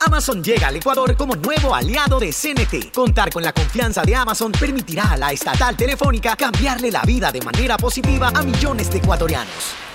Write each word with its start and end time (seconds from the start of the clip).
Amazon 0.00 0.42
llega 0.42 0.68
al 0.68 0.76
Ecuador 0.76 1.16
como 1.16 1.34
nuevo 1.36 1.74
aliado 1.74 2.18
de 2.18 2.32
CNT. 2.32 2.92
Contar 2.92 3.30
con 3.30 3.42
la 3.42 3.52
confianza 3.52 4.02
de 4.02 4.14
Amazon 4.14 4.52
permitirá 4.52 5.12
a 5.12 5.16
la 5.16 5.32
estatal 5.32 5.76
telefónica 5.76 6.36
cambiarle 6.36 6.90
la 6.90 7.02
vida 7.02 7.32
de 7.32 7.40
manera 7.40 7.76
positiva 7.76 8.30
a 8.34 8.42
millones 8.42 8.90
de 8.90 8.98
ecuatorianos. 8.98 9.87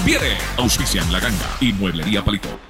conviene. 0.00 0.38
Auspician 0.56 1.12
La 1.12 1.20
Ganga 1.20 1.56
y 1.60 1.72
Mueblería 1.72 2.24
Palito. 2.24 2.69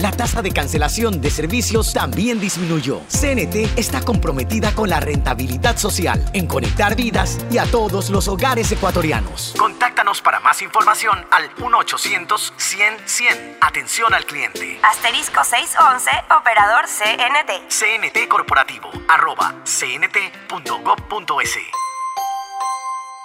la 0.01 0.11
tasa 0.11 0.41
de 0.41 0.51
cancelación 0.51 1.21
de 1.21 1.29
servicios 1.29 1.93
también 1.93 2.39
disminuyó. 2.39 3.01
CNT 3.07 3.77
está 3.77 4.01
comprometida 4.01 4.73
con 4.73 4.89
la 4.89 4.99
rentabilidad 4.99 5.77
social, 5.77 6.27
en 6.33 6.47
conectar 6.47 6.95
vidas 6.95 7.37
y 7.51 7.59
a 7.59 7.65
todos 7.65 8.09
los 8.09 8.27
hogares 8.27 8.71
ecuatorianos. 8.71 9.53
Contáctanos 9.57 10.21
para 10.21 10.39
más 10.39 10.61
información 10.61 11.25
al 11.31 11.53
1-800-100-100. 11.55 13.57
Atención 13.61 14.13
al 14.13 14.25
cliente. 14.25 14.79
Asterisco 14.83 15.43
611, 15.43 16.11
operador 16.39 16.85
CNT. 16.85 17.69
CNT 17.69 18.27
Corporativo, 18.27 18.91
arroba 19.07 19.55
cnt.gov.es. 19.65 21.57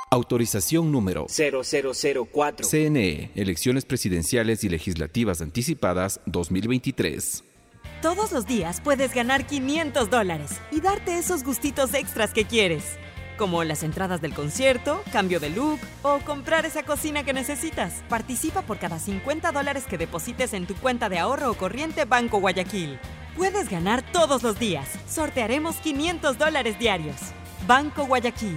Autorización 0.08 0.92
número 0.92 1.26
0004. 1.28 2.68
CNE, 2.68 3.32
Elecciones 3.34 3.84
Presidenciales 3.84 4.62
y 4.62 4.68
Legislativas 4.68 5.40
Anticipadas 5.40 6.20
2023. 6.26 7.42
Todos 8.02 8.30
los 8.30 8.46
días 8.46 8.80
puedes 8.80 9.12
ganar 9.12 9.48
500 9.48 10.08
dólares 10.08 10.60
y 10.70 10.80
darte 10.80 11.18
esos 11.18 11.42
gustitos 11.42 11.92
extras 11.92 12.32
que 12.32 12.44
quieres, 12.44 12.84
como 13.36 13.64
las 13.64 13.82
entradas 13.82 14.20
del 14.20 14.32
concierto, 14.32 15.02
cambio 15.10 15.40
de 15.40 15.50
look 15.50 15.80
o 16.04 16.20
comprar 16.20 16.66
esa 16.66 16.84
cocina 16.84 17.24
que 17.24 17.32
necesitas. 17.32 18.04
Participa 18.08 18.62
por 18.62 18.78
cada 18.78 19.00
50 19.00 19.50
dólares 19.50 19.86
que 19.88 19.98
deposites 19.98 20.52
en 20.52 20.66
tu 20.68 20.76
cuenta 20.76 21.08
de 21.08 21.18
ahorro 21.18 21.50
o 21.50 21.54
corriente 21.54 22.04
Banco 22.04 22.38
Guayaquil. 22.38 23.00
Puedes 23.36 23.68
ganar 23.68 24.04
todos 24.12 24.44
los 24.44 24.56
días. 24.60 24.88
Sortearemos 25.08 25.76
500 25.78 26.38
dólares 26.38 26.78
diarios. 26.78 27.16
Banco 27.66 28.06
Guayaquil. 28.06 28.56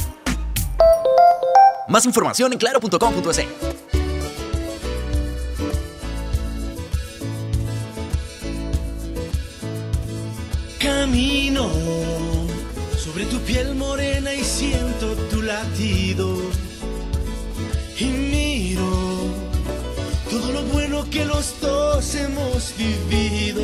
Más 1.91 2.05
información 2.05 2.53
en 2.53 2.57
claro.com.es. 2.57 3.45
Camino 10.79 11.69
sobre 12.97 13.25
tu 13.25 13.39
piel 13.39 13.75
morena 13.75 14.33
y 14.33 14.41
siento 14.41 15.15
tu 15.29 15.41
latido. 15.41 16.37
Y 17.99 18.05
miro 18.05 18.89
todo 20.29 20.53
lo 20.53 20.63
bueno 20.71 21.03
que 21.09 21.25
los 21.25 21.59
dos 21.59 22.15
hemos 22.15 22.73
vivido. 22.77 23.61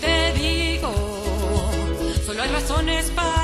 Te 0.00 0.32
digo, 0.32 0.92
solo 2.26 2.42
hay 2.42 2.50
razones 2.50 3.12
para 3.14 3.43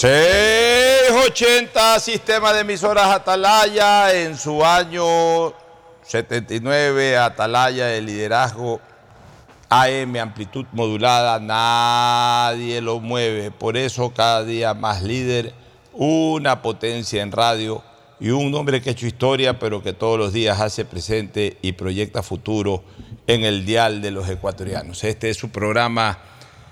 680 0.00 2.00
Sistema 2.00 2.54
de 2.54 2.60
Emisoras 2.60 3.08
Atalaya 3.08 4.14
en 4.14 4.38
su 4.38 4.64
año 4.64 5.52
79, 6.04 7.18
Atalaya 7.18 7.84
de 7.84 8.00
liderazgo 8.00 8.80
AM, 9.68 10.16
amplitud 10.16 10.64
modulada, 10.72 11.38
nadie 11.38 12.80
lo 12.80 13.00
mueve. 13.00 13.50
Por 13.50 13.76
eso 13.76 14.14
cada 14.14 14.42
día 14.42 14.72
más 14.72 15.02
líder, 15.02 15.52
una 15.92 16.62
potencia 16.62 17.20
en 17.20 17.30
radio 17.30 17.82
y 18.18 18.30
un 18.30 18.54
hombre 18.54 18.80
que 18.80 18.88
ha 18.88 18.92
hecho 18.92 19.06
historia, 19.06 19.58
pero 19.58 19.82
que 19.82 19.92
todos 19.92 20.18
los 20.18 20.32
días 20.32 20.62
hace 20.62 20.86
presente 20.86 21.58
y 21.60 21.72
proyecta 21.72 22.22
futuro 22.22 22.82
en 23.26 23.44
el 23.44 23.66
dial 23.66 24.00
de 24.00 24.12
los 24.12 24.26
ecuatorianos. 24.30 25.04
Este 25.04 25.28
es 25.28 25.36
su 25.36 25.50
programa 25.50 26.20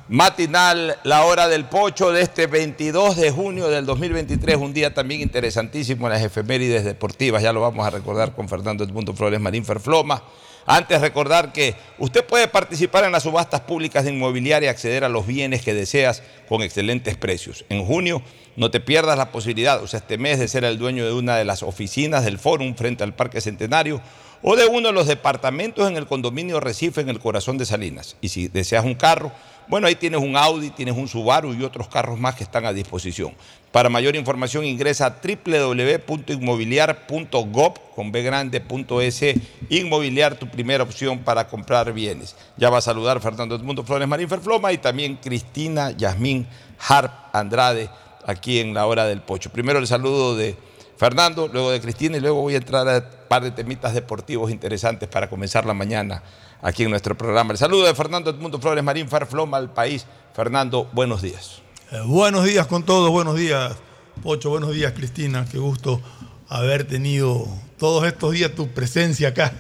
matinal, 0.09 0.99
la 1.05 1.25
hora 1.27 1.49
del 1.49 1.67
pocho 1.67 2.11
de 2.11 2.23
este 2.23 2.47
22 2.47 3.17
de 3.17 3.31
junio 3.31 3.69
del 3.69 3.85
2023, 3.85 4.57
un 4.57 4.73
día 4.73 4.95
también 4.95 5.21
interesantísimo 5.21 6.07
en 6.07 6.15
las 6.15 6.23
efemérides 6.23 6.85
deportivas, 6.85 7.43
ya 7.43 7.53
lo 7.53 7.61
vamos 7.61 7.87
a 7.87 7.91
recordar 7.91 8.35
con 8.35 8.49
Fernando 8.49 8.85
Edmundo 8.85 9.13
Flores 9.13 9.39
Marín 9.39 9.65
Ferfloma. 9.65 10.23
Antes 10.71 11.01
recordar 11.01 11.53
que 11.53 11.75
usted 11.99 12.25
puede 12.25 12.47
participar 12.47 13.05
en 13.05 13.13
las 13.13 13.23
subastas 13.23 13.63
públicas 13.63 14.05
de 14.05 14.11
inmobiliaria 14.11 14.67
y 14.67 14.71
acceder 14.71 15.03
a 15.03 15.09
los 15.09 15.27
bienes 15.27 15.63
que 15.63 15.73
deseas 15.73 16.23
con 16.47 16.63
excelentes 16.63 17.17
precios. 17.17 17.65
En 17.71 17.85
junio 17.87 18.23
no 18.57 18.71
te 18.71 18.81
pierdas 18.81 19.17
la 19.17 19.31
posibilidad, 19.31 19.83
o 19.83 19.87
sea, 19.87 20.01
este 20.01 20.19
mes 20.19 20.39
de 20.39 20.49
ser 20.49 20.65
el 20.65 20.79
dueño 20.79 21.07
de 21.07 21.13
una 21.13 21.37
de 21.37 21.47
las 21.47 21.63
oficinas 21.63 22.25
del 22.25 22.39
Fórum 22.39 22.75
frente 22.75 23.03
al 23.03 23.15
Parque 23.15 23.41
Centenario 23.41 24.03
o 24.43 24.57
de 24.57 24.67
uno 24.67 24.89
de 24.89 24.95
los 24.95 25.07
departamentos 25.07 25.89
en 25.89 25.97
el 25.97 26.07
condominio 26.07 26.61
Recife 26.61 27.01
en 27.01 27.09
el 27.09 27.19
corazón 27.19 27.57
de 27.59 27.67
Salinas. 27.67 28.17
Y 28.21 28.29
si 28.29 28.49
deseas 28.49 28.85
un 28.85 28.95
carro, 28.95 29.33
bueno, 29.69 29.87
ahí 29.87 29.95
tienes 29.95 30.21
un 30.21 30.37
Audi, 30.37 30.71
tienes 30.71 30.97
un 30.97 31.07
Subaru 31.09 31.55
y 31.55 31.63
otros 31.63 31.89
carros 31.89 32.19
más 32.19 32.35
que 32.35 32.45
están 32.45 32.65
a 32.65 32.73
disposición. 32.73 33.35
Para 33.71 33.91
mayor 33.91 34.17
información 34.17 34.65
ingresa 34.65 35.05
a 35.07 35.21
www.inmobiliar.gov 35.21 37.75
con 37.95 38.11
bgrande.es 38.11 39.25
Inmobiliar, 39.69 40.37
tu 40.37 40.49
primera 40.49 40.85
opción 40.85 41.19
para 41.19 41.49
comprar 41.49 41.93
bienes. 41.93 42.35
Ya 42.57 42.71
va 42.71 42.79
a 42.79 42.81
saludar 42.81 43.21
Fernando 43.21 43.57
Edmundo 43.57 43.85
Flores 43.85 44.09
Marín 44.09 44.29
Ferfloma 44.29 44.73
y 44.73 44.79
también 44.79 45.17
Cristina 45.17 45.91
Yasmín 45.91 46.47
Harp 46.89 47.13
Andrade 47.35 47.91
aquí 48.27 48.61
en 48.61 48.73
la 48.73 48.87
hora 48.87 49.05
del 49.05 49.21
pocho. 49.21 49.51
Primero 49.51 49.79
el 49.79 49.87
saludo 49.87 50.35
de 50.35 50.57
Fernando, 50.97 51.49
luego 51.49 51.71
de 51.71 51.81
Cristina 51.81 52.17
y 52.17 52.21
luego 52.21 52.41
voy 52.41 52.55
a 52.55 52.59
entrar 52.59 52.89
a 52.89 52.99
un 52.99 53.05
par 53.29 53.43
de 53.43 53.51
temitas 53.51 53.93
deportivos 53.93 54.51
interesantes 54.51 55.09
para 55.09 55.29
comenzar 55.29 55.67
la 55.67 55.75
mañana 55.75 56.23
aquí 56.63 56.85
en 56.85 56.91
nuestro 56.91 57.17
programa. 57.17 57.53
El 57.53 57.59
saludo 57.59 57.87
de 57.87 57.95
Fernando 57.95 58.31
Edmundo 58.31 58.61
Flores 58.61 58.83
Marín 58.85 59.09
Ferfloma 59.09 59.57
al 59.57 59.73
país. 59.73 60.07
Fernando, 60.35 60.89
buenos 60.93 61.23
días. 61.23 61.63
Eh, 61.91 62.01
buenos 62.07 62.45
días 62.45 62.67
con 62.67 62.85
todos, 62.85 63.11
buenos 63.11 63.37
días 63.37 63.75
Pocho, 64.23 64.51
buenos 64.51 64.75
días 64.75 64.93
Cristina, 64.93 65.47
qué 65.51 65.59
gusto 65.59 66.03
haber 66.49 66.85
tenido 66.85 67.47
todos 67.79 68.07
estos 68.07 68.33
días 68.33 68.53
tu 68.55 68.69
presencia 68.69 69.29
acá. 69.29 69.53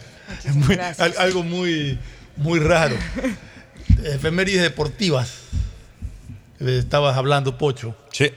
Es 0.45 0.55
muy- 0.55 0.77
al- 0.99 1.15
algo 1.19 1.43
muy, 1.43 1.99
muy 2.37 2.59
raro. 2.59 2.97
Efemérides 4.05 4.63
deportivas. 4.63 5.33
Eh, 6.61 6.77
Estabas 6.79 7.17
hablando, 7.17 7.57
Pocho. 7.57 7.95
Sí. 8.13 8.31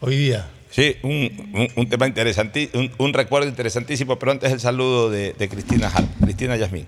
Hoy 0.00 0.16
día. 0.16 0.48
Sí, 0.70 0.96
un, 1.02 1.10
un- 1.54 1.68
un 1.74 1.88
tema 1.88 2.06
interesantísimo, 2.06 2.80
un, 2.82 2.92
un 2.98 3.12
recuerdo 3.12 3.48
interesantísimo, 3.48 4.18
pero 4.18 4.32
antes 4.32 4.52
el 4.52 4.60
saludo 4.60 5.10
de, 5.10 5.32
de 5.32 5.48
Cristina 5.48 5.88
Harp. 5.88 6.06
Cristina 6.22 6.56
Yasmín. 6.56 6.86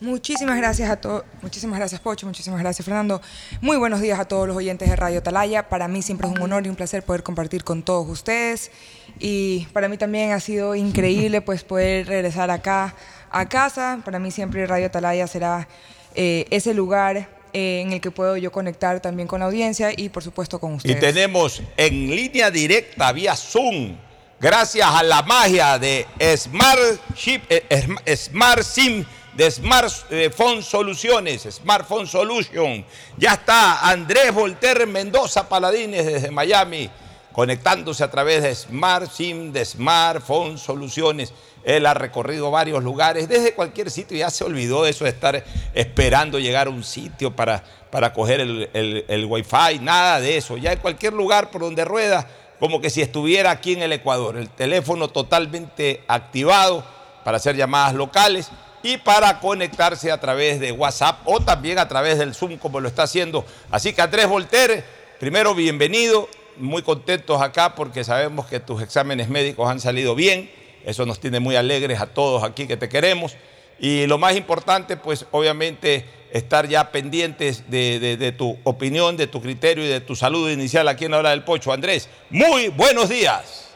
Muchísimas 0.00 0.56
gracias 0.56 0.88
a 0.90 0.96
todos, 1.00 1.24
muchísimas 1.42 1.76
gracias 1.76 2.00
Pocho, 2.00 2.24
muchísimas 2.24 2.60
gracias 2.60 2.84
Fernando. 2.84 3.20
Muy 3.60 3.76
buenos 3.76 4.00
días 4.00 4.20
a 4.20 4.26
todos 4.26 4.46
los 4.46 4.56
oyentes 4.56 4.88
de 4.88 4.94
Radio 4.94 5.22
Talaya. 5.24 5.68
Para 5.68 5.88
mí 5.88 6.02
siempre 6.02 6.28
es 6.28 6.34
un 6.34 6.40
honor 6.40 6.64
y 6.64 6.68
un 6.68 6.76
placer 6.76 7.02
poder 7.02 7.24
compartir 7.24 7.64
con 7.64 7.82
todos 7.82 8.08
ustedes. 8.08 8.70
Y 9.18 9.66
para 9.72 9.88
mí 9.88 9.96
también 9.98 10.30
ha 10.30 10.38
sido 10.38 10.76
increíble 10.76 11.40
pues 11.40 11.64
poder 11.64 12.06
regresar 12.06 12.48
acá 12.52 12.94
a 13.30 13.48
casa. 13.48 13.98
Para 14.04 14.20
mí 14.20 14.30
siempre 14.30 14.64
Radio 14.68 14.88
Talaya 14.88 15.26
será 15.26 15.66
eh, 16.14 16.46
ese 16.50 16.74
lugar 16.74 17.28
eh, 17.52 17.80
en 17.84 17.92
el 17.92 18.00
que 18.00 18.12
puedo 18.12 18.36
yo 18.36 18.52
conectar 18.52 19.00
también 19.00 19.26
con 19.26 19.40
la 19.40 19.46
audiencia 19.46 19.90
y 19.96 20.10
por 20.10 20.22
supuesto 20.22 20.60
con 20.60 20.74
Y 20.74 20.76
ustedes. 20.76 21.00
tenemos 21.00 21.60
en 21.76 22.08
línea 22.14 22.52
directa 22.52 23.10
vía 23.10 23.34
Zoom, 23.34 23.96
gracias 24.38 24.88
a 24.88 25.02
la 25.02 25.22
magia 25.22 25.76
de 25.76 26.06
Smart, 26.36 27.00
Chip, 27.14 27.42
eh, 27.50 27.64
Sm- 27.68 28.16
Smart 28.16 28.62
SIM, 28.62 29.04
de 29.38 29.48
Smart 29.52 29.88
eh, 30.10 30.32
Soluciones, 30.62 31.42
Smartphone 31.42 32.08
Solution. 32.08 32.84
Ya 33.16 33.34
está 33.34 33.88
Andrés 33.88 34.34
Volter 34.34 34.84
Mendoza 34.88 35.48
Paladines 35.48 36.04
desde 36.04 36.32
Miami, 36.32 36.90
conectándose 37.32 38.02
a 38.02 38.10
través 38.10 38.42
de 38.42 38.52
Smart 38.52 39.08
SIM, 39.08 39.52
de 39.52 39.64
Smartphone 39.64 40.58
Soluciones. 40.58 41.32
Él 41.62 41.86
ha 41.86 41.94
recorrido 41.94 42.50
varios 42.50 42.82
lugares, 42.82 43.28
desde 43.28 43.54
cualquier 43.54 43.92
sitio, 43.92 44.16
ya 44.16 44.28
se 44.28 44.42
olvidó 44.42 44.82
de 44.82 44.90
eso 44.90 45.04
de 45.04 45.10
estar 45.10 45.44
esperando 45.72 46.40
llegar 46.40 46.66
a 46.66 46.70
un 46.70 46.82
sitio 46.82 47.36
para, 47.36 47.62
para 47.92 48.12
coger 48.12 48.40
el, 48.40 48.68
el, 48.72 49.04
el 49.06 49.24
wifi, 49.24 49.78
nada 49.80 50.20
de 50.20 50.36
eso. 50.36 50.56
Ya 50.56 50.72
en 50.72 50.80
cualquier 50.80 51.12
lugar 51.12 51.52
por 51.52 51.60
donde 51.60 51.84
rueda, 51.84 52.28
como 52.58 52.80
que 52.80 52.90
si 52.90 53.02
estuviera 53.02 53.52
aquí 53.52 53.74
en 53.74 53.82
el 53.82 53.92
Ecuador. 53.92 54.36
El 54.36 54.48
teléfono 54.48 55.06
totalmente 55.06 56.02
activado 56.08 56.84
para 57.22 57.36
hacer 57.36 57.54
llamadas 57.54 57.94
locales 57.94 58.50
y 58.82 58.96
para 58.98 59.40
conectarse 59.40 60.10
a 60.12 60.20
través 60.20 60.60
de 60.60 60.72
WhatsApp 60.72 61.20
o 61.24 61.40
también 61.40 61.78
a 61.78 61.88
través 61.88 62.18
del 62.18 62.34
Zoom 62.34 62.56
como 62.56 62.80
lo 62.80 62.88
está 62.88 63.04
haciendo. 63.04 63.44
Así 63.70 63.92
que 63.92 64.02
Andrés 64.02 64.28
Volter, 64.28 64.84
primero 65.18 65.54
bienvenido, 65.54 66.28
muy 66.56 66.82
contentos 66.82 67.40
acá 67.40 67.74
porque 67.74 68.04
sabemos 68.04 68.46
que 68.46 68.60
tus 68.60 68.82
exámenes 68.82 69.28
médicos 69.28 69.68
han 69.70 69.80
salido 69.80 70.14
bien, 70.14 70.50
eso 70.84 71.06
nos 71.06 71.20
tiene 71.20 71.40
muy 71.40 71.56
alegres 71.56 72.00
a 72.00 72.06
todos 72.06 72.44
aquí 72.44 72.66
que 72.66 72.76
te 72.76 72.88
queremos. 72.88 73.36
Y 73.80 74.06
lo 74.06 74.18
más 74.18 74.36
importante, 74.36 74.96
pues 74.96 75.26
obviamente 75.30 76.04
estar 76.32 76.68
ya 76.68 76.90
pendientes 76.90 77.70
de, 77.70 78.34
tu 78.36 78.58
opinión, 78.64 79.16
de 79.16 79.26
tu 79.26 79.40
criterio 79.40 79.84
y 79.84 79.88
de 79.88 80.00
tu 80.00 80.16
saludo 80.16 80.50
inicial 80.50 80.88
aquí 80.88 81.04
en 81.04 81.12
la 81.12 81.18
hora 81.18 81.30
del 81.30 81.44
pocho. 81.44 81.72
Andrés, 81.72 82.08
muy 82.30 82.68
buenos 82.68 83.08
días. 83.08 83.70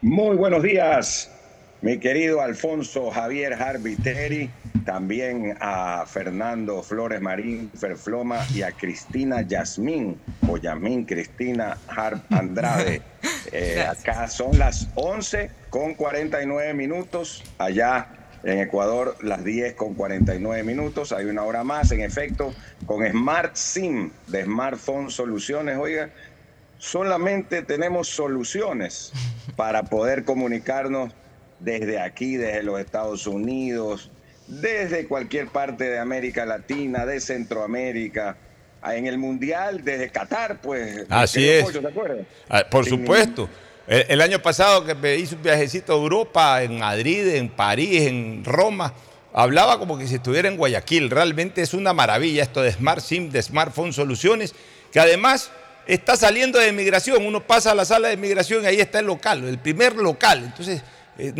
Muy 0.00 0.36
buenos 0.36 0.62
días, 0.62 1.30
mi 1.80 1.98
querido 1.98 2.40
Alfonso 2.40 3.10
Javier 3.10 3.54
Harviteri, 3.54 4.50
también 4.84 5.56
a 5.60 6.04
Fernando 6.06 6.82
Flores 6.82 7.20
Marín 7.20 7.70
Ferfloma 7.78 8.44
y 8.54 8.62
a 8.62 8.72
Cristina 8.72 9.42
Yasmín 9.42 10.18
o 10.48 10.56
Yasmín 10.56 11.04
Cristina 11.04 11.78
Harp 11.88 12.22
Andrade. 12.32 13.02
Eh, 13.50 13.80
acá 13.80 14.28
son 14.28 14.58
las 14.58 14.88
11 14.94 15.50
con 15.70 15.94
49 15.94 16.74
minutos, 16.74 17.42
allá 17.56 18.08
en 18.44 18.58
Ecuador 18.58 19.16
las 19.22 19.42
10 19.42 19.72
con 19.72 19.94
49 19.94 20.62
minutos, 20.64 21.12
hay 21.12 21.24
una 21.24 21.44
hora 21.44 21.64
más, 21.64 21.90
en 21.90 22.02
efecto, 22.02 22.52
con 22.84 23.06
Smart 23.10 23.56
SIM 23.56 24.10
de 24.26 24.44
Smartphone 24.44 25.10
Soluciones, 25.10 25.78
oiga, 25.78 26.10
solamente 26.76 27.62
tenemos 27.62 28.08
soluciones 28.08 29.12
para 29.56 29.84
poder 29.84 30.24
comunicarnos 30.24 31.14
desde 31.60 32.00
aquí, 32.00 32.36
desde 32.36 32.62
los 32.62 32.80
Estados 32.80 33.26
Unidos, 33.26 34.10
desde 34.46 35.06
cualquier 35.06 35.48
parte 35.48 35.84
de 35.84 35.98
América 35.98 36.46
Latina, 36.46 37.04
de 37.04 37.20
Centroamérica, 37.20 38.36
en 38.84 39.06
el 39.06 39.18
Mundial, 39.18 39.84
desde 39.84 40.10
Qatar, 40.10 40.60
pues. 40.60 41.04
Así 41.08 41.48
es. 41.48 41.70
¿te 41.72 41.86
acuerdas? 41.86 42.26
Ah, 42.48 42.64
Por 42.70 42.84
Sin 42.84 43.00
supuesto. 43.00 43.48
El, 43.86 44.06
el 44.08 44.20
año 44.20 44.40
pasado 44.40 44.84
que 44.84 44.94
me 44.94 45.16
hice 45.16 45.34
un 45.34 45.42
viajecito 45.42 45.92
a 45.92 45.96
Europa, 45.96 46.62
en 46.62 46.78
Madrid, 46.78 47.26
en 47.34 47.48
París, 47.48 48.02
en 48.02 48.44
Roma, 48.44 48.94
hablaba 49.32 49.78
como 49.78 49.98
que 49.98 50.06
si 50.06 50.16
estuviera 50.16 50.48
en 50.48 50.56
Guayaquil. 50.56 51.10
Realmente 51.10 51.62
es 51.62 51.74
una 51.74 51.92
maravilla 51.92 52.42
esto 52.42 52.62
de 52.62 52.72
Smart 52.72 53.00
SIM, 53.00 53.30
de 53.30 53.42
Smartphone 53.42 53.92
Soluciones, 53.92 54.54
que 54.92 55.00
además 55.00 55.50
está 55.86 56.16
saliendo 56.16 56.58
de 56.58 56.72
migración. 56.72 57.26
Uno 57.26 57.42
pasa 57.46 57.72
a 57.72 57.74
la 57.74 57.84
sala 57.84 58.08
de 58.08 58.16
migración 58.16 58.64
y 58.64 58.66
ahí 58.66 58.80
está 58.80 59.00
el 59.00 59.06
local, 59.06 59.44
el 59.44 59.58
primer 59.58 59.96
local. 59.96 60.44
Entonces, 60.44 60.82
eh, 61.18 61.32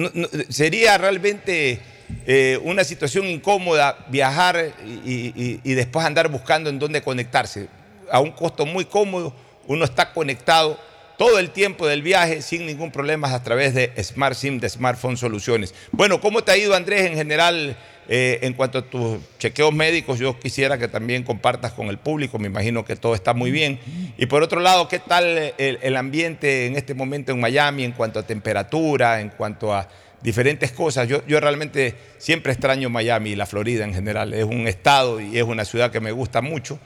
sería 0.48 0.98
realmente 0.98 1.80
eh, 2.26 2.58
una 2.62 2.84
situación 2.84 3.26
incómoda 3.26 4.06
viajar 4.08 4.72
y- 4.84 5.60
y 5.62 5.74
después 5.74 6.04
andar 6.06 6.28
buscando 6.28 6.70
en 6.70 6.78
dónde 6.78 7.02
conectarse. 7.02 7.68
A 8.10 8.20
un 8.20 8.32
costo 8.32 8.64
muy 8.66 8.84
cómodo, 8.86 9.34
uno 9.66 9.84
está 9.84 10.12
conectado 10.12 10.78
todo 11.18 11.38
el 11.38 11.50
tiempo 11.50 11.86
del 11.86 12.00
viaje 12.00 12.40
sin 12.42 12.64
ningún 12.64 12.90
problema 12.92 13.32
a 13.34 13.42
través 13.42 13.74
de 13.74 13.92
Smart 14.02 14.34
SIM, 14.36 14.60
de 14.60 14.68
Smartphone 14.68 15.16
Soluciones. 15.16 15.74
Bueno, 15.92 16.20
¿cómo 16.20 16.42
te 16.42 16.52
ha 16.52 16.56
ido 16.56 16.74
Andrés 16.74 17.06
en 17.06 17.16
general 17.16 17.76
eh, 18.08 18.38
en 18.42 18.54
cuanto 18.54 18.78
a 18.78 18.82
tus 18.82 19.18
chequeos 19.38 19.72
médicos? 19.72 20.18
Yo 20.18 20.38
quisiera 20.38 20.78
que 20.78 20.88
también 20.88 21.22
compartas 21.22 21.72
con 21.72 21.88
el 21.88 21.98
público, 21.98 22.38
me 22.38 22.46
imagino 22.48 22.84
que 22.84 22.96
todo 22.96 23.14
está 23.14 23.34
muy 23.34 23.50
bien. 23.50 23.78
Y 24.16 24.26
por 24.26 24.42
otro 24.42 24.60
lado, 24.60 24.88
¿qué 24.88 24.98
tal 24.98 25.52
el, 25.58 25.96
ambiente 25.96 26.66
en 26.66 26.76
este 26.76 26.94
momento 26.94 27.32
en 27.32 27.40
Miami 27.40 27.84
en 27.84 27.92
cuanto 27.92 28.18
a 28.18 28.22
temperatura, 28.22 29.20
en 29.20 29.28
cuanto 29.30 29.74
a 29.74 29.88
diferentes 30.22 30.72
cosas? 30.72 31.06
Yo, 31.06 31.24
yo 31.26 31.38
realmente 31.38 31.94
siempre 32.18 32.52
extraño 32.52 32.90
Miami 32.90 33.30
y 33.30 33.36
la 33.36 33.46
Florida 33.46 33.84
en 33.84 33.94
general. 33.94 34.34
Es 34.34 34.44
un 34.44 34.66
estado 34.66 35.20
y 35.20 35.38
es 35.38 35.44
una 35.44 35.64
ciudad 35.64 35.90
que 35.90 36.00
me 36.00 36.12
gusta 36.12 36.40
mucho. 36.40 36.78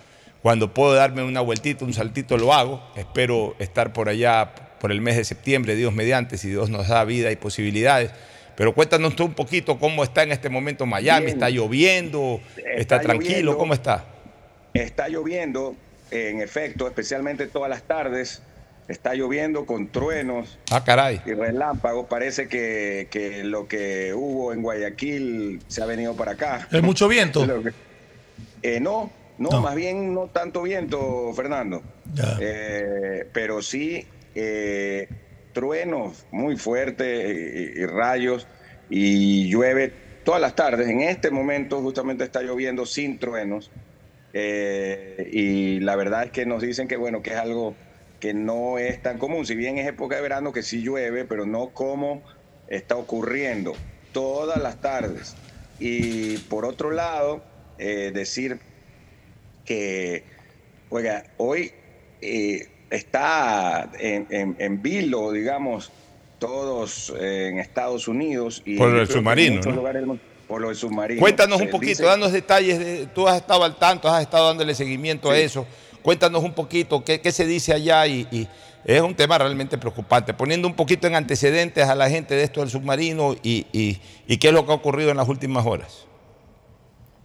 Cuando 0.42 0.74
puedo 0.74 0.94
darme 0.94 1.22
una 1.22 1.40
vueltita, 1.40 1.84
un 1.84 1.94
saltito, 1.94 2.36
lo 2.36 2.52
hago. 2.52 2.82
Espero 2.96 3.54
estar 3.60 3.92
por 3.92 4.08
allá 4.08 4.52
por 4.80 4.90
el 4.90 5.00
mes 5.00 5.16
de 5.16 5.24
septiembre, 5.24 5.76
Dios 5.76 5.94
mediante, 5.94 6.36
si 6.36 6.48
Dios 6.48 6.68
nos 6.68 6.88
da 6.88 7.04
vida 7.04 7.30
y 7.30 7.36
posibilidades. 7.36 8.10
Pero 8.56 8.74
cuéntanos 8.74 9.16
tú 9.16 9.24
un 9.24 9.34
poquito 9.34 9.78
cómo 9.78 10.04
está 10.04 10.22
en 10.22 10.32
este 10.32 10.48
momento 10.48 10.84
Miami. 10.86 11.26
Bien. 11.26 11.36
¿Está 11.36 11.48
lloviendo? 11.50 12.40
¿Está, 12.76 13.00
tranquilo? 13.00 13.28
lloviendo. 13.30 13.58
¿Cómo 13.58 13.74
está? 13.74 14.04
Está 14.74 15.08
lloviendo, 15.08 15.74
en 16.10 16.40
efecto, 16.40 16.86
especialmente 16.86 17.46
todas 17.46 17.70
las 17.70 17.82
tardes. 17.82 18.42
Está 18.88 19.14
lloviendo 19.14 19.64
con 19.64 19.88
truenos 19.88 20.58
Ah, 20.70 20.82
caray. 20.84 21.20
y 21.24 21.32
relámpagos. 21.32 22.06
Parece 22.08 22.48
que, 22.48 23.06
que 23.10 23.44
lo 23.44 23.68
que 23.68 24.12
hubo 24.12 24.52
en 24.52 24.60
Guayaquil 24.62 25.62
se 25.68 25.82
ha 25.82 25.86
venido 25.86 26.14
para 26.16 26.32
acá. 26.32 26.68
¿Hay 26.72 26.82
mucho 26.82 27.06
viento? 27.08 27.46
Eh, 28.62 28.80
no, 28.80 29.10
no, 29.38 29.50
No. 29.50 29.60
más 29.60 29.74
bien 29.76 30.12
no 30.12 30.26
tanto 30.26 30.62
viento, 30.62 31.32
Fernando. 31.34 31.82
Eh, 32.40 33.26
pero 33.32 33.62
sí 33.62 34.06
eh, 34.34 35.08
truenos 35.52 36.26
muy 36.30 36.56
fuertes 36.56 37.74
y, 37.76 37.80
y 37.80 37.86
rayos 37.86 38.46
y 38.90 39.48
llueve 39.48 39.92
todas 40.24 40.40
las 40.40 40.54
tardes. 40.54 40.88
En 40.88 41.00
este 41.00 41.30
momento 41.30 41.80
justamente 41.80 42.24
está 42.24 42.42
lloviendo 42.42 42.86
sin 42.86 43.18
truenos. 43.18 43.70
Eh, 44.34 45.28
y 45.32 45.80
la 45.80 45.96
verdad 45.96 46.24
es 46.24 46.30
que 46.30 46.46
nos 46.46 46.62
dicen 46.62 46.88
que 46.88 46.96
bueno, 46.96 47.22
que 47.22 47.30
es 47.30 47.36
algo 47.36 47.74
que 48.20 48.34
no 48.34 48.78
es 48.78 49.02
tan 49.02 49.18
común. 49.18 49.46
Si 49.46 49.54
bien 49.54 49.78
es 49.78 49.86
época 49.86 50.16
de 50.16 50.22
verano 50.22 50.52
que 50.52 50.62
sí 50.62 50.82
llueve, 50.82 51.24
pero 51.24 51.46
no 51.46 51.70
como 51.70 52.22
está 52.68 52.96
ocurriendo 52.96 53.74
todas 54.12 54.60
las 54.62 54.80
tardes. 54.80 55.34
Y 55.78 56.38
por 56.38 56.64
otro 56.64 56.90
lado, 56.90 57.42
eh, 57.78 58.12
decir 58.14 58.58
que, 59.64 60.24
oiga, 60.88 61.24
hoy 61.36 61.72
eh, 62.20 62.68
está 62.96 63.90
en, 63.98 64.26
en, 64.30 64.56
en 64.58 64.82
vilo, 64.82 65.30
digamos, 65.32 65.90
todos 66.38 67.12
eh, 67.18 67.48
en 67.50 67.58
Estados 67.58 68.06
Unidos. 68.08 68.62
Y 68.64 68.76
Por 68.76 69.06
submarino, 69.06 69.62
lugares 69.72 70.00
del 70.00 70.06
mundo- 70.06 70.22
por 70.46 70.60
lo 70.60 70.68
del 70.68 70.76
submarino. 70.76 71.20
Cuéntanos 71.20 71.60
un 71.60 71.70
poquito, 71.70 71.88
dice- 71.90 72.04
danos 72.04 72.32
detalles. 72.32 72.78
De, 72.78 73.06
tú 73.06 73.26
has 73.26 73.36
estado 73.40 73.64
al 73.64 73.76
tanto, 73.78 74.08
has 74.08 74.22
estado 74.22 74.48
dándole 74.48 74.74
seguimiento 74.74 75.30
a 75.30 75.38
eso. 75.38 75.66
Cuéntanos 76.02 76.42
un 76.42 76.52
poquito 76.52 77.02
qué, 77.04 77.20
qué 77.20 77.32
se 77.32 77.46
dice 77.46 77.72
allá 77.72 78.06
y, 78.06 78.26
y 78.30 78.48
es 78.84 79.00
un 79.00 79.14
tema 79.14 79.38
realmente 79.38 79.78
preocupante, 79.78 80.34
poniendo 80.34 80.66
un 80.68 80.74
poquito 80.74 81.06
en 81.06 81.14
antecedentes 81.14 81.86
a 81.88 81.94
la 81.94 82.10
gente 82.10 82.34
de 82.34 82.42
esto 82.42 82.60
del 82.60 82.68
submarino 82.70 83.34
y, 83.42 83.66
y- 83.72 84.00
y 84.26 84.36
qué 84.38 84.48
es 84.48 84.52
lo 84.54 84.66
que 84.66 84.72
ha 84.72 84.74
ocurrido 84.74 85.10
en 85.10 85.16
las 85.16 85.28
últimas 85.28 85.64
horas. 85.64 86.06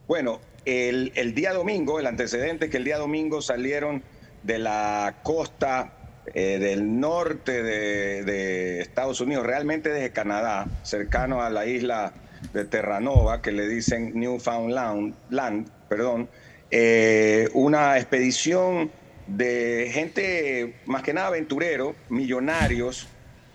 Bueno, 0.08 0.40
el, 0.66 1.12
el 1.16 1.34
día 1.34 1.54
domingo, 1.54 2.00
el 2.00 2.06
antecedente 2.08 2.66
es 2.66 2.72
que 2.72 2.78
el 2.78 2.84
día 2.86 2.98
domingo 2.98 3.42
salieron 3.42 4.04
de 4.48 4.60
la 4.60 5.14
costa 5.24 5.92
eh, 6.34 6.58
del 6.58 7.00
norte 7.00 7.62
de, 7.62 8.80
Estados 8.80 9.20
Unidos, 9.20 9.46
realmente 9.46 9.90
desde 9.90 10.12
Canadá, 10.12 10.68
cercano 10.84 11.42
a 11.42 11.50
la 11.50 11.66
isla 11.66 12.14
de 12.54 12.64
Terranova, 12.64 13.42
que 13.42 13.52
le 13.52 13.68
dicen 13.68 14.14
Newfoundland, 14.16 15.16
land, 15.30 15.68
perdón, 15.90 16.30
eh, 16.72 17.50
una 17.54 17.98
expedición 17.98 18.90
de 19.28 19.90
gente, 19.92 20.76
más 20.86 21.04
que 21.04 21.14
nada 21.14 21.28
aventurero, 21.28 21.96
millonarios, 22.08 23.08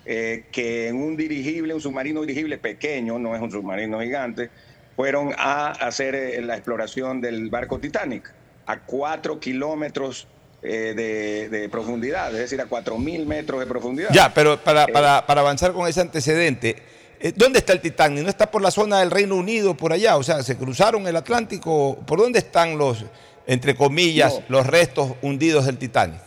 eh, 0.05 0.45
que 0.51 0.89
en 0.89 0.97
un 0.97 1.17
dirigible, 1.17 1.73
un 1.73 1.81
submarino 1.81 2.21
dirigible 2.21 2.59
pequeño, 2.59 3.17
no 3.17 3.35
es 3.35 3.41
un 3.41 3.49
submarino 3.49 3.99
gigante, 3.99 4.51
fueron 4.95 5.33
a 5.37 5.71
hacer 5.71 6.43
la 6.43 6.53
exploración 6.53 7.19
del 7.19 7.49
barco 7.49 7.79
Titanic 7.79 8.31
a 8.67 8.79
cuatro 8.79 9.39
kilómetros 9.39 10.27
eh, 10.63 10.93
de, 10.95 11.49
de 11.49 11.69
profundidad, 11.69 12.31
es 12.33 12.39
decir, 12.39 12.61
a 12.61 12.65
cuatro 12.65 12.97
mil 12.97 13.25
metros 13.25 13.59
de 13.59 13.65
profundidad. 13.67 14.09
Ya, 14.13 14.33
pero 14.33 14.57
para, 14.63 14.83
Eh, 14.85 14.93
para, 14.93 15.25
para 15.25 15.41
avanzar 15.41 15.73
con 15.73 15.87
ese 15.87 15.99
antecedente, 16.01 16.77
eh, 17.19 17.33
¿dónde 17.35 17.59
está 17.59 17.73
el 17.73 17.81
Titanic? 17.81 18.23
¿No 18.23 18.29
está 18.29 18.49
por 18.49 18.61
la 18.61 18.71
zona 18.71 18.99
del 18.99 19.11
Reino 19.11 19.35
Unido, 19.35 19.75
por 19.75 19.91
allá? 19.93 20.15
O 20.17 20.23
sea, 20.23 20.41
¿se 20.43 20.55
cruzaron 20.57 21.05
el 21.07 21.15
Atlántico? 21.15 21.97
¿Por 22.05 22.19
dónde 22.19 22.39
están 22.39 22.77
los, 22.77 23.05
entre 23.45 23.75
comillas, 23.75 24.33
No. 24.35 24.57
los 24.57 24.67
restos 24.67 25.13
hundidos 25.21 25.65
del 25.65 25.77
Titanic? 25.77 26.21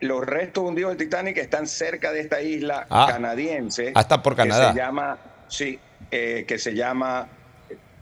Los 0.00 0.24
restos 0.24 0.64
hundidos 0.64 0.96
del 0.96 0.98
Titanic 1.08 1.36
están 1.36 1.66
cerca 1.66 2.10
de 2.12 2.20
esta 2.20 2.40
isla 2.40 2.86
Ah. 2.88 3.06
canadiense. 3.10 3.92
Ah, 3.94 4.00
está 4.00 4.22
por 4.22 4.34
Canadá. 4.36 4.68
Que 4.68 4.72
se 4.72 4.78
llama, 4.78 5.18
sí, 5.48 5.78
eh, 6.10 6.44
que 6.48 6.58
se 6.58 6.74
llama 6.74 7.28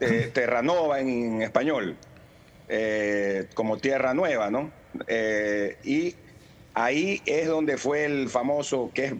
eh, 0.01 0.31
Terranova 0.33 1.01
en 1.01 1.43
español, 1.43 1.97
eh, 2.69 3.49
como 3.55 3.79
Tierra 3.79 4.15
Nueva, 4.15 4.49
¿no? 4.51 4.71
Eh, 5.07 5.77
y 5.85 6.15
ahí 6.75 7.23
es 7.27 7.47
donde 7.47 7.77
fue 7.77 8.05
el 8.05 8.29
famoso, 8.29 8.91
que 8.95 9.05
es 9.07 9.15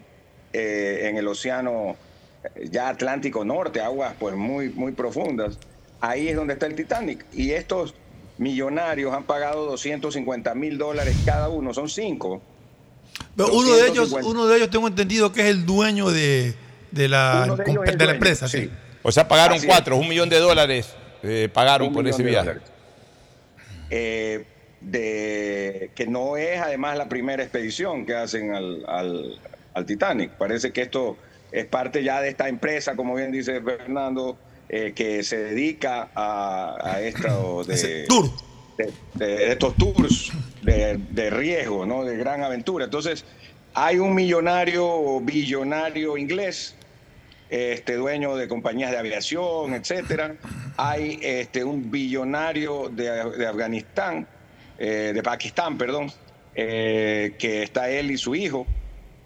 eh, 0.53 1.07
en 1.09 1.17
el 1.17 1.27
océano 1.27 1.95
eh, 2.43 2.69
ya 2.71 2.89
Atlántico 2.89 3.45
Norte, 3.45 3.81
aguas 3.81 4.13
pues 4.19 4.35
muy, 4.35 4.69
muy 4.69 4.91
profundas. 4.91 5.57
Ahí 6.01 6.29
es 6.29 6.35
donde 6.35 6.53
está 6.53 6.65
el 6.65 6.75
Titanic. 6.75 7.25
Y 7.33 7.51
estos 7.51 7.93
millonarios 8.37 9.13
han 9.13 9.23
pagado 9.23 9.65
250 9.65 10.55
mil 10.55 10.77
dólares 10.77 11.15
cada 11.25 11.49
uno, 11.49 11.73
son 11.73 11.89
cinco. 11.89 12.41
Pero 13.35 13.51
uno 13.51 13.75
de 13.75 13.83
ellos, 13.83 14.09
250. 14.09 14.29
uno 14.29 14.47
de 14.47 14.57
ellos 14.57 14.69
tengo 14.69 14.87
entendido 14.87 15.31
que 15.31 15.41
es 15.41 15.47
el 15.47 15.65
dueño 15.65 16.09
de, 16.09 16.53
de 16.91 17.07
la, 17.09 17.41
de 17.41 17.47
la 17.47 17.55
dueño, 17.55 17.83
empresa, 18.11 18.47
sí. 18.47 18.63
sí. 18.63 18.69
O 19.01 19.11
sea, 19.11 19.27
pagaron 19.27 19.57
Así 19.57 19.65
es. 19.65 19.73
cuatro, 19.73 19.97
un 19.97 20.07
millón 20.07 20.29
de 20.29 20.39
dólares 20.39 20.93
eh, 21.23 21.49
pagaron 21.51 21.89
Un 21.89 21.93
por 21.93 22.07
ese 22.07 22.23
viaje. 22.23 22.57
Eh, 23.89 24.45
de, 24.81 25.91
que 25.95 26.07
no 26.07 26.37
es 26.37 26.59
además 26.59 26.97
la 26.97 27.09
primera 27.09 27.43
expedición 27.43 28.05
que 28.05 28.15
hacen 28.15 28.53
al, 28.53 28.83
al- 28.87 29.39
al 29.73 29.85
Titanic. 29.85 30.31
Parece 30.31 30.71
que 30.71 30.81
esto 30.81 31.17
es 31.51 31.65
parte 31.65 32.03
ya 32.03 32.21
de 32.21 32.29
esta 32.29 32.47
empresa, 32.49 32.95
como 32.95 33.15
bien 33.15 33.31
dice 33.31 33.61
Fernando, 33.61 34.37
eh, 34.69 34.93
que 34.95 35.23
se 35.23 35.37
dedica 35.37 36.09
a, 36.15 36.75
a 36.81 37.01
esto 37.01 37.63
de, 37.67 38.05
de- 38.77 38.93
de 39.15 39.51
estos 39.51 39.75
tours 39.75 40.31
de, 40.61 40.97
de 40.97 41.29
riesgo, 41.29 41.85
¿no? 41.85 42.03
de 42.05 42.17
gran 42.17 42.43
aventura. 42.43 42.85
Entonces, 42.85 43.25
hay 43.73 43.99
un 43.99 44.15
millonario 44.15 44.87
o 44.87 45.19
billonario 45.21 46.17
inglés 46.17 46.75
este 47.49 47.95
dueño 47.95 48.35
de 48.35 48.47
compañías 48.47 48.91
de 48.91 48.97
aviación, 48.99 49.73
etcétera. 49.73 50.35
Hay 50.77 51.19
este 51.23 51.63
un 51.63 51.89
billonario 51.89 52.89
de, 52.89 53.09
de 53.37 53.47
Afganistán, 53.47 54.27
eh, 54.81 55.11
de 55.13 55.21
Pakistán, 55.21 55.77
perdón, 55.77 56.09
eh, 56.55 57.35
que 57.37 57.63
está 57.63 57.89
él 57.89 58.11
y 58.11 58.17
su 58.17 58.33
hijo. 58.33 58.65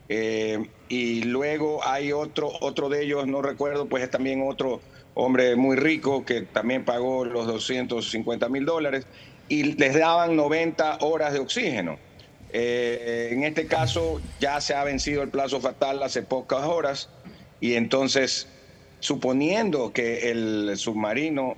Eh, 0.09 0.67
y 0.89 1.23
luego 1.25 1.85
hay 1.85 2.11
otro, 2.11 2.51
otro 2.59 2.89
de 2.89 3.03
ellos, 3.03 3.27
no 3.27 3.43
recuerdo, 3.43 3.85
pues 3.85 4.03
es 4.03 4.09
también 4.09 4.43
otro 4.47 4.81
hombre 5.13 5.55
muy 5.55 5.75
rico 5.75 6.25
que 6.25 6.41
también 6.41 6.83
pagó 6.83 7.23
los 7.23 7.45
250 7.45 8.49
mil 8.49 8.65
dólares 8.65 9.05
y 9.47 9.73
les 9.73 9.93
daban 9.93 10.35
90 10.35 10.97
horas 11.01 11.33
de 11.33 11.39
oxígeno. 11.39 11.99
En 12.51 13.43
este 13.43 13.65
caso 13.65 14.21
ya 14.39 14.61
se 14.61 14.75
ha 14.75 14.83
vencido 14.83 15.23
el 15.23 15.29
plazo 15.29 15.59
fatal 15.59 16.03
hace 16.03 16.21
pocas 16.21 16.65
horas 16.65 17.09
y 17.59 17.73
entonces, 17.73 18.47
suponiendo 18.99 19.91
que 19.91 20.29
el 20.29 20.77
submarino 20.77 21.57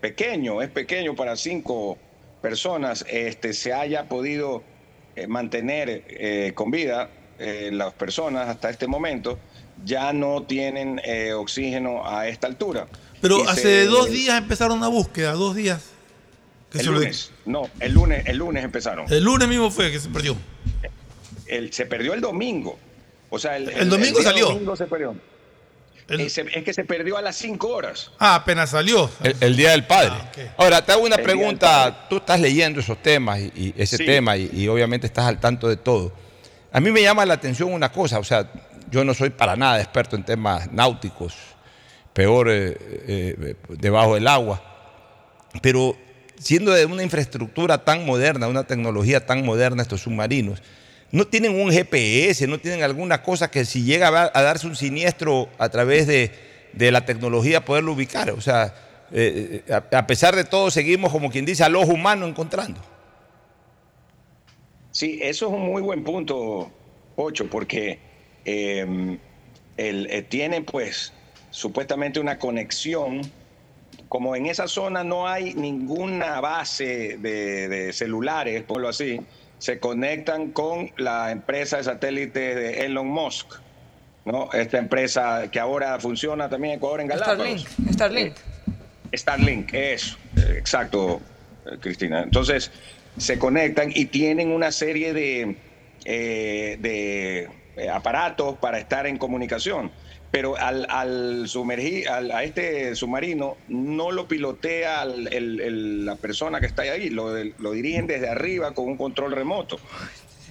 pequeño, 0.00 0.62
es 0.62 0.70
pequeño 0.70 1.14
para 1.14 1.36
cinco 1.36 1.98
personas, 2.40 3.04
este, 3.08 3.52
se 3.52 3.72
haya 3.72 4.08
podido 4.08 4.62
eh, 5.16 5.26
mantener 5.26 6.04
eh, 6.08 6.52
con 6.54 6.70
vida 6.70 7.10
eh, 7.38 7.70
las 7.72 7.92
personas 7.94 8.48
hasta 8.48 8.70
este 8.70 8.86
momento, 8.86 9.38
ya 9.84 10.12
no 10.12 10.42
tienen 10.42 11.00
eh, 11.04 11.32
oxígeno 11.32 12.06
a 12.06 12.28
esta 12.28 12.46
altura. 12.46 12.86
Pero 13.20 13.38
Y 13.44 13.48
hace 13.48 13.62
se- 13.62 13.84
dos 13.86 14.10
días 14.10 14.38
empezaron 14.38 14.78
una 14.78 14.88
búsqueda, 14.88 15.32
dos 15.32 15.54
días. 15.56 15.90
que 16.70 16.78
El 16.78 16.84
se 16.84 16.90
lo- 16.90 16.98
lunes, 16.98 17.32
no, 17.46 17.68
el 17.80 17.92
lunes, 17.92 18.22
el 18.26 18.36
lunes 18.36 18.62
empezaron. 18.64 19.12
el 19.12 19.24
lunes 19.24 19.48
mismo 19.48 19.70
fue 19.70 19.90
que 19.90 19.98
se 19.98 20.08
perdió. 20.08 20.36
El- 21.46 21.72
se 21.72 21.84
perdió 21.86 22.14
el 22.14 22.20
domingo. 22.20 22.78
O 23.30 23.38
sea, 23.38 23.56
el, 23.56 23.68
El 23.70 23.88
domingo 23.88 24.22
salió. 24.22 24.46
domingo 24.50 24.76
se 24.76 24.86
perdió. 24.86 25.14
Es 26.10 26.64
que 26.64 26.74
se 26.74 26.84
perdió 26.84 27.16
a 27.16 27.22
las 27.22 27.36
5 27.36 27.68
horas. 27.68 28.10
Ah, 28.18 28.34
apenas 28.36 28.70
salió. 28.70 29.10
El, 29.22 29.36
el 29.40 29.56
Día 29.56 29.70
del 29.70 29.86
Padre. 29.86 30.12
Ahora, 30.56 30.84
te 30.84 30.92
hago 30.92 31.02
una 31.04 31.16
El 31.16 31.22
pregunta. 31.22 32.06
Tú 32.10 32.16
estás 32.16 32.40
leyendo 32.40 32.80
esos 32.80 33.00
temas 33.02 33.38
y, 33.40 33.52
y 33.54 33.74
ese 33.76 33.96
Sí. 33.96 34.06
tema 34.06 34.36
y, 34.36 34.50
y 34.52 34.68
obviamente 34.68 35.06
estás 35.06 35.26
al 35.26 35.38
tanto 35.38 35.68
de 35.68 35.76
todo. 35.76 36.12
A 36.72 36.80
mí 36.80 36.90
me 36.90 37.02
llama 37.02 37.24
la 37.26 37.34
atención 37.34 37.72
una 37.72 37.90
cosa, 37.92 38.18
o 38.18 38.24
sea, 38.24 38.50
yo 38.90 39.04
no 39.04 39.14
soy 39.14 39.30
para 39.30 39.56
nada 39.56 39.80
experto 39.80 40.16
en 40.16 40.24
temas 40.24 40.70
náuticos, 40.72 41.34
peor 42.12 42.48
eh, 42.50 42.76
eh, 42.80 43.54
debajo 43.68 44.14
del 44.14 44.26
agua, 44.28 44.62
pero 45.62 45.96
siendo 46.38 46.72
de 46.72 46.86
una 46.86 47.02
infraestructura 47.02 47.84
tan 47.84 48.04
moderna, 48.06 48.48
una 48.48 48.64
tecnología 48.64 49.26
tan 49.26 49.44
moderna 49.44 49.82
estos 49.82 50.02
submarinos, 50.02 50.62
no 51.12 51.26
tienen 51.26 51.60
un 51.60 51.72
GPS, 51.72 52.46
no 52.46 52.58
tienen 52.58 52.82
alguna 52.82 53.22
cosa 53.22 53.50
que 53.50 53.64
si 53.64 53.82
llega 53.82 54.08
a, 54.08 54.42
darse 54.42 54.66
un 54.66 54.76
siniestro 54.76 55.48
a 55.58 55.68
través 55.68 56.06
de, 56.06 56.30
de 56.72 56.92
la 56.92 57.04
tecnología 57.04 57.64
poderlo 57.64 57.92
ubicar. 57.92 58.30
O 58.30 58.40
sea, 58.40 58.74
eh, 59.12 59.62
eh, 59.66 59.72
a, 59.72 60.06
pesar 60.06 60.36
de 60.36 60.44
todo 60.44 60.70
seguimos 60.70 61.10
como 61.10 61.30
quien 61.30 61.44
dice 61.44 61.64
al 61.64 61.74
ojo 61.74 61.92
humano 61.92 62.26
encontrando. 62.26 62.80
Sí, 64.92 65.18
eso 65.22 65.46
es 65.48 65.52
un 65.52 65.62
muy 65.62 65.82
buen 65.82 66.04
punto, 66.04 66.70
Ocho, 67.16 67.48
porque 67.48 67.98
el- 68.44 69.20
eh, 69.76 70.22
tienen 70.28 70.64
pues 70.64 71.12
supuestamente 71.50 72.20
una 72.20 72.38
conexión. 72.38 73.20
Como 74.08 74.34
en 74.34 74.46
esa 74.46 74.66
zona 74.68 75.04
no 75.04 75.28
hay 75.28 75.54
ninguna 75.54 76.40
base 76.40 77.16
de, 77.18 77.68
de 77.68 77.92
celulares, 77.92 78.62
por 78.64 78.80
lo 78.80 78.88
así, 78.88 79.20
se 79.60 79.78
conectan 79.78 80.50
con 80.52 80.90
la 80.96 81.30
empresa 81.30 81.76
de 81.76 81.84
satélites 81.84 82.56
de 82.56 82.86
Elon 82.86 83.06
Musk, 83.06 83.54
¿no? 84.24 84.50
Esta 84.52 84.78
empresa 84.78 85.48
que 85.52 85.60
ahora 85.60 86.00
funciona 86.00 86.48
también 86.48 86.72
en 86.72 86.78
Ecuador 86.78 87.02
en 87.02 87.06
Galápagos. 87.08 87.60
Starlink. 87.62 87.92
Starlink. 87.92 88.36
Starlink, 89.14 89.74
eso, 89.74 90.16
eh, 90.36 90.56
exacto, 90.56 91.20
eh, 91.66 91.76
Cristina. 91.78 92.22
Entonces, 92.22 92.70
se 93.18 93.38
conectan 93.38 93.92
y 93.94 94.06
tienen 94.06 94.50
una 94.50 94.72
serie 94.72 95.12
de, 95.12 95.56
eh, 96.06 96.78
de 96.80 97.48
eh, 97.76 97.88
aparatos 97.90 98.56
para 98.58 98.78
estar 98.78 99.06
en 99.06 99.18
comunicación. 99.18 99.90
Pero 100.30 100.56
al, 100.56 100.86
al 100.88 101.48
sumergir, 101.48 102.08
al- 102.08 102.30
a 102.30 102.44
este 102.44 102.94
submarino 102.94 103.56
no 103.68 104.12
lo 104.12 104.28
pilotea 104.28 105.02
el- 105.02 105.32
el- 105.32 105.60
el- 105.60 106.06
la 106.06 106.14
persona 106.16 106.60
que 106.60 106.66
está 106.66 106.82
ahí, 106.82 107.10
lo, 107.10 107.34
lo 107.58 107.72
dirigen 107.72 108.06
desde 108.06 108.28
arriba 108.28 108.72
con 108.72 108.86
un 108.86 108.96
control 108.96 109.32
remoto. 109.32 109.78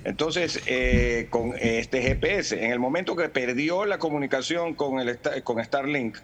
Entonces, 0.03 0.61
eh, 0.65 1.27
con 1.29 1.53
este 1.59 2.01
GPS, 2.01 2.63
en 2.63 2.71
el 2.71 2.79
momento 2.79 3.15
que 3.15 3.29
perdió 3.29 3.85
la 3.85 3.97
comunicación 3.99 4.73
con, 4.73 4.99
el, 4.99 5.17
con 5.43 5.63
Starlink, 5.63 6.17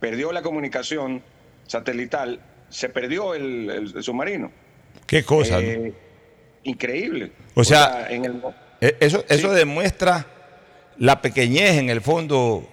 perdió 0.00 0.32
la 0.32 0.42
comunicación 0.42 1.22
satelital, 1.66 2.40
se 2.68 2.88
perdió 2.88 3.34
el, 3.34 3.94
submarino. 4.02 4.50
Qué 5.06 5.22
cosa. 5.22 5.60
Eh, 5.60 5.92
increíble. 6.64 7.32
O 7.54 7.64
sea, 7.64 8.06
en 8.10 8.24
el, 8.24 8.42
Eh, 8.80 8.96
Eso, 9.00 9.24
eso 9.28 9.52
demuestra 9.52 10.26
la 10.98 11.20
pequeñez 11.22 11.76
en 11.78 11.88
el 11.90 12.00
fondo 12.02 12.68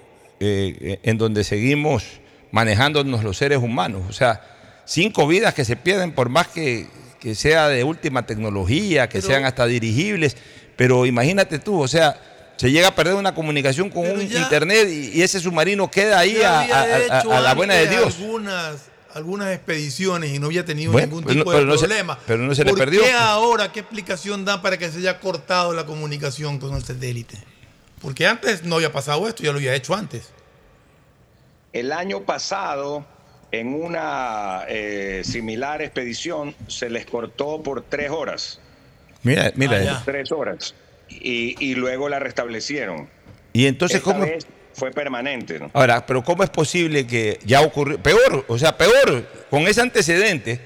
eh, 0.45 0.99
en 1.03 1.17
donde 1.17 1.43
seguimos 1.43 2.03
manejándonos 2.51 3.23
los 3.23 3.37
seres 3.37 3.57
humanos. 3.59 4.03
O 4.09 4.13
sea, 4.13 4.41
cinco 4.85 5.27
vidas 5.27 5.53
que 5.53 5.65
se 5.65 5.75
pierden 5.75 6.11
por 6.11 6.29
más 6.29 6.47
que, 6.47 6.87
que 7.19 7.35
sea 7.35 7.67
de 7.69 7.83
última 7.83 8.25
tecnología, 8.25 9.09
que 9.09 9.21
sean 9.21 9.45
hasta 9.45 9.65
dirigibles. 9.65 10.37
Pero 10.75 11.05
imagínate 11.05 11.59
tú, 11.59 11.81
o 11.81 11.87
sea, 11.87 12.19
se 12.57 12.71
llega 12.71 12.89
a 12.89 12.95
perder 12.95 13.15
una 13.15 13.33
comunicación 13.33 13.89
con 13.89 14.09
un 14.09 14.21
internet 14.21 14.87
y, 14.89 15.17
y 15.17 15.21
ese 15.21 15.39
submarino 15.39 15.89
queda 15.89 16.19
ahí 16.19 16.41
a, 16.41 16.61
había 16.61 16.77
a- 16.79 16.83
a- 16.83 17.19
hecho 17.19 17.33
a 17.33 17.39
la 17.41 17.53
buena 17.55 17.73
de 17.75 17.87
Dios. 17.87 18.15
Algunas, 18.19 18.75
algunas 19.13 19.53
expediciones 19.53 20.31
y 20.33 20.39
no 20.39 20.47
había 20.47 20.65
tenido 20.65 20.91
Bueno, 20.91 21.07
ningún 21.07 21.25
tipo 21.25 21.45
pero 21.45 21.59
de 21.59 21.65
no 21.65 21.77
se- 21.77 21.85
problema. 21.87 22.19
pero 22.27 22.43
no 22.43 22.53
se 22.55 22.63
le 22.63 22.69
¿Por 22.71 22.79
perdió. 22.79 23.01
qué 23.03 23.11
ahora 23.13 23.71
qué 23.71 23.79
explicación 23.81 24.45
dan 24.45 24.61
para 24.61 24.77
que 24.77 24.91
se 24.91 24.99
haya 24.99 25.19
cortado 25.19 25.73
la 25.73 25.85
comunicación 25.85 26.59
con 26.59 26.75
el 26.75 26.83
satélite? 26.83 27.37
Porque 28.03 28.27
antes 28.27 28.63
no 28.63 28.75
había 28.75 28.91
pasado 28.91 29.27
esto, 29.27 29.41
ya 29.43 29.51
lo 29.51 29.57
había 29.57 29.73
hecho 29.73 29.95
antes. 29.95 30.29
El 31.71 31.91
año 31.91 32.21
pasado, 32.21 33.03
en 33.51 33.73
una 33.73 34.63
eh, 34.67 35.21
similar 35.23 35.81
expedición, 35.81 36.53
se 36.67 36.89
les 36.89 37.05
cortó 37.07 37.63
por 37.63 37.81
tres 37.83 38.11
horas. 38.11 38.59
Mira, 39.23 39.51
mira. 39.55 39.79
Por 40.03 40.13
tres 40.13 40.31
horas. 40.31 40.75
Y, 41.09 41.55
y 41.65 41.75
luego 41.75 42.09
la 42.09 42.19
restablecieron. 42.19 43.09
Y 43.53 43.65
entonces, 43.67 43.97
Esta 43.99 44.11
¿cómo? 44.13 44.25
vez- 44.25 44.45
fue 44.73 44.91
permanente. 44.91 45.59
¿no? 45.59 45.69
Ahora, 45.73 46.05
pero 46.05 46.23
¿cómo 46.23 46.43
es 46.43 46.49
posible 46.49 47.05
que 47.07 47.39
ya 47.45 47.61
ocurrió? 47.61 47.99
Peor, 48.01 48.43
o 48.47 48.57
sea, 48.57 48.75
peor, 48.77 49.25
con 49.49 49.61
ese 49.67 49.81
antecedente, 49.81 50.59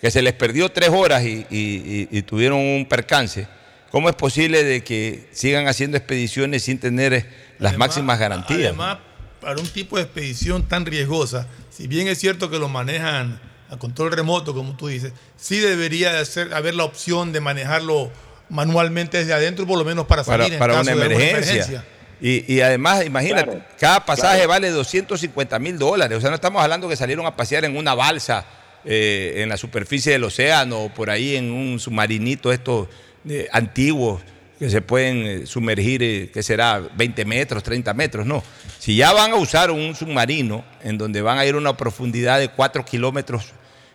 que 0.00 0.10
se 0.10 0.20
les 0.22 0.34
perdió 0.34 0.68
tres 0.70 0.90
horas 0.90 1.22
y, 1.24 1.46
y- 1.50 2.08
y- 2.10 2.18
y 2.18 2.22
tuvieron 2.22 2.58
un 2.58 2.86
percance, 2.88 3.48
¿cómo 3.96 4.10
es 4.10 4.14
posible 4.14 4.62
de 4.62 4.84
que 4.84 5.26
sigan 5.32 5.68
haciendo 5.68 5.96
expediciones 5.96 6.64
sin 6.64 6.78
tener 6.78 7.14
eh, 7.14 7.24
las 7.58 7.70
Además- 7.70 7.88
máximas 7.88 8.18
garantías? 8.18 8.60
Además, 8.60 8.98
para 9.40 9.58
un 9.58 9.66
tipo 9.66 9.96
de 9.96 10.02
expedición 10.02 10.68
tan 10.68 10.84
riesgosa, 10.84 11.46
si 11.70 11.86
bien 11.86 12.06
es 12.06 12.18
cierto 12.18 12.50
que 12.50 12.58
lo 12.58 12.68
manejan 12.68 13.40
a 13.70 13.78
control 13.78 14.12
remoto, 14.12 14.52
como 14.52 14.76
tú 14.76 14.88
dices, 14.88 15.14
sí 15.38 15.60
debería 15.60 16.12
de 16.12 16.26
ser, 16.26 16.52
haber 16.52 16.74
la 16.74 16.84
opción 16.84 17.32
de 17.32 17.40
manejarlo 17.40 18.10
manualmente 18.50 19.16
desde 19.16 19.32
adentro, 19.32 19.66
por 19.66 19.78
lo 19.78 19.84
menos 19.86 20.04
para 20.04 20.22
para, 20.24 20.42
salir 20.42 20.52
en 20.52 20.58
para 20.58 20.74
caso 20.74 20.92
una 20.92 21.02
de 21.08 21.14
emergencia. 21.14 21.84
Y, 22.20 22.52
y 22.54 22.60
además, 22.60 23.02
imagínate, 23.02 23.44
Claro, 23.50 23.64
cada 23.80 24.04
pasaje 24.04 24.36
claro. 24.40 24.50
vale 24.50 24.70
250 24.72 25.58
mil 25.58 25.78
dólares. 25.78 26.18
O 26.18 26.20
sea, 26.20 26.28
no 26.28 26.34
estamos 26.36 26.62
hablando 26.62 26.86
que 26.86 26.96
salieron 26.96 27.24
a 27.24 27.34
pasear 27.34 27.64
en 27.64 27.74
una 27.78 27.94
balsa 27.94 28.44
eh, 28.84 29.36
en 29.38 29.48
la 29.48 29.56
superficie 29.56 30.12
del 30.12 30.24
océano 30.24 30.80
o 30.82 30.88
por 30.90 31.08
ahí 31.08 31.34
en 31.36 31.50
un 31.50 31.80
submarinito 31.80 32.52
estos 32.52 32.88
eh, 33.28 33.48
antiguos 33.52 34.22
que 34.58 34.70
se 34.70 34.80
pueden 34.80 35.16
eh, 35.26 35.46
sumergir, 35.46 36.02
eh, 36.02 36.30
que 36.32 36.42
será 36.42 36.80
20 36.80 37.24
metros, 37.24 37.62
30 37.62 37.92
metros. 37.94 38.26
No. 38.26 38.42
Si 38.78 38.96
ya 38.96 39.12
van 39.12 39.32
a 39.32 39.36
usar 39.36 39.70
un 39.70 39.94
submarino 39.94 40.64
en 40.82 40.96
donde 40.98 41.20
van 41.22 41.38
a 41.38 41.44
ir 41.46 41.54
a 41.54 41.58
una 41.58 41.76
profundidad 41.76 42.38
de 42.38 42.48
4 42.48 42.84
kilómetros, 42.84 43.52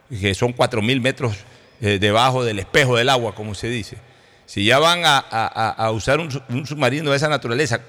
que 0.10 0.34
son 0.36 0.54
4 0.54 0.82
mil 0.82 1.02
metros 1.02 1.36
debajo 1.80 2.44
del 2.44 2.60
espejo 2.60 2.96
del 2.98 3.10
agua, 3.10 3.34
como 3.34 3.56
se 3.56 3.68
dice. 3.68 3.98
Si 4.46 4.66
ya 4.66 4.78
van 4.78 5.04
a, 5.06 5.18
a- 5.18 5.70
a- 5.72 5.92
usar 5.92 6.20
un, 6.20 6.30
su- 6.30 6.42
un 6.50 6.68
submarino 6.68 7.10
de 7.10 7.18
esa 7.18 7.28
naturaleza, 7.30 7.80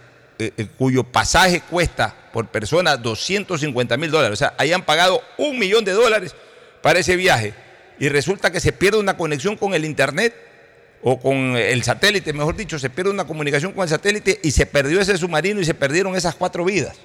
cuyo 0.78 1.05
pasaje 1.05 1.61
cuesta 1.61 2.14
por 2.33 2.46
persona 2.48 2.96
250 2.96 3.96
mil 3.98 4.11
dólares, 4.11 4.33
o 4.33 4.37
sea, 4.38 4.55
hayan 4.57 4.83
pagado 4.83 5.20
un 5.37 5.59
millón 5.59 5.85
de 5.85 5.92
dólares 5.92 6.35
para 6.81 7.00
ese 7.00 7.16
viaje, 7.16 7.52
y 7.98 8.09
resulta 8.09 8.50
que 8.50 8.61
se 8.61 8.72
pierde 8.72 8.98
una 8.98 9.16
conexión 9.16 9.57
con 9.57 9.74
el 9.74 9.85
Internet 9.85 10.35
o 11.03 11.19
con 11.19 11.57
el 11.57 11.83
satélite, 11.83 12.33
mejor 12.33 12.57
dicho, 12.57 12.79
se 12.79 12.88
pierde 12.88 13.11
una 13.11 13.27
comunicación 13.27 13.73
con 13.73 13.83
el 13.83 13.88
satélite 13.88 14.41
y 14.43 14.53
se 14.53 14.67
perdió 14.67 15.01
ese 15.01 15.17
submarino 15.19 15.61
y 15.61 15.65
se 15.65 15.75
perdieron 15.75 16.15
esas 16.15 16.35
cuatro 16.35 16.65
vidas. 16.65 16.97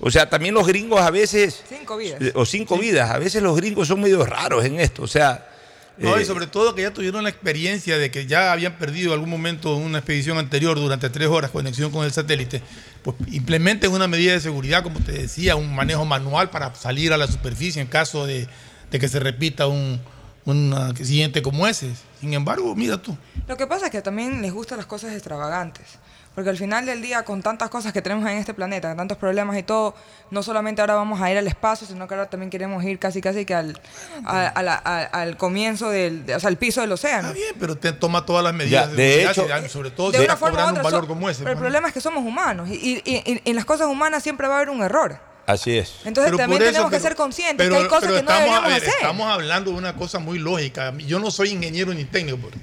O 0.00 0.10
sea, 0.10 0.28
también 0.28 0.54
los 0.54 0.66
gringos 0.66 1.00
a 1.00 1.10
veces, 1.10 1.62
Cinco 1.68 1.96
vidas. 1.96 2.20
eh, 2.20 2.32
o 2.34 2.44
cinco 2.46 2.78
vidas, 2.78 3.10
a 3.10 3.18
veces 3.18 3.42
los 3.42 3.56
gringos 3.56 3.88
son 3.88 4.00
medio 4.00 4.24
raros 4.24 4.64
en 4.64 4.78
esto, 4.80 5.02
o 5.02 5.08
sea... 5.08 5.48
No, 5.96 6.16
eh, 6.16 6.22
y 6.22 6.24
sobre 6.24 6.48
todo 6.48 6.74
que 6.74 6.82
ya 6.82 6.92
tuvieron 6.92 7.22
la 7.22 7.30
experiencia 7.30 7.96
de 7.98 8.10
que 8.10 8.26
ya 8.26 8.52
habían 8.52 8.76
perdido 8.78 9.12
algún 9.12 9.30
momento 9.30 9.76
en 9.76 9.84
una 9.84 9.98
expedición 9.98 10.38
anterior 10.38 10.76
durante 10.76 11.08
tres 11.08 11.28
horas 11.28 11.52
conexión 11.52 11.92
con 11.92 12.04
el 12.04 12.10
satélite, 12.12 12.62
pues 13.04 13.16
implementen 13.30 13.92
una 13.92 14.08
medida 14.08 14.32
de 14.32 14.40
seguridad, 14.40 14.82
como 14.82 14.98
te 14.98 15.12
decía, 15.12 15.54
un 15.54 15.72
manejo 15.72 16.04
manual 16.04 16.50
para 16.50 16.74
salir 16.74 17.12
a 17.12 17.16
la 17.16 17.28
superficie 17.28 17.80
en 17.80 17.86
caso 17.86 18.26
de, 18.26 18.48
de 18.90 18.98
que 18.98 19.06
se 19.08 19.20
repita 19.20 19.68
un, 19.68 20.00
un 20.46 20.74
accidente 20.74 21.42
como 21.42 21.66
ese. 21.66 21.92
Sin 22.20 22.34
embargo, 22.34 22.74
mira 22.74 22.98
tú. 23.00 23.16
Lo 23.46 23.56
que 23.56 23.66
pasa 23.66 23.86
es 23.86 23.92
que 23.92 24.02
también 24.02 24.42
les 24.42 24.52
gustan 24.52 24.78
las 24.78 24.86
cosas 24.86 25.12
extravagantes. 25.12 25.86
Porque 26.34 26.50
al 26.50 26.56
final 26.58 26.84
del 26.84 27.00
día, 27.00 27.22
con 27.24 27.42
tantas 27.42 27.70
cosas 27.70 27.92
que 27.92 28.02
tenemos 28.02 28.28
en 28.28 28.38
este 28.38 28.54
planeta, 28.54 28.96
tantos 28.96 29.16
problemas 29.16 29.56
y 29.56 29.62
todo, 29.62 29.94
no 30.32 30.42
solamente 30.42 30.80
ahora 30.80 30.94
vamos 30.96 31.20
a 31.20 31.30
ir 31.30 31.38
al 31.38 31.46
espacio, 31.46 31.86
sino 31.86 32.08
que 32.08 32.14
ahora 32.14 32.28
también 32.28 32.50
queremos 32.50 32.82
ir 32.82 32.98
casi 32.98 33.20
casi 33.20 33.44
que 33.44 33.54
al, 33.54 33.80
a- 34.24 34.48
a 34.48 34.62
la- 34.64 34.82
a- 34.84 35.04
al 35.04 35.36
comienzo 35.36 35.90
del, 35.90 36.26
de- 36.26 36.34
o 36.34 36.40
sea, 36.40 36.48
al 36.48 36.56
piso 36.56 36.80
del 36.80 36.90
océano. 36.90 37.32
Bien, 37.32 37.54
pero 37.60 37.76
te 37.78 37.92
toma 37.92 38.26
todas 38.26 38.42
las 38.42 38.52
medidas 38.52 38.88
Ya, 38.88 38.92
de, 38.92 38.96
de 38.96 39.22
hecho- 39.30 39.46
sobre 39.68 39.92
todo 39.92 40.10
de 40.10 40.18
si 40.18 40.24
una 40.24 40.36
forma 40.36 40.54
u 40.54 40.58
cobrando 40.58 40.80
otra. 40.80 40.82
un 40.88 40.92
valor 40.92 41.04
so- 41.04 41.08
como 41.08 41.30
ese. 41.30 41.38
pero 41.44 41.52
el 41.52 41.58
problema 41.58 41.86
es 41.88 41.94
que 41.94 42.00
somos 42.00 42.24
humanos 42.24 42.68
y, 42.68 42.74
y- 42.74 43.02
y- 43.04 43.22
y 43.44 43.50
en 43.50 43.54
las 43.54 43.64
cosas 43.64 43.86
humanas 43.86 44.24
siempre 44.24 44.48
va 44.48 44.54
a 44.54 44.56
haber 44.56 44.70
un 44.70 44.82
error. 44.82 45.20
Así 45.46 45.76
es. 45.78 45.92
Entonces 46.04 46.24
Pero 46.32 46.38
también 46.38 46.62
eso, 46.62 46.70
tenemos 46.72 46.90
que 46.90 46.96
pero- 46.96 47.08
ser 47.08 47.16
conscientes 47.16 47.56
pero- 47.66 47.76
que 47.76 47.82
hay 47.82 47.88
cosas 47.88 48.04
pero 48.08 48.14
que 48.16 48.22
no 48.22 48.30
estamos, 48.30 48.40
deberíamos 48.44 48.64
a 48.64 48.68
ver, 48.74 48.82
hacer. 48.82 48.94
Estamos 49.00 49.30
hablando 49.30 49.70
de 49.72 49.76
una 49.76 49.94
cosa 49.96 50.18
muy 50.18 50.38
lógica. 50.38 50.92
Yo 50.98 51.18
no 51.18 51.30
soy 51.30 51.50
ingeniero 51.50 51.92
ni 51.92 52.04
técnico, 52.04 52.38
pero 52.42 52.56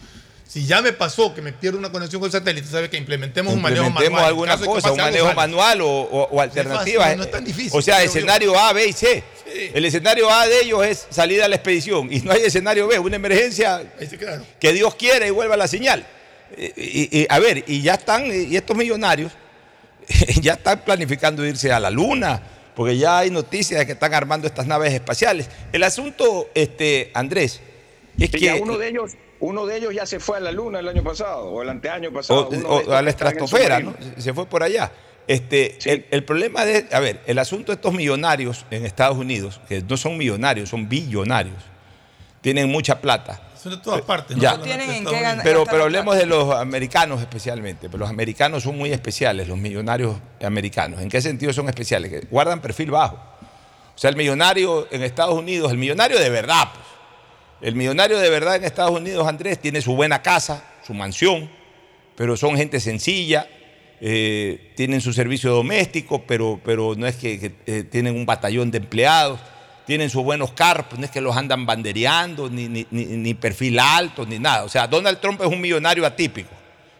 si 0.47 0.65
ya 0.65 0.81
me 0.81 0.91
pasó 0.91 1.33
que 1.33 1.41
me 1.41 1.53
pierdo 1.53 1.77
una 1.77 1.91
conexión 1.91 2.19
con 2.19 2.27
el 2.27 2.31
satélite, 2.31 2.67
sabe 2.67 2.89
que 2.89 2.97
implementemos 2.97 3.53
un 3.53 3.61
manejo 3.61 3.89
manual. 3.89 4.25
Alguna 4.25 4.57
cosa, 4.57 4.91
un 4.91 4.99
algo, 4.99 5.11
manejo 5.19 5.33
manual 5.35 5.81
o, 5.81 5.87
o- 5.89 6.27
o 6.31 6.41
alternativas. 6.41 7.03
fácil, 7.05 7.17
no 7.19 7.23
es 7.23 7.31
tan 7.31 7.45
difícil, 7.45 7.71
o 7.73 7.81
sea, 7.81 7.99
yo. 7.99 8.05
escenario 8.09 8.59
A, 8.59 8.73
B 8.73 8.87
y 8.87 8.93
C. 8.93 9.23
El 9.73 9.85
escenario 9.85 10.29
A 10.29 10.47
de 10.47 10.61
ellos 10.61 10.83
es 10.85 11.07
salir 11.09 11.41
a 11.43 11.47
la 11.47 11.55
expedición 11.55 12.11
y 12.11 12.19
no 12.21 12.31
hay 12.31 12.41
escenario 12.43 12.87
B, 12.87 12.97
una 12.99 13.15
emergencia 13.17 13.77
Ahí 13.99 14.07
sí, 14.09 14.17
claro. 14.17 14.43
que 14.59 14.73
Dios 14.73 14.95
quiera 14.95 15.27
y 15.27 15.29
vuelva 15.29 15.55
la 15.55 15.67
señal. 15.67 16.05
Y, 16.57 16.65
y- 16.65 17.09
y, 17.21 17.27
a 17.29 17.39
ver, 17.39 17.63
y 17.67 17.81
ya 17.81 17.93
están, 17.93 18.25
y 18.25 18.55
estos 18.55 18.75
millonarios 18.75 19.31
ya 20.41 20.53
están 20.53 20.79
planificando 20.83 21.45
irse 21.45 21.71
a 21.71 21.79
la 21.79 21.89
luna, 21.89 22.41
porque 22.75 22.97
ya 22.97 23.19
hay 23.19 23.31
noticias 23.31 23.79
de 23.79 23.85
que 23.85 23.91
están 23.93 24.13
armando 24.13 24.47
estas 24.47 24.67
naves 24.67 24.93
espaciales. 24.93 25.49
El 25.71 25.83
asunto, 25.83 26.49
este, 26.53 27.11
Andrés, 27.13 27.61
es 28.17 28.29
Sí, 28.31 28.39
que... 28.39 28.53
uno 28.61 28.77
de 28.77 28.89
ellos, 28.89 29.11
uno 29.39 29.65
de 29.65 29.77
ellos 29.77 29.93
ya 29.93 30.05
se 30.05 30.19
fue 30.19 30.37
a 30.37 30.39
la 30.39 30.51
luna 30.51 30.79
el 30.79 30.87
año 30.87 31.03
pasado 31.03 31.45
o 31.45 31.61
el 31.61 31.69
anteaño 31.69 32.11
pasado. 32.11 32.49
o, 32.67 32.91
a 32.91 33.01
la 33.01 33.09
estratosfera, 33.09 33.79
¿no? 33.79 33.95
Se 34.17 34.33
fue 34.33 34.45
por 34.45 34.63
allá. 34.63 34.91
Este, 35.27 35.77
el, 35.85 36.05
el 36.11 36.23
problema 36.23 36.65
de, 36.65 36.87
a 36.91 36.99
ver, 36.99 37.21
el 37.25 37.37
asunto 37.39 37.71
de 37.71 37.75
estos 37.75 37.93
millonarios 37.93 38.65
en 38.71 38.85
Estados 38.85 39.17
Unidos, 39.17 39.61
que 39.69 39.81
no 39.81 39.95
son 39.95 40.17
millonarios, 40.17 40.69
son 40.69 40.89
billonarios, 40.89 41.63
tienen 42.41 42.69
mucha 42.69 42.99
plata. 43.01 43.41
Son 43.61 43.71
de 43.71 43.77
todas 43.77 44.01
partes. 44.01 44.37
Ya. 44.37 44.57
No 44.57 44.63
Tienen 44.63 44.87
solamente 44.87 45.09
en 45.09 45.15
qué 45.15 45.21
ganar. 45.21 45.43
Pero, 45.43 45.65
pero 45.65 45.83
hablemos 45.83 46.15
de 46.17 46.25
los 46.25 46.51
americanos 46.55 47.21
especialmente, 47.21 47.89
pero 47.89 47.99
los 47.99 48.09
americanos 48.09 48.63
son 48.63 48.75
muy 48.75 48.91
especiales, 48.91 49.47
los 49.47 49.57
millonarios 49.57 50.15
americanos. 50.43 50.99
¿En 50.99 51.09
qué 51.09 51.21
sentido 51.21 51.53
son 51.53 51.69
especiales? 51.69 52.09
Que 52.09 52.21
guardan 52.21 52.59
perfil 52.59 52.89
bajo. 52.89 53.15
O 53.15 53.97
sea, 53.97 54.09
el 54.09 54.15
millonario 54.15 54.87
en 54.89 55.03
Estados 55.03 55.37
Unidos, 55.37 55.71
el 55.71 55.77
millonario 55.77 56.17
de 56.19 56.29
verdad, 56.29 56.69
pues. 56.73 56.85
El 57.61 57.75
millonario 57.75 58.17
de 58.17 58.31
verdad 58.31 58.55
en 58.55 58.63
Estados 58.63 58.99
Unidos, 58.99 59.27
Andrés, 59.27 59.59
tiene 59.59 59.81
su 59.81 59.95
buena 59.95 60.23
casa, 60.23 60.63
su 60.83 60.95
mansión, 60.95 61.47
pero 62.15 62.35
son 62.35 62.57
gente 62.57 62.79
sencilla, 62.79 63.47
eh, 63.99 64.73
tienen 64.75 65.01
su 65.01 65.13
servicio 65.13 65.51
doméstico, 65.51 66.23
pero, 66.25 66.59
pero 66.65 66.95
no 66.97 67.05
es 67.05 67.15
que, 67.17 67.39
que, 67.39 67.53
eh, 67.67 67.83
tienen 67.83 68.15
un 68.15 68.25
batallón 68.25 68.71
de 68.71 68.79
empleados, 68.79 69.39
tienen 69.85 70.09
sus 70.09 70.23
buenos 70.23 70.51
carros, 70.53 70.85
pues 70.89 70.99
no 70.99 71.05
es 71.05 71.11
que 71.11 71.21
los 71.21 71.35
andan 71.35 71.65
bandereando, 71.65 72.49
ni, 72.49 72.67
ni- 72.67 72.87
ni- 72.91 73.05
ni 73.05 73.33
perfil 73.33 73.79
alto, 73.79 74.25
ni 74.25 74.39
nada. 74.39 74.63
O 74.63 74.69
sea, 74.69 74.87
Donald 74.87 75.19
Trump 75.19 75.41
es 75.41 75.47
un 75.47 75.59
millonario 75.59 76.05
atípico, 76.05 76.49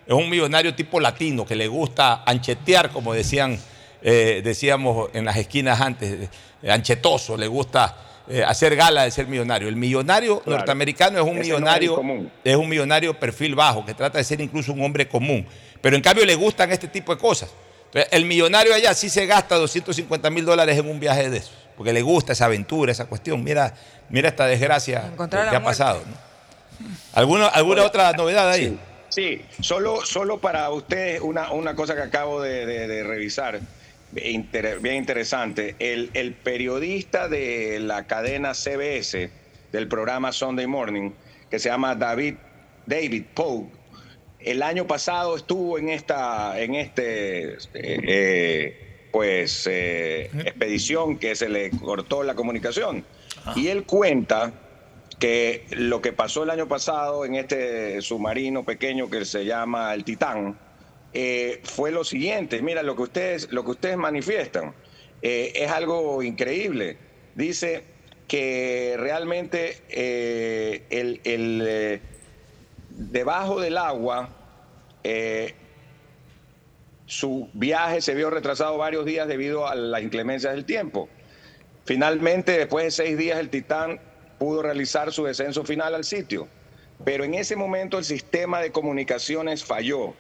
es 0.06 0.14
un 0.14 0.30
millonario 0.30 0.74
tipo 0.76 1.00
latino 1.00 1.46
que 1.46 1.56
le 1.56 1.68
gusta 1.68 2.24
anchetear, 2.26 2.90
como 2.92 3.14
decían, 3.14 3.60
eh, 4.02 4.42
decíamos 4.44 5.10
en 5.14 5.26
las 5.26 5.38
esquinas 5.38 5.80
antes, 5.80 6.30
eh, 6.64 6.72
anchetoso, 6.72 7.38
le 7.38 7.48
gusta 7.48 7.96
eh, 8.28 8.44
hacer 8.44 8.76
gala 8.76 9.04
de 9.04 9.12
ser 9.12 9.28
millonario. 9.28 9.68
El 9.68 9.76
millonario 9.76 10.40
Claro. 10.42 10.58
norteamericano 10.60 11.18
es 11.20 11.24
un 11.24 11.30
Ese 11.30 11.38
no 11.38 11.42
es 11.42 11.48
el 11.50 11.54
millonario 11.56 12.30
es 12.44 12.56
un 12.56 12.70
millonario 12.70 13.20
perfil 13.20 13.56
bajo, 13.56 13.84
que 13.86 13.94
trata 13.94 14.18
de 14.20 14.24
ser 14.24 14.40
incluso 14.42 14.72
un 14.74 14.82
hombre 14.84 15.08
común. 15.08 15.46
Pero 15.82 15.96
en 15.96 16.02
cambio 16.02 16.24
le 16.26 16.36
gustan 16.36 16.72
este 16.72 16.88
tipo 16.88 17.14
de 17.14 17.20
cosas. 17.20 17.50
Entonces, 17.88 18.08
el 18.14 18.26
millonario 18.26 18.74
allá 18.74 18.94
sí 18.94 19.10
se 19.10 19.26
gasta 19.26 19.56
250 19.56 20.30
mil 20.30 20.46
dólares 20.46 20.78
en 20.78 20.88
un 20.90 21.00
viaje 21.00 21.30
de 21.30 21.38
esos, 21.40 21.52
porque 21.78 21.94
le 21.94 22.02
gusta 22.02 22.34
esa 22.34 22.46
aventura, 22.46 22.92
esa 22.92 23.06
cuestión. 23.06 23.44
Mira, 23.44 23.74
mira 24.10 24.30
esta 24.30 24.46
desgracia 24.48 25.12
que 25.50 25.56
ha 25.56 25.64
pasado. 25.64 26.02
¿no? 26.06 26.88
¿Alguna, 27.14 27.48
alguna 27.48 27.84
otra 27.84 28.12
novedad 28.14 28.50
ahí? 28.50 28.80
Sí, 29.10 29.42
solo, 29.60 30.06
solo 30.06 30.40
para 30.40 30.70
ustedes 30.70 31.20
una, 31.22 31.52
una 31.52 31.76
cosa 31.76 31.96
que 31.96 32.02
acabo 32.02 32.42
de, 32.42 32.66
de- 32.66 32.88
de 32.88 33.04
revisar, 33.04 33.60
inter- 34.16 34.80
bien 34.80 34.96
interesante. 34.96 35.76
El, 35.80 36.10
el 36.14 36.34
periodista 36.34 37.28
de 37.28 37.80
la 37.82 38.08
cadena 38.08 38.54
CBS, 38.54 39.30
del 39.72 39.88
programa 39.88 40.32
Sunday 40.32 40.68
Morning, 40.68 41.12
que 41.50 41.60
se 41.60 41.70
llama 41.70 41.94
David, 41.96 42.36
David 42.86 43.24
Pogue, 43.34 43.70
el 44.40 44.64
año 44.64 44.88
pasado 44.88 45.36
estuvo 45.36 45.78
en 45.78 45.90
esta, 45.90 46.60
en 46.60 46.76
este, 46.76 47.54
eh, 47.54 47.58
eh, 47.74 48.91
pues, 49.12 49.68
eh, 49.68 50.30
expedición 50.46 51.18
que 51.18 51.36
se 51.36 51.50
le 51.50 51.72
cortó 51.72 52.24
la 52.24 52.36
comunicación. 52.36 53.04
Y 53.56 53.68
él 53.68 53.84
cuenta 53.84 54.54
que 55.20 55.66
lo 55.72 56.02
que 56.02 56.14
pasó 56.14 56.44
el 56.44 56.50
año 56.50 56.68
pasado 56.68 57.26
en 57.26 57.36
este 57.36 58.02
submarino 58.02 58.64
pequeño 58.64 59.10
que 59.10 59.26
se 59.26 59.46
llama 59.46 59.94
el 59.94 60.04
Titán 60.04 60.58
eh, 61.14 61.62
fue 61.64 61.92
lo 61.92 62.04
siguiente. 62.04 62.62
Mira, 62.62 62.84
lo 62.84 62.96
que 62.96 63.04
ustedes, 63.04 63.52
lo 63.52 63.64
que 63.64 63.72
ustedes 63.72 63.98
manifiestan 63.98 64.74
eh, 65.22 65.54
es 65.56 65.72
algo 65.72 66.24
increíble. 66.24 66.98
Dice 67.36 67.84
que 68.28 68.96
realmente 68.98 69.78
el, 70.90 71.22
el, 71.24 72.02
debajo 72.90 73.60
del 73.60 73.78
agua 73.78 74.30
eh, 75.04 75.56
su 77.12 77.50
viaje 77.52 78.00
se 78.00 78.16
vio 78.16 78.30
retrasado 78.30 78.78
varios 78.78 79.06
días 79.06 79.28
debido 79.28 79.68
a 79.68 79.76
las 79.76 80.02
inclemencias 80.02 80.54
del 80.54 80.64
tiempo. 80.64 81.10
Finalmente, 81.84 82.54
después 82.54 82.86
de 82.86 82.92
seis 82.92 83.18
días, 83.18 83.38
el 83.38 83.50
Titán 83.50 84.00
pudo 84.40 84.62
realizar 84.62 85.12
su 85.12 85.26
descenso 85.26 85.66
final 85.66 85.94
al 85.94 86.06
sitio. 86.06 86.48
Pero 87.04 87.26
en 87.26 87.34
ese 87.34 87.58
momento 87.58 87.98
el 87.98 88.06
sistema 88.06 88.62
de 88.62 88.72
comunicaciones 88.72 89.66
falló. 89.66 90.14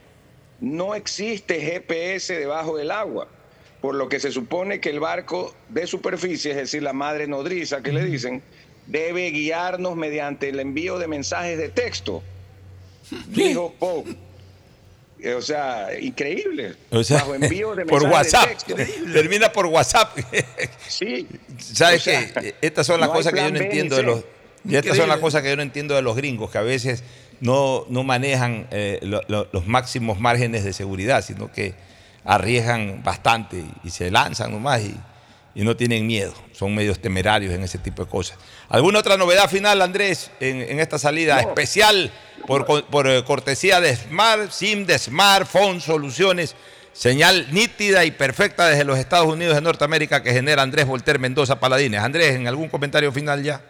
No 0.60 0.93
existe 0.93 1.62
GPS 1.62 2.38
debajo 2.38 2.75
del 2.75 2.91
agua. 2.91 3.30
por 3.80 3.95
lo 3.95 4.10
que 4.10 4.19
se 4.19 4.32
supone 4.32 4.82
que 4.82 4.89
el 4.89 4.99
barco 4.99 5.56
de 5.69 5.88
superficie, 5.88 6.51
es 6.51 6.58
decir, 6.58 6.84
la 6.84 6.93
madre 6.93 7.25
nodriza 7.25 7.82
que 7.82 7.93
le 7.93 8.04
dicen, 8.04 8.43
debe 8.86 9.32
guiarnos 9.32 9.95
mediante 9.95 10.49
el 10.49 10.60
envío 10.60 10.99
de 10.99 11.08
mensajes 11.08 11.58
de 11.58 11.69
texto. 11.69 12.21
Dijo 13.27 13.73
Poe. 13.80 14.31
Eh, 15.21 15.34
O 15.36 15.41
sea, 15.41 15.89
increíble. 15.99 16.75
O 16.89 17.03
sea, 17.03 17.17
Bajo 17.19 17.36
envío 17.36 17.75
de 17.75 17.86
por 17.88 18.03
de 18.03 18.10
WhatsApp. 18.10 18.49
texto. 18.49 18.75
Termina 19.13 19.51
por 19.51 19.65
WhatsApp. 19.67 20.17
Sí. 20.88 21.27
¿Sabes 21.60 22.01
O 22.01 22.03
sea, 22.03 22.31
qué? 22.41 22.55
Estas 22.62 22.88
son 22.88 22.99
las 22.99 23.10
no 23.10 23.15
cosas 23.15 23.34
que 23.34 23.39
yo 23.39 23.51
no 23.51 23.60
entiendo 23.60 23.95
de 23.97 24.03
los. 24.03 24.23
Y 24.67 24.75
estas 24.75 24.97
son 24.97 25.10
las 25.10 25.19
cosas 25.19 25.41
que 25.41 25.49
yo 25.49 25.55
no 25.55 25.62
entiendo 25.63 25.95
de 25.95 26.01
los 26.01 26.15
gringos, 26.15 26.51
que 26.51 26.57
a 26.57 26.62
veces 26.62 27.03
no, 27.39 27.86
no 27.89 28.03
manejan 28.03 28.67
eh, 28.71 28.99
lo- 29.01 29.21
lo- 29.27 29.47
los 29.51 29.65
máximos 29.67 30.19
márgenes 30.19 30.63
de 30.63 30.73
seguridad, 30.73 31.23
sino 31.23 31.51
que 31.51 31.73
arriesgan 32.23 33.01
bastante 33.03 33.57
y, 33.57 33.71
y 33.84 33.89
se 33.89 34.12
lanzan 34.12 34.51
nomás 34.51 34.81
y, 34.81 34.95
y 35.54 35.64
no 35.64 35.76
tienen 35.76 36.08
miedo. 36.08 36.34
Son 36.54 36.74
medios 36.74 37.00
temerarios 37.00 37.54
en 37.54 37.64
ese 37.64 37.78
tipo 37.78 38.04
de 38.04 38.10
cosas. 38.10 38.38
¿Alguna 38.70 39.00
otra 39.00 39.18
novedad 39.18 39.50
final, 39.50 39.82
Andrés, 39.82 40.32
en, 40.40 40.62
en 40.62 40.80
esta 40.80 40.98
salida 40.98 41.40
especial 41.40 42.12
por, 42.48 42.66
por, 42.86 43.08
eh, 43.08 43.24
cortesía 43.24 43.82
de 43.82 43.96
Smart, 43.96 44.52
SIM 44.52 44.86
de 44.86 44.98
Smartphone 44.98 45.82
Soluciones? 45.82 46.56
Señal 46.94 47.48
nítida 47.52 48.04
y 48.04 48.12
perfecta 48.12 48.68
desde 48.68 48.84
los 48.84 49.00
Estados 49.00 49.28
Unidos 49.28 49.56
de 49.56 49.62
Norteamérica 49.62 50.22
que 50.24 50.34
genera 50.34 50.62
Andrés 50.62 50.86
Volter 50.86 51.20
Mendoza 51.20 51.60
Paladines. 51.60 52.02
Andrés, 52.02 52.36
¿en 52.36 52.48
algún 52.48 52.68
comentario 52.68 53.12
final 53.14 53.44
ya? 53.44 53.62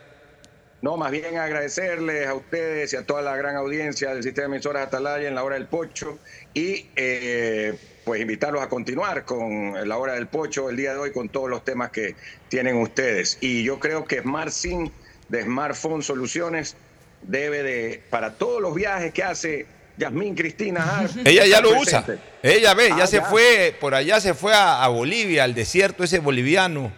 No, 0.82 0.98
más 0.98 1.12
bien 1.12 1.38
agradecerles 1.38 2.28
a 2.28 2.34
ustedes 2.34 2.92
y 2.94 2.96
a 2.96 3.06
toda 3.06 3.22
la 3.22 3.36
gran 3.38 3.56
audiencia 3.56 4.14
del 4.14 4.24
sistema 4.24 4.48
de 4.48 4.56
emisoras 4.56 4.88
Atalaya 4.88 5.28
en 5.28 5.36
la 5.36 5.44
hora 5.44 5.56
del 5.56 5.68
pocho 5.68 6.18
y 6.56 6.88
eh, 6.96 7.76
pues 8.04 8.20
invitarlos 8.20 8.64
a 8.64 8.70
continuar 8.70 9.24
con 9.24 9.88
la 9.88 9.98
hora 9.98 10.14
del 10.14 10.26
pocho 10.26 10.72
el 10.72 10.78
día 10.78 10.94
de 10.94 11.00
hoy 11.00 11.12
con 11.12 11.30
todos 11.30 11.50
los 11.50 11.64
temas 11.64 11.92
que 11.92 12.16
tienen 12.50 12.78
ustedes. 12.78 13.38
Y 13.42 13.64
yo 13.64 13.80
creo 13.80 14.06
que 14.06 14.22
Smart 14.22 14.50
SIM 14.50 14.90
de 15.30 15.44
Smartphone 15.44 16.02
Soluciones 16.02 16.76
debe 17.22 17.62
de, 17.62 18.02
para 18.10 18.34
todos 18.34 18.60
los 18.60 18.74
viajes 18.74 19.14
que 19.14 19.24
hace 19.24 19.68
Yasmín 19.98 20.34
Cristina 20.34 21.08
Ella 21.26 21.46
ya 21.46 21.62
lo 21.62 21.80
usa. 21.80 22.04
Ella 22.42 22.74
ve, 22.74 22.90
ya 22.90 23.04
Ah, 23.04 23.08
se 23.08 23.22
fue, 23.22 23.76
por 23.80 23.94
allá 23.94 24.20
se 24.20 24.34
fue 24.34 24.56
a, 24.56 24.84
a 24.84 24.88
Bolivia, 24.88 25.44
al 25.44 25.54
desierto 25.54 26.04
ese 26.04 26.18
boliviano. 26.18 26.92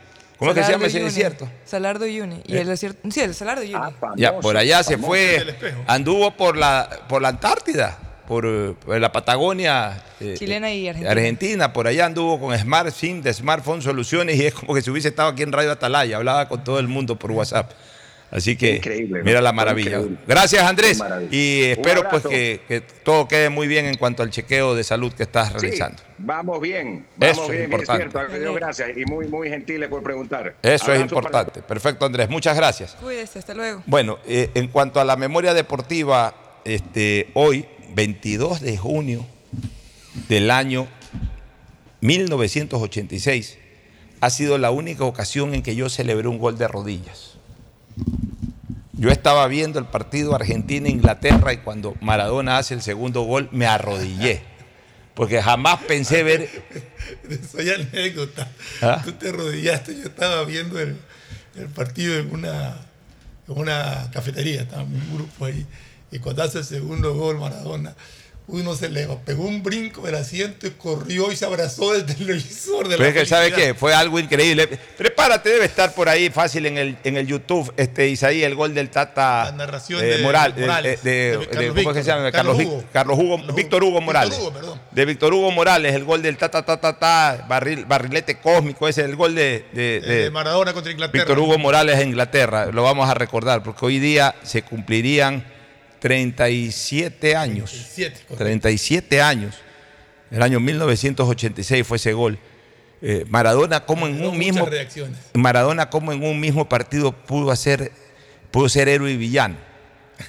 ¿Cómo 0.44 0.52
es 0.52 0.58
que 0.58 0.64
se 0.66 0.72
llama 0.74 0.88
ese 0.88 1.00
desierto? 1.02 1.50
Salardo 1.66 2.06
Uyuni. 2.06 2.42
Y 2.46 2.56
Eh. 2.58 2.62
el 2.62 2.68
desierto. 2.68 3.10
Sí, 3.10 3.22
el 3.22 3.34
Salardo 3.34 3.62
Uyuni. 3.64 3.84
Ya, 4.18 4.40
por 4.40 4.58
allá 4.58 4.84
se 4.84 4.98
fue, 4.98 5.56
anduvo 5.88 6.32
por 6.36 6.58
la, 6.58 6.90
por 7.08 7.22
la 7.22 7.30
Antártida, 7.30 7.98
por, 8.28 8.46
eh, 8.46 8.74
por 8.86 9.00
la 9.00 9.12
Patagonia. 9.12 10.04
eh, 10.20 10.36
Chilena 10.38 10.72
y 10.74 10.88
Argentina. 10.90 11.12
Argentina, 11.12 11.74
por 11.74 11.88
allá 11.88 12.06
anduvo 12.08 12.40
con 12.40 12.58
Smart 12.58 12.92
SIM 12.92 13.22
de 13.22 13.34
Smartphone 13.34 13.82
Soluciones 13.82 14.38
y 14.38 14.46
es 14.46 14.54
como 14.54 14.74
que 14.74 14.82
si 14.82 14.90
hubiese 14.90 15.08
estado 15.10 15.30
aquí 15.30 15.44
en 15.44 15.52
Radio 15.52 15.72
Atalaya, 15.72 16.18
hablaba 16.18 16.48
con 16.50 16.64
todo 16.64 16.80
el 16.80 16.88
mundo 16.88 17.18
por 17.18 17.32
WhatsApp. 17.32 17.72
Así 18.36 18.56
que 18.56 18.78
Increíble, 18.78 19.20
¿no? 19.20 19.26
mira 19.26 19.42
la 19.42 19.52
maravilla. 19.54 19.92
Increíble. 19.98 20.18
Gracias 20.28 20.64
Andrés 20.64 20.98
maravilla. 20.98 21.30
y 21.32 21.62
espero 21.66 22.04
pues 22.10 22.24
que, 22.26 22.62
que 22.68 22.82
todo 22.82 23.28
quede 23.28 23.50
muy 23.50 23.68
bien 23.68 23.86
en 23.86 23.96
cuanto 23.96 24.24
al 24.24 24.32
chequeo 24.32 24.74
de 24.74 24.84
salud 24.84 25.14
que 25.14 25.22
estás 25.22 25.50
Sí, 25.50 25.54
realizando. 25.60 26.02
vamos 26.18 26.60
bien, 26.60 27.06
vamos 27.16 27.38
Eso 27.38 27.44
es 27.46 27.52
bien, 27.52 27.64
importante. 27.66 28.06
es 28.06 28.12
cierto, 28.12 28.40
Dios 28.40 28.56
gracias 28.56 28.90
y 28.98 29.06
muy, 29.06 29.28
muy 29.28 29.50
gentiles 29.50 29.88
por 29.88 30.02
preguntar. 30.02 30.56
Eso 30.64 30.74
es 30.74 30.82
para- 30.82 31.00
importante. 31.02 31.62
Perfecto 31.62 32.08
Andrés, 32.08 32.28
muchas 32.28 32.56
gracias. 32.58 32.96
Cuídese, 33.00 33.38
hasta 33.38 33.54
luego. 33.54 33.84
Bueno, 33.86 34.18
eh, 34.26 34.50
en 34.56 34.68
cuanto 34.68 35.00
a 35.00 35.06
la 35.06 35.16
memoria 35.16 35.54
deportiva, 35.54 36.34
este, 36.66 37.30
hoy, 37.36 37.68
22 37.94 38.62
de 38.62 38.76
junio 38.78 39.28
del 40.28 40.50
año 40.50 40.88
1986, 42.02 43.60
ha 44.22 44.30
sido 44.32 44.58
la 44.58 44.72
única 44.72 45.04
ocasión 45.04 45.54
en 45.54 45.62
que 45.62 45.76
yo 45.76 45.88
celebré 45.90 46.28
un 46.28 46.40
gol 46.40 46.58
de 46.58 46.68
rodillas. 46.68 47.38
Yo 48.96 49.10
estaba 49.10 49.48
viendo 49.48 49.80
el 49.80 49.86
partido 49.86 50.36
Argentina-Inglaterra 50.36 51.52
y 51.52 51.58
cuando 51.58 51.96
Maradona 52.00 52.60
hace 52.60 52.76
el 52.76 52.84
segundo 52.84 53.24
gol 53.24 53.50
me 53.52 53.66
arrodillé, 53.66 54.44
porque 55.16 55.42
jamás 55.42 55.82
pensé 55.84 56.22
ver... 56.22 56.48
Soy 57.52 57.72
anécdota. 57.72 58.48
¿Ah? 58.82 59.02
Tú 59.04 59.14
te 59.14 59.30
arrodillaste. 59.30 59.96
Yo 59.96 60.04
estaba 60.04 60.44
viendo 60.46 60.80
el, 60.80 60.96
el 61.56 61.68
partido 61.70 62.20
en 62.20 62.32
una, 62.34 62.78
en 63.48 63.58
una 63.58 64.10
cafetería. 64.12 64.62
Estaba 64.62 64.84
un 64.84 65.14
grupo 65.16 65.46
ahí. 65.46 65.66
Y 66.12 66.20
cuando 66.20 66.44
hace 66.44 66.60
el 66.60 66.66
segundo 66.66 67.16
gol, 67.16 67.40
Maradona, 67.40 67.96
uno 68.46 68.76
se 68.76 68.90
le 68.90 69.08
pegó 69.26 69.46
un 69.46 69.64
brinco 69.64 70.02
del 70.02 70.16
asiento 70.16 70.68
y 70.68 70.72
corrió 70.72 71.32
y 71.32 71.36
se 71.36 71.46
abrazó 71.46 71.94
del 71.94 72.06
televisor. 72.18 72.88
De 72.90 72.98
Pero 72.98 73.04
la 73.04 73.08
es 73.10 73.14
que, 73.14 73.26
¿sabe 73.26 73.52
qué? 73.54 73.74
Fue 73.74 73.94
algo 73.96 74.20
increíble. 74.20 74.68
Prepárate, 74.98 75.50
debe 75.50 75.66
estar 75.66 75.94
por 75.96 76.10
ahí 76.10 76.30
fácil 76.30 76.66
en 76.66 76.78
el, 76.78 76.98
en 77.06 77.16
el 77.18 77.26
YouTube, 77.26 77.74
este 77.78 78.10
Isaí, 78.10 78.44
el 78.44 78.56
gol 78.56 78.74
del 78.74 78.90
Tata 78.90 79.54
narración 79.56 80.04
eh, 80.04 80.08
de 80.08 80.18
Moral, 80.24 80.54
Morales, 80.58 81.00
eh, 81.06 81.10
de, 81.10 81.38
de 81.38 81.48
Carlos 81.48 81.66
¿cómo 81.68 81.74
Víctor, 81.74 81.94
se 81.96 82.04
llama? 82.04 82.32
Carlos 82.32 82.58
Hugo. 82.60 82.84
Carlos 82.92 83.18
Hugo, 83.20 83.54
Víctor 83.54 83.84
Hugo 83.84 84.02
Morales. 84.02 84.38
Hugo, 84.38 84.52
perdón. 84.52 84.82
de 84.92 85.06
Víctor 85.06 85.34
Hugo 85.34 85.52
Morales, 85.52 85.96
el 85.96 86.04
gol 86.04 86.22
del 86.22 86.38
Tata 86.38 86.64
Tata 86.66 87.00
Ta, 87.00 87.46
barril, 87.48 87.86
barrilete 87.86 88.40
cósmico, 88.40 88.88
ese 88.90 89.02
es 89.02 89.08
el 89.10 89.16
gol 89.16 89.36
de, 89.36 89.66
de- 89.74 89.98
El 89.98 90.04
de 90.06 90.16
de 90.24 90.32
Maradona 90.32 90.74
contra 90.74 90.92
Inglaterra. 90.92 91.24
Víctor 91.24 91.40
Hugo 91.40 91.58
Morales 91.58 91.98
en 92.00 92.10
Inglaterra. 92.10 92.66
Lo 92.74 92.84
vamos 92.84 93.10
a 93.10 93.14
recordar 93.14 93.64
porque 93.64 93.86
hoy 93.86 94.00
día 94.00 94.36
se 94.44 94.64
cumplirían 94.64 95.46
37 96.04 97.34
años. 97.34 97.72
37, 97.72 98.14
correcto. 98.28 98.36
37 98.36 99.22
años. 99.22 99.56
El 100.32 100.42
año 100.42 100.60
1986 100.60 101.88
fue 101.88 101.96
ese 101.96 102.12
gol. 102.12 102.38
Eh, 103.02 103.24
Maradona 103.30 103.86
como 103.86 104.06
en 104.08 104.22
un 104.22 104.38
mismo. 104.38 104.68
Maradona 105.34 105.90
como 105.90 106.12
en 106.12 106.22
un 106.22 106.42
mismo 106.42 106.68
partido 106.68 107.14
pudo 107.14 107.52
hacer 107.52 107.94
pudo 108.52 108.68
ser 108.68 108.90
héroe 108.90 109.12
y 109.12 109.18
villano. 109.18 109.56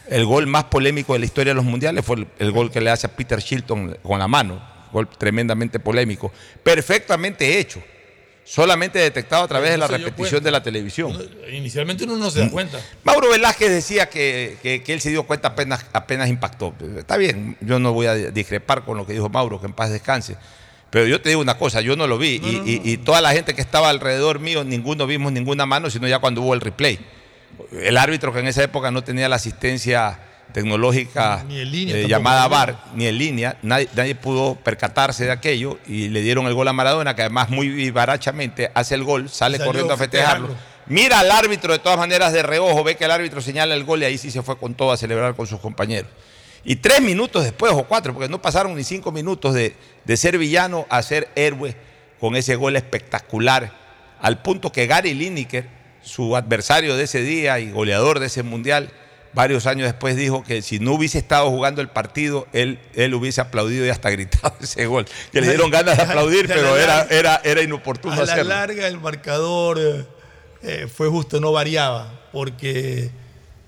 El 0.08 0.24
gol 0.26 0.46
más 0.46 0.62
polémico 0.62 1.14
de 1.14 1.18
la 1.18 1.24
historia 1.24 1.50
de 1.50 1.56
los 1.56 1.64
mundiales 1.64 2.04
fue 2.04 2.18
el, 2.18 2.28
el 2.38 2.52
gol 2.52 2.70
que 2.70 2.80
le 2.80 2.90
hace 2.90 3.08
a 3.08 3.16
Peter 3.16 3.40
Shilton 3.40 3.98
con 4.00 4.20
la 4.20 4.28
mano, 4.28 4.62
gol 4.92 5.08
tremendamente 5.08 5.80
polémico, 5.80 6.32
perfectamente 6.62 7.58
hecho, 7.58 7.82
solamente 8.44 8.98
detectado 8.98 9.44
a 9.44 9.48
través 9.48 9.70
de 9.70 9.78
la 9.78 9.86
repetición 10.04 10.42
de 10.44 10.50
la 10.50 10.62
televisión. 10.62 11.18
Inicialmente 11.50 12.04
uno 12.04 12.16
no 12.16 12.30
se 12.30 12.40
da 12.40 12.50
cuenta. 12.50 12.78
Mauro 13.02 13.30
Velázquez 13.30 13.70
decía 13.70 14.08
que, 14.10 14.58
que- 14.62 14.82
que 14.82 14.92
él 14.92 15.00
se 15.00 15.10
dio 15.10 15.22
cuenta 15.24 15.48
apenas, 15.48 15.86
apenas 15.92 16.28
impactó. 16.28 16.74
Está 16.98 17.16
bien, 17.16 17.56
yo 17.60 17.78
no 17.78 17.92
voy 17.92 18.06
a 18.06 18.14
discrepar 18.14 18.84
con 18.84 18.96
lo 18.98 19.06
que 19.06 19.14
dijo 19.14 19.28
Mauro, 19.30 19.60
que 19.60 19.66
en 19.66 19.72
paz 19.72 19.90
descanse. 19.90 20.36
Pero 20.90 21.06
yo 21.06 21.20
te 21.20 21.30
digo 21.30 21.40
una 21.40 21.56
cosa, 21.58 21.80
yo 21.80 21.96
no 21.96 22.06
lo 22.06 22.18
vi. 22.18 22.40
y, 22.44 22.62
y- 22.84 22.92
y 22.92 22.96
toda 22.98 23.20
la 23.20 23.32
gente 23.32 23.54
que 23.54 23.60
estaba 23.62 23.88
alrededor 23.88 24.38
mío, 24.40 24.62
ninguno 24.62 25.06
vimos 25.06 25.32
ninguna 25.32 25.64
mano, 25.66 25.90
sino 25.90 26.06
ya 26.06 26.18
cuando 26.18 26.42
hubo 26.42 26.54
el 26.54 26.60
replay. 26.60 26.98
El 27.72 27.96
árbitro 27.96 28.32
que 28.32 28.40
en 28.40 28.46
esa 28.48 28.62
época 28.62 28.90
no 28.90 29.02
tenía 29.02 29.28
la 29.28 29.36
asistencia 29.36 30.18
tecnológica 30.52 31.44
línea 31.48 31.96
eh, 31.96 32.06
llamada 32.06 32.46
VAR, 32.48 32.76
ni 32.94 33.06
en 33.06 33.18
línea, 33.18 33.56
nadie, 33.62 33.88
nadie 33.94 34.14
pudo 34.14 34.54
percatarse 34.54 35.24
de 35.24 35.32
aquello 35.32 35.78
y 35.86 36.08
le 36.08 36.22
dieron 36.22 36.46
el 36.46 36.54
gol 36.54 36.68
a 36.68 36.72
Maradona, 36.72 37.16
que 37.16 37.22
además 37.22 37.50
muy 37.50 37.68
vivarachamente 37.68 38.70
hace 38.74 38.94
el 38.94 39.04
gol, 39.04 39.28
sale 39.28 39.58
Salió 39.58 39.66
corriendo 39.66 39.94
a 39.94 39.96
festejarlo. 39.96 40.48
festejarlo. 40.48 40.74
Mira 40.86 41.20
al 41.20 41.30
árbitro 41.30 41.72
de 41.72 41.78
todas 41.78 41.98
maneras 41.98 42.32
de 42.32 42.42
reojo, 42.42 42.84
ve 42.84 42.96
que 42.96 43.06
el 43.06 43.10
árbitro 43.10 43.40
señala 43.40 43.74
el 43.74 43.84
gol 43.84 44.02
y 44.02 44.04
ahí 44.04 44.18
sí 44.18 44.30
se 44.30 44.42
fue 44.42 44.58
con 44.58 44.74
todo 44.74 44.92
a 44.92 44.96
celebrar 44.96 45.34
con 45.34 45.46
sus 45.46 45.58
compañeros. 45.60 46.10
Y 46.62 46.76
tres 46.76 47.00
minutos 47.00 47.44
después, 47.44 47.72
o 47.72 47.84
cuatro, 47.84 48.12
porque 48.14 48.28
no 48.28 48.40
pasaron 48.40 48.74
ni 48.74 48.84
cinco 48.84 49.12
minutos 49.12 49.54
de, 49.54 49.74
de 50.04 50.16
ser 50.16 50.38
villano 50.38 50.86
a 50.88 51.02
ser 51.02 51.28
héroe 51.34 51.76
con 52.20 52.36
ese 52.36 52.56
gol 52.56 52.76
espectacular, 52.76 53.72
al 54.20 54.40
punto 54.40 54.72
que 54.72 54.86
Gary 54.86 55.14
Lineker, 55.14 55.68
su 56.02 56.36
adversario 56.36 56.96
de 56.96 57.04
ese 57.04 57.22
día 57.22 57.58
y 57.58 57.70
goleador 57.70 58.18
de 58.18 58.26
ese 58.26 58.42
mundial, 58.42 58.90
varios 59.34 59.66
años 59.66 59.86
después 59.86 60.16
dijo 60.16 60.42
que 60.44 60.62
si 60.62 60.78
no 60.78 60.92
hubiese 60.92 61.18
estado 61.18 61.50
jugando 61.50 61.80
el 61.80 61.88
partido, 61.88 62.46
él, 62.52 62.78
él 62.94 63.14
hubiese 63.14 63.40
aplaudido 63.40 63.84
y 63.84 63.88
hasta 63.90 64.10
gritado 64.10 64.54
ese 64.60 64.86
gol. 64.86 65.06
Que 65.32 65.40
le 65.40 65.48
dieron 65.48 65.70
ganas 65.70 65.96
de 65.96 66.02
aplaudir, 66.04 66.46
pero 66.46 66.76
era, 66.76 67.02
era, 67.10 67.40
era 67.44 67.62
inoportuno 67.62 68.14
A 68.14 68.18
la 68.18 68.22
hacerlo. 68.24 68.44
larga 68.50 68.86
el 68.86 69.00
marcador 69.00 69.78
eh, 69.80 70.04
eh, 70.62 70.88
fue 70.92 71.08
justo, 71.08 71.40
no 71.40 71.52
variaba, 71.52 72.12
porque 72.32 73.10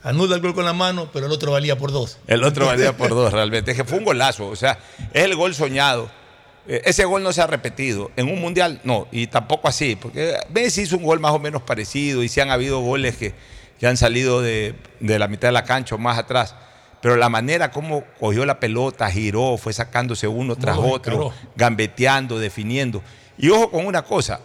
anula 0.03 0.37
el 0.37 0.41
gol 0.43 0.55
con 0.55 0.65
la 0.65 0.73
mano, 0.73 1.11
pero 1.13 1.27
el 1.27 1.33
otro 1.33 1.53
valía 1.53 1.77
por 1.77 1.91
dos. 1.93 2.19
El 2.27 2.45
otro 2.45 2.67
valía 2.67 2.97
por 2.97 3.11
dos 3.11 3.33
realmente. 3.33 3.73
Es 3.73 3.77
que 3.77 3.85
fue 3.85 3.99
un 3.99 4.05
golazo. 4.05 4.47
O 4.49 4.57
sea, 4.57 4.79
es 5.13 5.25
el 5.25 5.35
gol 5.35 5.55
soñado. 5.55 6.09
Eh, 6.69 6.83
Ese 6.85 7.05
gol 7.05 7.23
no 7.23 7.33
se 7.33 7.43
ha 7.43 7.47
repetido. 7.47 8.11
En 8.17 8.29
un 8.29 8.41
mundial, 8.41 8.81
no. 8.85 9.09
Y 9.13 9.27
tampoco 9.27 9.69
así. 9.69 9.97
Porque 9.97 10.37
Messi 10.51 10.83
hizo 10.83 10.97
un 10.97 11.03
gol 11.03 11.19
más 11.21 11.33
o 11.33 11.39
menos 11.39 11.63
parecido. 11.63 12.23
Y 12.23 12.29
sí 12.29 12.41
han 12.41 12.51
habido 12.51 12.81
goles 12.81 13.17
que, 13.17 13.35
que 13.79 13.87
han 13.87 13.97
salido 13.97 14.41
de, 14.43 14.75
de 15.01 15.19
la 15.19 15.29
mitad 15.29 15.49
de 15.49 15.53
la 15.53 15.65
cancha 15.65 15.95
o 15.95 15.99
más 15.99 16.19
atrás. 16.19 16.55
Pero 17.01 17.17
la 17.17 17.29
manera 17.29 17.71
como 17.71 18.05
cogió 18.19 18.45
la 18.47 18.59
pelota, 18.59 19.11
giró, 19.11 19.57
fue 19.59 19.73
sacándose 19.73 20.27
uno 20.27 20.57
tras 20.57 20.77
No, 20.77 20.87
otro, 20.87 21.33
gambeteando, 21.55 22.39
definiendo. 22.39 23.03
Y 23.39 23.51
ojo 23.51 23.71
con 23.71 23.87
una 23.87 24.03
cosa. 24.03 24.41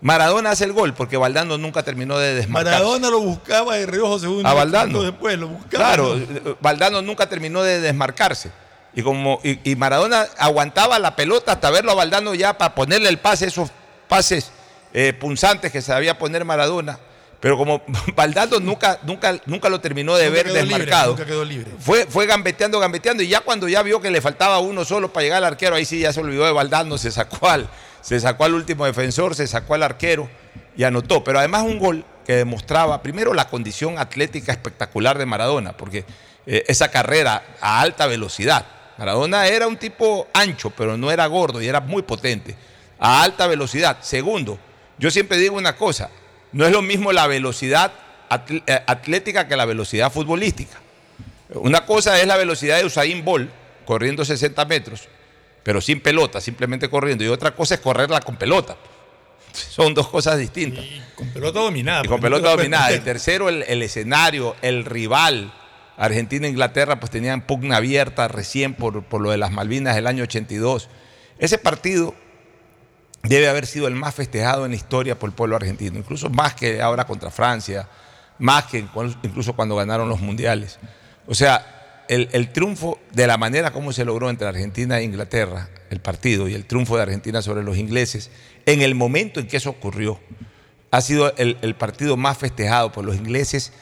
Maradona 0.00 0.50
hace 0.50 0.64
el 0.64 0.72
gol 0.72 0.94
porque 0.94 1.16
Valdano 1.16 1.58
nunca 1.58 1.82
terminó 1.82 2.16
de 2.18 2.34
desmarcarse. 2.34 2.78
Maradona 2.78 3.10
lo 3.10 3.20
buscaba 3.20 3.74
de 3.74 3.86
reojo 3.86 4.18
según 4.20 4.46
A 4.46 4.54
Valdano. 4.54 5.02
después, 5.02 5.36
lo 5.38 5.48
buscaba. 5.48 5.84
Claro, 5.84 6.16
eh, 6.16 6.54
Valdano 6.60 7.02
nunca 7.02 7.28
terminó 7.28 7.62
de 7.62 7.80
desmarcarse. 7.80 8.50
Y 8.94 9.02
como 9.02 9.40
y, 9.42 9.70
y 9.70 9.74
Maradona 9.76 10.26
aguantaba 10.38 10.98
la 11.00 11.16
pelota 11.16 11.52
hasta 11.52 11.70
verlo 11.70 11.90
a 11.90 11.94
Valdano 11.94 12.32
ya 12.34 12.56
para 12.56 12.76
ponerle 12.76 13.08
el 13.08 13.18
pase, 13.18 13.46
esos 13.46 13.70
pases 14.08 14.52
eh, 14.94 15.12
punzantes 15.12 15.72
que 15.72 15.82
sabía 15.82 16.16
poner 16.16 16.44
Maradona, 16.44 16.98
pero 17.40 17.56
como 17.56 17.82
Valdano 18.16 18.58
nunca, 18.60 18.98
nunca, 19.02 19.40
nunca 19.46 19.68
lo 19.68 19.80
terminó 19.80 20.16
de 20.16 20.24
Nunca 20.24 20.36
ver 20.36 20.46
libre, 20.46 20.62
desmarcado. 20.62 21.12
nunca 21.12 21.26
quedó 21.26 21.44
libre. 21.44 21.70
Fue, 21.78 22.06
fue 22.06 22.26
gambeteando, 22.26 22.78
gambeteando, 22.80 23.22
y 23.22 23.28
ya 23.28 23.40
cuando 23.40 23.68
ya 23.68 23.82
vio 23.82 24.00
que 24.00 24.10
le 24.10 24.20
faltaba 24.20 24.58
uno 24.58 24.84
solo 24.84 25.12
para 25.12 25.24
llegar 25.24 25.38
al 25.38 25.52
arquero, 25.52 25.76
ahí 25.76 25.84
sí 25.84 26.00
ya 26.00 26.12
se 26.12 26.20
olvidó 26.20 26.44
de 26.44 26.52
Valdano, 26.52 26.98
se 26.98 27.10
sacó 27.10 27.48
al, 27.48 27.68
se 28.00 28.18
sacó 28.20 28.44
al 28.44 28.54
último 28.54 28.84
defensor, 28.86 29.34
se 29.34 29.46
sacó 29.46 29.74
al 29.74 29.82
arquero 29.82 30.28
y 30.76 30.84
anotó. 30.84 31.22
Pero 31.22 31.38
además 31.38 31.62
un 31.62 31.78
gol 31.78 32.04
que 32.26 32.36
demostraba 32.36 33.02
primero 33.02 33.32
la 33.34 33.48
condición 33.48 33.98
atlética 33.98 34.52
espectacular 34.52 35.16
de 35.16 35.26
Maradona, 35.26 35.76
porque 35.76 36.04
eh, 36.46 36.64
esa 36.66 36.90
carrera 36.90 37.42
a 37.60 37.80
alta 37.80 38.06
velocidad. 38.06 38.66
Maradona 38.98 39.46
era 39.46 39.68
un 39.68 39.76
tipo 39.76 40.26
ancho, 40.34 40.70
pero 40.70 40.96
no 40.96 41.10
era 41.10 41.24
gordo 41.26 41.62
y 41.62 41.68
era 41.68 41.80
muy 41.80 42.02
potente. 42.02 42.56
A 42.98 43.22
alta 43.22 43.46
velocidad. 43.46 43.98
Segundo, 44.00 44.58
yo 44.98 45.10
siempre 45.10 45.38
digo 45.38 45.56
una 45.56 45.76
cosa, 45.76 46.10
no 46.52 46.66
es 46.66 46.72
lo 46.72 46.82
mismo 46.82 47.12
la 47.12 47.26
velocidad 47.26 47.92
atl- 48.30 48.62
eh, 48.66 48.80
atlética 48.86 49.48
que 49.48 49.56
la 49.56 49.64
velocidad 49.64 50.12
futbolística. 50.12 50.78
Una 51.50 51.86
cosa 51.86 52.20
es 52.20 52.26
la 52.26 52.36
velocidad 52.36 52.78
de 52.78 52.84
Usain 52.84 53.24
Bolt 53.24 53.50
corriendo 53.86 54.24
60 54.24 54.64
metros, 54.66 55.08
pero 55.62 55.80
sin 55.80 56.00
pelota, 56.00 56.40
simplemente 56.40 56.88
corriendo. 56.90 57.24
Y 57.24 57.28
otra 57.28 57.52
cosa 57.52 57.74
es 57.74 57.80
correrla 57.80 58.20
con 58.20 58.36
pelota. 58.36 58.76
Son 59.52 59.94
dos 59.94 60.08
cosas 60.08 60.38
distintas. 60.38 60.84
Con 61.14 61.28
pelota 61.30 61.60
dominada. 61.60 62.02
Y 62.04 62.08
con 62.08 62.18
no 62.18 62.22
pelota 62.22 62.50
dominada. 62.50 62.92
Y 62.92 63.00
tercero, 63.00 63.48
el, 63.48 63.62
el 63.66 63.82
escenario, 63.82 64.56
el 64.62 64.84
rival. 64.84 65.52
Argentina 65.96 66.46
e 66.46 66.50
Inglaterra 66.50 67.00
pues 67.00 67.10
tenían 67.10 67.40
pugna 67.40 67.78
abierta 67.78 68.28
recién 68.28 68.74
por, 68.74 69.02
por 69.04 69.20
lo 69.20 69.30
de 69.32 69.38
las 69.38 69.50
Malvinas 69.50 69.96
del 69.96 70.06
año 70.06 70.22
82. 70.24 70.88
Ese 71.38 71.58
partido 71.58 72.14
debe 73.22 73.48
haber 73.48 73.66
sido 73.66 73.88
el 73.88 73.94
más 73.94 74.14
festejado 74.14 74.64
en 74.64 74.72
la 74.72 74.76
historia 74.76 75.18
por 75.18 75.28
el 75.30 75.34
pueblo 75.34 75.56
argentino, 75.56 75.98
incluso 75.98 76.30
más 76.30 76.54
que 76.54 76.80
ahora 76.80 77.06
contra 77.06 77.30
Francia, 77.30 77.88
más 78.38 78.64
que 78.64 78.78
incluso 79.22 79.54
cuando 79.54 79.76
ganaron 79.76 80.08
los 80.08 80.20
mundiales. 80.20 80.78
O 81.26 81.34
sea, 81.34 82.04
el, 82.08 82.52
triunfo 82.52 82.98
de 83.12 83.26
la 83.26 83.36
manera 83.36 83.70
como 83.70 83.92
se 83.92 84.04
logró 84.04 84.30
entre 84.30 84.48
Argentina 84.48 84.98
e 84.98 85.04
Inglaterra, 85.04 85.68
el 85.90 86.00
partido, 86.00 86.48
y 86.48 86.54
el 86.54 86.64
triunfo 86.64 86.96
de 86.96 87.02
Argentina 87.02 87.42
sobre 87.42 87.62
los 87.62 87.76
ingleses, 87.76 88.30
en 88.66 88.82
el 88.82 88.94
momento 88.94 89.40
en 89.40 89.46
que 89.46 89.58
eso 89.58 89.70
ocurrió, 89.70 90.18
ha 90.90 91.00
sido 91.02 91.34
el, 91.36 91.74
partido 91.74 92.16
más 92.16 92.38
festejado 92.38 92.92
por 92.92 93.04
los 93.04 93.16
ingleses, 93.16 93.72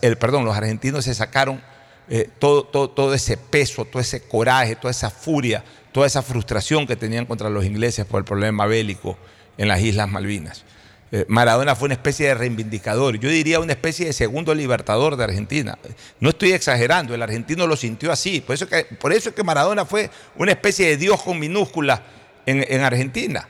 el, 0.00 0.16
perdón, 0.16 0.46
los 0.46 0.56
argentinos 0.56 1.04
se 1.04 1.14
sacaron 1.14 1.62
eh, 2.08 2.30
todo, 2.38 2.64
todo, 2.64 2.88
todo 2.88 3.12
ese 3.12 3.36
peso, 3.36 3.84
todo 3.84 4.00
ese 4.00 4.22
coraje, 4.22 4.76
toda 4.76 4.90
esa 4.90 5.10
furia, 5.10 5.62
toda 5.92 6.06
esa 6.06 6.22
frustración 6.22 6.86
que 6.86 6.96
tenían 6.96 7.26
contra 7.26 7.50
los 7.50 7.64
ingleses 7.64 8.04
por 8.06 8.18
el 8.18 8.24
problema 8.24 8.66
bélico 8.66 9.18
en 9.56 9.68
las 9.68 9.80
Islas 9.80 10.08
Malvinas. 10.08 10.64
Eh, 11.10 11.24
Maradona 11.28 11.74
fue 11.74 11.86
una 11.86 11.94
especie 11.94 12.28
de 12.28 12.34
reivindicador, 12.34 13.18
yo 13.18 13.30
diría 13.30 13.60
una 13.60 13.72
especie 13.72 14.06
de 14.06 14.12
segundo 14.12 14.54
libertador 14.54 15.16
de 15.16 15.24
Argentina. 15.24 15.78
No 16.20 16.30
estoy 16.30 16.52
exagerando, 16.52 17.14
el 17.14 17.22
argentino 17.22 17.66
lo 17.66 17.76
sintió 17.76 18.12
así, 18.12 18.40
por 18.40 18.54
eso, 18.54 18.68
que, 18.68 18.84
por 18.84 19.12
eso 19.12 19.30
es 19.30 19.34
que 19.34 19.42
Maradona 19.42 19.86
fue 19.86 20.10
una 20.36 20.52
especie 20.52 20.86
de 20.88 20.96
Dios 20.98 21.22
con 21.22 21.38
minúscula 21.38 22.02
en, 22.44 22.64
en 22.68 22.82
Argentina. 22.82 23.48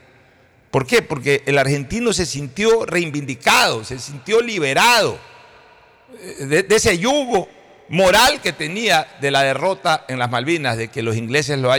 ¿Por 0.71 0.85
qué? 0.85 1.01
Porque 1.01 1.43
el 1.45 1.57
argentino 1.57 2.13
se 2.13 2.25
sintió 2.25 2.85
reivindicado, 2.85 3.83
se 3.83 3.99
sintió 3.99 4.39
liberado 4.39 5.17
eh, 6.21 6.63
de 6.67 6.75
ese 6.75 6.97
yugo 6.97 7.49
moral 7.89 8.39
que 8.41 8.53
tenía 8.53 9.07
de 9.19 9.31
la 9.31 9.43
derrota 9.43 10.05
en 10.07 10.19
las 10.19 10.29
Malvinas, 10.29 10.77
de 10.77 10.87
que 10.87 11.01
los 11.01 11.17
ingleses 11.17 11.59
lo 11.59 11.73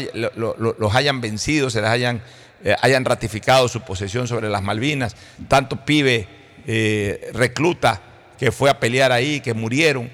los 0.55 0.95
hayan 0.95 1.21
vencido, 1.21 1.71
se 1.71 1.81
les 1.81 1.91
hayan, 1.91 2.23
eh, 2.65 2.77
hayan 2.83 3.05
ratificado 3.05 3.69
su 3.69 3.81
posesión 3.83 4.27
sobre 4.29 4.49
las 4.49 4.63
Malvinas, 4.63 5.17
tanto 5.49 5.85
pibe 5.85 6.29
eh, 6.67 7.31
recluta 7.33 8.03
que 8.39 8.53
fue 8.53 8.71
a 8.71 8.81
pelear 8.81 9.13
ahí, 9.13 9.41
que 9.41 9.55
murieron. 9.55 10.11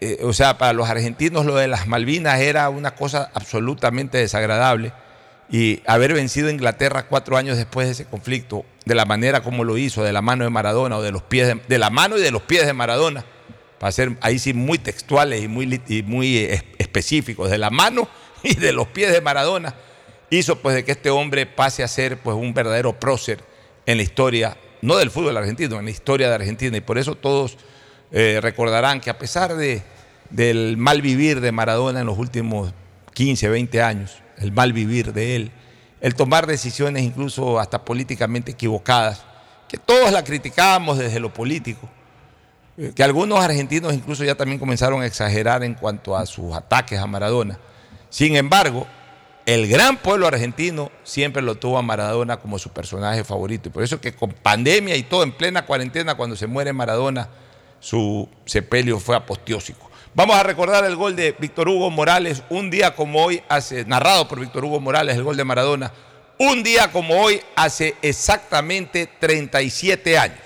Eh, 0.00 0.18
o 0.22 0.32
sea, 0.32 0.58
para 0.58 0.72
los 0.72 0.88
argentinos 0.88 1.46
lo 1.46 1.54
de 1.54 1.68
las 1.68 1.86
Malvinas 1.86 2.40
era 2.40 2.68
una 2.68 2.94
cosa 2.94 3.30
absolutamente 3.34 4.18
desagradable 4.18 4.92
y 5.48 5.82
haber 5.86 6.14
vencido 6.14 6.48
a 6.48 6.50
Inglaterra 6.50 7.06
cuatro 7.08 7.36
años 7.36 7.56
después 7.56 7.86
de 7.86 7.92
ese 7.92 8.04
conflicto, 8.04 8.64
de 8.84 8.94
la 8.94 9.04
manera 9.04 9.42
como 9.42 9.64
lo 9.64 9.78
hizo, 9.78 10.02
de 10.02 10.12
la 10.12 10.22
mano 10.22 10.44
de 10.44 10.50
Maradona 10.50 10.96
o 10.96 11.02
de 11.02 11.12
los 11.12 11.22
pies 11.22 11.56
de 11.68 11.78
la 11.78 11.90
mano 11.90 12.18
y 12.18 12.20
de 12.20 12.30
los 12.30 12.42
pies 12.42 12.66
de 12.66 12.72
Maradona, 12.72 13.24
para 13.82 13.90
ser 13.90 14.16
ahí 14.20 14.38
sí 14.38 14.54
muy 14.54 14.78
textuales 14.78 15.42
y 15.42 15.48
muy, 15.48 15.82
y 15.88 16.04
muy 16.04 16.36
eh, 16.36 16.62
específicos, 16.78 17.50
de 17.50 17.58
la 17.58 17.68
mano 17.68 18.08
y 18.44 18.54
de 18.54 18.72
los 18.72 18.86
pies 18.86 19.10
de 19.10 19.20
Maradona, 19.20 19.74
hizo 20.30 20.60
pues 20.60 20.76
de 20.76 20.84
que 20.84 20.92
este 20.92 21.10
hombre 21.10 21.46
pase 21.46 21.82
a 21.82 21.88
ser 21.88 22.16
pues 22.18 22.36
un 22.36 22.54
verdadero 22.54 23.00
prócer 23.00 23.42
en 23.84 23.96
la 23.96 24.04
historia, 24.04 24.56
no 24.82 24.96
del 24.98 25.10
fútbol 25.10 25.36
argentino, 25.36 25.80
en 25.80 25.86
la 25.86 25.90
historia 25.90 26.28
de 26.28 26.34
Argentina. 26.36 26.76
Y 26.76 26.80
por 26.80 26.96
eso 26.96 27.16
todos 27.16 27.58
eh, 28.12 28.38
recordarán 28.40 29.00
que 29.00 29.10
a 29.10 29.18
pesar 29.18 29.56
de, 29.56 29.82
del 30.30 30.76
mal 30.76 31.02
vivir 31.02 31.40
de 31.40 31.50
Maradona 31.50 32.02
en 32.02 32.06
los 32.06 32.18
últimos 32.18 32.72
15, 33.14 33.48
20 33.48 33.82
años, 33.82 34.18
el 34.38 34.52
mal 34.52 34.72
vivir 34.72 35.12
de 35.12 35.34
él, 35.34 35.50
el 36.00 36.14
tomar 36.14 36.46
decisiones 36.46 37.02
incluso 37.02 37.58
hasta 37.58 37.84
políticamente 37.84 38.52
equivocadas, 38.52 39.24
que 39.68 39.76
todos 39.76 40.12
la 40.12 40.22
criticábamos 40.22 40.98
desde 40.98 41.18
lo 41.18 41.34
político, 41.34 41.90
que 42.94 43.02
algunos 43.02 43.38
argentinos 43.38 43.92
incluso 43.92 44.24
ya 44.24 44.34
también 44.34 44.58
comenzaron 44.58 45.02
a 45.02 45.06
exagerar 45.06 45.62
en 45.62 45.74
cuanto 45.74 46.16
a 46.16 46.26
sus 46.26 46.54
ataques 46.54 46.98
a 46.98 47.06
Maradona. 47.06 47.58
Sin 48.08 48.36
embargo, 48.36 48.86
el 49.44 49.68
gran 49.68 49.96
pueblo 49.96 50.26
argentino 50.26 50.90
siempre 51.02 51.42
lo 51.42 51.56
tuvo 51.56 51.78
a 51.78 51.82
Maradona 51.82 52.38
como 52.38 52.58
su 52.58 52.70
personaje 52.70 53.24
favorito. 53.24 53.68
Y 53.68 53.72
por 53.72 53.82
eso 53.82 54.00
que 54.00 54.14
con 54.14 54.32
pandemia 54.32 54.96
y 54.96 55.02
todo, 55.02 55.22
en 55.22 55.32
plena 55.32 55.66
cuarentena, 55.66 56.14
cuando 56.14 56.36
se 56.36 56.46
muere 56.46 56.72
Maradona, 56.72 57.28
su 57.80 58.28
sepelio 58.44 59.00
fue 59.00 59.16
aposteósico. 59.16 59.90
Vamos 60.14 60.36
a 60.36 60.42
recordar 60.42 60.84
el 60.84 60.94
gol 60.94 61.16
de 61.16 61.34
Víctor 61.38 61.68
Hugo 61.68 61.90
Morales, 61.90 62.42
un 62.50 62.70
día 62.70 62.94
como 62.94 63.24
hoy, 63.24 63.42
hace, 63.48 63.84
narrado 63.84 64.28
por 64.28 64.40
Víctor 64.40 64.64
Hugo 64.64 64.78
Morales, 64.78 65.16
el 65.16 65.24
gol 65.24 65.36
de 65.36 65.44
Maradona, 65.44 65.92
un 66.38 66.62
día 66.62 66.92
como 66.92 67.20
hoy, 67.20 67.40
hace 67.56 67.96
exactamente 68.02 69.08
37 69.18 70.18
años. 70.18 70.38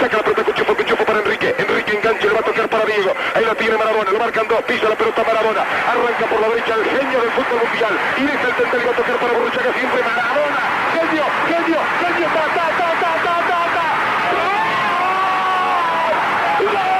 Saca 0.00 0.16
la 0.16 0.22
pelota 0.22 0.44
Cuchufo, 0.44 0.76
Cuchufo 0.76 1.04
para 1.04 1.18
Enrique. 1.18 1.54
Enrique 1.58 1.96
engancha, 1.96 2.26
le 2.26 2.32
va 2.34 2.40
a 2.40 2.42
tocar 2.42 2.68
para 2.68 2.84
Diego. 2.84 3.12
Ahí 3.34 3.44
la 3.44 3.54
tiene 3.54 3.76
Maradona, 3.76 4.10
lo 4.12 4.18
marcan 4.18 4.46
dos, 4.48 4.62
pisa 4.62 4.88
la 4.88 4.94
pelota 4.96 5.24
Maradona. 5.24 5.62
Arranca 5.62 6.26
por 6.26 6.40
la 6.40 6.48
derecha 6.48 6.74
el 6.74 6.84
genio 6.84 7.20
del 7.20 7.30
fútbol 7.30 7.58
mundial. 7.66 7.98
Y 8.16 8.22
deja 8.22 8.46
el 8.46 8.54
centro 8.54 8.80
y 8.80 8.84
va 8.84 8.90
a 8.90 8.94
tocar 8.94 9.16
para 9.16 9.32
Borruchaga 9.32 9.72
siempre 9.74 10.02
Maradona. 10.02 10.60
Genio, 10.94 11.24
genio, 11.50 11.80
genio, 12.00 12.26
ta, 12.30 12.44
ta, 12.54 12.66
ta, 12.78 12.88
ta, 13.02 13.10
ta, 13.26 13.34
ta, 13.48 13.58
ta. 13.74 13.86
¡Gol! 16.62 16.72
¡Gol! 16.72 16.96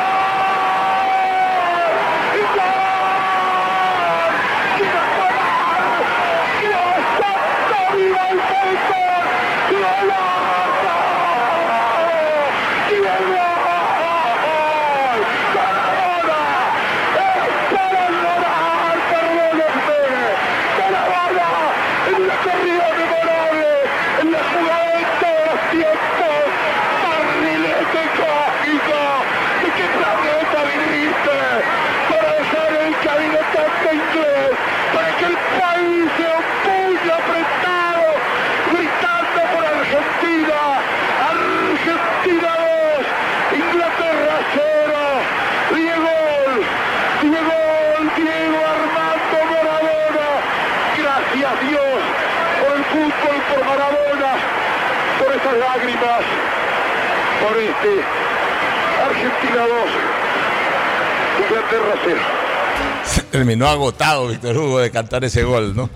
En 24.18 24.32
la 24.32 24.38
jugada 24.38 24.90
de 24.96 25.04
todos 25.20 25.42
los 25.46 25.60
tiempos, 25.70 26.44
barrilete 27.02 28.02
cósmico, 28.16 29.00
¿de 29.60 29.68
qué 29.76 29.86
planeta 29.92 30.58
viniste? 30.64 31.38
Para 32.08 32.28
dejar 32.32 32.70
el 32.80 32.92
cabinetante 33.04 33.88
inglés, 33.92 34.52
para 34.94 35.10
que 35.18 35.24
el 35.26 35.36
país 35.60 36.04
sea 36.16 36.32
un 36.40 36.48
puño 36.64 37.12
apretado, 37.12 38.06
gritando 38.72 39.40
por 39.52 39.62
Argentina, 39.76 40.58
Argentina 41.28 42.50
2, 42.56 43.60
Inglaterra 43.60 44.36
0, 44.54 44.96
Diego, 45.76 46.14
Diego, 47.20 47.58
Diego 48.16 48.58
Armando 48.64 49.38
Maradona, 49.52 50.28
gracias 50.96 51.54
Dios 51.68 52.00
por 52.60 52.70
el 52.76 52.84
fútbol, 52.86 53.36
por 53.50 53.60
Maradona, 53.66 54.30
por 55.18 55.28
esas 55.34 55.56
lágrimas, 55.58 56.24
Argentina 59.04 59.66
2, 59.66 59.70
Inglaterra 61.44 61.94
0. 62.04 62.20
Terminó 63.30 63.68
agotado 63.68 64.28
Víctor 64.28 64.56
Hugo 64.56 64.78
de 64.80 64.90
cantar 64.90 65.24
ese 65.24 65.44
gol, 65.44 65.74
¿no? 65.76 65.90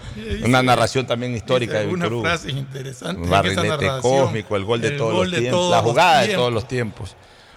Una 0.44 0.62
narración 0.62 1.06
también 1.06 1.34
histórica 1.34 1.80
de 1.80 1.86
Víctor 1.86 2.12
Hugo. 2.12 2.22
frase 2.22 2.50
interesante. 2.50 3.20
Un 3.22 3.30
barrilete 3.30 3.88
cósmico, 4.00 4.56
el 4.56 4.64
gol 4.64 4.80
de 4.80 4.88
El 4.88 4.96
todos 4.96 5.14
gol 5.14 5.24
los 5.24 5.32
de 5.32 5.40
tiempos, 5.40 5.60
todos 5.60 5.70
la 5.72 5.82
jugada 5.82 6.20
de 6.22 6.34
todos 6.34 6.52
los 6.52 6.68
tiempos. 6.68 7.16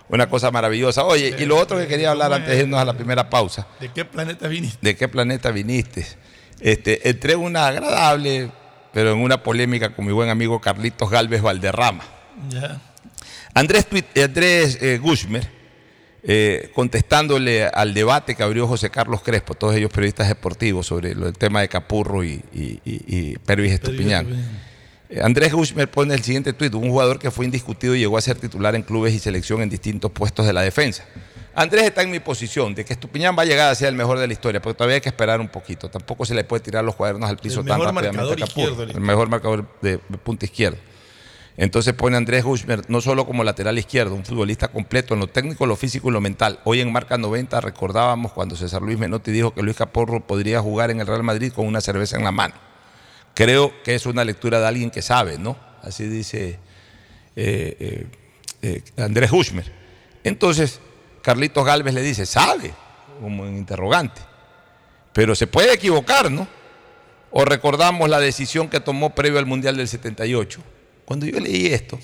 Una 0.09 0.27
cosa 0.29 0.51
maravillosa. 0.51 1.05
Oye, 1.05 1.36
y 1.38 1.45
lo 1.45 1.57
otro 1.57 1.77
que 1.77 1.88
quería 1.88 2.11
hablar 2.11 2.34
antes 2.34 2.49
de 2.49 2.63
irnos 2.63 2.79
a 2.79 2.86
la 2.86 2.93
primera 2.93 3.29
pausa. 3.29 3.67
¿De 3.79 3.89
qué 3.89 4.05
planeta 4.05 4.47
viniste? 4.47 4.77
¿De 4.81 4.95
qué 4.95 5.07
planeta 5.07 5.51
viniste? 5.51 6.05
Este, 6.59 7.09
entré 7.09 7.34
en 7.34 7.39
una 7.39 7.67
agradable 7.67 8.51
pero 8.93 9.11
en 9.11 9.19
una 9.19 9.41
polémica 9.41 9.93
con 9.93 10.05
mi 10.05 10.13
buen 10.13 10.29
amigo 10.29 10.61
Carlitos 10.61 11.09
Galvez 11.09 11.41
Valderrama. 11.41 12.03
Ya. 12.49 12.79
Andrés, 13.54 13.88
Andrés 14.24 14.78
eh, 14.82 14.97
Gushmer, 15.01 15.47
eh, 16.24 16.72
contestándole 16.74 17.66
al 17.66 17.93
debate 17.93 18.36
que 18.36 18.43
abrió 18.43 18.68
José 18.68 18.89
Carlos 18.89 19.22
Crespo, 19.22 19.54
todos 19.56 19.76
ellos 19.76 19.91
periodistas 19.91 20.28
deportivos, 20.28 20.88
sobre 20.88 21.14
lo- 21.16 21.28
el 21.28 21.34
tema 21.38 21.62
de 21.62 21.68
Capurro 21.70 22.24
y, 22.24 22.41
y, 22.54 22.80
y- 22.86 23.04
y 23.08 23.38
Pervis 23.39 23.74
Estupiñán. 23.74 24.28
Eh, 25.10 25.20
Andrés 25.22 25.54
Gushmer 25.54 25.89
pone 25.91 26.14
el 26.16 26.24
siguiente 26.24 26.54
tuit, 26.54 26.74
un 26.74 26.89
jugador 26.89 27.20
que 27.20 27.30
fue 27.30 27.45
indiscutido 27.45 27.93
y 27.95 27.99
llegó 27.99 28.18
a 28.18 28.22
ser 28.22 28.38
titular 28.38 28.74
en 28.76 28.82
clubes 28.84 29.14
y 29.14 29.20
selección 29.20 29.62
en 29.62 29.70
distintos 29.70 30.12
puestos 30.12 30.45
de 30.45 30.54
la 30.54 30.62
defensa. 30.62 31.04
Andrés 31.56 31.84
está 31.84 32.01
en 32.01 32.10
mi 32.10 32.20
posición 32.20 32.74
de 32.74 32.84
que 32.84 32.93
Estupiñán 32.93 33.36
va 33.38 33.43
a 33.43 33.45
llegar 33.45 33.70
a 33.70 33.76
ser 33.76 33.89
el 33.89 33.95
mejor 33.95 34.18
de 34.18 34.26
la 34.26 34.34
historia, 34.34 34.60
pero 34.60 34.74
todavía 34.74 34.95
hay 34.95 35.01
que 35.01 35.10
esperar 35.10 35.39
un 35.39 35.49
poquito. 35.49 35.88
Tampoco 35.89 36.26
se 36.26 36.34
le 36.34 36.43
puede 36.43 36.64
tirar 36.64 36.84
los 36.84 36.95
cuadernos 36.95 37.30
al 37.30 37.38
piso 37.38 37.60
El 37.60 37.68
tan 37.68 37.78
rápidamente 38.10 38.43
a 38.43 38.47
Capurro. 38.47 38.84
El 38.95 39.01
mejor 39.01 39.30
marcador 39.30 39.68
de 39.82 39.97
punta 39.99 40.45
izquierda. 40.45 40.78
Entonces 41.56 41.93
pone 41.93 42.18
Andrés 42.18 42.43
Gushmer 42.43 42.89
no 42.89 42.99
solo 42.99 43.26
como 43.26 43.43
lateral 43.43 43.78
izquierdo, 43.78 44.16
un 44.16 44.26
futbolista 44.26 44.70
completo 44.70 45.14
en 45.14 45.20
lo 45.20 45.28
técnico, 45.28 45.66
lo 45.66 45.76
físico 45.76 46.10
y 46.10 46.12
lo 46.12 46.22
mental. 46.22 46.60
Hoy 46.64 46.82
en 46.82 46.91
Marca 46.91 47.18
90 47.18 47.62
recordábamos 47.62 48.32
cuando 48.32 48.56
César 48.56 48.82
Luis 48.82 48.97
Menotti 48.97 49.32
dijo 49.32 49.54
que 49.54 49.62
Luis 49.62 49.78
Caporro 49.78 50.26
podría 50.26 50.62
jugar 50.62 50.89
en 50.89 50.99
el 50.99 51.08
Real 51.08 51.24
Madrid 51.24 51.54
con 51.54 51.68
una 51.68 51.82
cerveza 51.82 52.18
en 52.18 52.24
la 52.24 52.32
mano. 52.32 52.56
Creo 53.36 53.72
que 53.84 53.93
es 53.93 54.06
una 54.06 54.24
lectura 54.24 54.60
de 54.60 54.68
alguien 54.68 54.89
que 54.89 55.01
sabe, 55.01 55.38
¿no? 55.38 55.58
Así 55.84 56.08
dice 56.08 56.60
eh, 57.36 57.78
eh, 57.80 58.08
eh, 58.62 58.84
Andrés 58.97 59.30
Gushmer. 59.30 59.72
Entonces, 60.24 60.80
Carlitos 61.22 61.66
Galvez 61.66 61.93
le 61.93 62.01
dice, 62.01 62.26
sabe, 62.26 62.74
como 63.22 63.45
en 63.45 63.58
interrogante. 63.58 64.22
Pero 65.14 65.36
se 65.36 65.47
puede 65.47 65.74
equivocar, 65.74 66.32
¿no? 66.32 66.47
O 67.32 67.45
recordamos 67.45 68.10
la 68.10 68.20
decisión 68.20 68.70
que 68.70 68.80
tomó 68.80 69.14
previo 69.16 69.39
al 69.39 69.45
Mundial 69.45 69.78
del 69.78 69.88
78. 69.88 70.62
Cuando 71.06 71.26
yo 71.26 71.39
leí 71.39 71.68
esto, 71.68 71.99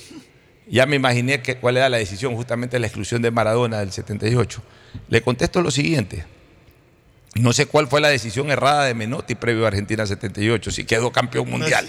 ya 0.68 0.86
me 0.86 0.96
imaginé 0.96 1.42
que, 1.42 1.58
cuál 1.58 1.78
era 1.78 1.90
la 1.90 1.98
decisión, 1.98 2.36
justamente 2.36 2.80
la 2.80 2.88
exclusión 2.88 3.22
de 3.22 3.32
Maradona 3.32 3.80
del 3.80 3.92
78. 3.92 4.62
Le 5.08 5.22
contesto 5.22 5.62
lo 5.62 5.72
siguiente. 5.72 6.26
No 7.36 7.54
sé 7.54 7.66
cuál 7.66 7.88
fue 7.88 8.02
la 8.02 8.10
decisión 8.10 8.52
errada 8.52 8.86
de 8.86 8.94
Menotti 8.94 9.36
previo 9.36 9.66
a 9.66 9.68
Argentina 9.70 10.06
78, 10.06 10.72
si 10.72 10.84
quedó 10.84 11.12
campeón 11.12 11.50
mundial. 11.50 11.88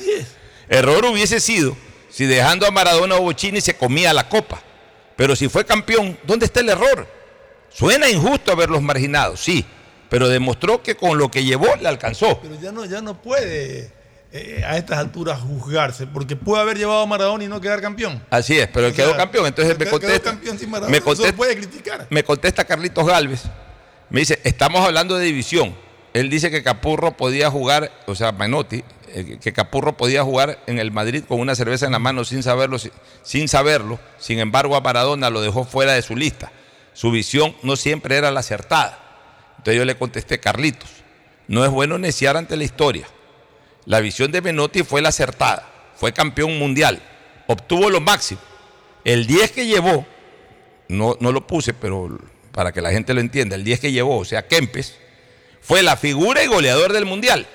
Error 0.69 1.05
hubiese 1.07 1.41
sido 1.41 1.77
si 2.11 2.27
dejando 2.27 2.67
a 2.67 2.71
Maradona 2.71 3.17
o 3.17 3.23
Bochini 3.23 3.61
se 3.61 3.75
comía 3.75 4.13
la 4.13 4.29
copa. 4.29 4.63
Pero 5.17 5.37
si 5.37 5.49
fue 5.49 5.65
campeón, 5.65 6.19
¿dónde 6.25 6.47
está 6.47 6.61
el 6.61 6.69
error? 6.69 7.07
Suena 7.71 8.09
injusto 8.09 8.53
haberlos 8.53 8.83
marginado, 8.83 9.37
sí, 9.37 9.65
pero 10.09 10.29
demostró 10.29 10.83
que 10.83 10.97
con 10.97 11.19
lo 11.19 11.31
que 11.31 11.45
llevó 11.45 11.69
le 11.77 11.89
alcanzó. 11.89 12.41
Pero 12.41 12.61
ya 12.61 12.73
no, 12.73 12.85
ya 12.85 13.01
no 13.01 13.21
puede 13.21 13.93
eh, 14.33 14.63
a 14.67 14.77
estas 14.77 14.99
alturas 14.99 15.41
juzgarse, 15.41 16.07
porque 16.07 16.37
puede 16.37 16.63
haber 16.63 16.79
llevado 16.79 17.01
a 17.03 17.07
Maradona 17.07 17.45
y 17.45 17.49
no 17.49 17.61
quedar 17.61 17.81
campeón. 17.81 18.23
Así 18.31 18.59
es, 18.59 18.69
pero 18.69 18.87
él 18.87 18.95
sea, 18.95 19.05
quedó 19.07 19.17
campeón. 19.17 19.47
Entonces 19.47 19.79
me 19.79 19.87
contesta, 19.87 20.31
campeón 20.31 20.59
sin 20.59 20.71
Maradona, 20.71 20.93
me 20.97 21.01
contesta, 21.01 21.37
puede 21.37 21.57
criticar. 21.57 22.07
me 22.11 22.23
contesta 22.25 22.65
Carlitos 22.65 23.07
Galvez. 23.07 23.43
Me 24.09 24.21
dice, 24.21 24.41
estamos 24.45 24.85
hablando 24.85 25.17
de 25.17 25.25
división. 25.27 25.75
Él 26.15 26.29
dice 26.31 26.51
que 26.51 26.63
Capurro 26.65 27.17
podía 27.17 27.51
jugar, 27.51 27.93
o 28.07 28.15
sea, 28.17 28.33
Menotti, 28.33 28.83
eh, 29.15 29.39
que 29.41 29.53
Capurro 29.53 29.97
podía 29.97 30.25
jugar 30.25 30.59
en 30.67 30.81
el 30.81 30.91
Madrid 30.91 31.23
con 31.27 31.39
una 31.39 31.55
cerveza 31.55 31.87
en 31.87 31.93
la 31.93 32.01
mano 32.01 32.25
sin 32.25 32.43
saberlo, 32.43 32.79
si- 32.81 32.91
sin 33.23 33.49
saberlo. 33.49 34.01
Sin 34.19 34.41
embargo, 34.41 34.75
a 34.75 34.81
Maradona 34.81 35.31
lo 35.31 35.41
dejó 35.41 35.65
fuera 35.65 35.93
de 35.93 36.03
su 36.03 36.17
lista. 36.17 36.51
Su 36.93 37.13
visión 37.13 37.55
no 37.63 37.77
siempre 37.77 38.17
era 38.17 38.33
la 38.33 38.41
acertada. 38.41 38.99
Entonces 39.59 39.77
yo 39.79 39.85
le 39.85 39.97
contesté, 39.97 40.41
Carlitos, 40.41 40.91
no 41.47 41.65
es 41.65 41.71
bueno 41.71 41.97
neciar 41.99 42.37
ante 42.37 42.57
la 42.57 42.65
historia. 42.65 43.07
La 43.91 43.99
visión 43.99 44.31
de 44.31 44.41
Menotti 44.41 44.85
fue 44.85 45.03
la 45.03 45.09
acertada. 45.09 45.69
Fue 45.97 46.13
campeón 46.13 46.57
mundial. 46.61 47.03
Obtuvo 47.49 47.91
lo 47.91 48.01
máximo. 48.01 48.41
El 49.05 49.27
10 49.27 49.51
que 49.51 49.67
llevó, 49.67 50.07
no, 50.87 51.17
no 51.19 51.33
lo 51.33 51.45
puse, 51.45 51.75
pero 51.75 52.17
para 52.53 52.71
que 52.71 52.81
la 52.81 52.93
gente 52.93 53.13
lo 53.15 53.21
entienda, 53.21 53.57
el 53.57 53.65
10 53.65 53.81
que 53.81 53.91
llevó, 53.91 54.19
o 54.19 54.25
sea, 54.25 54.47
Kempes, 54.47 54.95
fue 55.61 55.83
la 55.83 55.97
figura 55.97 56.45
y 56.45 56.47
goleador 56.47 56.93
del 56.93 57.05
mundial. 57.05 57.49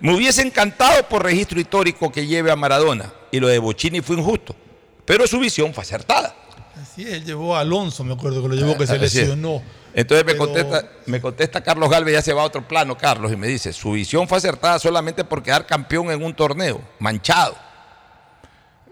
Me 0.00 0.14
hubiese 0.14 0.42
encantado 0.42 1.08
por 1.08 1.22
registro 1.22 1.58
histórico 1.58 2.12
que 2.12 2.26
lleve 2.26 2.50
a 2.50 2.56
Maradona. 2.56 3.10
Y 3.30 3.40
lo 3.40 3.48
de 3.48 3.58
Bochini 3.58 4.02
fue 4.02 4.16
injusto. 4.16 4.54
Pero 5.06 5.26
su 5.26 5.38
visión 5.38 5.72
fue 5.72 5.84
acertada. 5.84 6.36
Así 6.82 7.00
es, 7.00 7.14
él 7.14 7.24
llevó 7.24 7.56
a 7.56 7.60
Alonso, 7.60 8.04
me 8.04 8.12
acuerdo 8.12 8.42
que 8.42 8.48
lo 8.48 8.54
llevó, 8.56 8.76
que 8.76 8.86
se 8.86 8.98
lesionó. 8.98 9.62
Entonces 9.94 10.24
me, 10.24 10.32
Pero- 10.32 10.44
contesta, 10.46 10.88
me 11.06 11.20
contesta 11.20 11.60
Carlos 11.62 11.90
Galvez, 11.90 12.14
ya 12.14 12.22
se 12.22 12.32
va 12.32 12.42
a 12.42 12.46
otro 12.46 12.66
plano, 12.66 12.96
Carlos, 12.96 13.30
y 13.32 13.36
me 13.36 13.46
dice, 13.46 13.72
su 13.72 13.92
visión 13.92 14.26
fue 14.26 14.38
acertada 14.38 14.78
solamente 14.78 15.22
por 15.24 15.42
quedar 15.42 15.66
campeón 15.66 16.10
en 16.10 16.22
un 16.24 16.34
torneo, 16.34 16.80
manchado. 16.98 17.56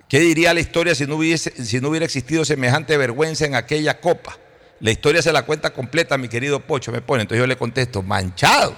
¿Qué 0.08 0.18
diría 0.20 0.52
la 0.52 0.60
historia 0.60 0.94
si 0.94 1.06
no, 1.06 1.16
hubiese, 1.16 1.64
si 1.64 1.80
no 1.80 1.88
hubiera 1.88 2.04
existido 2.04 2.44
semejante 2.44 2.96
vergüenza 2.96 3.46
en 3.46 3.54
aquella 3.54 4.00
copa? 4.00 4.36
La 4.80 4.90
historia 4.90 5.22
se 5.22 5.32
la 5.32 5.42
cuenta 5.42 5.72
completa, 5.72 6.18
mi 6.18 6.28
querido 6.28 6.58
Pocho, 6.60 6.90
me 6.90 7.00
pone. 7.00 7.22
Entonces 7.22 7.40
yo 7.40 7.46
le 7.46 7.56
contesto, 7.56 8.02
manchado. 8.02 8.74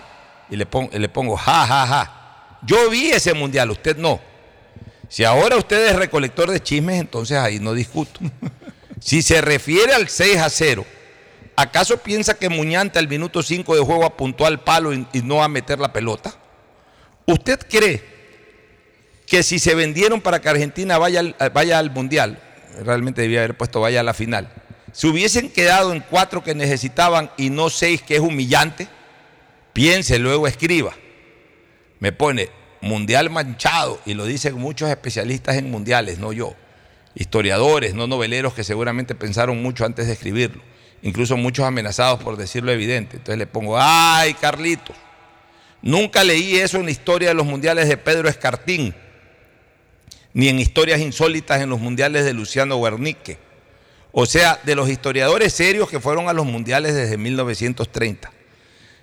Y 0.51 0.57
le 0.57 0.67
pongo, 0.67 0.91
le 0.97 1.09
pongo 1.09 1.37
ja, 1.37 1.67
ja, 1.67 1.87
ja. 1.87 2.59
Yo 2.67 2.91
vi 2.91 3.11
ese 3.11 3.33
mundial, 3.35 3.71
usted 3.71 3.97
no. 3.97 4.21
Si 5.09 5.25
ahora 5.25 5.57
usted 5.57 5.89
es 5.89 5.97
recolector 5.97 6.51
de 6.51 6.61
chismes, 6.63 7.01
entonces 7.01 7.39
ahí 7.39 7.59
no 7.59 7.73
discuto. 7.75 8.21
Si 9.01 9.21
se 9.21 9.41
refiere 9.41 9.93
al 9.95 10.09
6 10.09 10.37
a 10.37 10.49
0, 10.49 10.87
¿acaso 11.57 11.99
piensa 11.99 12.35
que 12.35 12.49
Muñante 12.49 12.99
al 12.99 13.09
minuto 13.09 13.43
5 13.43 13.75
de 13.75 13.81
juego 13.83 14.05
apuntó 14.05 14.47
al 14.47 14.61
palo 14.61 14.93
y, 14.93 15.07
no 15.23 15.43
a 15.43 15.49
meter 15.49 15.79
la 15.79 15.93
pelota? 15.93 16.35
¿Usted 17.27 17.61
cree 17.69 18.03
que 19.27 19.43
si 19.43 19.59
se 19.59 19.75
vendieron 19.75 20.21
para 20.21 20.41
que 20.41 20.49
Argentina 20.49 20.99
vaya 20.99 21.21
al, 21.21 21.37
vaya 21.53 21.79
al 21.79 21.91
Mundial, 21.91 22.39
realmente 22.85 23.23
debía 23.23 23.41
haber 23.41 23.57
puesto 23.57 23.81
vaya 23.81 24.01
a 24.01 24.05
la 24.05 24.15
final, 24.15 24.53
se 24.93 25.07
hubiesen 25.07 25.51
quedado 25.51 25.93
en 25.93 26.01
cuatro 26.01 26.45
que 26.45 26.55
necesitaban 26.55 27.31
y 27.37 27.51
no 27.51 27.71
seis, 27.71 28.03
que 28.03 28.17
es 28.17 28.21
humillante? 28.21 28.89
Piense, 29.73 30.19
luego 30.19 30.47
escriba. 30.47 30.93
Me 31.99 32.13
pone 32.13 32.51
mundial 32.83 33.31
manchado 33.31 34.01
y 34.05 34.15
lo 34.15 34.27
dicen 34.27 34.55
muchos 34.57 34.91
especialistas 34.91 35.57
en 35.57 35.71
mundiales, 35.71 36.19
no 36.19 36.33
yo. 36.33 36.55
Historiadores, 37.15 37.95
no 37.95 38.07
noveleros 38.07 38.55
que 38.55 38.65
seguramente 38.65 39.15
pensaron 39.15 39.63
mucho 39.63 39.87
antes 39.87 40.07
de 40.07 40.13
escribirlo. 40.13 40.63
Incluso 41.03 41.37
muchos 41.37 41.67
amenazados 41.67 42.23
por 42.23 42.37
decirlo 42.37 42.73
evidente. 42.73 43.17
Entonces 43.17 43.39
le 43.39 43.47
pongo, 43.47 43.77
ay 43.79 44.35
Carlitos, 44.35 44.97
nunca 45.83 46.23
leí 46.23 46.57
eso 46.57 46.79
en 46.79 46.85
la 46.85 46.93
historia 46.93 47.29
de 47.29 47.35
los 47.35 47.47
mundiales 47.47 47.89
de 47.89 47.97
Pedro 47.97 48.29
Escartín, 48.29 48.95
ni 50.33 50.49
en 50.49 50.61
historias 50.61 51.01
insólitas 51.01 51.61
en 51.61 51.71
los 51.71 51.81
mundiales 51.81 52.25
de 52.25 52.33
Luciano 52.33 52.81
Guernique. 52.81 53.39
O 54.13 54.27
sea, 54.27 54.61
de 54.63 54.75
los 54.75 54.89
historiadores 54.89 55.55
serios 55.55 55.89
que 55.89 55.99
fueron 55.99 56.29
a 56.29 56.33
los 56.33 56.47
mundiales 56.47 56.95
desde 56.95 57.17
1930. 57.17 58.31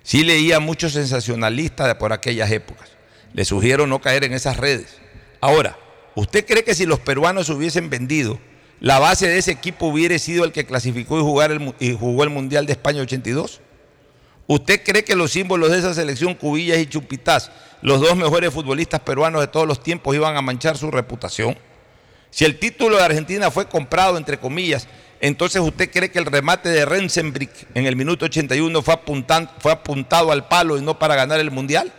Sí 0.02 0.24
leía 0.24 0.60
muchos 0.60 0.92
sensacionalistas 0.92 1.94
por 1.96 2.12
aquellas 2.12 2.50
épocas. 2.50 2.88
Le 3.34 3.44
sugiero 3.44 3.86
no 3.86 4.00
caer 4.00 4.24
en 4.24 4.32
esas 4.32 4.56
redes. 4.56 4.98
Ahora, 5.40 5.76
¿usted 6.14 6.46
cree 6.46 6.64
que 6.64 6.74
si 6.74 6.86
los 6.86 7.00
peruanos 7.00 7.48
hubiesen 7.50 7.90
vendido, 7.90 8.40
la 8.80 8.98
base 8.98 9.28
de 9.28 9.38
ese 9.38 9.50
equipo 9.50 9.86
hubiera 9.86 10.18
sido 10.18 10.44
el 10.44 10.52
que 10.52 10.64
clasificó 10.66 11.18
y, 11.18 11.44
el 11.52 11.74
y 11.78 11.96
jugó 11.96 12.24
el 12.24 12.30
Mundial 12.30 12.66
de 12.66 12.72
España 12.72 13.02
82? 13.02 13.60
¿Usted 14.46 14.82
cree 14.82 15.04
que 15.04 15.14
los 15.14 15.30
símbolos 15.30 15.70
de 15.70 15.78
esa 15.78 15.94
selección, 15.94 16.34
Cubillas 16.34 16.78
y 16.78 16.86
Chupitas, 16.86 17.52
los 17.82 18.00
dos 18.00 18.16
mejores 18.16 18.52
futbolistas 18.52 19.00
peruanos 19.00 19.40
de 19.42 19.46
todos 19.46 19.66
los 19.66 19.82
tiempos, 19.82 20.14
iban 20.16 20.36
a 20.36 20.42
manchar 20.42 20.76
su 20.76 20.90
reputación? 20.90 21.56
Si 22.30 22.44
el 22.44 22.58
título 22.58 22.96
de 22.96 23.02
Argentina 23.04 23.50
fue 23.50 23.68
comprado, 23.68 24.16
entre 24.16 24.38
comillas, 24.38 24.88
entonces 25.20 25.60
usted 25.60 25.90
cree 25.90 26.10
que 26.10 26.18
el 26.18 26.26
remate 26.26 26.68
de 26.68 26.84
Rensenbrick 26.84 27.50
en 27.74 27.86
el 27.86 27.94
minuto 27.94 28.24
81 28.24 28.82
fue, 28.82 28.94
apuntan- 28.94 29.50
fue 29.58 29.70
apuntado 29.72 30.32
al 30.32 30.48
palo 30.48 30.78
y 30.78 30.80
no 30.82 30.98
para 30.98 31.14
ganar 31.14 31.38
el 31.38 31.50
Mundial? 31.50 31.92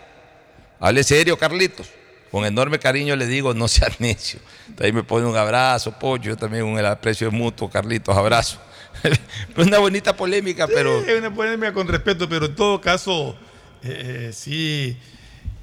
Hable 0.80 1.04
serio, 1.04 1.38
Carlitos. 1.38 1.88
Con 2.32 2.46
enorme 2.46 2.80
cariño 2.80 3.16
le 3.16 3.28
digo, 3.28 3.54
no 3.54 3.68
sea 3.68 3.90
necio. 4.00 4.40
Ahí 4.80 4.92
me 4.92 5.04
pone 5.04 5.26
un 5.26 5.36
abrazo, 5.36 5.92
Pollo. 5.92 6.24
Yo 6.24 6.38
también 6.38 6.64
un 6.64 6.80
aprecio 6.84 7.32
mutuo, 7.32 7.70
Carlitos, 7.70 8.16
abrazo. 8.16 8.60
una 9.58 9.80
bonita 9.80 10.16
polémica, 10.16 10.68
pero... 10.68 11.02
Es 11.02 11.20
una 11.20 11.34
polémica 11.34 11.74
con 11.74 11.88
respeto, 11.88 12.30
pero 12.30 12.46
en 12.46 12.56
todo 12.56 12.80
caso, 12.82 13.36
eh, 13.84 14.30
eh, 14.30 14.34
sí 14.34 14.98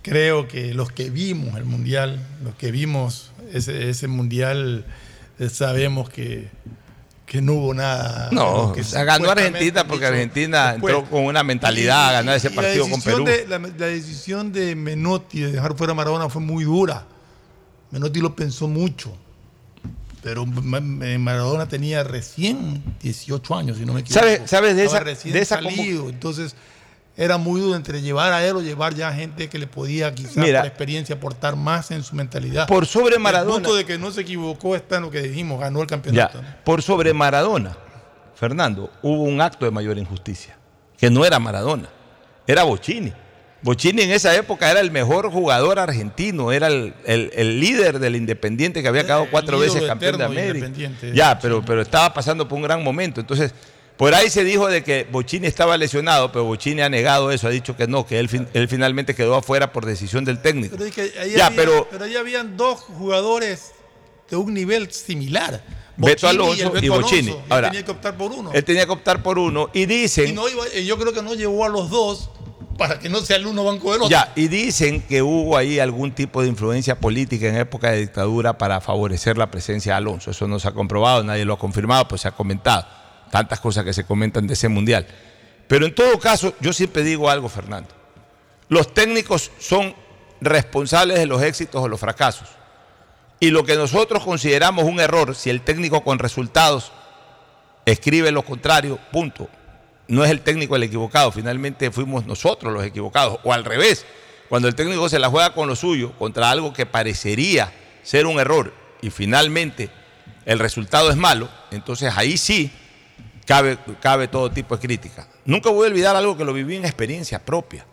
creo 0.03 0.49
que 0.49 0.75
los 0.75 0.91
que 0.91 1.11
vimos 1.11 1.57
el 1.57 1.65
mundial, 1.65 2.19
los 2.43 2.55
que 2.55 2.71
vimos 2.71 3.33
ese, 3.53 3.91
ese 3.91 4.09
mundial, 4.09 4.85
eh, 5.39 5.49
sabemos 5.49 6.09
que, 6.09 6.49
que 7.29 7.43
no 7.43 7.53
hubo 7.53 7.75
nada. 7.75 8.31
No, 8.33 8.73
que 8.73 8.83
ganó 9.05 9.31
Argentina 9.31 9.87
porque 9.87 10.07
Argentina 10.07 10.73
después. 10.73 10.95
entró 10.95 11.11
con 11.11 11.25
una 11.27 11.43
mentalidad 11.43 12.09
a 12.09 12.13
ganar 12.13 12.37
ese 12.37 12.49
la 12.49 12.57
partido 12.57 12.89
con 12.89 13.03
Perú. 13.03 13.25
de- 13.25 13.47
la, 13.47 13.59
la 13.59 13.87
decisión 13.87 14.51
de 14.51 14.75
Menotti 14.75 15.41
de 15.41 15.53
dejar 15.53 15.77
fuera 15.77 15.93
a 15.93 15.95
Maradona 15.95 16.31
fue 16.31 16.41
muy 16.41 16.65
dura. 16.65 17.05
Menotti 17.91 18.21
lo 18.21 18.35
pensó 18.35 18.67
mucho. 18.67 19.13
Pero 20.23 20.47
Ma- 20.47 20.81
Maradona 20.81 21.69
tenía 21.69 22.03
recién 22.03 22.83
18 23.03 23.55
años, 23.57 23.77
si 23.79 23.85
no 23.85 23.93
me 23.93 24.01
equivoco. 24.01 24.21
¿Sabes- 24.27 24.41
sabes 24.51 24.75
de 24.77 24.85
esa- 24.87 25.05
de 25.05 25.39
esa 25.39 25.57
salido. 25.57 26.09
Entonces, 26.09 26.57
era 27.19 27.37
muy 27.37 27.61
dudo 27.61 27.75
entre 27.77 28.01
llevar 28.01 28.33
a 28.33 28.47
él 28.47 28.57
o 28.57 28.63
llevar 28.63 28.95
ya 28.95 29.13
gente 29.13 29.49
que 29.49 29.59
le 29.59 29.67
podía 29.67 30.15
quizás 30.15 30.37
Mira. 30.39 30.61
por 30.61 30.69
experiencia 30.69 31.17
aportar 31.17 31.57
más 31.57 31.91
en 31.91 32.03
su 32.05 32.15
mentalidad. 32.15 32.67
Por 32.69 32.87
sobre 32.87 33.17
El 33.17 33.21
Maradona. 33.21 33.55
punto 33.55 33.75
de 33.75 33.85
que 33.85 33.99
no 33.99 34.11
se 34.13 34.21
equivocó 34.23 34.77
está 34.77 34.97
en 34.97 35.03
lo 35.03 35.11
que 35.11 35.21
dijimos, 35.21 35.59
ganó 35.61 35.81
el 35.83 35.87
Ya, 35.87 35.91
campeonato. 35.91 36.41
por 36.65 36.81
sobre 36.81 37.13
Maradona, 37.13 37.77
Fernando, 38.35 38.91
hubo 39.03 39.25
un 39.25 39.41
acto 39.41 39.65
de 39.65 39.73
mayor 39.73 39.99
injusticia, 39.99 40.57
que 40.97 41.11
no 41.11 41.25
era 41.25 41.39
Maradona, 41.39 41.89
era 42.47 42.63
Bocini. 42.63 43.13
Bocini 43.61 44.03
en 44.03 44.13
esa 44.13 44.37
época 44.37 44.71
era 44.71 44.79
el 44.79 44.93
mejor 44.93 45.33
jugador 45.33 45.81
argentino, 45.81 46.53
era 46.53 46.69
el, 46.69 46.95
el- 47.05 47.33
el 47.35 47.59
líder 47.59 47.99
del 47.99 48.15
Independiente 48.15 48.81
que 48.83 48.87
había 48.87 49.03
quedado 49.03 49.27
cuatro 49.29 49.59
veces 49.59 49.83
campeón 49.83 50.19
de 50.19 50.25
América. 50.25 50.71
Ya, 51.13 51.37
pero, 51.41 51.65
pero 51.65 51.83
estaba 51.83 52.15
pasando 52.15 52.47
por 52.47 52.55
un 52.57 52.63
gran 52.63 52.85
momento. 52.85 53.21
Entonces, 53.21 53.53
por 53.99 54.15
ahí 54.15 54.31
se 54.31 54.45
dijo 54.45 54.67
de 54.69 54.83
que 54.83 55.07
Bocini 55.11 55.47
estaba 55.47 55.77
lesionado, 55.77 56.33
pero 56.33 56.45
Bocini 56.45 56.81
ha 56.81 56.89
negado 56.89 57.31
eso, 57.31 57.49
ha 57.49 57.51
dicho 57.51 57.77
que 57.77 57.87
no, 57.87 58.07
que 58.07 58.19
él, 58.19 58.29
fin- 58.31 58.49
él 58.55 58.69
finalmente 58.69 59.15
quedó 59.15 59.35
afuera 59.35 59.73
por 59.73 59.85
decisión 59.85 60.25
del 60.25 60.41
técnico. 60.41 60.77
Pero, 60.77 60.89
es 60.89 60.95
que 60.95 61.03
ahí 61.21 61.33
Ya, 61.37 61.47
había- 61.49 61.57
pero- 61.63 61.89
pero 61.91 62.05
ahí 62.05 62.17
habían 62.17 62.57
dos 62.57 62.79
jugadores 62.81 63.73
de 64.31 64.37
un 64.37 64.55
nivel 64.55 64.91
similar. 64.93 65.63
Beto 65.97 66.27
Bocini 66.29 66.31
Alonso 66.31 66.71
Beto 66.71 66.87
y 66.87 66.89
Bocini. 66.89 67.19
Alonso. 67.31 67.45
Él 67.47 67.53
Ahora, 67.53 67.69
tenía 67.71 67.85
que 67.85 67.91
optar 67.91 68.17
por 68.17 68.31
uno. 68.33 68.51
Él 68.55 68.65
tenía 68.65 68.87
que 68.87 68.93
optar 68.93 69.23
por 69.23 69.39
uno 69.39 69.69
y 69.75 69.87
dicen... 69.87 70.29
Y 70.29 70.33
no 70.33 70.49
iba- 70.49 70.69
y 70.77 70.85
yo 70.87 70.97
creo 70.97 71.13
que 71.13 71.23
no 71.23 71.35
llevó 71.35 71.65
a 71.65 71.69
los 71.69 71.91
dos 71.91 72.31
para 72.79 73.01
que 73.01 73.09
no 73.09 73.21
sea 73.23 73.37
el 73.39 73.47
uno 73.49 73.65
banco 73.65 73.91
del 73.93 74.03
otro. 74.03 74.11
Ya, 74.11 74.33
y 74.37 74.47
dicen 74.47 75.03
que 75.03 75.21
hubo 75.23 75.57
ahí 75.57 75.81
algún 75.81 76.13
tipo 76.13 76.41
de 76.43 76.47
influencia 76.49 76.95
política 77.01 77.49
en 77.49 77.57
época 77.57 77.91
de 77.91 77.99
dictadura 78.03 78.57
para 78.59 78.81
favorecer 78.81 79.37
la 79.37 79.51
presencia 79.51 79.95
de 79.95 79.97
Alonso. 79.97 80.31
Eso 80.31 80.47
no 80.47 80.61
se 80.61 80.69
ha 80.69 80.71
comprobado, 80.71 81.25
nadie 81.25 81.45
lo 81.45 81.55
ha 81.55 81.59
confirmado, 81.59 82.07
pues 82.07 82.21
se 82.21 82.29
ha 82.29 82.31
comentado. 82.31 82.87
Tantas 83.31 83.61
cosas 83.61 83.85
que 83.85 83.93
se 83.93 84.05
comentan 84.05 84.47
de 84.47 84.55
ese 84.55 84.69
mundial. 84.69 85.07
Pero 85.67 85.87
en 85.87 85.95
todo 85.95 86.19
caso, 86.19 86.55
yo 86.61 86.73
siempre 86.73 87.03
digo 87.03 87.29
algo, 87.29 87.49
Fernando. 87.49 87.91
Los 88.69 88.93
técnicos 88.95 89.51
son 89.59 89.95
responsables 90.41 91.19
de 91.19 91.27
los 91.27 91.43
éxitos 91.43 91.83
o 91.83 91.89
los 91.89 92.01
fracasos. 92.01 92.49
Y 93.41 93.51
lo 93.51 93.65
que 93.65 93.77
nosotros 93.77 94.25
consideramos 94.25 94.85
un 94.85 94.99
error, 94.99 95.35
si 95.35 95.51
el 95.51 95.61
técnico 95.61 96.03
con 96.03 96.19
resultados 96.19 96.93
escribe 97.87 98.31
lo 98.33 98.43
contrario, 98.43 98.99
punto. 99.13 99.49
No 100.09 100.25
es 100.25 100.31
el 100.31 100.41
técnico 100.41 100.75
el 100.75 100.83
equivocado, 100.83 101.31
finalmente 101.31 101.91
fuimos 101.91 102.27
nosotros 102.27 102.73
los 102.73 102.85
equivocados. 102.85 103.39
O 103.45 103.53
al 103.53 103.65
revés, 103.65 104.07
cuando 104.49 104.69
el 104.69 104.75
técnico 104.75 105.09
se 105.09 105.19
la 105.19 105.29
juega 105.29 105.53
con 105.53 105.69
lo 105.69 105.77
suyo, 105.77 106.13
contra 106.19 106.51
algo 106.51 106.73
que 106.73 106.87
parecería 106.87 107.73
ser 108.03 108.27
un 108.27 108.41
error 108.41 108.73
y 109.03 109.11
finalmente 109.11 109.91
el 110.47 110.59
resultado 110.59 111.11
es 111.11 111.17
malo, 111.17 111.49
entonces 111.71 112.13
ahí 112.17 112.39
sí 112.39 112.73
cabe, 113.49 113.79
cabe 114.01 114.29
todo 114.29 114.49
tipo 114.51 114.77
de 114.77 114.87
crítica. 114.87 115.27
Nunca 115.45 115.71
voy 115.71 115.87
a 115.87 115.91
olvidar 115.91 116.15
algo 116.15 116.37
que 116.37 116.45
lo 116.45 116.53
viví 116.53 116.77
en 116.77 116.85
experiencia 116.85 117.41
propia. 117.45 117.85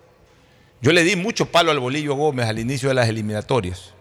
Yo 0.81 0.91
le 0.91 1.03
di 1.03 1.15
mucho 1.15 1.47
palo 1.47 1.71
al 1.71 1.79
Bolillo 1.79 2.13
Gómez 2.15 2.47
al 2.47 2.59
inicio 2.59 2.89
de 2.89 2.95
las 2.95 3.07
eliminatorias, 3.09 3.93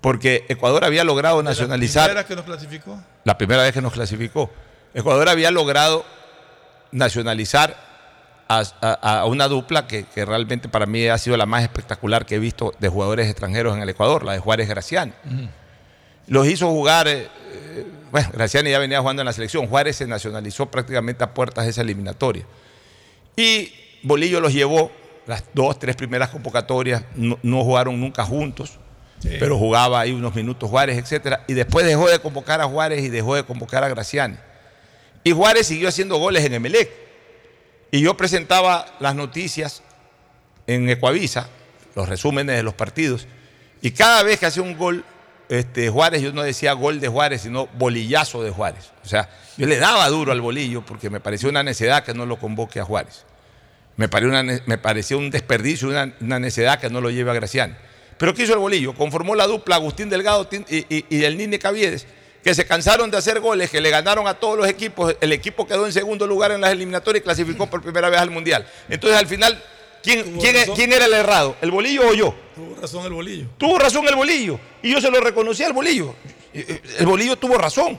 porque 0.00 0.44
Ecuador 0.48 0.84
había 0.84 1.04
logrado 1.04 1.40
nacionalizar 1.42 2.06
¿Primera 2.06 2.26
que 2.26 2.34
nos 2.34 2.44
clasificó? 2.44 2.98
la 3.24 3.38
primera 3.38 3.62
vez 3.62 3.72
que 3.72 3.82
nos 3.82 3.92
clasificó. 3.92 4.50
Ecuador 4.94 5.28
había 5.28 5.50
logrado 5.52 6.04
nacionalizar 6.90 7.76
a, 8.48 8.62
a- 8.80 9.20
a 9.20 9.26
una 9.26 9.48
dupla 9.48 9.86
que, 9.86 10.04
que 10.04 10.24
realmente 10.24 10.68
para 10.68 10.86
mí 10.86 11.06
ha 11.06 11.16
sido 11.18 11.36
la 11.36 11.46
más 11.46 11.62
espectacular 11.62 12.26
que 12.26 12.34
he 12.34 12.38
visto 12.38 12.74
de 12.78 12.88
jugadores 12.88 13.28
extranjeros 13.28 13.76
en 13.76 13.82
el 13.82 13.88
Ecuador, 13.88 14.24
la 14.24 14.32
de 14.32 14.38
Juárez 14.40 14.68
Graciani. 14.68 15.12
Los 16.26 16.46
hizo 16.48 16.68
jugar, 16.68 17.08
eh, 17.08 17.28
eh, 17.52 17.86
bueno, 18.12 18.28
Graciani 18.34 18.70
ya 18.70 18.78
venía 18.78 19.00
jugando 19.00 19.22
en 19.22 19.26
la 19.26 19.32
selección, 19.32 19.66
Juárez 19.66 19.96
se 19.96 20.06
nacionalizó 20.06 20.66
prácticamente 20.66 21.24
a 21.24 21.32
puertas 21.32 21.64
de 21.64 21.70
esa 21.70 21.80
eliminatoria. 21.80 22.44
Y 23.36 23.72
Bolillo 24.02 24.38
los 24.38 24.52
llevó, 24.52 24.92
las 25.26 25.44
dos, 25.54 25.78
tres 25.78 25.96
primeras 25.96 26.28
convocatorias, 26.28 27.04
no, 27.16 27.38
no 27.42 27.64
jugaron 27.64 27.98
nunca 27.98 28.22
juntos, 28.24 28.78
pero 29.40 29.56
jugaba 29.56 30.00
ahí 30.00 30.12
unos 30.12 30.34
minutos 30.34 30.68
Juárez, 30.68 30.98
etcétera, 30.98 31.44
y 31.48 31.54
después 31.54 31.86
dejó 31.86 32.06
de 32.10 32.18
convocar 32.18 32.60
a 32.60 32.64
Juárez 32.64 33.02
y 33.02 33.08
dejó 33.08 33.34
de 33.34 33.44
convocar 33.44 33.82
a 33.82 33.88
Graciani. 33.88 34.36
Y 35.24 35.32
Juárez 35.32 35.66
siguió 35.66 35.88
haciendo 35.88 36.18
goles 36.18 36.44
en 36.44 36.52
Emelec. 36.52 36.90
Y 37.90 38.02
yo 38.02 38.14
presentaba 38.16 38.86
las 39.00 39.14
noticias 39.14 39.82
en 40.66 40.88
Ecuavisa, 40.90 41.48
los 41.94 42.08
resúmenes 42.08 42.56
de 42.56 42.62
los 42.62 42.74
partidos, 42.74 43.26
y 43.80 43.92
cada 43.92 44.22
vez 44.22 44.38
que 44.38 44.46
hacía 44.46 44.62
un 44.62 44.76
gol, 44.76 45.02
este, 45.52 45.90
Juárez, 45.90 46.22
yo 46.22 46.32
no 46.32 46.42
decía 46.42 46.72
gol 46.72 46.98
de 46.98 47.08
Juárez, 47.08 47.42
sino 47.42 47.68
bolillazo 47.74 48.42
de 48.42 48.50
Juárez. 48.50 48.90
O 49.04 49.08
sea, 49.08 49.28
yo 49.58 49.66
le 49.66 49.76
daba 49.78 50.08
duro 50.08 50.32
al 50.32 50.40
bolillo 50.40 50.80
porque 50.84 51.10
me 51.10 51.20
pareció 51.20 51.50
una 51.50 51.62
necedad 51.62 52.04
que 52.04 52.14
no 52.14 52.24
lo 52.24 52.38
convoque 52.38 52.80
a 52.80 52.84
Juárez. 52.84 53.24
Me 53.96 54.08
pareció, 54.08 55.18
un 55.18 55.30
desperdicio, 55.30 55.88
una, 55.88 56.38
necedad 56.38 56.80
que 56.80 56.88
no 56.88 57.02
lo 57.02 57.10
lleve 57.10 57.30
a 57.30 57.34
Graciani. 57.34 57.74
Pero 58.16 58.32
¿qué 58.32 58.44
hizo 58.44 58.54
el 58.54 58.60
bolillo? 58.60 58.94
Conformó 58.94 59.34
la 59.34 59.46
dupla 59.46 59.76
Agustín 59.76 60.08
Delgado 60.08 60.48
y- 60.70 61.04
y 61.10 61.24
el 61.24 61.36
Nine 61.36 61.58
Caviedes, 61.58 62.06
que 62.42 62.54
se 62.54 62.64
cansaron 62.64 63.10
de 63.10 63.18
hacer 63.18 63.40
goles, 63.40 63.68
que 63.70 63.82
le 63.82 63.90
ganaron 63.90 64.26
a 64.26 64.34
todos 64.34 64.56
los 64.56 64.66
equipos. 64.66 65.14
El 65.20 65.32
equipo 65.32 65.66
quedó 65.66 65.84
en 65.84 65.92
segundo 65.92 66.26
lugar 66.26 66.50
en 66.52 66.62
las 66.62 66.72
eliminatorias 66.72 67.20
y 67.20 67.24
clasificó 67.24 67.66
por 67.68 67.82
primera 67.82 68.08
vez 68.08 68.20
al 68.20 68.30
Mundial. 68.30 68.66
Entonces, 68.88 69.18
al 69.18 69.26
final, 69.26 69.62
¿quién, 70.02 70.38
quién, 70.74 70.92
era 70.92 71.04
el 71.06 71.12
errado? 71.14 71.56
¿El 71.60 71.70
bolillo 71.70 72.08
o 72.08 72.14
yo? 72.14 72.34
Tuvo 72.54 72.76
razón 72.80 73.04
el 73.06 73.12
bolillo. 73.12 73.46
Tuvo 73.58 73.78
razón 73.78 74.06
el 74.08 74.14
bolillo. 74.16 74.58
Y 74.82 74.90
yo 74.92 75.00
se 75.00 75.10
lo 75.10 75.20
reconocí 75.20 75.62
al 75.62 75.72
bolillo. 75.72 76.14
El 76.52 77.06
bolillo 77.06 77.36
tuvo 77.36 77.56
razón. 77.56 77.98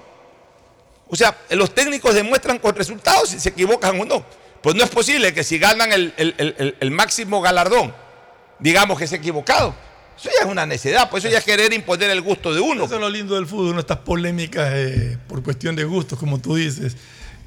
O 1.07 1.15
sea, 1.15 1.37
los 1.51 1.73
técnicos 1.75 2.13
demuestran 2.15 2.59
con 2.59 2.75
resultados 2.75 3.29
si 3.29 3.39
se 3.39 3.49
equivocan 3.49 3.99
o 3.99 4.05
no. 4.05 4.25
Pues 4.61 4.75
no 4.75 4.83
es 4.83 4.89
posible 4.89 5.33
que 5.33 5.43
si 5.43 5.57
ganan 5.59 5.91
el, 5.91 6.13
el- 6.17 6.35
el- 6.37 6.55
el- 6.57 6.75
el 6.79 6.91
máximo 6.91 7.41
galardón, 7.41 7.93
digamos 8.59 8.97
que 8.97 9.07
se 9.07 9.15
ha 9.15 9.17
equivocado. 9.17 9.75
Eso 10.17 10.29
ya 10.37 10.45
es 10.45 10.51
una 10.51 10.65
necedad, 10.65 11.09
pues 11.09 11.23
eso 11.23 11.31
ya 11.31 11.39
es 11.39 11.43
querer 11.43 11.73
imponer 11.73 12.09
el 12.11 12.21
gusto 12.21 12.53
de 12.53 12.61
uno. 12.61 12.85
Eso 12.85 12.95
es 12.95 13.01
lo 13.01 13.09
lindo 13.09 13.35
del 13.35 13.47
fútbol, 13.47 13.73
¿no? 13.73 13.79
estas 13.79 13.97
polémicas 13.97 14.71
eh, 14.73 15.17
por 15.27 15.43
cuestión 15.43 15.75
de 15.75 15.83
gustos, 15.83 16.17
como 16.19 16.39
tú 16.39 16.55
dices. 16.55 16.95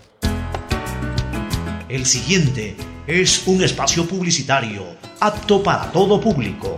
El 1.89 2.05
siguiente 2.05 2.75
es 3.07 3.47
un 3.47 3.63
espacio 3.63 4.07
publicitario 4.07 4.83
apto 5.19 5.61
para 5.61 5.91
todo 5.91 6.19
público. 6.19 6.77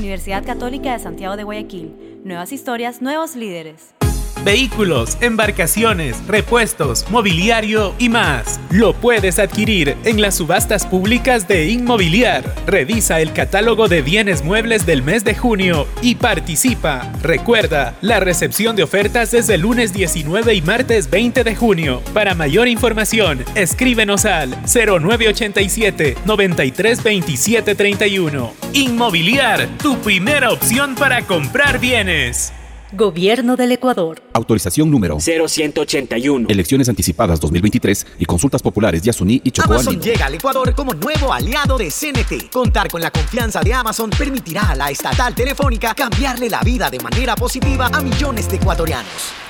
Universidad 0.00 0.42
Católica 0.44 0.94
de 0.94 0.98
Santiago 0.98 1.36
de 1.36 1.44
Guayaquil. 1.44 2.22
Nuevas 2.24 2.52
historias, 2.52 3.02
nuevos 3.02 3.36
líderes. 3.36 3.94
Vehículos, 4.44 5.18
embarcaciones, 5.20 6.16
repuestos, 6.26 7.04
mobiliario 7.10 7.94
y 7.98 8.08
más. 8.08 8.58
Lo 8.70 8.94
puedes 8.94 9.38
adquirir 9.38 9.96
en 10.04 10.22
las 10.22 10.36
subastas 10.36 10.86
públicas 10.86 11.46
de 11.46 11.68
Inmobiliar. 11.68 12.54
Revisa 12.66 13.20
el 13.20 13.32
catálogo 13.32 13.88
de 13.88 14.02
bienes 14.02 14.42
muebles 14.42 14.86
del 14.86 15.02
mes 15.02 15.24
de 15.24 15.34
junio 15.34 15.86
y 16.02 16.14
participa. 16.14 17.12
Recuerda, 17.22 17.96
la 18.00 18.20
recepción 18.20 18.76
de 18.76 18.82
ofertas 18.82 19.30
desde 19.30 19.56
el 19.56 19.62
lunes 19.62 19.92
19 19.92 20.54
y 20.54 20.62
martes 20.62 21.10
20 21.10 21.44
de 21.44 21.54
junio. 21.54 22.02
Para 22.14 22.34
mayor 22.34 22.68
información, 22.68 23.44
escríbenos 23.54 24.24
al 24.24 24.50
0987 24.64 26.16
932731. 26.24 28.54
Inmobiliar, 28.72 29.68
tu 29.78 29.98
primera 29.98 30.50
opción 30.50 30.94
para 30.94 31.22
comprar 31.22 31.78
bienes. 31.78 32.52
Gobierno 32.92 33.54
del 33.56 33.70
Ecuador. 33.72 34.20
Autorización 34.32 34.90
número 34.90 35.18
0181. 35.20 36.48
Elecciones 36.48 36.88
anticipadas 36.88 37.40
2023 37.40 38.06
y 38.18 38.24
consultas 38.24 38.62
populares 38.62 39.02
Yasuní 39.02 39.40
y 39.44 39.50
Chocó 39.52 39.74
Amazon 39.74 39.94
Andino. 39.94 40.12
llega 40.12 40.26
al 40.26 40.34
Ecuador 40.34 40.74
como 40.74 40.94
nuevo 40.94 41.32
aliado 41.32 41.78
de 41.78 41.88
CNT. 41.90 42.50
Contar 42.50 42.88
con 42.88 43.00
la 43.00 43.10
confianza 43.10 43.60
de 43.60 43.72
Amazon 43.72 44.10
permitirá 44.10 44.70
a 44.70 44.74
la 44.74 44.90
estatal 44.90 45.34
telefónica 45.34 45.94
cambiarle 45.94 46.50
la 46.50 46.62
vida 46.62 46.90
de 46.90 46.98
manera 46.98 47.36
positiva 47.36 47.86
a 47.92 48.00
millones 48.00 48.50
de 48.50 48.56
ecuatorianos. 48.56 49.49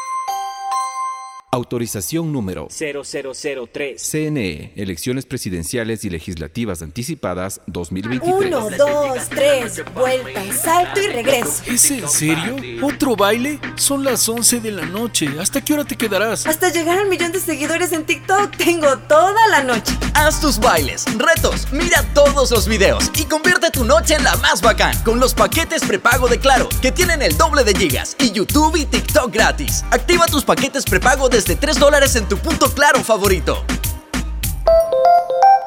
Autorización 1.53 2.31
número 2.31 2.69
0003. 2.69 4.01
CNE, 4.01 4.71
Elecciones 4.77 5.25
Presidenciales 5.25 6.05
y 6.05 6.09
Legislativas 6.09 6.81
Anticipadas 6.81 7.59
2023. 7.67 8.55
Uno, 8.55 8.69
dos, 8.77 9.27
tres, 9.27 9.83
vuelta, 9.93 10.41
salto 10.53 11.01
y 11.01 11.07
regreso. 11.07 11.63
¿Es 11.67 11.91
en 11.91 12.07
serio? 12.07 12.55
¿Otro 12.81 13.17
baile? 13.17 13.59
Son 13.75 14.01
las 14.01 14.29
11 14.29 14.61
de 14.61 14.71
la 14.71 14.85
noche. 14.85 15.27
¿Hasta 15.41 15.59
qué 15.59 15.73
hora 15.73 15.83
te 15.83 15.97
quedarás? 15.97 16.47
Hasta 16.47 16.71
llegar 16.71 16.97
al 16.97 17.09
millón 17.09 17.33
de 17.33 17.41
seguidores 17.41 17.91
en 17.91 18.05
TikTok 18.05 18.55
tengo 18.55 18.97
toda 19.09 19.45
la 19.49 19.61
noche. 19.61 19.93
Haz 20.13 20.39
tus 20.39 20.57
bailes, 20.57 21.03
retos, 21.17 21.67
mira 21.73 22.01
todos 22.13 22.49
los 22.51 22.65
videos 22.65 23.11
y 23.19 23.25
convierte 23.25 23.71
tu 23.71 23.83
noche 23.83 24.13
en 24.13 24.23
la 24.23 24.37
más 24.37 24.61
bacán 24.61 24.97
con 25.03 25.19
los 25.19 25.33
paquetes 25.33 25.83
prepago 25.83 26.29
de 26.29 26.39
Claro, 26.39 26.69
que 26.81 26.93
tienen 26.93 27.21
el 27.21 27.35
doble 27.37 27.65
de 27.65 27.73
gigas 27.75 28.15
y 28.19 28.31
YouTube 28.31 28.77
y 28.77 28.85
TikTok 28.85 29.33
gratis. 29.33 29.83
Activa 29.91 30.27
tus 30.27 30.45
paquetes 30.45 30.85
prepago 30.85 31.27
desde 31.41 31.55
3 31.55 31.79
dólares 31.79 32.15
en 32.15 32.29
tu 32.29 32.37
punto 32.37 32.69
Claro 32.71 33.03
favorito. 33.03 33.63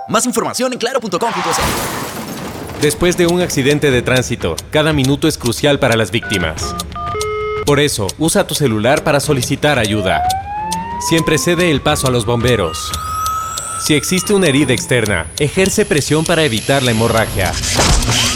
Más 0.09 0.25
información 0.25 0.73
en 0.73 0.79
claro.com.es. 0.79 1.21
Después 2.81 3.17
de 3.17 3.27
un 3.27 3.41
accidente 3.41 3.91
de 3.91 4.01
tránsito, 4.01 4.55
cada 4.71 4.93
minuto 4.93 5.27
es 5.27 5.37
crucial 5.37 5.81
para 5.81 5.97
las 5.97 6.13
víctimas. 6.13 6.77
Por 7.67 7.81
eso, 7.81 8.07
usa 8.19 8.47
tu 8.47 8.55
celular 8.55 9.03
para 9.03 9.19
solicitar 9.19 9.81
ayuda. 9.81 10.23
Siempre 11.09 11.39
cede 11.39 11.73
el 11.73 11.81
paso 11.81 12.07
a 12.07 12.13
los 12.13 12.25
bomberos. 12.25 12.93
Si 13.85 13.95
existe 13.95 14.33
una 14.33 14.47
herida 14.47 14.75
externa, 14.75 15.27
ejerce 15.41 15.85
presión 15.85 16.25
para 16.25 16.45
evitar 16.45 16.85
la 16.85 16.93
hemorragia. 16.93 17.53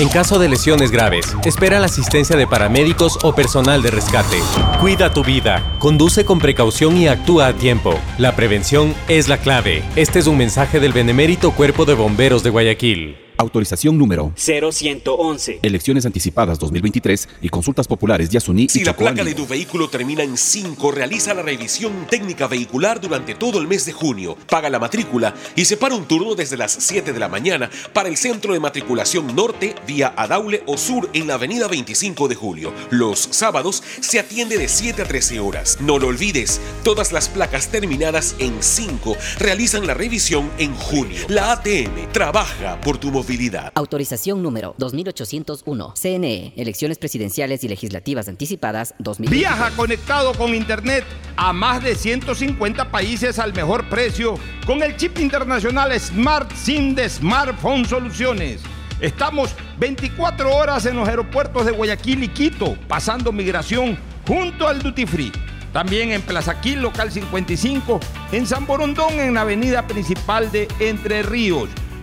En 0.00 0.08
caso 0.08 0.38
de 0.38 0.48
lesiones 0.48 0.90
graves, 0.90 1.36
espera 1.44 1.80
la 1.80 1.86
asistencia 1.86 2.36
de 2.36 2.46
paramédicos 2.46 3.18
o 3.22 3.34
personal 3.34 3.82
de 3.82 3.90
rescate. 3.90 4.40
Cuida 4.80 5.12
tu 5.12 5.24
vida, 5.24 5.76
conduce 5.78 6.24
con 6.24 6.38
precaución 6.38 6.96
y 6.96 7.08
actúa 7.08 7.48
a 7.48 7.52
tiempo. 7.52 7.98
La 8.16 8.36
prevención 8.36 8.94
es 9.08 9.28
la 9.28 9.38
clave. 9.38 9.82
Este 9.96 10.20
es 10.20 10.26
un 10.26 10.38
mensaje 10.38 10.80
del 10.80 10.92
Benemérito 10.92 11.50
Cuerpo 11.50 11.84
de 11.84 11.94
Bomberos 11.94 12.42
de 12.42 12.50
Guayaquil. 12.50 13.27
Autorización 13.40 13.96
número 13.96 14.32
0111. 14.34 15.60
Elecciones 15.62 16.04
anticipadas 16.04 16.58
2023 16.58 17.28
y 17.40 17.48
consultas 17.48 17.86
populares 17.86 18.30
Yasuní 18.30 18.68
Si 18.68 18.80
y 18.80 18.84
la 18.84 18.96
placa 18.96 19.22
de 19.22 19.32
tu 19.32 19.46
vehículo 19.46 19.88
termina 19.88 20.24
en 20.24 20.36
5, 20.36 20.90
realiza 20.90 21.34
la 21.34 21.42
revisión 21.42 22.08
técnica 22.10 22.48
vehicular 22.48 23.00
durante 23.00 23.36
todo 23.36 23.60
el 23.60 23.68
mes 23.68 23.86
de 23.86 23.92
junio. 23.92 24.36
Paga 24.50 24.68
la 24.68 24.80
matrícula 24.80 25.36
y 25.54 25.66
separa 25.66 25.94
un 25.94 26.06
turno 26.06 26.34
desde 26.34 26.56
las 26.56 26.72
7 26.72 27.12
de 27.12 27.18
la 27.20 27.28
mañana 27.28 27.70
para 27.92 28.08
el 28.08 28.16
centro 28.16 28.54
de 28.54 28.58
matriculación 28.58 29.36
norte 29.36 29.76
vía 29.86 30.12
Adaule 30.16 30.64
o 30.66 30.76
sur 30.76 31.08
en 31.12 31.28
la 31.28 31.34
avenida 31.34 31.68
25 31.68 32.26
de 32.26 32.34
julio. 32.34 32.72
Los 32.90 33.20
sábados 33.20 33.84
se 34.00 34.18
atiende 34.18 34.58
de 34.58 34.66
7 34.66 35.02
a 35.02 35.04
13 35.04 35.38
horas. 35.38 35.78
No 35.80 36.00
lo 36.00 36.08
olvides, 36.08 36.60
todas 36.82 37.12
las 37.12 37.28
placas 37.28 37.68
terminadas 37.68 38.34
en 38.40 38.60
5 38.60 39.16
realizan 39.38 39.86
la 39.86 39.94
revisión 39.94 40.50
en 40.58 40.74
junio. 40.74 41.22
La 41.28 41.52
ATM 41.52 42.10
trabaja 42.12 42.80
por 42.80 42.98
tu 42.98 43.12
movilidad. 43.12 43.27
Autorización 43.74 44.42
número 44.42 44.74
2801. 44.78 45.92
CNE, 45.94 46.54
Elecciones 46.56 46.96
Presidenciales 46.96 47.62
y 47.62 47.68
Legislativas 47.68 48.26
Anticipadas 48.26 48.94
2023. 48.98 49.38
Viaja 49.38 49.76
conectado 49.76 50.32
con 50.32 50.54
Internet 50.54 51.04
a 51.36 51.52
más 51.52 51.82
de 51.82 51.94
150 51.94 52.90
países 52.90 53.38
al 53.38 53.52
mejor 53.52 53.86
precio 53.90 54.36
con 54.66 54.82
el 54.82 54.96
chip 54.96 55.18
internacional 55.18 55.98
Smart 56.00 56.50
SIM 56.52 56.94
de 56.94 57.08
Smartphone 57.08 57.84
Soluciones. 57.84 58.62
Estamos 58.98 59.54
24 59.78 60.50
horas 60.50 60.86
en 60.86 60.96
los 60.96 61.06
aeropuertos 61.06 61.66
de 61.66 61.72
Guayaquil 61.72 62.24
y 62.24 62.28
Quito, 62.28 62.78
pasando 62.88 63.30
migración 63.30 63.98
junto 64.26 64.66
al 64.66 64.80
Duty 64.80 65.04
Free. 65.04 65.32
También 65.72 66.12
en 66.12 66.22
Plaza 66.22 66.60
Quil, 66.62 66.80
local 66.80 67.12
55, 67.12 68.00
en 68.32 68.46
San 68.46 68.66
Borondón, 68.66 69.20
en 69.20 69.34
la 69.34 69.42
avenida 69.42 69.86
principal 69.86 70.50
de 70.50 70.66
Entre 70.80 71.22
Ríos. 71.22 71.68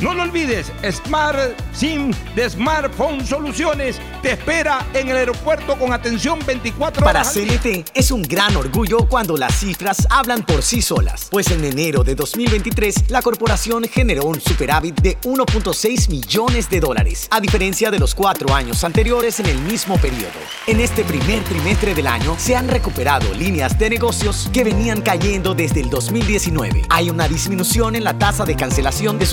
No 0.00 0.14
lo 0.14 0.22
olvides, 0.22 0.72
Smart 0.90 1.38
SIM 1.74 2.12
de 2.34 2.48
Smartphone 2.48 3.26
Soluciones 3.26 4.00
te 4.22 4.32
espera 4.32 4.86
en 4.94 5.08
el 5.10 5.16
aeropuerto 5.16 5.76
con 5.76 5.92
atención 5.92 6.38
24 6.46 7.04
Para 7.04 7.20
horas. 7.20 7.34
día. 7.34 7.60
CNT 7.60 7.90
es 7.92 8.10
un 8.10 8.22
gran 8.22 8.56
orgullo 8.56 9.06
cuando 9.08 9.36
las 9.36 9.56
cifras 9.60 10.06
hablan 10.08 10.42
por 10.42 10.62
sí 10.62 10.80
solas, 10.80 11.28
pues 11.30 11.50
en 11.50 11.62
enero 11.66 12.02
de 12.02 12.14
2023 12.14 13.10
la 13.10 13.20
corporación 13.20 13.84
generó 13.84 14.24
un 14.24 14.40
superávit 14.40 14.98
de 15.02 15.18
1.6 15.20 16.08
millones 16.08 16.70
de 16.70 16.80
dólares, 16.80 17.28
a 17.30 17.38
diferencia 17.38 17.90
de 17.90 17.98
los 17.98 18.14
cuatro 18.14 18.54
años 18.54 18.82
anteriores 18.84 19.38
en 19.40 19.46
el 19.46 19.58
mismo 19.58 19.98
periodo. 19.98 20.30
En 20.66 20.80
este 20.80 21.04
primer 21.04 21.44
trimestre 21.44 21.94
del 21.94 22.06
año 22.06 22.36
se 22.38 22.56
han 22.56 22.68
recuperado 22.68 23.34
líneas 23.34 23.78
de 23.78 23.90
negocios 23.90 24.48
que 24.50 24.64
venían 24.64 25.02
cayendo 25.02 25.54
desde 25.54 25.80
el 25.82 25.90
2019. 25.90 26.86
Hay 26.88 27.10
una 27.10 27.28
disminución 27.28 27.96
en 27.96 28.04
la 28.04 28.18
tasa 28.18 28.46
de 28.46 28.56
cancelación 28.56 29.18
de 29.18 29.26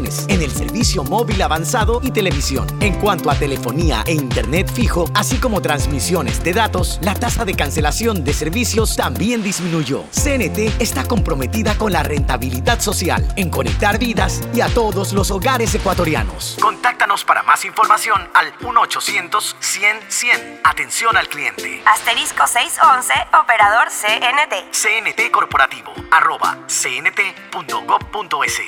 en 0.00 0.40
el 0.40 0.50
servicio 0.50 1.04
móvil 1.04 1.42
avanzado 1.42 2.00
y 2.02 2.10
televisión. 2.10 2.66
En 2.80 2.94
cuanto 2.94 3.30
a 3.30 3.34
telefonía 3.34 4.02
e 4.06 4.14
internet 4.14 4.72
fijo, 4.72 5.04
así 5.14 5.36
como 5.36 5.60
transmisiones 5.60 6.42
de 6.42 6.54
datos, 6.54 6.98
la 7.02 7.14
tasa 7.14 7.44
de 7.44 7.54
cancelación 7.54 8.24
de 8.24 8.32
servicios 8.32 8.96
también 8.96 9.42
disminuyó. 9.42 10.04
CNT 10.10 10.80
está 10.80 11.04
comprometida 11.04 11.76
con 11.76 11.92
la 11.92 12.02
rentabilidad 12.02 12.80
social, 12.80 13.28
en 13.36 13.50
conectar 13.50 13.98
vidas 13.98 14.40
y 14.54 14.62
a 14.62 14.68
todos 14.68 15.12
los 15.12 15.30
hogares 15.30 15.74
ecuatorianos. 15.74 16.56
Contáctanos 16.60 17.24
para 17.24 17.42
más 17.42 17.66
información 17.66 18.22
al 18.32 18.54
1-800-100-100. 18.60 20.60
Atención 20.64 21.14
al 21.16 21.28
cliente. 21.28 21.82
Asterisco 21.84 22.46
611, 22.46 23.12
operador 23.42 23.88
CNT. 23.88 24.72
CNT 24.72 25.30
Corporativo, 25.30 25.92
arroba 26.10 26.56
cnt.gov.es. 26.66 28.60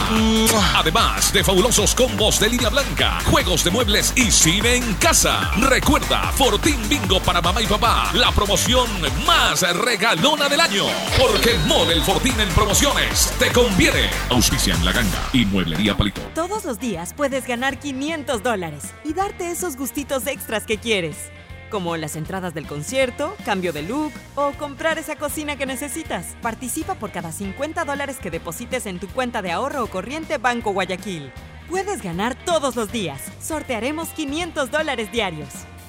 Además 0.74 1.32
de 1.32 1.44
fabulosos 1.44 1.94
combos 1.94 2.40
de 2.40 2.48
línea 2.48 2.70
blanca, 2.70 3.20
juegos 3.26 3.62
de 3.62 3.70
muebles 3.70 4.12
y 4.16 4.32
cine 4.32 4.76
en 4.76 4.94
casa. 4.94 5.52
Recuerda, 5.68 6.32
Fortín 6.32 6.87
Bingo 6.88 7.20
para 7.20 7.42
mamá 7.42 7.60
y 7.60 7.66
papá, 7.66 8.10
la 8.14 8.32
promoción 8.32 8.88
más 9.26 9.60
regalona 9.76 10.48
del 10.48 10.60
año. 10.60 10.84
Porque 11.18 11.58
Mole 11.66 11.92
el 11.92 12.02
Fortín 12.02 12.40
en 12.40 12.48
promociones 12.50 13.34
te 13.38 13.52
conviene. 13.52 14.08
Auspicia 14.30 14.74
en 14.74 14.84
la 14.86 14.92
ganga 14.92 15.28
y 15.34 15.44
mueblería 15.44 15.94
palito. 15.94 16.22
Todos 16.34 16.64
los 16.64 16.78
días 16.78 17.12
puedes 17.12 17.46
ganar 17.46 17.78
500 17.78 18.42
dólares 18.42 18.94
y 19.04 19.12
darte 19.12 19.50
esos 19.50 19.76
gustitos 19.76 20.26
extras 20.26 20.64
que 20.64 20.78
quieres, 20.78 21.30
como 21.70 21.98
las 21.98 22.16
entradas 22.16 22.54
del 22.54 22.66
concierto, 22.66 23.36
cambio 23.44 23.74
de 23.74 23.82
look 23.82 24.12
o 24.34 24.52
comprar 24.52 24.98
esa 24.98 25.16
cocina 25.16 25.56
que 25.56 25.66
necesitas. 25.66 26.36
Participa 26.40 26.94
por 26.94 27.10
cada 27.10 27.32
50 27.32 27.84
dólares 27.84 28.16
que 28.18 28.30
deposites 28.30 28.86
en 28.86 28.98
tu 28.98 29.08
cuenta 29.08 29.42
de 29.42 29.52
ahorro 29.52 29.84
o 29.84 29.88
corriente 29.88 30.38
Banco 30.38 30.72
Guayaquil. 30.72 31.32
Puedes 31.68 32.00
ganar 32.00 32.34
todos 32.46 32.76
los 32.76 32.90
días. 32.90 33.20
Sortearemos 33.42 34.08
500 34.08 34.70
dólares 34.70 35.12
diarios. 35.12 35.50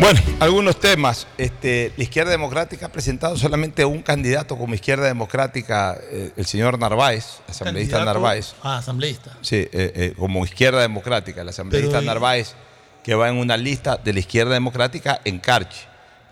Bueno, 0.00 0.18
algunos 0.40 0.80
temas. 0.80 1.26
Este, 1.36 1.92
la 1.96 2.02
izquierda 2.02 2.30
democrática 2.30 2.86
ha 2.86 2.88
presentado 2.88 3.36
solamente 3.36 3.84
un 3.84 4.00
candidato 4.02 4.56
como 4.56 4.74
izquierda 4.74 5.06
democrática, 5.06 5.98
eh, 6.10 6.32
el 6.36 6.46
señor 6.46 6.78
Narváez, 6.78 7.40
asambleísta 7.48 7.98
Candidato- 7.98 8.04
Narváez. 8.20 8.54
Ah, 8.62 8.78
asambleísta. 8.78 9.36
Sí, 9.42 9.56
eh, 9.56 9.68
eh, 9.72 10.14
como 10.18 10.42
izquierda 10.44 10.80
democrática, 10.80 11.42
el 11.42 11.50
asambleísta 11.50 11.98
Pero, 11.98 12.06
Narváez, 12.06 12.54
que 13.04 13.14
va 13.14 13.28
en 13.28 13.36
una 13.36 13.58
lista 13.58 13.98
de 13.98 14.14
la 14.14 14.20
izquierda 14.20 14.54
democrática 14.54 15.20
en 15.24 15.38
Carchi. 15.38 15.80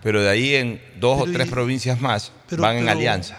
Pero 0.03 0.23
de 0.23 0.31
ahí 0.31 0.55
en 0.55 0.81
dos 0.99 1.19
Pero 1.21 1.31
o 1.31 1.35
tres 1.35 1.49
provincias 1.51 2.01
más 2.01 2.33
pero- 2.49 2.63
van 2.63 2.77
en 2.77 2.85
pero- 2.87 2.93
alianza. 2.97 3.37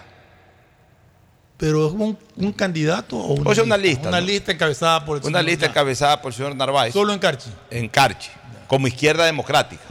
Pero 1.58 1.88
es 1.88 1.94
un, 1.94 2.18
un 2.38 2.54
candidato 2.54 3.18
o 3.18 3.34
una, 3.34 3.50
O 3.50 3.56
sea, 3.56 3.64
una 3.66 3.76
lista, 3.78 4.08
Una 4.10 4.22
¿no? 4.22 4.28
lista 4.28 4.52
encabezada 4.54 5.04
por 5.04 5.18
el 5.18 5.24
Una 5.24 5.40
señor 5.40 5.50
lista 5.50 5.66
encabezada 5.66 6.22
por 6.22 6.32
el 6.32 6.38
señor 6.38 6.56
Narváez. 6.56 6.94
Solo 6.94 7.12
en 7.14 7.20
Carchi. 7.20 7.50
En 7.72 7.90
Carchi, 7.90 8.30
como 8.68 8.88
izquierda 8.88 9.26
democrática. 9.26 9.84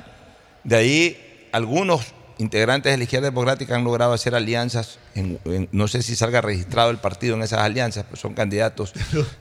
De 0.65 0.77
ahí 0.77 1.49
algunos 1.53 2.03
integrantes 2.39 2.93
de 2.93 2.97
la 2.99 3.03
izquierda 3.05 3.29
democrática 3.29 3.75
han 3.75 3.85
logrado 3.85 4.13
hacer 4.13 4.35
alianzas. 4.35 4.99
en- 5.15 5.39
en- 5.47 5.69
no 5.73 5.89
sé 5.89 6.03
si 6.03 6.15
salga 6.15 6.41
registrado 6.41 6.91
el 6.91 6.99
partido 6.99 7.35
en 7.35 7.43
esas 7.43 7.61
alianzas, 7.61 8.05
pero 8.05 8.17
son 8.17 8.35
candidatos 8.35 8.93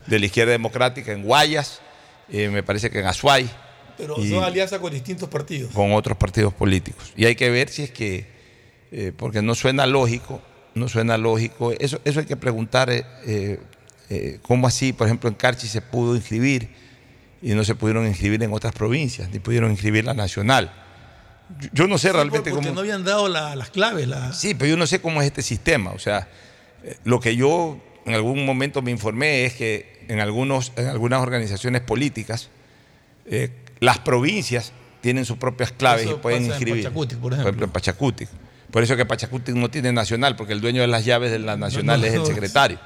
de 0.06 0.18
la 0.18 0.26
izquierda 0.26 0.50
democrática 0.52 1.12
en 1.12 1.22
Guayas, 1.22 1.80
eh, 2.28 2.48
me 2.48 2.62
parece 2.64 2.90
que 2.90 2.98
en 3.00 3.06
Azuay, 3.06 3.48
Pero 3.96 4.16
son 4.16 4.42
alianzas 4.42 4.80
con 4.80 4.92
distintos 4.92 5.28
partidos. 5.28 5.72
con 5.72 5.92
otros 5.92 6.16
partidos 6.18 6.52
políticos. 6.54 7.12
Y 7.16 7.26
hay 7.26 7.36
que 7.36 7.48
ver 7.50 7.68
si 7.68 7.82
es 7.84 7.90
que, 7.92 8.26
eh, 8.90 9.12
porque 9.16 9.40
no 9.42 9.54
suena 9.54 9.86
lógico, 9.86 10.42
no 10.74 10.88
suena 10.88 11.16
lógico, 11.18 11.72
eso, 11.78 12.00
eso 12.04 12.20
hay 12.20 12.26
que 12.26 12.36
preguntar, 12.36 12.90
eh, 12.90 13.60
cómo 14.42 14.66
así, 14.66 14.92
por 14.92 15.06
ejemplo, 15.06 15.28
en 15.28 15.34
Carchi 15.36 15.68
se 15.68 15.80
pudo 15.82 16.16
inscribir 16.16 16.70
y 17.42 17.50
no 17.54 17.62
se 17.64 17.74
pudieron 17.76 18.06
inscribir 18.06 18.42
en 18.42 18.52
otras 18.52 18.72
provincias, 18.72 19.28
ni 19.30 19.38
pudieron 19.38 19.70
inscribir 19.70 20.04
la 20.04 20.14
nacional. 20.14 20.72
Yo, 21.72 21.86
no 21.86 21.96
sé 21.98 22.12
realmente 22.12 22.50
Porque 22.50 22.66
cómo... 22.68 22.74
no 22.74 22.80
habían 22.80 23.04
dado 23.04 23.28
la- 23.28 23.56
las 23.56 23.70
claves. 23.70 24.06
La... 24.08 24.32
Sí, 24.32 24.54
pero 24.54 24.70
yo 24.70 24.76
no 24.76 24.86
sé 24.86 25.00
cómo 25.00 25.20
es 25.22 25.26
este 25.26 25.42
sistema. 25.42 25.90
O 25.92 25.98
sea, 25.98 26.28
eh, 26.84 26.96
lo 27.04 27.20
que 27.20 27.36
yo 27.36 27.78
en 28.04 28.14
algún 28.14 28.44
momento 28.46 28.82
me 28.82 28.90
informé 28.90 29.44
es 29.46 29.54
que 29.54 30.04
en, 30.08 30.20
algunos, 30.20 30.72
en 30.76 30.86
algunas 30.86 31.20
organizaciones 31.22 31.80
políticas, 31.82 32.48
eh, 33.26 33.50
las 33.80 33.98
provincias 33.98 34.72
tienen 35.00 35.24
sus 35.24 35.36
propias 35.38 35.72
claves 35.72 36.04
Eso 36.06 36.16
y 36.16 36.18
pueden 36.18 36.40
pasa 36.40 36.46
en 36.46 36.52
inscribir. 36.54 36.84
Pachacutic, 36.84 37.18
por 37.18 37.32
ejemplo. 37.34 37.64
en 37.64 37.70
Pachacutic. 37.70 38.28
Por 38.70 38.82
eso 38.82 38.96
que 38.96 39.06
Pachacutic 39.06 39.54
no 39.54 39.70
tiene 39.70 39.92
nacional, 39.92 40.36
porque 40.36 40.52
el 40.52 40.60
dueño 40.60 40.82
de 40.82 40.88
las 40.88 41.04
llaves 41.04 41.30
de 41.30 41.38
la 41.38 41.56
nacional 41.56 42.00
no, 42.00 42.06
es 42.06 42.14
el 42.14 42.26
secretario. 42.26 42.78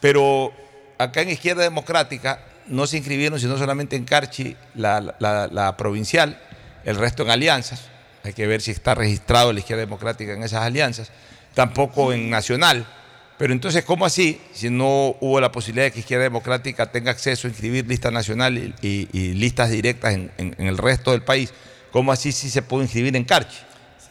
Pero 0.00 0.52
acá 0.98 1.22
en 1.22 1.30
Izquierda 1.30 1.62
Democrática 1.62 2.40
no 2.66 2.86
se 2.86 2.98
inscribieron, 2.98 3.38
sino 3.40 3.58
solamente 3.58 3.96
en 3.96 4.04
Carchi, 4.04 4.56
la, 4.74 5.00
la- 5.18 5.48
la 5.48 5.76
provincial, 5.76 6.40
el 6.84 6.96
resto 6.96 7.22
en 7.22 7.30
alianzas. 7.30 7.82
Hay 8.22 8.32
que 8.32 8.46
ver 8.46 8.60
si 8.62 8.70
está 8.70 8.94
registrado 8.94 9.52
la 9.52 9.60
Izquierda 9.60 9.80
Democrática 9.82 10.32
en 10.32 10.42
esas 10.42 10.62
alianzas. 10.62 11.10
Tampoco 11.54 12.12
en 12.12 12.30
Nacional. 12.30 12.86
Pero 13.36 13.52
entonces, 13.52 13.84
¿cómo 13.84 14.06
así? 14.06 14.40
Si 14.52 14.70
no 14.70 15.16
hubo 15.20 15.40
la 15.40 15.50
posibilidad 15.50 15.86
de 15.86 15.92
que 15.92 16.00
Izquierda 16.00 16.22
Democrática 16.24 16.90
tenga 16.92 17.10
acceso 17.10 17.46
a 17.46 17.50
inscribir 17.50 17.86
lista 17.86 18.10
nacional 18.10 18.74
y, 18.80 19.08
listas 19.34 19.70
directas 19.70 20.14
en, 20.14 20.30
en- 20.38 20.54
en 20.58 20.66
el 20.68 20.78
resto 20.78 21.10
del 21.10 21.22
país, 21.22 21.52
¿cómo 21.90 22.12
así 22.12 22.30
sí 22.32 22.48
se 22.48 22.62
puede 22.62 22.84
inscribir 22.84 23.14
en 23.16 23.24
Carchi? 23.24 23.56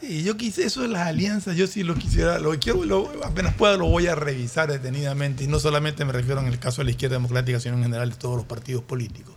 Sí, 0.01 0.23
yo 0.23 0.35
quise 0.35 0.65
eso 0.65 0.81
de 0.81 0.89
las 0.89 1.07
alianzas, 1.07 1.55
yo 1.55 1.65
sí 1.67 1.83
lo 1.83 1.95
quisiera, 1.95 2.37
lo 2.37 2.51
quiero, 2.59 3.09
apenas 3.23 3.53
pueda 3.53 3.77
lo 3.77 3.85
voy 3.87 4.07
a 4.07 4.15
revisar 4.15 4.69
detenidamente, 4.69 5.45
y 5.45 5.47
no 5.47 5.59
solamente 5.59 6.03
me 6.03 6.11
refiero 6.11 6.41
en 6.41 6.47
el 6.47 6.59
caso 6.59 6.81
de 6.81 6.85
la 6.85 6.91
izquierda 6.91 7.15
democrática, 7.15 7.61
sino 7.61 7.77
en 7.77 7.83
general 7.83 8.09
de 8.09 8.17
todos 8.17 8.35
los 8.35 8.45
partidos 8.45 8.83
políticos. 8.83 9.35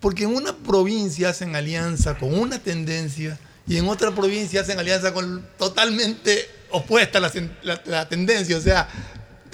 Porque 0.00 0.24
en 0.24 0.34
una 0.34 0.56
provincia 0.56 1.28
hacen 1.28 1.54
alianza 1.54 2.16
con 2.16 2.36
una 2.38 2.58
tendencia 2.58 3.38
y 3.66 3.76
en 3.76 3.86
otra 3.88 4.10
provincia 4.10 4.62
hacen 4.62 4.78
alianza 4.78 5.12
con 5.12 5.46
totalmente 5.58 6.48
opuesta 6.70 7.18
a 7.18 7.20
la, 7.20 7.30
sen- 7.32 7.50
la- 7.62 7.80
la 7.84 8.08
tendencia, 8.08 8.56
o 8.56 8.60
sea, 8.60 8.88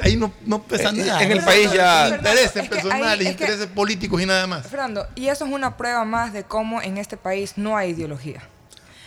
ahí 0.01 0.16
no, 0.16 0.32
no 0.44 0.62
pesa 0.62 0.90
En- 0.90 0.99
nada. 0.99 1.22
en 1.22 1.32
el 1.32 1.40
país 1.42 1.72
ya- 1.72 2.09
Intereses 2.16 2.47
Es 2.47 2.53
que 2.53 2.61
ahí- 2.61 2.68
personales, 2.68 3.26
que- 3.26 3.32
intereses 3.32 3.66
políticos 3.66 4.22
y 4.22 4.26
nada 4.26 4.47
más. 4.47 4.66
Fernando, 4.68 5.07
y 5.16 5.28
eso 5.28 5.44
es 5.47 5.51
una 5.53 5.76
prueba 5.76 6.05
más 6.05 6.32
de 6.32 6.44
cómo 6.44 6.80
en 6.80 6.97
este 6.99 7.16
país 7.16 7.55
no 7.57 7.76
hay 7.76 7.90
ideología. 7.90 8.42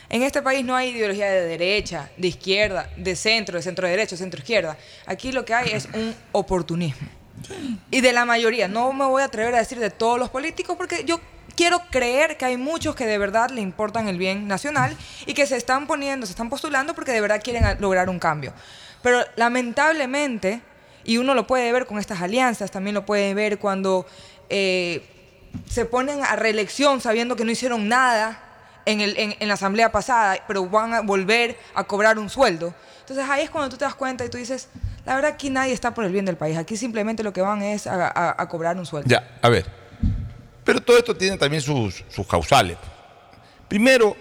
En 0.10 0.24
este 0.24 0.42
país 0.42 0.66
no 0.66 0.76
hay 0.76 0.90
ideología 0.90 1.30
de 1.30 1.44
derecha, 1.46 2.10
de 2.18 2.28
izquierda, 2.30 2.90
de 2.98 3.16
centro, 3.16 3.58
de 3.58 3.62
centro 3.64 3.88
derecha, 3.88 4.18
centro 4.18 4.40
izquierda. 4.40 4.76
Aquí 5.06 5.32
lo 5.32 5.46
que 5.46 5.54
hay 5.54 5.70
es 5.72 5.88
un 5.94 6.16
oportunismo. 6.32 7.08
Y 7.92 8.02
de 8.02 8.14
la 8.14 8.26
mayoría, 8.26 8.68
no 8.68 8.92
me 8.94 9.06
voy 9.06 9.22
a 9.22 9.26
atrever 9.26 9.56
a 9.56 9.60
decir 9.60 9.80
de 9.80 9.90
todos 9.90 10.20
los 10.20 10.30
políticos 10.30 10.76
porque 10.78 11.04
yo 11.06 11.20
quiero 11.56 11.82
creer 11.90 12.38
que 12.38 12.46
hay 12.46 12.58
muchos 12.58 12.96
que 12.96 13.06
de 13.06 13.18
verdad 13.18 13.50
le 13.50 13.62
importan 13.62 14.08
el 14.08 14.18
bien 14.18 14.48
nacional 14.48 14.96
y 15.26 15.34
que 15.34 15.46
se 15.46 15.58
están 15.58 15.88
poniendo, 15.88 16.26
se 16.26 16.32
están 16.32 16.50
postulando 16.50 16.94
porque 16.96 17.12
de 17.12 17.22
verdad 17.22 17.42
quieren 17.44 17.64
lograr 17.80 18.10
un 18.10 18.20
cambio. 18.20 18.54
Pero 19.02 19.24
lamentablemente, 19.36 20.62
y 21.04 21.18
uno 21.18 21.34
lo 21.34 21.48
puede 21.48 21.72
ver 21.72 21.86
con 21.86 22.00
estas 22.00 22.22
alianzas, 22.22 22.72
también 22.72 22.94
lo 22.94 23.06
puede 23.06 23.34
ver 23.34 23.58
cuando 23.60 24.06
eh, 24.50 25.04
se 25.68 25.86
ponen 25.86 26.24
a 26.24 26.36
reelección 26.36 27.02
sabiendo 27.02 27.36
que 27.36 27.46
no 27.46 27.52
hicieron 27.52 27.88
nada 27.88 28.44
en, 28.86 29.02
el- 29.02 29.16
en 29.18 29.48
la 29.48 29.54
asamblea 29.54 29.92
pasada, 29.92 30.38
pero 30.48 30.66
van 30.66 30.94
a 30.94 31.02
volver 31.02 31.58
a 31.74 31.84
cobrar 31.84 32.18
un 32.20 32.30
sueldo. 32.30 32.74
Entonces 33.02 33.26
ahí 33.30 33.44
es 33.44 33.50
cuando 33.50 33.70
tú 33.70 33.78
te 33.78 33.86
das 33.86 33.96
cuenta 33.96 34.24
y 34.26 34.30
tú 34.30 34.38
dices, 34.38 34.68
la 35.10 35.16
verdad 35.16 35.32
aquí 35.32 35.50
nadie 35.50 35.74
está 35.74 35.94
por 35.94 36.06
el 36.06 36.12
bien 36.12 36.24
del 36.26 36.38
país, 36.38 36.56
aquí 36.56 36.78
simplemente 36.78 37.24
lo 37.24 37.34
que 37.34 37.42
van 37.42 37.62
es 37.64 37.88
a, 37.88 38.08
a- 38.08 38.36
a 38.42 38.48
cobrar 38.48 38.78
un 38.78 38.86
sueldo. 38.86 39.10
Ya, 39.10 39.28
a 39.42 39.50
ver. 39.50 39.66
Pero 40.64 40.82
todo 40.82 40.98
esto 41.00 41.16
tiene 41.16 41.36
también 41.38 41.64
sus, 41.64 42.04
sus 42.10 42.28
causales. 42.28 42.78
Primero, 43.68 44.16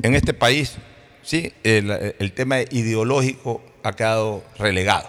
en 0.00 0.14
este 0.14 0.32
país, 0.32 0.76
sí, 1.22 1.52
el, 1.64 1.90
el 2.18 2.32
tema 2.32 2.60
ideológico 2.60 3.62
ha 3.82 3.92
quedado 3.92 4.44
relegado. 4.58 5.08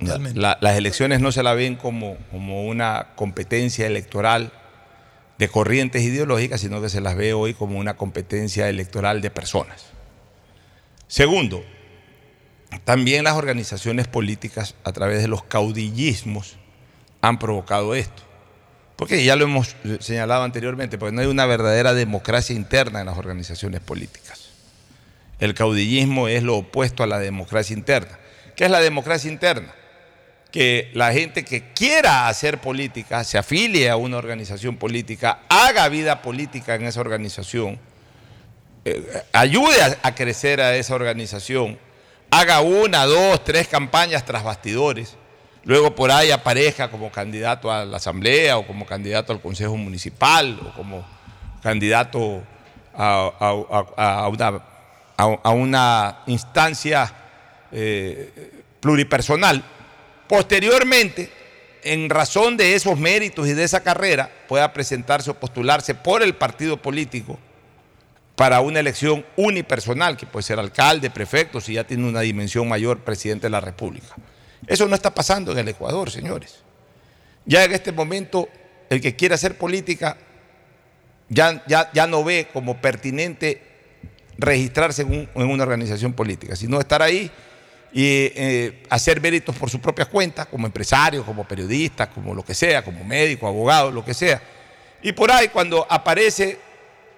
Totalmente. 0.00 0.40
La- 0.40 0.58
las 0.60 0.76
elecciones 0.76 1.20
no 1.20 1.30
se 1.30 1.44
la 1.44 1.54
ven 1.54 1.76
como, 1.76 2.16
como 2.32 2.66
una 2.66 3.08
competencia 3.14 3.86
electoral 3.86 4.52
de 5.38 5.48
corrientes 5.48 6.02
ideológicas, 6.02 6.60
sino 6.60 6.80
que 6.82 6.88
se 6.88 7.00
las 7.00 7.14
ve 7.14 7.34
hoy 7.34 7.54
como 7.54 7.78
una 7.78 7.96
competencia 7.96 8.68
electoral 8.68 9.20
de 9.22 9.30
personas. 9.30 9.86
Segundo, 11.06 11.62
también 12.84 13.24
las 13.24 13.34
organizaciones 13.34 14.08
políticas 14.08 14.74
a 14.84 14.92
través 14.92 15.22
de 15.22 15.28
los 15.28 15.44
caudillismos 15.44 16.56
han 17.20 17.38
provocado 17.38 17.94
esto. 17.94 18.22
Porque 18.96 19.24
ya 19.24 19.36
lo 19.36 19.44
hemos 19.44 19.76
señalado 20.00 20.42
anteriormente, 20.42 20.96
porque 20.96 21.14
no 21.14 21.20
hay 21.20 21.26
una 21.26 21.44
verdadera 21.44 21.92
democracia 21.92 22.56
interna 22.56 23.00
en 23.00 23.06
las 23.06 23.18
organizaciones 23.18 23.80
políticas. 23.80 24.50
El 25.38 25.52
caudillismo 25.52 26.28
es 26.28 26.42
lo 26.42 26.56
opuesto 26.56 27.02
a 27.02 27.06
la 27.06 27.18
democracia 27.18 27.74
interna. 27.74 28.18
¿Qué 28.56 28.64
es 28.64 28.70
la 28.70 28.80
democracia 28.80 29.30
interna? 29.30 29.74
Que 30.50 30.90
la 30.94 31.12
gente 31.12 31.44
que 31.44 31.74
quiera 31.74 32.28
hacer 32.28 32.58
política, 32.58 33.22
se 33.22 33.36
afilie 33.36 33.90
a 33.90 33.96
una 33.96 34.16
organización 34.16 34.78
política, 34.78 35.40
haga 35.50 35.88
vida 35.90 36.22
política 36.22 36.74
en 36.74 36.84
esa 36.84 37.00
organización, 37.02 37.78
eh, 38.86 39.24
ayude 39.32 39.76
a 40.02 40.14
crecer 40.14 40.62
a 40.62 40.74
esa 40.74 40.94
organización, 40.94 41.78
haga 42.38 42.60
una, 42.60 43.06
dos, 43.06 43.42
tres 43.44 43.66
campañas 43.66 44.24
tras 44.24 44.44
bastidores, 44.44 45.16
luego 45.64 45.94
por 45.94 46.10
ahí 46.10 46.30
aparezca 46.30 46.90
como 46.90 47.10
candidato 47.10 47.72
a 47.72 47.84
la 47.84 47.96
asamblea 47.96 48.58
o 48.58 48.66
como 48.66 48.84
candidato 48.84 49.32
al 49.32 49.40
consejo 49.40 49.76
municipal 49.76 50.60
o 50.62 50.74
como 50.74 51.06
candidato 51.62 52.42
a, 52.94 54.28
una, 54.28 54.62
a 55.16 55.50
una 55.50 56.18
instancia 56.26 57.12
eh, 57.72 58.52
pluripersonal. 58.80 59.64
Posteriormente, 60.28 61.32
en 61.84 62.10
razón 62.10 62.58
de 62.58 62.74
esos 62.74 62.98
méritos 62.98 63.48
y 63.48 63.54
de 63.54 63.64
esa 63.64 63.82
carrera, 63.82 64.30
pueda 64.46 64.72
presentarse 64.74 65.30
o 65.30 65.34
postularse 65.34 65.94
por 65.94 66.22
el 66.22 66.34
partido 66.34 66.76
político 66.76 67.38
para 68.36 68.60
una 68.60 68.80
elección 68.80 69.24
unipersonal, 69.36 70.16
que 70.16 70.26
puede 70.26 70.42
ser 70.44 70.58
alcalde, 70.60 71.10
prefecto, 71.10 71.60
si 71.60 71.72
ya 71.74 71.84
tiene 71.84 72.06
una 72.06 72.20
dimensión 72.20 72.68
mayor, 72.68 73.00
presidente 73.00 73.46
de 73.46 73.50
la 73.50 73.60
República. 73.60 74.14
Eso 74.66 74.86
no 74.86 74.94
está 74.94 75.14
pasando 75.14 75.52
en 75.52 75.58
el 75.58 75.68
Ecuador, 75.68 76.10
señores. 76.10 76.60
Ya 77.46 77.64
en 77.64 77.72
este 77.72 77.92
momento, 77.92 78.48
el 78.90 79.00
que 79.00 79.16
quiere 79.16 79.34
hacer 79.34 79.56
política 79.56 80.18
ya, 81.28 81.64
ya, 81.66 81.90
ya 81.92 82.06
no 82.06 82.22
ve 82.22 82.48
como 82.52 82.80
pertinente 82.80 83.62
registrarse 84.38 85.02
en, 85.02 85.08
un- 85.08 85.28
en 85.42 85.50
una 85.50 85.62
organización 85.62 86.12
política, 86.12 86.54
sino 86.56 86.78
estar 86.78 87.00
ahí 87.02 87.30
y 87.92 88.04
eh, 88.34 88.82
hacer 88.90 89.20
méritos 89.20 89.56
por 89.56 89.70
su 89.70 89.80
propia 89.80 90.04
cuenta, 90.04 90.44
como 90.44 90.66
empresario, 90.66 91.24
como 91.24 91.48
periodista, 91.48 92.10
como 92.10 92.34
lo 92.34 92.44
que 92.44 92.52
sea, 92.54 92.84
como 92.84 93.02
médico, 93.02 93.46
abogado, 93.48 93.90
lo 93.90 94.04
que 94.04 94.12
sea. 94.12 94.42
Y 95.02 95.12
por 95.12 95.32
ahí, 95.32 95.48
cuando 95.48 95.86
aparece 95.88 96.58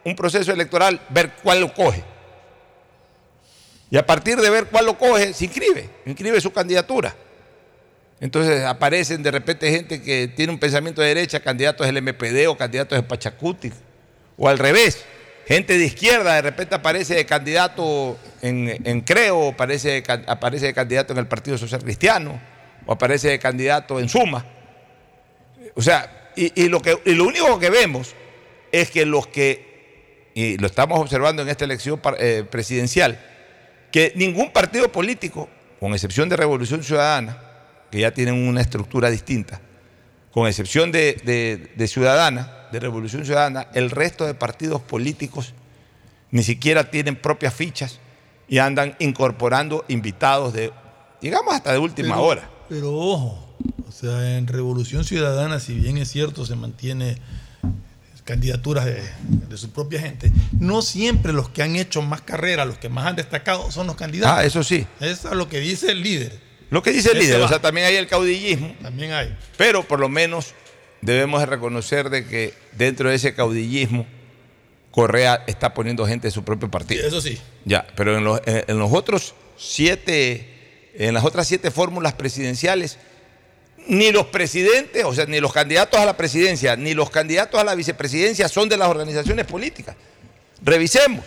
un 0.05 0.16
proceso 0.16 0.53
electoral, 0.53 1.01
ver 1.11 1.32
cuál 1.42 1.61
lo 1.61 1.72
coge. 1.72 2.03
Y 3.90 3.96
a 3.96 4.05
partir 4.05 4.36
de 4.38 4.51
ver 4.51 4.66
cuál 4.66 4.86
lo 4.86 4.99
coge, 4.99 5.32
se 5.32 5.46
inscribe, 5.46 5.88
inscribe 6.05 6.40
su 6.40 6.53
candidatura. 6.53 7.14
Entonces 8.20 8.64
aparecen 8.64 9.22
de 9.22 9.30
repente 9.30 9.70
gente 9.70 10.03
que 10.03 10.28
tiene 10.28 10.53
un 10.53 10.59
pensamiento 10.59 11.01
de 11.01 11.09
derecha, 11.09 11.40
candidatos 11.40 11.86
del 11.86 12.03
MPD 12.03 12.49
o 12.49 12.57
candidatos 12.57 12.99
de 12.99 13.03
Pachacuti, 13.03 13.72
o 14.36 14.49
al 14.49 14.59
revés, 14.59 15.05
gente 15.46 15.78
de 15.78 15.84
izquierda 15.84 16.34
de 16.34 16.42
repente 16.42 16.74
aparece 16.74 17.14
de 17.14 17.24
candidato 17.24 18.18
en, 18.42 18.80
en 18.84 19.01
Creo, 19.03 19.51
aparece, 19.51 20.03
aparece 20.26 20.66
de 20.66 20.74
candidato 20.74 21.12
en 21.12 21.20
el 21.20 21.26
Partido 21.26 21.57
Social 21.57 21.82
Cristiano, 21.82 22.40
o 22.86 22.92
aparece 22.92 23.28
de 23.28 23.38
candidato 23.38 24.01
en 24.01 24.09
Suma. 24.09 24.44
O 25.74 25.82
sea, 25.82 26.32
y, 26.34 26.64
y 26.64 26.68
lo, 26.68 26.82
que, 26.82 26.99
y 27.05 27.14
lo 27.14 27.24
único 27.24 27.59
que 27.59 27.70
vemos 27.70 28.14
es 28.72 28.90
que 28.90 29.07
los 29.07 29.28
que, 29.28 29.68
y 30.39 30.57
lo 30.59 30.66
estamos 30.68 31.01
observando 31.01 31.43
en 31.43 31.49
esta 31.49 31.64
elección 31.64 32.01
eh, 32.18 32.45
presidencial, 32.49 33.18
que 33.91 34.12
ningún 34.14 34.53
partido 34.53 34.93
político, 34.93 35.49
con 35.80 35.93
excepción 35.95 36.28
de 36.28 36.36
Revolución 36.36 36.84
Ciudadana, 36.84 37.39
que 37.91 38.01
ya 38.01 38.12
tienen 38.12 38.34
una 38.47 38.61
estructura 38.61 39.11
distinta, 39.11 39.61
con 40.30 40.47
excepción 40.47 40.93
de, 40.93 41.20
de- 41.24 41.72
de 41.74 41.89
Ciudadana, 41.89 42.68
de 42.70 42.78
Revolución 42.78 43.24
Ciudadana, 43.24 43.66
el 43.74 43.91
resto 43.91 44.26
de 44.26 44.34
partidos 44.34 44.80
políticos 44.82 45.55
ni 46.30 46.43
siquiera 46.43 46.91
tienen 46.91 47.16
propias 47.16 47.55
fichas 47.55 47.99
y 48.47 48.59
andan 48.59 48.95
incorporando 49.01 49.84
invitados 49.89 50.53
de, 50.53 50.70
digamos, 51.20 51.55
hasta 51.55 51.72
de 51.72 51.78
última 51.78 52.11
Pero- 52.14 52.22
hora. 52.22 52.51
Pero 52.68 52.93
ojo, 52.95 53.57
o 53.89 53.91
sea, 53.91 54.36
en 54.36 54.47
Revolución 54.47 55.03
Ciudadana, 55.05 55.59
si 55.59 55.74
bien 55.74 55.97
es 55.97 56.11
cierto, 56.11 56.45
se 56.47 56.55
mantiene 56.55 57.16
candidaturas 58.29 58.85
de, 58.85 59.03
de 59.49 59.57
su 59.57 59.70
propia 59.70 60.01
gente, 60.01 60.31
no 60.61 60.83
siempre 60.83 61.33
los 61.33 61.49
que 61.49 61.62
han 61.62 61.76
hecho 61.76 62.03
más 62.03 62.20
carrera, 62.20 62.64
los 62.66 62.76
que 62.79 62.89
más 62.91 63.07
han 63.07 63.16
destacado, 63.16 63.70
son 63.72 63.87
los 63.87 63.97
candidatos. 63.97 64.39
Ah, 64.39 64.45
eso 64.45 64.62
sí. 64.62 64.87
Eso 65.01 65.31
es 65.31 65.35
lo 65.37 65.49
que 65.49 65.61
dice 65.61 65.91
el 65.91 66.03
líder. 66.03 66.39
Lo 66.70 66.83
que 66.83 66.91
dice 66.93 67.12
el 67.12 67.18
líder, 67.18 67.41
va. 67.41 67.47
o 67.47 67.49
sea, 67.49 67.61
también 67.62 67.87
hay 67.87 67.97
el 67.97 68.07
caudillismo, 68.07 68.74
También 68.83 69.12
hay. 69.12 69.35
pero 69.57 69.83
por 69.83 69.99
lo 69.99 70.11
menos 70.11 70.53
debemos 71.01 71.41
de 71.41 71.47
reconocer 71.47 72.11
de 72.11 72.26
que 72.26 72.53
dentro 72.76 73.09
de 73.09 73.16
ese 73.16 73.35
caudillismo 73.35 74.07
Correa 74.91 75.45
está 75.47 75.72
poniendo 75.74 76.07
gente 76.07 76.26
de 76.29 76.31
su 76.33 76.45
propio 76.45 76.70
partido. 76.70 77.07
Eso 77.07 77.20
sí. 77.22 77.39
Ya, 77.64 77.87
pero 77.97 78.18
en 78.18 78.24
los, 78.24 78.41
en- 78.47 78.64
en 78.68 78.79
los 78.79 78.93
otros 78.93 79.35
siete, 79.57 80.91
en 80.95 81.14
las 81.14 81.24
otras 81.24 81.47
siete 81.47 81.70
fórmulas 81.70 82.12
presidenciales, 82.14 82.99
ni 83.89 84.12
los 84.12 84.26
presidentes, 84.26 85.05
o 85.05 85.12
sea, 85.14 85.26
ni 85.26 85.41
los 85.41 85.53
candidatos 85.53 85.99
a 85.99 86.05
la 86.05 86.16
presidencia, 86.16 86.76
ni 86.76 86.95
los 86.95 87.11
candidatos 87.11 87.61
a 87.61 87.64
la 87.64 87.74
vicepresidencia 87.74 88.49
son 88.49 88.68
de 88.68 88.76
las 88.76 88.89
organizaciones 88.89 89.47
políticas. 89.47 89.97
Revisemos. 90.62 91.24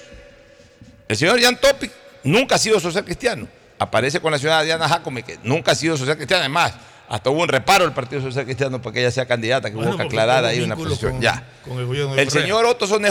El 1.07 1.17
señor 1.17 1.41
Jan 1.41 1.59
Topic 1.59 1.91
nunca 2.23 2.55
ha 2.55 2.57
sido 2.57 2.79
social 2.79 3.03
cristiano. 3.03 3.47
Aparece 3.79 4.19
con 4.19 4.31
la 4.31 4.37
señora 4.37 4.61
Diana 4.63 4.87
Jacome, 4.87 5.23
que 5.23 5.39
nunca 5.43 5.71
ha 5.71 5.75
sido 5.75 5.97
social 5.97 6.15
cristiana. 6.15 6.41
Además, 6.43 6.73
hasta 7.09 7.29
hubo 7.29 7.41
un 7.41 7.47
reparo 7.49 7.83
del 7.83 7.93
Partido 7.93 8.21
Social 8.21 8.45
Cristiano 8.45 8.81
para 8.81 8.93
que 8.93 8.99
ella 9.01 9.11
sea 9.11 9.25
candidata, 9.25 9.69
que 9.69 9.75
Bueno, 9.75 9.91
hubo 9.91 9.97
que 9.97 10.03
aclarar 10.03 10.45
ahí 10.45 10.61
una 10.61 10.75
posición. 10.77 11.13
con- 11.13 11.21
ya. 11.21 11.43
con 11.67 11.77
el 11.79 11.85
Correa. 11.87 12.29
señor 12.29 12.65
Otto 12.65 12.87
Sonne 12.87 13.09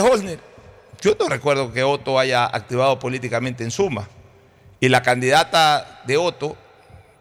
yo 1.01 1.17
no 1.19 1.27
recuerdo 1.29 1.73
que 1.73 1.83
Otto 1.83 2.17
haya 2.19 2.45
activado 2.45 2.97
políticamente 2.99 3.63
en 3.63 3.71
Suma. 3.71 4.07
Y 4.79 4.87
la 4.89 5.01
candidata 5.01 6.01
de 6.05 6.17
Otto, 6.17 6.55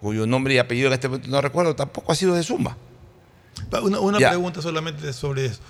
cuyo 0.01 0.27
nombre 0.27 0.55
y 0.55 0.59
apellido 0.59 0.89
en 0.89 0.95
este 0.95 1.09
momento 1.09 1.29
no 1.29 1.41
recuerdo, 1.41 1.77
tampoco 1.77 2.13
ha 2.13 2.15
sido 2.15 2.35
de 2.35 2.43
Suma. 2.43 2.77
Una, 3.83 4.19
pregunta 4.19 4.63
solamente 4.63 5.13
sobre 5.13 5.47
eso. 5.47 5.61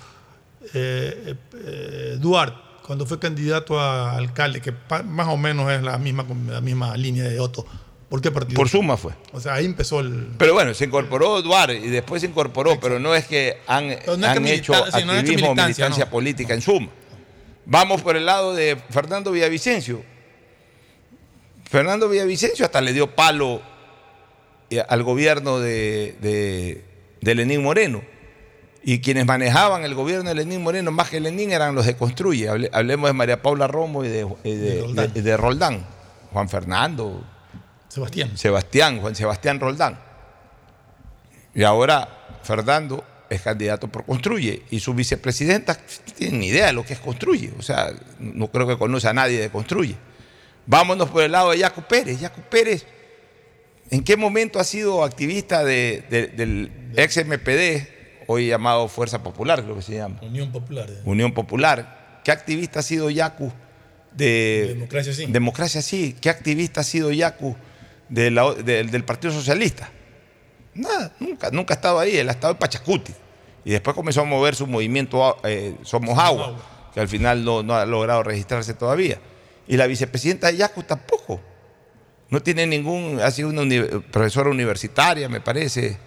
Eh, 0.73 1.23
eh, 1.25 1.35
eh, 1.55 2.17
Duarte, 2.19 2.57
cuando 2.85 3.05
fue 3.05 3.19
candidato 3.19 3.79
a 3.79 4.15
alcalde, 4.15 4.61
que 4.61 4.73
más 5.05 5.27
o 5.27 5.37
menos 5.37 5.71
es 5.71 5.81
la 5.81 5.97
misma, 5.97 6.25
la 6.47 6.61
misma 6.61 6.95
línea 6.95 7.23
de 7.23 7.39
Otto, 7.39 7.65
¿por 8.09 8.21
qué 8.21 8.31
partido? 8.31 8.55
Por 8.55 8.69
Suma 8.69 8.95
fue. 8.95 9.13
O 9.33 9.41
sea, 9.41 9.55
ahí 9.55 9.65
empezó 9.65 9.99
el... 9.99 10.29
Pero 10.37 10.53
bueno, 10.53 10.73
se 10.73 10.85
incorporó 10.85 11.41
Duarte 11.41 11.77
y 11.77 11.89
después 11.89 12.21
se 12.21 12.27
incorporó, 12.27 12.79
pero 12.79 12.99
no 12.99 13.13
es 13.13 13.25
que 13.25 13.57
han, 13.67 13.87
no 13.87 13.93
es 13.93 14.05
que 14.05 14.25
han 14.25 14.47
hecho 14.47 14.73
sí, 14.73 15.03
no 15.05 15.11
han 15.11 15.19
hecho 15.19 15.19
activismo 15.19 15.47
militancia, 15.49 15.85
militancia 15.85 16.05
no. 16.05 16.11
política 16.11 16.53
en 16.53 16.61
Suma. 16.61 16.89
Vamos 17.65 18.01
por 18.01 18.15
el 18.15 18.25
lado 18.25 18.53
de 18.53 18.77
Fernando 18.89 19.31
Villavicencio. 19.31 20.03
Fernando 21.69 22.09
Villavicencio 22.09 22.65
hasta 22.65 22.81
le 22.81 22.91
dio 22.93 23.15
palo 23.15 23.61
al 24.79 25.03
gobierno 25.03 25.59
de, 25.59 26.15
de, 26.21 26.83
de 27.21 27.35
Lenín 27.35 27.61
Moreno. 27.63 28.01
Y 28.83 28.99
quienes 28.99 29.27
manejaban 29.27 29.83
el 29.83 29.93
gobierno 29.93 30.29
de 30.29 30.35
Lenín 30.35 30.63
Moreno, 30.63 30.91
más 30.91 31.09
que 31.09 31.19
Lenín, 31.19 31.51
eran 31.51 31.75
los 31.75 31.85
de 31.85 31.95
Construye. 31.95 32.49
Hable- 32.49 32.69
hablemos 32.73 33.09
de 33.09 33.13
María 33.13 33.41
Paula 33.41 33.67
Romo 33.67 34.03
y 34.03 34.09
de, 34.09 34.25
de- 34.43 35.37
Roldán. 35.37 35.85
Juan 36.33 36.49
Fernando, 36.49 37.23
Sebastián. 37.89 38.37
Sebastián, 38.37 38.99
Juan 39.01 39.15
Sebastián 39.15 39.59
Roldán. 39.59 39.99
Y 41.53 41.63
ahora 41.63 42.07
Fernando 42.43 43.03
es 43.29 43.41
candidato 43.41 43.87
por 43.87 44.05
Construye 44.05 44.63
y 44.71 44.79
su 44.79 44.93
vicepresidenta 44.93 45.77
tiene 46.17 46.37
ni 46.37 46.47
idea 46.47 46.67
de 46.67 46.73
lo 46.73 46.83
que 46.85 46.93
es 46.93 46.99
Construye. 46.99 47.53
O 47.59 47.61
sea, 47.61 47.91
no 48.19 48.47
creo 48.47 48.65
que 48.67 48.77
conoce 48.77 49.07
a 49.07 49.13
nadie 49.13 49.39
de 49.41 49.49
Construye. 49.49 49.95
Vámonos 50.65 51.09
por 51.09 51.23
el 51.23 51.31
lado 51.33 51.51
de 51.51 51.57
Yacu 51.59 51.81
Pérez. 51.83 52.19
Yacu 52.19 52.41
Pérez, 52.41 52.85
¿en 53.91 54.03
qué 54.03 54.17
momento 54.17 54.59
ha 54.59 54.63
sido 54.63 55.03
activista 55.03 55.63
de- 55.63 56.03
de- 56.09 56.27
del 56.27 56.71
ex 56.95 57.17
MPD, 57.17 57.87
hoy 58.27 58.47
llamado 58.47 58.87
Fuerza 58.87 59.21
Popular, 59.21 59.61
creo 59.63 59.75
que 59.75 59.81
se 59.81 59.95
llama? 59.97 60.19
Unión 60.21 60.51
Popular. 60.51 60.89
eh. 60.89 61.01
Unión 61.05 61.33
Popular. 61.33 62.21
¿Qué 62.23 62.31
activista 62.31 62.79
ha 62.79 62.83
sido 62.83 63.09
Yacu 63.09 63.51
de 64.13 64.65
Democracia 64.69 65.13
Sí. 65.13 65.25
Democracia 65.27 65.81
Sí? 65.81 66.15
¿Qué 66.19 66.29
activista 66.29 66.81
ha 66.81 66.83
sido 66.83 67.11
Yacu 67.11 67.55
de 68.09 68.31
la- 68.31 68.53
de- 68.53 68.83
del 68.83 69.03
Partido 69.03 69.33
Socialista? 69.33 69.89
Nada, 70.73 71.13
nunca, 71.19 71.49
nunca 71.51 71.73
ha 71.73 71.75
estado 71.75 71.99
ahí. 71.99 72.15
Él 72.17 72.29
ha 72.29 72.33
estado 72.33 72.53
en 72.53 72.59
Pachacuti. 72.59 73.13
Y 73.65 73.71
después 73.71 73.95
comenzó 73.95 74.21
a 74.21 74.23
mover 74.25 74.55
su 74.55 74.65
movimiento 74.67 75.37
eh, 75.43 75.75
Somos 75.83 76.17
Agua, 76.17 76.57
que 76.93 76.99
al 76.99 77.07
final 77.07 77.43
no, 77.43 77.61
no 77.63 77.75
ha 77.75 77.85
logrado 77.85 78.23
registrarse 78.23 78.73
todavía. 78.73 79.19
Y 79.67 79.77
la 79.77 79.85
vicepresidenta 79.87 80.47
de 80.51 80.57
Yacu 80.57 80.83
tampoco. 80.83 81.41
No 82.31 82.41
tiene 82.41 82.65
ningún, 82.65 83.19
ha 83.21 83.29
sido 83.29 83.49
una 83.49 83.61
uni- 83.61 83.81
profesora 84.11 84.49
universitaria, 84.49 85.29
me 85.29 85.41
parece, 85.41 85.97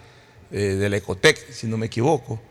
eh, 0.51 0.57
de 0.57 0.89
la 0.89 0.97
Ecotec, 0.97 1.51
si 1.51 1.67
no 1.67 1.77
me 1.77 1.85
equivoco, 1.85 2.41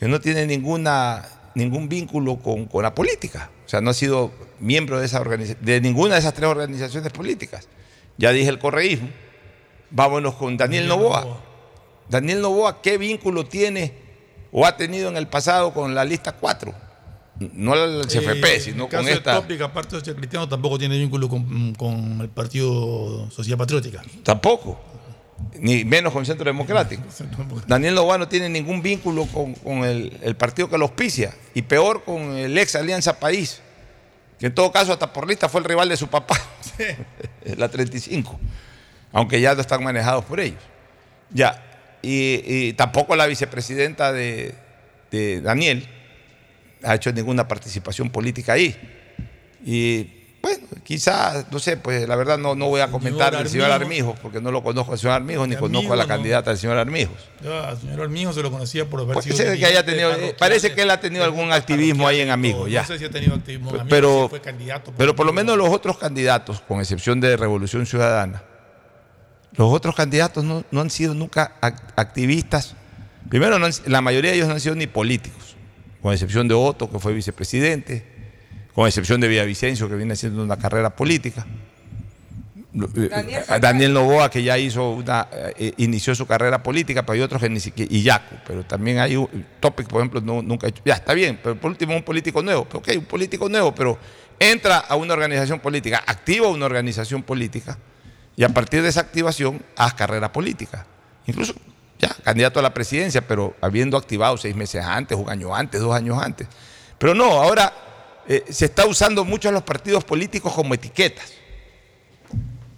que 0.00 0.08
no 0.08 0.20
tiene 0.20 0.46
ninguna, 0.46 1.24
ningún 1.54 1.88
vínculo 1.88 2.36
con, 2.38 2.64
con 2.64 2.82
la 2.82 2.94
política. 2.94 3.50
O 3.64 3.68
sea, 3.68 3.80
no 3.80 3.90
ha 3.90 3.94
sido 3.94 4.32
miembro 4.58 4.98
de, 4.98 5.06
esa 5.06 5.22
de 5.22 5.80
ninguna 5.80 6.14
de 6.14 6.20
esas 6.20 6.34
tres 6.34 6.48
organizaciones 6.48 7.12
políticas. 7.12 7.68
Ya 8.16 8.32
dije 8.32 8.48
el 8.48 8.58
correísmo. 8.58 9.08
Vámonos 9.90 10.34
con 10.34 10.56
Daniel 10.56 10.88
Novoa. 10.88 11.40
Daniel 12.08 12.40
Novoa, 12.40 12.82
¿qué 12.82 12.98
vínculo 12.98 13.46
tiene 13.46 13.92
o 14.50 14.66
ha 14.66 14.76
tenido 14.76 15.08
en 15.08 15.16
el 15.16 15.26
pasado 15.28 15.72
con 15.72 15.94
la 15.94 16.04
lista 16.04 16.32
4? 16.32 16.74
No 17.40 17.74
el 17.74 18.06
CFP, 18.06 18.44
Eh, 18.44 18.60
sino 18.60 18.84
el 18.84 18.90
con 18.90 19.08
esta. 19.08 19.34
Topic, 19.34 19.60
aparte 19.60 19.96
de 19.96 20.04
ser 20.04 20.14
cristiano, 20.14 20.48
tampoco 20.48 20.78
tiene 20.78 20.96
vínculo 20.98 21.28
con, 21.28 21.74
con 21.74 22.20
el 22.20 22.28
Partido 22.28 23.28
Sociedad 23.30 23.58
Patriótica. 23.58 24.02
Tampoco. 24.22 24.80
Ni 25.58 25.84
menos 25.84 26.12
con 26.12 26.24
Centro 26.26 26.44
Democrático. 26.44 27.02
Daniel 27.66 27.94
Novoa 27.94 28.18
no 28.18 28.28
tiene 28.28 28.48
ningún 28.48 28.82
vínculo 28.82 29.26
con, 29.26 29.54
con 29.54 29.78
el, 29.84 30.16
el 30.22 30.36
partido 30.36 30.70
que 30.70 30.78
lo 30.78 30.84
auspicia. 30.84 31.34
Y 31.54 31.62
peor 31.62 32.04
con 32.04 32.36
el 32.36 32.56
ex 32.56 32.76
Alianza 32.76 33.18
País. 33.18 33.60
Que 34.38 34.46
en 34.46 34.54
todo 34.54 34.70
caso, 34.70 34.92
hasta 34.92 35.12
por 35.12 35.28
lista 35.28 35.48
fue 35.48 35.60
el 35.60 35.64
rival 35.64 35.88
de 35.88 35.96
su 35.96 36.06
papá. 36.08 36.36
la 37.56 37.68
35. 37.68 38.38
Aunque 39.12 39.40
ya 39.40 39.54
no 39.54 39.60
están 39.60 39.82
manejados 39.82 40.24
por 40.24 40.38
ellos. 40.38 40.62
Ya. 41.30 41.62
Y, 42.02 42.42
y 42.44 42.72
tampoco 42.74 43.16
la 43.16 43.26
vicepresidenta 43.26 44.12
de, 44.12 44.54
de 45.10 45.40
Daniel 45.40 45.88
ha 46.84 46.94
hecho 46.94 47.12
ninguna 47.12 47.46
participación 47.48 48.10
política 48.10 48.52
ahí. 48.54 48.76
Y 49.64 50.22
bueno, 50.42 50.66
quizás, 50.82 51.46
no 51.50 51.58
sé, 51.58 51.78
pues 51.78 52.06
la 52.06 52.16
verdad 52.16 52.36
no, 52.36 52.54
no 52.54 52.68
voy 52.68 52.82
a 52.82 52.88
comentar 52.90 53.34
del 53.34 53.48
señor 53.48 53.70
Armijos. 53.70 53.86
Armijos, 54.10 54.18
porque 54.20 54.40
no 54.42 54.50
lo 54.50 54.62
conozco 54.62 54.92
al 54.92 54.98
señor 54.98 55.14
Armijos, 55.14 55.48
ni 55.48 55.56
conozco 55.56 55.94
a 55.94 55.96
la 55.96 56.02
no. 56.04 56.08
candidata 56.08 56.50
del 56.50 56.58
señor 56.58 56.76
Armijos. 56.76 57.16
Al 57.42 57.80
señor 57.80 58.02
Armijo 58.02 58.32
se 58.34 58.42
lo 58.42 58.50
conocía 58.50 58.84
por 58.84 59.00
haber 59.00 59.14
Puede 59.14 59.32
sido 59.32 59.54
que 59.56 59.64
haya 59.64 59.84
tenido, 59.86 60.10
parece 60.38 60.74
que 60.74 60.82
él 60.82 60.90
ha 60.90 61.00
tenido 61.00 61.24
algún 61.24 61.50
activismo 61.50 62.06
ahí 62.06 62.20
en 62.20 62.30
Amigos, 62.30 62.70
ya. 62.70 62.82
No 62.82 62.88
sé 62.88 62.98
si 62.98 63.06
ha 63.06 63.10
tenido 63.10 63.34
activismo 63.34 63.70
en 63.70 63.76
Amigos, 63.80 63.88
Pero, 63.90 64.22
si 64.24 64.28
fue 64.30 64.40
candidato. 64.42 64.92
pero 64.98 65.16
por 65.16 65.24
lo 65.24 65.32
menos 65.32 65.56
los 65.56 65.70
otros 65.70 65.96
candidatos, 65.96 66.60
con 66.60 66.78
excepción 66.80 67.20
de 67.22 67.38
Revolución 67.38 67.86
Ciudadana, 67.86 68.42
los 69.52 69.72
otros 69.72 69.94
candidatos 69.94 70.44
no, 70.44 70.62
no 70.70 70.80
han 70.82 70.90
sido 70.90 71.14
nunca 71.14 71.54
ac- 71.62 71.80
activistas. 71.96 72.74
Primero, 73.30 73.56
han- 73.56 73.72
la 73.86 74.02
mayoría 74.02 74.32
de 74.32 74.36
ellos 74.36 74.48
no 74.48 74.54
han 74.54 74.60
sido 74.60 74.74
ni 74.74 74.86
políticos, 74.86 75.53
con 76.04 76.12
excepción 76.12 76.46
de 76.46 76.52
Otto, 76.52 76.90
que 76.90 76.98
fue 76.98 77.14
vicepresidente, 77.14 78.04
con 78.74 78.86
excepción 78.86 79.22
de 79.22 79.26
Villavicencio, 79.26 79.88
que 79.88 79.96
viene 79.96 80.12
haciendo 80.12 80.44
una 80.44 80.58
carrera 80.58 80.90
política. 80.90 81.46
Eh, 82.74 83.08
Daniel 83.08 83.42
a 83.48 83.58
Daniel 83.58 83.94
Novoa, 83.94 84.30
que 84.30 84.42
ya 84.42 84.58
hizo 84.58 84.90
una, 84.90 85.28
eh, 85.32 85.72
inició 85.78 86.14
su 86.14 86.26
carrera 86.26 86.62
política, 86.62 87.06
pero 87.06 87.14
hay 87.14 87.20
otros 87.22 87.40
que 87.40 87.48
ni 87.48 87.58
siquiera, 87.58 87.90
y 87.90 88.02
Yacu, 88.02 88.34
pero 88.46 88.66
también 88.66 88.98
hay 88.98 89.16
un 89.16 89.46
Topic, 89.60 89.88
por 89.88 90.02
ejemplo, 90.02 90.20
no, 90.20 90.42
nunca 90.42 90.66
ha 90.66 90.68
hecho, 90.68 90.82
ya 90.84 90.92
está 90.92 91.14
bien, 91.14 91.40
pero 91.42 91.58
por 91.58 91.70
último 91.70 91.96
un 91.96 92.02
político 92.02 92.42
nuevo, 92.42 92.66
pero 92.66 92.80
ok, 92.80 92.88
un 92.98 93.06
político 93.06 93.48
nuevo, 93.48 93.74
pero 93.74 93.98
entra 94.38 94.80
a 94.80 94.96
una 94.96 95.14
organización 95.14 95.58
política, 95.58 96.04
activa 96.06 96.48
una 96.48 96.66
organización 96.66 97.22
política, 97.22 97.78
y 98.36 98.44
a 98.44 98.50
partir 98.50 98.82
de 98.82 98.90
esa 98.90 99.00
activación 99.00 99.62
haz 99.74 99.94
carrera 99.94 100.30
política. 100.30 100.84
Incluso 101.26 101.54
ya, 102.08 102.14
candidato 102.22 102.58
a 102.58 102.62
la 102.62 102.74
presidencia, 102.74 103.26
pero 103.26 103.54
habiendo 103.60 103.96
activado 103.96 104.36
seis 104.36 104.54
meses 104.54 104.84
antes, 104.84 105.16
un 105.16 105.28
año 105.30 105.54
antes, 105.54 105.80
dos 105.80 105.94
años 105.94 106.18
antes. 106.22 106.46
Pero 106.98 107.14
no, 107.14 107.24
ahora 107.24 107.72
eh, 108.28 108.44
se 108.50 108.66
está 108.66 108.86
usando 108.86 109.24
mucho 109.24 109.48
a 109.48 109.52
los 109.52 109.62
partidos 109.62 110.04
políticos 110.04 110.52
como 110.52 110.74
etiquetas. 110.74 111.32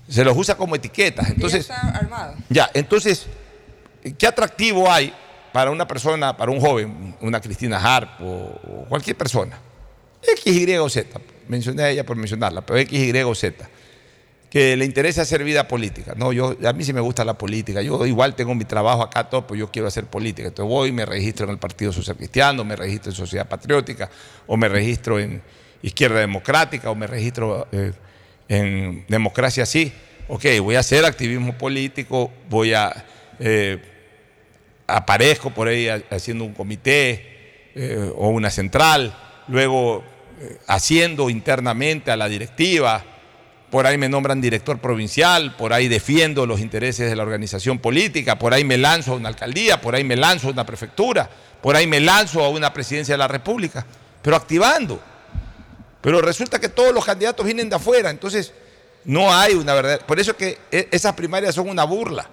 Se 0.08 0.24
los 0.24 0.36
usa 0.36 0.56
como 0.56 0.76
etiquetas. 0.76 1.28
Entonces, 1.30 1.66
ya 1.66 1.74
está 1.74 1.88
armado. 1.98 2.34
ya, 2.48 2.70
entonces, 2.74 3.26
¿qué 4.16 4.26
atractivo 4.26 4.90
hay 4.90 5.12
para 5.52 5.70
una 5.70 5.86
persona, 5.86 6.36
para 6.36 6.52
un 6.52 6.60
joven, 6.60 7.16
una 7.20 7.40
Cristina 7.40 7.78
Harp 7.78 8.20
o, 8.20 8.24
o 8.24 8.86
cualquier 8.88 9.16
persona? 9.16 9.58
X, 10.22 10.46
Y 10.46 10.76
o 10.76 10.88
Z. 10.88 11.20
Mencioné 11.48 11.82
a 11.82 11.90
ella 11.90 12.04
por 12.04 12.16
mencionarla, 12.16 12.60
pero 12.64 12.78
X, 12.80 12.98
Y 12.98 13.22
o 13.22 13.34
Z. 13.34 13.68
Le 14.76 14.84
interesa 14.84 15.22
hacer 15.22 15.44
vida 15.44 15.68
política. 15.68 16.14
No, 16.16 16.32
yo, 16.32 16.56
a 16.66 16.72
mí 16.72 16.82
sí 16.84 16.92
me 16.92 17.00
gusta 17.00 17.24
la 17.24 17.34
política. 17.34 17.82
Yo 17.82 18.06
igual 18.06 18.34
tengo 18.34 18.54
mi 18.54 18.64
trabajo 18.64 19.02
acá, 19.02 19.28
todo, 19.28 19.46
pero 19.46 19.58
yo 19.58 19.70
quiero 19.70 19.88
hacer 19.88 20.04
política. 20.06 20.48
Entonces 20.48 20.70
voy, 20.70 20.92
me 20.92 21.04
registro 21.04 21.44
en 21.44 21.50
el 21.52 21.58
Partido 21.58 21.92
Social 21.92 22.16
Cristiano, 22.16 22.64
me 22.64 22.74
registro 22.76 23.10
en 23.10 23.16
Sociedad 23.16 23.46
Patriótica, 23.48 24.08
o 24.46 24.56
me 24.56 24.68
registro 24.68 25.18
en 25.18 25.42
Izquierda 25.82 26.20
Democrática, 26.20 26.90
o 26.90 26.94
me 26.94 27.06
registro 27.06 27.66
eh, 27.72 27.92
en 28.48 29.04
Democracia 29.08 29.66
Sí. 29.66 29.92
Ok, 30.28 30.44
voy 30.60 30.74
a 30.76 30.80
hacer 30.80 31.04
activismo 31.04 31.56
político, 31.58 32.30
voy 32.48 32.72
a. 32.74 33.04
eh, 33.38 33.78
aparezco 34.86 35.50
por 35.50 35.68
ahí 35.68 35.88
ha- 35.88 36.02
haciendo 36.10 36.44
un 36.44 36.52
comité 36.54 37.72
eh, 37.74 38.10
o 38.16 38.28
una 38.28 38.50
central, 38.50 39.16
luego 39.48 40.04
eh, 40.40 40.58
haciendo 40.66 41.28
internamente 41.30 42.10
a 42.10 42.16
la 42.16 42.28
directiva, 42.28 43.04
por 43.70 43.86
ahí 43.86 43.98
me 43.98 44.08
nombran 44.08 44.40
director 44.40 44.78
provincial, 44.78 45.56
por 45.56 45.72
ahí 45.72 45.88
defiendo 45.88 46.46
los 46.46 46.60
intereses 46.60 47.10
de 47.10 47.16
la 47.16 47.22
organización 47.22 47.78
política, 47.78 48.38
por 48.38 48.54
ahí 48.54 48.64
me 48.64 48.78
lanzo 48.78 49.12
a 49.12 49.16
una 49.16 49.28
alcaldía, 49.28 49.80
por 49.80 49.94
ahí 49.94 50.04
me 50.04 50.16
lanzo 50.16 50.48
a 50.48 50.50
una 50.52 50.64
prefectura, 50.64 51.28
por 51.60 51.74
ahí 51.76 51.86
me 51.86 52.00
lanzo 52.00 52.44
a 52.44 52.48
una 52.48 52.72
presidencia 52.72 53.14
de 53.14 53.18
la 53.18 53.28
República, 53.28 53.84
pero 54.22 54.36
activando. 54.36 55.00
Pero 56.00 56.20
resulta 56.20 56.60
que 56.60 56.68
todos 56.68 56.94
los 56.94 57.04
candidatos 57.04 57.44
vienen 57.44 57.68
de 57.68 57.76
afuera, 57.76 58.10
entonces 58.10 58.52
no 59.04 59.34
hay 59.34 59.54
una 59.54 59.74
verdad. 59.74 60.00
Por 60.06 60.20
eso 60.20 60.32
es 60.32 60.36
que 60.36 60.58
e- 60.70 60.88
esas 60.92 61.14
primarias 61.14 61.54
son 61.54 61.68
una 61.68 61.82
burla, 61.84 62.28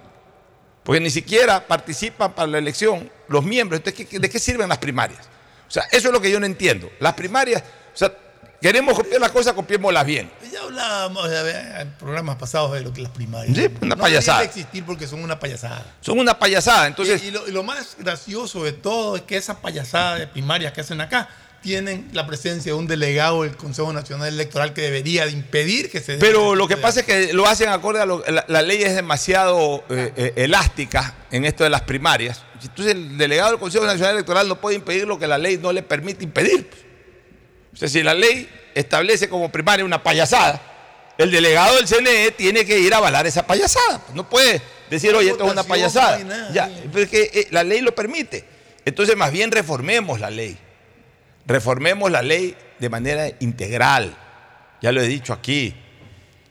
porque 0.84 1.00
ni 1.00 1.10
siquiera 1.10 1.66
participan 1.66 2.32
para 2.32 2.46
la 2.46 2.58
elección 2.58 3.10
los 3.28 3.42
miembros. 3.44 3.80
Entonces, 3.80 4.06
¿qué- 4.06 4.18
¿de 4.20 4.30
qué 4.30 4.38
sirven 4.38 4.68
las 4.68 4.78
primarias? 4.78 5.20
O 5.66 5.70
sea, 5.70 5.84
eso 5.90 6.08
es 6.08 6.12
lo 6.12 6.20
que 6.20 6.30
yo 6.30 6.38
no 6.38 6.46
entiendo. 6.46 6.88
Las 7.00 7.14
primarias, 7.14 7.62
o 7.92 7.96
sea, 7.96 8.12
queremos 8.60 8.94
copiar 8.94 9.20
las 9.20 9.30
cosas, 9.30 9.52
copiémoslas 9.52 10.06
bien. 10.06 10.30
Ya 10.52 10.60
hablábamos 10.62 11.28
en 11.30 11.90
programas 11.92 12.36
pasados 12.36 12.72
de 12.72 12.82
lo 12.82 12.92
que 12.92 13.02
las 13.02 13.12
primarias. 13.12 13.56
Sí, 13.56 13.68
una 13.80 13.94
no 13.96 14.02
payasada. 14.02 14.40
de 14.40 14.46
existir 14.46 14.84
porque 14.84 15.06
son 15.06 15.22
una 15.22 15.38
payasada. 15.38 15.84
Son 16.00 16.18
una 16.18 16.38
payasada. 16.38 16.86
Entonces, 16.86 17.22
y, 17.22 17.28
y 17.28 17.30
lo, 17.30 17.48
y 17.48 17.52
lo 17.52 17.62
más 17.62 17.96
gracioso 17.98 18.64
de 18.64 18.72
todo 18.72 19.16
es 19.16 19.22
que 19.22 19.36
esa 19.36 19.60
payasada 19.60 20.16
de 20.16 20.26
primarias 20.26 20.72
que 20.72 20.80
hacen 20.80 21.00
acá 21.00 21.28
tienen 21.64 22.10
la 22.12 22.26
presencia 22.26 22.72
de 22.72 22.78
un 22.78 22.86
delegado 22.86 23.42
del 23.42 23.56
Consejo 23.56 23.90
Nacional 23.90 24.28
Electoral 24.28 24.74
que 24.74 24.82
debería 24.82 25.24
de 25.24 25.32
impedir 25.32 25.90
que 25.90 26.00
se 26.00 26.18
Pero 26.18 26.54
lo 26.54 26.68
que 26.68 26.76
pasa 26.76 27.00
es 27.00 27.06
que 27.06 27.32
lo 27.32 27.46
hacen 27.46 27.70
acorde 27.70 28.00
a 28.00 28.04
lo 28.04 28.22
la, 28.28 28.44
la 28.46 28.60
ley 28.60 28.82
es 28.82 28.94
demasiado 28.94 29.82
eh, 29.88 30.12
eh, 30.14 30.32
elástica 30.36 31.14
en 31.30 31.46
esto 31.46 31.64
de 31.64 31.70
las 31.70 31.80
primarias. 31.80 32.42
Entonces 32.62 32.94
el 32.94 33.16
delegado 33.16 33.52
del 33.52 33.58
Consejo 33.58 33.86
Nacional 33.86 34.12
Electoral 34.12 34.46
no 34.46 34.60
puede 34.60 34.76
impedir 34.76 35.06
lo 35.06 35.18
que 35.18 35.26
la 35.26 35.38
ley 35.38 35.56
no 35.56 35.72
le 35.72 35.82
permite 35.82 36.22
impedir. 36.22 36.68
O 37.74 37.76
sea, 37.76 37.88
si 37.88 38.02
la 38.02 38.14
ley 38.14 38.48
establece 38.74 39.28
como 39.28 39.50
primaria 39.50 39.84
una 39.84 40.02
payasada, 40.02 40.62
el 41.18 41.30
delegado 41.30 41.76
del 41.76 41.86
CNE 41.86 42.30
tiene 42.32 42.64
que 42.64 42.78
ir 42.78 42.94
a 42.94 42.98
avalar 42.98 43.26
esa 43.26 43.46
payasada. 43.46 44.00
No 44.14 44.28
puede 44.28 44.62
decir, 44.88 45.14
oye, 45.14 45.30
esto 45.30 45.44
es 45.44 45.52
una 45.52 45.64
payasada. 45.64 46.12
no 46.12 46.16
hay 46.16 46.24
nada, 46.24 46.52
Ya, 46.52 46.70
pero 46.92 47.04
es 47.04 47.10
que 47.10 47.30
eh, 47.32 47.48
la 47.50 47.64
ley 47.64 47.80
lo 47.80 47.94
permite. 47.94 48.44
Entonces, 48.84 49.16
más 49.16 49.32
bien 49.32 49.50
reformemos 49.50 50.20
la 50.20 50.30
ley. 50.30 50.56
Reformemos 51.46 52.10
la 52.10 52.22
ley 52.22 52.56
de 52.78 52.88
manera 52.88 53.28
integral. 53.40 54.16
Ya 54.80 54.92
lo 54.92 55.00
he 55.02 55.08
dicho 55.08 55.32
aquí. 55.32 55.74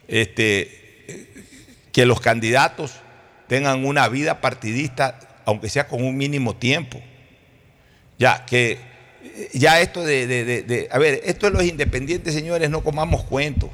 Este, 0.08 0.84
que 1.92 2.06
los 2.06 2.20
candidatos 2.20 2.92
tengan 3.48 3.86
una 3.86 4.08
vida 4.10 4.42
partidista, 4.42 5.20
aunque 5.46 5.70
sea 5.70 5.88
con 5.88 6.04
un 6.04 6.18
mínimo 6.18 6.56
tiempo. 6.56 7.02
Ya, 8.18 8.46
que 8.46 8.80
ya 9.54 9.82
esto 9.82 10.04
de, 10.04 10.88
a 10.92 10.98
ver, 11.00 11.22
esto 11.26 11.48
de 11.48 11.54
los 11.54 11.64
independientes, 11.64 12.34
señores, 12.34 12.70
no 12.70 12.82
comamos 12.84 13.24
cuentos. 13.24 13.70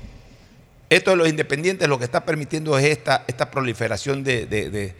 Esto 0.89 1.11
de 1.11 1.17
los 1.17 1.29
independientes 1.29 1.87
lo 1.87 1.99
que 1.99 2.05
está 2.05 2.25
permitiendo 2.25 2.77
es 2.77 2.85
esta, 2.85 3.23
esta 3.27 3.51
proliferación 3.51 4.23
de, 4.23 4.95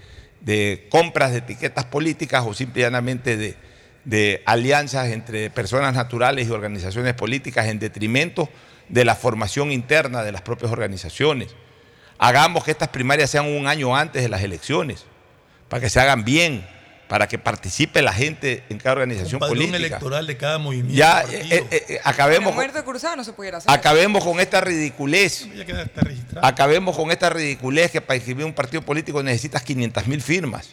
compras 0.90 1.32
de 1.32 1.40
etiquetas 1.40 1.86
políticas 1.86 2.44
o 2.46 2.54
simplemente 2.54 3.56
de 4.04 4.44
alianzas 4.46 5.10
entre 5.10 5.50
personas 5.50 5.94
naturales 5.94 6.48
y 6.48 6.52
organizaciones 6.52 7.14
políticas 7.14 7.68
en 7.68 7.80
detrimento 7.80 8.50
de 8.90 9.06
la 9.06 9.16
formación 9.16 9.72
interna 9.72 10.24
de 10.24 10.32
las 10.32 10.42
propias 10.42 10.72
organizaciones. 10.72 11.56
Hagamos 12.18 12.66
que 12.66 12.72
estas 12.72 12.90
primarias 12.90 13.30
sean 13.30 13.46
un 13.46 13.68
año 13.68 13.96
antes 13.96 14.22
de 14.22 14.30
las 14.30 14.44
elecciones, 14.44 15.06
para 15.70 15.82
que 15.82 15.90
se 15.90 16.00
hagan 16.00 16.26
bien, 16.26 16.68
para 17.10 17.28
que 17.28 17.38
participe 17.40 18.02
la 18.04 18.14
gente 18.14 18.64
en 18.70 18.78
cada 18.78 18.92
organización 18.94 19.40
padrón 19.40 19.58
política. 19.58 19.78
electoral 19.78 20.28
de 20.28 20.38
cada 20.38 20.60
movimiento. 20.60 20.94
Ya 20.94 21.24
partido. 21.24 21.42
eh, 21.42 21.68
eh, 21.72 21.86
eh, 21.90 22.00
acabemos, 22.04 22.46
La 22.46 22.46
con- 22.52 22.56
muerte 22.56 22.84
cruzada 22.84 23.16
no 23.18 23.24
se 23.26 23.34
pudiera 23.34 23.58
hacer. 23.58 23.70
acabemos 23.72 24.24
con 24.24 24.40
esta 24.40 24.62
ridiculez. 24.62 25.48
Acabemos 26.42 26.96
con 26.96 27.12
esta 27.12 27.30
ridiculez 27.32 27.92
que 27.92 28.00
para 28.00 28.16
inscribir 28.16 28.46
un 28.46 28.54
partido 28.54 28.82
político 28.84 29.22
necesitas 29.24 29.64
500 29.64 30.08
mil 30.08 30.22
firmas. 30.22 30.70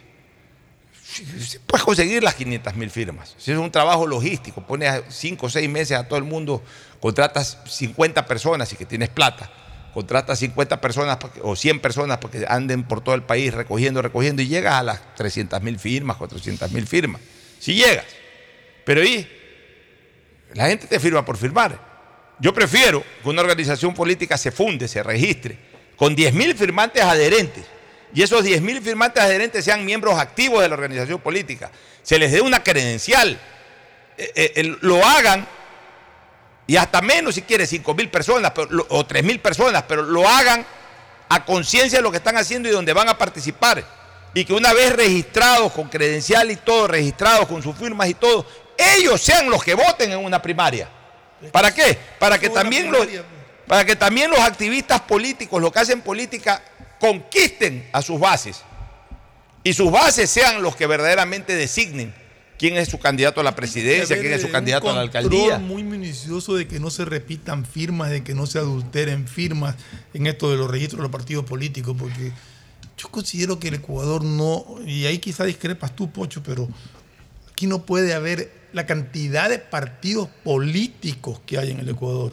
Puedes 1.66 1.84
conseguir 1.84 2.22
las 2.22 2.34
500 2.34 2.76
mil 2.76 2.90
firmas. 2.90 3.34
Si 3.38 3.50
es 3.50 3.56
un 3.58 3.70
trabajo 3.70 4.06
logístico, 4.06 4.60
pones 4.60 5.02
5 5.08 5.46
o 5.46 5.48
6 5.48 5.68
meses 5.70 5.96
a 5.96 6.06
todo 6.06 6.18
el 6.18 6.24
mundo, 6.26 6.62
contratas 7.00 7.58
50 7.66 8.26
personas 8.26 8.70
y 8.72 8.76
que 8.76 8.84
tienes 8.84 9.08
plata, 9.08 9.50
contratas 9.96 10.38
50 10.40 10.78
personas 10.78 11.16
que- 11.16 11.40
o 11.42 11.56
100 11.56 11.80
personas 11.80 12.18
porque 12.18 12.44
anden 12.46 12.82
por 12.82 13.00
todo 13.00 13.14
el 13.14 13.22
país 13.22 13.54
recogiendo, 13.54 14.02
recogiendo 14.02 14.42
y 14.42 14.46
llegas 14.46 14.74
a 14.74 14.82
las 14.82 15.14
300 15.14 15.62
mil 15.62 15.78
firmas, 15.78 16.18
400 16.18 16.70
mil 16.70 16.86
firmas. 16.86 17.22
Si 17.58 17.72
llegas. 17.76 18.04
Pero 18.84 19.02
¿y? 19.02 19.26
La 20.52 20.66
gente 20.66 20.86
te 20.86 21.00
firma 21.00 21.24
por 21.24 21.38
firmar. 21.38 21.80
Yo 22.38 22.52
prefiero 22.52 23.02
que 23.22 23.28
una 23.30 23.40
organización 23.40 23.94
política 23.94 24.36
se 24.36 24.52
funde, 24.52 24.86
se 24.86 25.02
registre, 25.02 25.56
con 25.96 26.14
10.000 26.14 26.54
firmantes 26.54 27.02
adherentes, 27.02 27.64
y 28.12 28.20
esos 28.20 28.44
10.000 28.44 28.82
firmantes 28.82 29.22
adherentes 29.22 29.64
sean 29.64 29.82
miembros 29.82 30.18
activos 30.18 30.60
de 30.60 30.68
la 30.68 30.74
organización 30.74 31.20
política, 31.22 31.70
se 32.02 32.18
les 32.18 32.32
dé 32.32 32.42
una 32.42 32.62
credencial, 32.62 33.40
eh, 34.18 34.52
eh, 34.56 34.76
lo 34.82 35.02
hagan, 35.02 35.48
y 36.66 36.76
hasta 36.76 37.00
menos 37.00 37.34
si 37.36 37.42
quiere, 37.42 37.64
5.000 37.66 38.10
personas 38.10 38.52
pero 38.54 38.68
lo- 38.70 38.86
o 38.90 39.06
3.000 39.06 39.40
personas, 39.40 39.84
pero 39.86 40.02
lo 40.02 40.28
hagan 40.28 40.66
a 41.28 41.44
conciencia 41.44 41.98
de 41.98 42.02
lo 42.02 42.10
que 42.10 42.16
están 42.18 42.36
haciendo 42.36 42.68
y 42.68 42.72
donde 42.72 42.92
van 42.92 43.08
a 43.08 43.16
participar. 43.18 43.84
Y 44.34 44.44
que 44.44 44.52
una 44.52 44.72
vez 44.74 44.94
registrados 44.94 45.72
con 45.72 45.88
credencial 45.88 46.50
y 46.50 46.56
todo, 46.56 46.88
registrados 46.88 47.46
con 47.46 47.62
sus 47.62 47.76
firmas 47.76 48.08
y 48.08 48.14
todo, 48.14 48.46
ellos 48.76 49.20
sean 49.22 49.48
los 49.48 49.64
que 49.64 49.74
voten 49.74 50.12
en 50.12 50.18
una 50.18 50.42
primaria. 50.42 50.88
¿Para 51.52 51.72
qué? 51.74 51.98
Para 52.18 52.38
que 52.38 52.48
también 52.50 52.90
los, 52.92 53.06
para 53.66 53.84
que 53.84 53.96
también 53.96 54.30
los 54.30 54.40
activistas 54.40 55.00
políticos, 55.02 55.60
los 55.62 55.72
que 55.72 55.78
hacen 55.80 56.00
política, 56.02 56.62
conquisten 57.00 57.88
a 57.92 58.02
sus 58.02 58.18
bases. 58.20 58.62
Y 59.62 59.72
sus 59.72 59.90
bases 59.90 60.30
sean 60.30 60.62
los 60.62 60.76
que 60.76 60.86
verdaderamente 60.86 61.54
designen 61.54 62.14
quién 62.58 62.76
es 62.76 62.88
su 62.88 62.98
candidato 62.98 63.40
a 63.40 63.44
la 63.44 63.54
presidencia, 63.54 64.18
quién 64.18 64.32
es 64.32 64.42
su 64.42 64.50
candidato 64.50 64.90
a 64.90 64.94
la 64.94 65.00
alcaldía. 65.00 65.58
muy 65.58 65.84
minucioso 65.84 66.54
de 66.54 66.66
que 66.66 66.80
no 66.80 66.90
se 66.90 67.04
repitan 67.04 67.64
firmas, 67.64 68.10
de 68.10 68.22
que 68.22 68.34
no 68.34 68.46
se 68.46 68.58
adulteren 68.58 69.28
firmas 69.28 69.76
en 70.14 70.26
esto 70.26 70.50
de 70.50 70.56
los 70.56 70.70
registros 70.70 70.98
de 70.98 71.02
los 71.02 71.12
partidos 71.12 71.44
políticos, 71.44 71.96
porque 71.98 72.32
yo 72.96 73.08
considero 73.08 73.58
que 73.58 73.68
el 73.68 73.74
Ecuador 73.74 74.24
no, 74.24 74.64
y 74.86 75.06
ahí 75.06 75.18
quizá 75.18 75.44
discrepas 75.44 75.94
tú, 75.94 76.10
Pocho, 76.10 76.42
pero 76.42 76.68
aquí 77.50 77.66
no 77.66 77.84
puede 77.84 78.14
haber 78.14 78.50
la 78.72 78.86
cantidad 78.86 79.48
de 79.48 79.58
partidos 79.58 80.28
políticos 80.44 81.40
que 81.46 81.58
hay 81.58 81.70
en 81.70 81.80
el 81.80 81.88
Ecuador. 81.88 82.32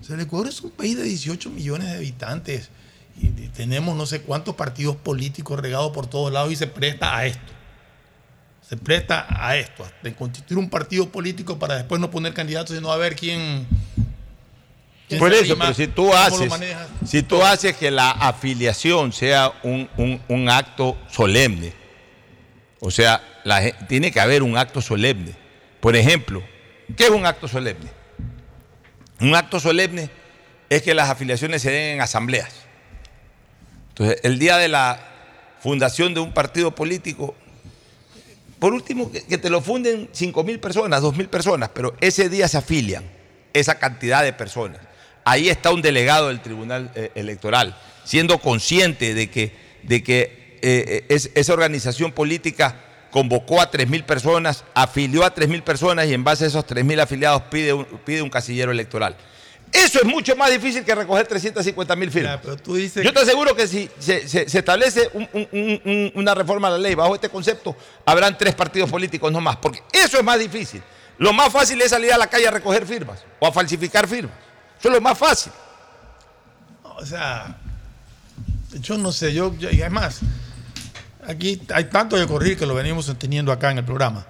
O 0.00 0.04
sea, 0.04 0.16
el 0.16 0.22
Ecuador 0.22 0.48
es 0.48 0.60
un 0.60 0.70
país 0.70 0.96
de 0.96 1.04
18 1.04 1.50
millones 1.50 1.88
de 1.88 1.96
habitantes 1.96 2.70
y 3.20 3.28
tenemos 3.48 3.96
no 3.96 4.04
sé 4.04 4.20
cuántos 4.20 4.56
partidos 4.56 4.96
políticos 4.96 5.58
regados 5.58 5.92
por 5.92 6.06
todos 6.06 6.30
lados 6.30 6.52
y 6.52 6.56
se 6.56 6.66
presta 6.66 7.16
a 7.16 7.26
esto 7.26 7.55
se 8.68 8.76
presta 8.76 9.26
a 9.30 9.56
esto, 9.56 9.86
de 10.02 10.14
constituir 10.14 10.58
un 10.58 10.68
partido 10.68 11.08
político 11.08 11.58
para 11.58 11.76
después 11.76 12.00
no 12.00 12.10
poner 12.10 12.34
candidatos, 12.34 12.74
sino 12.76 12.90
a 12.90 12.96
ver 12.96 13.14
quién. 13.14 13.66
quién 15.08 15.20
Por 15.20 15.32
eso, 15.32 15.56
pero 15.56 15.72
si 15.74 15.86
tú 15.86 16.12
haces, 16.12 16.52
si 17.06 17.22
tú 17.22 17.42
haces 17.44 17.76
que 17.76 17.90
la 17.92 18.10
afiliación 18.10 19.12
sea 19.12 19.52
un, 19.62 19.88
un- 19.96 20.20
un 20.28 20.48
acto 20.48 20.96
solemne, 21.10 21.72
o 22.80 22.90
sea, 22.90 23.22
la 23.44 23.70
tiene 23.86 24.10
que 24.10 24.18
haber 24.20 24.42
un 24.42 24.56
acto 24.56 24.82
solemne. 24.82 25.32
Por 25.80 25.94
ejemplo, 25.94 26.42
¿qué 26.96 27.04
es 27.04 27.10
un 27.10 27.24
acto 27.24 27.46
solemne? 27.46 27.90
Un 29.20 29.34
acto 29.36 29.60
solemne 29.60 30.10
es 30.68 30.82
que 30.82 30.92
las 30.94 31.08
afiliaciones 31.08 31.62
se 31.62 31.70
den 31.70 31.94
en 31.94 32.00
asambleas. 32.00 32.52
Entonces, 33.90 34.18
el 34.24 34.38
día 34.40 34.56
de 34.58 34.66
la 34.68 34.98
fundación 35.60 36.12
de 36.14 36.20
un 36.20 36.32
partido 36.32 36.74
político, 36.74 37.34
por 38.58 38.72
último, 38.72 39.10
que, 39.10 39.38
te 39.38 39.50
lo 39.50 39.60
funden 39.60 40.08
5 40.12 40.44
mil 40.44 40.58
personas, 40.60 41.02
2 41.02 41.16
mil 41.16 41.28
personas, 41.28 41.70
pero 41.74 41.94
ese 42.00 42.28
día 42.28 42.48
se 42.48 42.56
afilian 42.58 43.04
esa 43.52 43.78
cantidad 43.78 44.22
de 44.22 44.32
personas. 44.32 44.80
Ahí 45.24 45.48
está 45.48 45.72
un 45.72 45.82
delegado 45.82 46.28
del 46.28 46.40
Tribunal 46.40 46.90
eh, 46.94 47.10
Electoral, 47.14 47.76
siendo 48.04 48.38
consciente 48.38 49.14
de 49.14 49.28
que, 49.30 49.52
de 49.82 50.02
que 50.02 50.58
eh, 50.62 51.04
es- 51.08 51.30
esa 51.34 51.52
organización 51.52 52.12
política 52.12 52.80
convocó 53.10 53.60
a 53.60 53.70
3 53.70 53.88
mil 53.88 54.04
personas, 54.04 54.64
afilió 54.74 55.24
a 55.24 55.34
3 55.34 55.48
mil 55.48 55.62
personas 55.62 56.06
y 56.06 56.14
en 56.14 56.22
base 56.24 56.44
a 56.44 56.48
esos 56.48 56.66
3 56.66 56.84
mil 56.84 57.00
afiliados 57.00 57.42
pide 57.50 57.74
pide 58.04 58.22
un 58.22 58.30
casillero 58.30 58.70
electoral. 58.72 59.16
Eso 59.72 59.98
es 59.98 60.04
mucho 60.04 60.34
más 60.36 60.50
difícil 60.50 60.84
que 60.84 60.94
recoger 60.94 61.26
350 61.26 61.96
mil 61.96 62.10
firmas. 62.10 62.40
Yo 63.04 63.12
te 63.12 63.20
aseguro 63.20 63.54
que 63.54 63.66
si 63.66 63.90
se, 63.98 64.26
se- 64.26 64.48
se 64.48 64.58
establece 64.58 65.10
un- 65.12 65.28
un- 65.32 65.48
un- 65.52 65.80
un- 65.84 66.12
una 66.14 66.34
reforma 66.34 66.68
a 66.68 66.72
la 66.72 66.78
ley 66.78 66.94
bajo 66.94 67.14
este 67.14 67.28
concepto, 67.28 67.76
habrán 68.04 68.38
tres 68.38 68.54
partidos 68.54 68.90
políticos 68.90 69.30
no 69.32 69.40
más, 69.40 69.56
porque 69.56 69.82
eso 69.92 70.16
es 70.18 70.24
más 70.24 70.38
difícil. 70.38 70.82
Lo 71.18 71.32
más 71.32 71.52
fácil 71.52 71.80
es 71.82 71.90
salir 71.90 72.12
a 72.12 72.18
la 72.18 72.26
calle 72.28 72.46
a 72.48 72.50
recoger 72.50 72.86
firmas 72.86 73.24
o 73.40 73.46
a 73.46 73.52
falsificar 73.52 74.06
firmas. 74.06 74.34
Eso 74.78 74.88
es 74.88 74.94
lo 74.94 75.00
más 75.00 75.18
fácil. 75.18 75.52
O 76.98 77.04
sea, 77.04 77.58
yo 78.80 78.96
no 78.96 79.12
sé, 79.12 79.34
yo, 79.34 79.54
yo- 79.58 79.70
y 79.70 79.80
además, 79.82 80.20
aquí 81.26 81.60
hay 81.74 81.84
tanto 81.84 82.16
de 82.16 82.26
correr 82.26 82.56
que 82.56 82.66
lo 82.66 82.74
venimos 82.74 83.12
teniendo 83.18 83.52
acá 83.52 83.70
en 83.70 83.78
el 83.78 83.84
programa. 83.84 84.26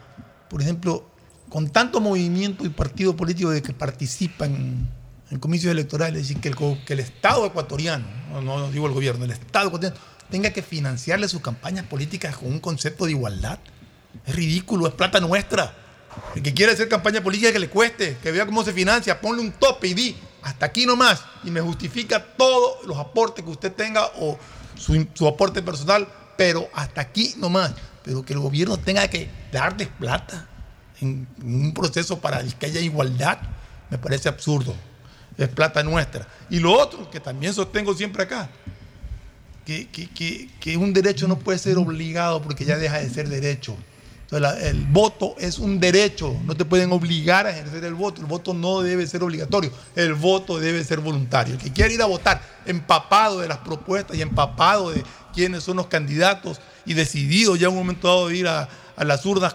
Por 0.48 0.62
ejemplo, 0.62 1.08
con 1.48 1.68
tanto 1.70 2.00
movimiento 2.00 2.64
y 2.64 2.68
partido 2.70 3.14
político 3.16 3.50
de 3.50 3.62
que 3.62 3.72
participan 3.72 4.88
en 5.30 5.38
comicios 5.38 5.72
electorales, 5.72 6.22
es 6.22 6.28
decir, 6.28 6.40
que 6.40 6.48
el, 6.48 6.84
que 6.84 6.92
el 6.92 7.00
Estado 7.00 7.46
ecuatoriano, 7.46 8.06
no, 8.32 8.42
no 8.42 8.70
digo 8.70 8.86
el 8.86 8.92
gobierno, 8.92 9.24
el 9.24 9.32
Estado 9.32 9.68
ecuatoriano, 9.68 10.00
tenga 10.30 10.50
que 10.50 10.62
financiarle 10.62 11.28
sus 11.28 11.40
campañas 11.40 11.86
políticas 11.86 12.36
con 12.36 12.48
un 12.48 12.60
concepto 12.60 13.04
de 13.04 13.12
igualdad. 13.12 13.58
Es 14.24 14.34
ridículo, 14.34 14.86
es 14.86 14.94
plata 14.94 15.20
nuestra. 15.20 15.74
El 16.34 16.42
que 16.42 16.54
quiere 16.54 16.72
hacer 16.72 16.88
campaña 16.88 17.22
política 17.22 17.52
que 17.52 17.58
le 17.58 17.68
cueste, 17.68 18.16
que 18.22 18.32
vea 18.32 18.46
cómo 18.46 18.64
se 18.64 18.72
financia, 18.72 19.20
ponle 19.20 19.42
un 19.42 19.52
tope 19.52 19.88
y 19.88 19.94
di, 19.94 20.16
hasta 20.42 20.66
aquí 20.66 20.86
nomás, 20.86 21.22
y 21.44 21.50
me 21.50 21.60
justifica 21.60 22.24
todos 22.36 22.86
los 22.86 22.96
aportes 22.96 23.44
que 23.44 23.50
usted 23.50 23.72
tenga 23.72 24.06
o 24.16 24.38
su, 24.76 25.06
su 25.12 25.26
aporte 25.26 25.62
personal, 25.62 26.08
pero 26.36 26.68
hasta 26.72 27.00
aquí 27.00 27.34
nomás. 27.36 27.72
Pero 28.02 28.24
que 28.24 28.32
el 28.32 28.38
gobierno 28.38 28.78
tenga 28.78 29.08
que 29.08 29.28
darles 29.52 29.88
plata 29.88 30.48
en, 31.00 31.26
en 31.40 31.66
un 31.66 31.74
proceso 31.74 32.20
para 32.20 32.42
que 32.42 32.66
haya 32.66 32.80
igualdad, 32.80 33.38
me 33.90 33.98
parece 33.98 34.28
absurdo. 34.28 34.74
Es 35.38 35.48
plata 35.48 35.82
nuestra. 35.82 36.26
Y 36.50 36.58
lo 36.60 36.72
otro, 36.72 37.10
que 37.10 37.20
también 37.20 37.52
sostengo 37.52 37.94
siempre 37.94 38.22
acá, 38.22 38.48
que, 39.64 39.88
que- 39.88 40.08
que- 40.08 40.48
que 40.60 40.76
un 40.76 40.92
derecho 40.92 41.26
no 41.28 41.38
puede 41.38 41.58
ser 41.58 41.76
obligado 41.78 42.40
porque 42.40 42.64
ya 42.64 42.76
deja 42.76 42.98
de 42.98 43.10
ser 43.10 43.28
derecho. 43.28 43.76
Entonces, 44.28 44.64
el 44.64 44.84
voto 44.86 45.36
es 45.38 45.58
un 45.58 45.78
derecho, 45.78 46.36
no 46.44 46.56
te 46.56 46.64
pueden 46.64 46.90
obligar 46.90 47.46
a 47.46 47.50
ejercer 47.50 47.84
el 47.84 47.94
voto. 47.94 48.20
El 48.20 48.26
voto 48.26 48.54
no 48.54 48.80
debe 48.80 49.06
ser 49.06 49.22
obligatorio, 49.22 49.70
el 49.94 50.14
voto 50.14 50.58
debe 50.58 50.82
ser 50.82 50.98
voluntario. 51.00 51.54
El 51.54 51.60
que 51.60 51.72
quiera 51.72 51.92
ir 51.92 52.02
a 52.02 52.06
votar 52.06 52.40
empapado 52.64 53.40
de 53.40 53.46
las 53.48 53.58
propuestas 53.58 54.16
y 54.16 54.22
empapado 54.22 54.90
de 54.90 55.04
quiénes 55.32 55.62
son 55.62 55.76
los 55.76 55.86
candidatos 55.86 56.60
y 56.84 56.94
decidido 56.94 57.54
ya 57.56 57.66
en 57.68 57.72
un 57.74 57.78
momento 57.78 58.08
dado 58.08 58.28
de 58.28 58.36
ir 58.36 58.48
a, 58.48 58.68
a 58.96 59.04
las 59.04 59.24
urnas 59.26 59.54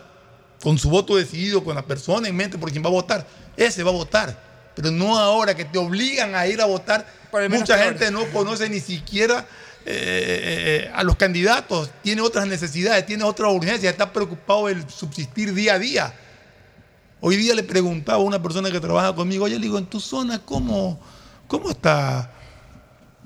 con 0.62 0.78
su 0.78 0.90
voto 0.90 1.18
decidido, 1.18 1.64
con 1.64 1.76
la 1.76 1.82
persona 1.86 2.28
en 2.30 2.36
mente 2.36 2.58
por 2.58 2.72
quien 2.72 2.84
va 2.84 2.88
a 2.88 2.91
votar, 2.91 3.28
ese 3.58 3.84
va 3.84 3.90
a 3.90 3.94
votar. 3.94 4.51
Pero 4.76 4.91
no 4.91 5.18
ahora 5.18 5.56
que 5.56 5.65
te 5.65 5.77
obligan 5.77 6.35
a 6.35 6.48
ir 6.48 6.61
a 6.61 6.65
votar. 6.65 7.06
Mucha 7.49 7.77
gente 7.77 8.11
no 8.11 8.26
conoce 8.31 8.69
ni 8.69 8.80
siquiera 8.80 9.45
eh, 9.85 10.91
a 10.93 11.03
los 11.03 11.15
candidatos, 11.15 11.89
tiene 12.03 12.22
otras 12.22 12.45
necesidades, 12.45 13.06
tiene 13.06 13.23
otras 13.23 13.52
urgencias, 13.52 13.91
está 13.91 14.14
preocupado 14.14 14.69
el 14.69 14.88
subsistir 14.89 15.53
día 15.53 15.73
a 15.73 15.80
día. 15.80 16.14
Hoy 17.19 17.35
día 17.35 17.56
le 17.56 17.64
preguntaba 17.64 18.19
a 18.19 18.22
una 18.22 18.41
persona 18.41 18.69
que 18.72 18.80
trabaja 18.80 19.14
conmigo, 19.15 19.45
oye, 19.45 19.56
le 19.56 19.61
digo, 19.61 19.77
en 19.77 19.85
tu 19.85 19.99
zona, 19.99 20.39
¿cómo, 20.39 20.99
cómo 21.48 21.72
está 21.72 22.31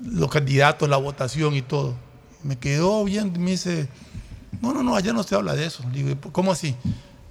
los 0.00 0.30
candidatos, 0.30 0.88
la 0.88 0.96
votación 0.96 1.54
y 1.54 1.62
todo? 1.62 1.94
Me 2.42 2.58
quedó 2.58 3.04
bien, 3.04 3.32
me 3.38 3.52
dice, 3.52 3.88
no, 4.60 4.72
no, 4.72 4.82
no, 4.82 4.96
allá 4.96 5.12
no 5.12 5.22
se 5.22 5.34
habla 5.34 5.54
de 5.54 5.66
eso. 5.66 5.82
Le 5.92 6.02
digo, 6.02 6.32
¿cómo 6.32 6.52
así? 6.52 6.74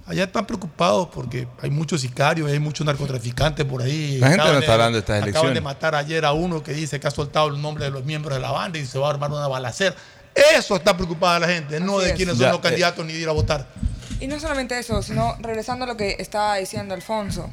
Allá 0.06 0.24
están 0.24 0.46
preocupados 0.46 1.08
porque 1.12 1.48
hay 1.60 1.70
muchos 1.70 2.00
sicarios, 2.00 2.48
hay 2.50 2.60
muchos 2.60 2.86
narcotraficantes 2.86 3.64
por 3.66 3.82
ahí. 3.82 4.18
La 4.18 4.28
gente 4.28 4.42
Acaban 4.42 4.54
no 4.54 4.60
está 4.60 4.72
hablando 4.74 4.96
de 4.96 5.00
estas 5.00 5.16
Acaban 5.16 5.24
de 5.24 5.30
elecciones. 5.40 5.62
matar 5.62 5.94
ayer 5.96 6.24
a 6.24 6.32
uno 6.32 6.62
que 6.62 6.72
dice 6.72 7.00
que 7.00 7.08
ha 7.08 7.10
soltado 7.10 7.48
el 7.48 7.60
nombre 7.60 7.84
de 7.86 7.90
los 7.90 8.04
miembros 8.04 8.34
de 8.36 8.40
la 8.40 8.52
banda 8.52 8.78
y 8.78 8.86
se 8.86 8.98
va 8.98 9.08
a 9.08 9.10
armar 9.10 9.30
una 9.32 9.48
balacera. 9.48 9.96
Eso 10.56 10.76
está 10.76 10.96
preocupada 10.96 11.40
la 11.40 11.48
gente, 11.48 11.80
no 11.80 11.98
de 11.98 12.10
es. 12.10 12.14
quiénes 12.14 12.38
Ya, 12.38 12.44
son 12.46 12.52
los 12.52 12.60
eh. 12.60 12.62
candidatos 12.62 13.04
ni 13.04 13.14
de 13.14 13.18
ir 13.20 13.28
a 13.28 13.32
votar. 13.32 13.66
Y 14.20 14.28
no 14.28 14.38
solamente 14.38 14.78
eso, 14.78 15.02
sino 15.02 15.36
regresando 15.40 15.84
a 15.84 15.88
lo 15.88 15.96
que 15.96 16.16
estaba 16.20 16.56
diciendo 16.56 16.94
Alfonso, 16.94 17.50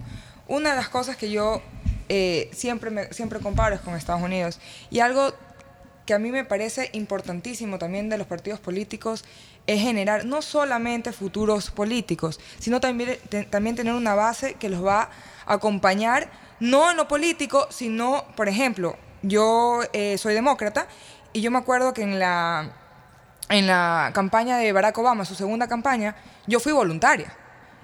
una 0.48 0.72
de 0.72 0.76
las 0.76 0.90
cosas 0.90 1.18
que 1.18 1.32
yo 1.32 1.62
eh, 2.10 2.52
siempre, 2.54 2.92
me, 2.92 3.12
siempre 3.14 3.40
comparo 3.40 3.74
es 3.74 3.82
con 3.82 3.96
Estados 3.96 4.22
Unidos. 4.22 4.60
Y 4.92 5.00
algo 5.00 5.34
que 6.06 6.14
a 6.14 6.20
mí 6.20 6.32
me 6.32 6.44
parece 6.44 6.90
importantísimo 6.94 7.80
también 7.80 8.10
de 8.10 8.18
los 8.18 8.28
partidos 8.28 8.60
políticos 8.60 9.24
es 9.68 9.81
generar 9.81 10.26
no 10.26 10.41
solamente 10.41 11.11
futuros 11.14 11.72
políticos, 11.72 12.40
sino 12.60 12.80
también, 12.81 13.18
también 13.49 13.76
tener 13.76 13.94
una 13.94 14.15
base 14.15 14.56
que 14.56 14.69
los 14.69 14.85
va 14.85 15.10
a 15.45 15.53
acompañar, 15.53 16.30
no 16.60 16.91
en 16.91 16.98
lo 16.98 17.07
político, 17.07 17.68
sino, 17.69 18.26
por 18.35 18.49
ejemplo, 18.49 18.95
yo 19.22 19.81
eh, 19.94 20.18
soy 20.18 20.34
demócrata 20.34 20.88
y 21.31 21.41
yo 21.41 21.52
me 21.52 21.57
acuerdo 21.57 21.94
que 21.94 22.02
en 22.02 22.19
la 22.19 22.73
en 23.49 23.68
la 23.68 24.11
campaña 24.14 24.57
de 24.57 24.72
Barack 24.72 24.98
Obama, 24.98 25.26
su 25.26 25.35
segunda 25.35 25.68
campaña, 25.68 26.15
yo 26.48 26.60
fui 26.60 26.72
voluntaria. 26.72 27.35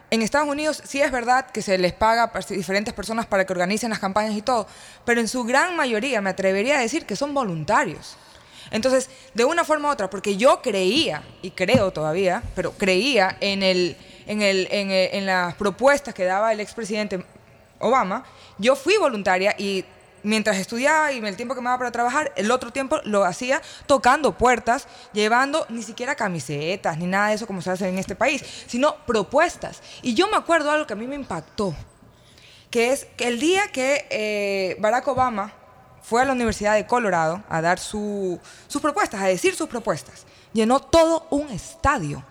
En 0.09 0.21
Estados 0.23 0.47
Unidos 0.47 0.81
sí 0.85 1.01
es 1.01 1.11
verdad 1.11 1.45
que 1.51 1.61
se 1.61 1.77
les 1.77 1.93
paga 1.93 2.31
a 2.33 2.39
diferentes 2.49 2.93
personas 2.93 3.27
para 3.27 3.45
que 3.45 3.53
organicen 3.53 3.91
las 3.91 3.99
campañas 3.99 4.35
y 4.35 4.41
todo, 4.41 4.67
pero 5.05 5.21
en 5.21 5.27
su 5.27 5.43
gran 5.43 5.75
mayoría 5.75 6.21
me 6.21 6.31
atrevería 6.31 6.79
a 6.79 6.81
decir 6.81 7.05
que 7.05 7.15
son 7.15 7.33
voluntarios. 7.33 8.17
Entonces, 8.71 9.09
de 9.33 9.45
una 9.45 9.63
forma 9.63 9.89
u 9.89 9.91
otra, 9.91 10.09
porque 10.09 10.37
yo 10.37 10.61
creía, 10.61 11.23
y 11.41 11.51
creo 11.51 11.91
todavía, 11.91 12.43
pero 12.55 12.71
creía 12.71 13.37
en, 13.41 13.63
el, 13.63 13.97
en, 14.27 14.41
el, 14.41 14.67
en, 14.71 14.91
el- 14.91 15.09
en 15.13 15.25
las 15.25 15.55
propuestas 15.55 16.13
que 16.13 16.25
daba 16.25 16.51
el 16.53 16.59
expresidente 16.59 17.23
Obama, 17.79 18.25
yo 18.57 18.75
fui 18.75 18.97
voluntaria 18.97 19.55
y 19.57 19.85
mientras 20.21 20.57
estudiaba 20.57 21.13
y 21.13 21.19
el 21.19 21.35
tiempo 21.37 21.55
que 21.55 21.61
me 21.61 21.65
daba 21.65 21.77
para 21.77 21.91
trabajar, 21.91 22.31
el 22.35 22.51
otro 22.51 22.71
tiempo 22.71 22.99
lo 23.05 23.23
hacía 23.23 23.61
tocando 23.85 24.37
puertas, 24.37 24.85
llevando 25.13 25.65
ni 25.69 25.81
siquiera 25.81 26.13
camisetas 26.15 26.97
ni 26.97 27.07
nada 27.07 27.29
de 27.29 27.35
eso 27.35 27.47
como 27.47 27.61
se 27.61 27.71
hace 27.71 27.87
en 27.87 27.97
este 27.97 28.15
país, 28.15 28.43
sino 28.67 28.97
propuestas. 29.05 29.81
Y 30.01 30.13
yo 30.13 30.27
me 30.27 30.35
acuerdo 30.35 30.71
algo 30.71 30.85
que 30.85 30.91
a 30.93 30.97
mí 30.97 31.07
me 31.07 31.15
impactó, 31.15 31.73
que 32.69 32.91
es 32.91 33.05
que 33.17 33.27
el 33.29 33.39
día 33.39 33.67
que 33.71 34.05
eh, 34.09 34.75
Barack 34.79 35.07
Obama 35.07 35.53
fue 36.09 36.21
a 36.21 36.25
la 36.25 36.33
Universidad 36.33 36.73
de 36.73 36.87
Colorado 36.87 37.43
a 37.49 37.61
dar 37.61 37.77
su- 37.79 38.39
sus 38.67 38.81
propuestas, 38.81 39.21
a 39.21 39.25
decir 39.27 39.55
sus 39.55 39.67
propuestas, 39.69 40.25
llenó 40.53 40.79
todo 40.79 41.27
un 41.29 41.49
estadio 41.49 42.23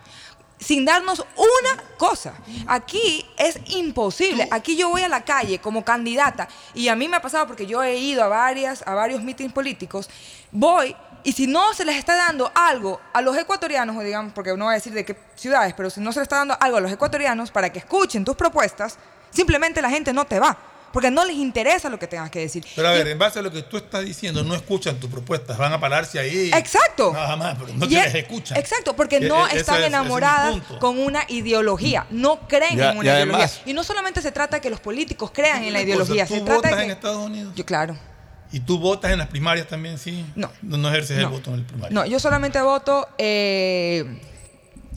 sin 0.58 0.84
darnos 0.84 1.24
una 1.36 1.82
cosa. 1.96 2.34
Aquí 2.66 3.24
es 3.36 3.60
imposible. 3.66 4.48
Aquí 4.50 4.76
yo 4.76 4.88
voy 4.88 5.02
a 5.02 5.08
la 5.08 5.24
calle 5.24 5.60
como 5.60 5.84
candidata 5.84 6.48
y 6.74 6.88
a 6.88 6.96
mí 6.96 7.06
me 7.06 7.16
ha 7.16 7.22
pasado 7.22 7.46
porque 7.46 7.64
yo 7.66 7.80
he 7.84 7.94
ido 7.96 8.24
a 8.24 8.28
varias 8.28 8.82
a 8.84 8.94
varios 8.94 9.22
mítines 9.22 9.52
políticos. 9.52 10.10
Voy 10.50 10.96
y 11.22 11.32
si 11.32 11.46
no 11.46 11.74
se 11.74 11.84
les 11.84 11.96
está 11.96 12.16
dando 12.16 12.50
algo 12.56 13.00
a 13.12 13.20
los 13.22 13.36
ecuatorianos, 13.36 13.96
o 13.96 14.00
digamos, 14.00 14.32
porque 14.32 14.56
no 14.56 14.64
voy 14.64 14.72
a 14.72 14.74
decir 14.74 14.92
de 14.92 15.04
qué 15.04 15.16
ciudades, 15.36 15.74
pero 15.76 15.90
si 15.90 16.00
no 16.00 16.10
se 16.12 16.18
les 16.18 16.24
está 16.24 16.36
dando 16.38 16.56
algo 16.58 16.78
a 16.78 16.80
los 16.80 16.90
ecuatorianos 16.90 17.52
para 17.52 17.70
que 17.72 17.78
escuchen 17.78 18.24
tus 18.24 18.34
propuestas, 18.34 18.98
simplemente 19.30 19.80
la 19.80 19.90
gente 19.90 20.12
no 20.12 20.24
te 20.24 20.40
va. 20.40 20.56
Porque 20.92 21.10
no 21.10 21.24
les 21.24 21.36
interesa 21.36 21.88
lo 21.90 21.98
que 21.98 22.06
tengas 22.06 22.30
que 22.30 22.40
decir. 22.40 22.64
Pero 22.74 22.88
a 22.88 22.94
Y- 22.94 22.98
ver, 22.98 23.08
en 23.08 23.18
base 23.18 23.38
a 23.38 23.42
lo 23.42 23.50
que 23.52 23.62
tú 23.62 23.76
estás 23.76 24.04
diciendo, 24.04 24.42
no 24.42 24.54
escuchan 24.54 24.96
tus 24.98 25.10
propuestas, 25.10 25.56
van 25.58 25.72
a 25.72 25.78
pararse 25.80 26.18
ahí. 26.18 26.50
Exacto. 26.54 27.12
Nada 27.12 27.36
más, 27.36 27.56
pero 27.58 27.72
no 27.74 27.86
te 27.88 27.94
es- 27.98 28.04
las 28.06 28.14
escuchan. 28.14 28.56
Exacto, 28.58 28.96
porque 28.96 29.16
E- 29.16 29.20
no 29.28 29.46
e- 29.46 29.58
están 29.58 29.76
es- 29.76 29.80
es 29.82 29.86
enamoradas 29.88 30.56
con 30.80 30.98
una 30.98 31.24
ideología, 31.28 32.06
no 32.10 32.40
creen 32.48 32.76
Ya- 32.78 32.90
en 32.90 32.96
y 32.96 33.00
una 33.00 33.12
además- 33.12 33.36
ideología. 33.38 33.62
Y 33.70 33.74
no 33.74 33.84
solamente 33.84 34.22
se 34.22 34.32
trata 34.32 34.56
de 34.56 34.60
que 34.62 34.70
los 34.70 34.80
políticos 34.80 35.30
crean 35.32 35.62
en 35.64 35.72
la 35.72 35.78
cosa, 35.80 35.84
ideología, 35.90 36.26
¿tú 36.26 36.34
se 36.34 36.40
trata 36.40 36.54
votas 36.56 36.70
de 36.72 36.76
que... 36.78 36.82
en 36.84 36.90
Estados 36.90 37.26
Unidos? 37.26 37.54
Yo, 37.54 37.66
claro. 37.66 37.96
¿Y 38.50 38.60
tú 38.60 38.78
votas 38.78 39.12
en 39.12 39.18
las 39.18 39.28
primarias 39.28 39.66
también, 39.68 39.98
sí? 39.98 40.24
No. 40.34 40.50
No, 40.62 40.88
ejerces 40.88 41.18
el 41.18 41.26
voto 41.26 41.50
en 41.50 41.56
el 41.56 41.64
primario. 41.64 41.94
No, 41.94 42.06
yo 42.06 42.18
solamente 42.18 42.60
voto... 42.62 43.06
eh, 43.18 44.06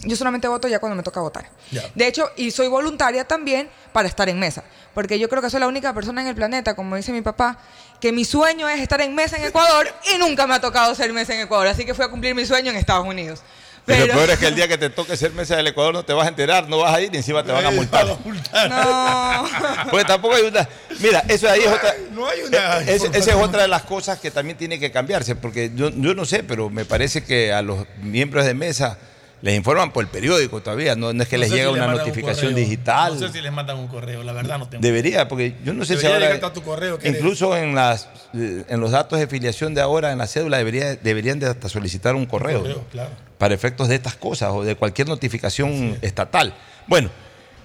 yo 0.03 0.15
solamente 0.15 0.47
voto 0.47 0.67
ya 0.67 0.79
cuando 0.79 0.95
me 0.95 1.03
toca 1.03 1.19
votar. 1.21 1.49
De 1.95 2.07
hecho, 2.07 2.29
y 2.35 2.51
soy 2.51 2.67
voluntaria 2.67 3.25
también 3.27 3.69
para 3.93 4.07
estar 4.07 4.27
en 4.29 4.39
mesa. 4.39 4.63
Porque 4.93 5.17
yo 5.19 5.29
creo 5.29 5.41
que 5.41 5.49
soy 5.49 5.59
la 5.59 5.67
única 5.67 5.93
persona 5.93 6.21
en 6.21 6.27
el 6.27 6.35
planeta, 6.35 6.75
como 6.75 6.95
dice 6.95 7.11
mi 7.11 7.21
papá, 7.21 7.57
que 8.01 8.11
mi 8.11 8.25
sueño 8.25 8.67
es 8.67 8.81
estar 8.81 8.99
en 9.01 9.15
mesa 9.15 9.37
en 9.37 9.45
Ecuador 9.45 9.87
y 10.13 10.17
nunca 10.17 10.47
me 10.47 10.55
ha 10.55 10.59
tocado 10.61 10.93
ser 10.95 11.13
mesa 11.13 11.33
en 11.33 11.41
Ecuador. 11.41 11.67
Así 11.67 11.85
que 11.85 11.93
fui 11.93 12.03
a 12.03 12.09
cumplir 12.09 12.35
mi 12.35 12.45
sueño 12.45 12.71
en 12.71 12.77
Estados 12.77 13.05
Unidos. 13.07 13.41
Y 13.87 13.91
lo 13.93 13.97
Pero- 13.97 14.13
peor 14.13 14.29
es 14.29 14.37
que 14.39 14.45
el 14.47 14.55
día 14.55 14.67
que 14.67 14.77
te 14.77 14.89
toque 14.91 15.17
ser 15.17 15.31
mesa 15.31 15.55
del 15.55 15.65
Ecuador 15.67 15.91
no 15.93 16.03
te 16.05 16.13
vas 16.13 16.25
a 16.25 16.29
enterar, 16.29 16.67
no 16.69 16.77
vas 16.79 16.93
a 16.93 17.01
ir 17.01 17.09
y 17.13 17.17
encima 17.17 17.43
te 17.43 17.51
van 17.51 17.65
a 17.65 17.71
multar. 17.71 18.05
No. 18.05 19.49
Porque 19.89 20.05
tampoco 20.05 20.35
hay 20.35 20.43
una. 20.43 20.67
Mira, 20.99 21.23
eso 21.27 21.49
ahí 21.49 21.61
es 21.61 21.67
otra. 21.67 21.95
No 22.11 22.27
hay 22.27 22.41
una. 22.41 22.77
Es- 22.79 23.03
esa 23.03 23.17
es 23.31 23.35
otra 23.35 23.63
de 23.63 23.67
las 23.67 23.83
cosas 23.83 24.19
que 24.19 24.29
también 24.31 24.57
tiene 24.57 24.79
que 24.79 24.91
cambiarse, 24.91 25.35
porque 25.35 25.71
yo, 25.75 25.89
yo 25.89 26.13
no 26.13 26.25
sé, 26.25 26.43
pero 26.43 26.69
me 26.69 26.85
parece 26.85 27.23
que 27.23 27.53
a 27.53 27.61
los 27.61 27.85
miembros 28.01 28.45
de 28.45 28.53
mesa 28.53 28.97
les 29.41 29.55
informan 29.55 29.91
por 29.91 30.03
el 30.03 30.09
periódico 30.09 30.61
todavía, 30.61 30.95
no, 30.95 31.13
no 31.13 31.23
es 31.23 31.29
que 31.29 31.37
No 31.37 31.41
les 31.41 31.51
llega 31.51 31.69
si 31.69 31.73
una 31.73 31.87
un 31.87 31.97
notificación 31.97 32.53
digital. 32.53 33.13
No 33.19 33.27
sé 33.27 33.33
si 33.33 33.41
les 33.41 33.51
mandan 33.51 33.77
un 33.77 33.87
correo, 33.87 34.23
la 34.23 34.33
verdad 34.33 34.59
no 34.59 34.69
tengo. 34.69 34.81
Debería, 34.81 35.27
porque 35.27 35.55
yo 35.63 35.73
no 35.73 35.83
sé 35.83 35.95
Debería 35.95 36.19
si 36.19 36.35
ahora. 36.35 36.53
tu 36.53 36.61
correo, 36.61 36.99
incluso 37.03 37.57
en 37.57 37.73
las 37.73 38.07
eh, 38.33 38.63
en 38.67 38.79
los 38.79 38.91
datos 38.91 39.19
de 39.19 39.27
filiación 39.27 39.73
de 39.73 39.81
ahora, 39.81 40.11
en 40.11 40.19
la 40.19 40.27
cédula, 40.27 40.57
debería, 40.57 40.95
deberían 40.95 41.39
de 41.39 41.47
hasta 41.47 41.69
solicitar 41.69 42.15
un 42.15 42.25
correo, 42.25 42.61
correo, 42.61 42.85
claro. 42.91 43.09
para 43.37 43.53
efectos 43.53 43.87
de 43.87 43.95
estas 43.95 44.15
cosas 44.15 44.51
o 44.51 44.63
de 44.63 44.75
cualquier 44.75 45.07
notificación 45.07 45.97
estatal. 46.01 46.53
Bueno, 46.87 47.09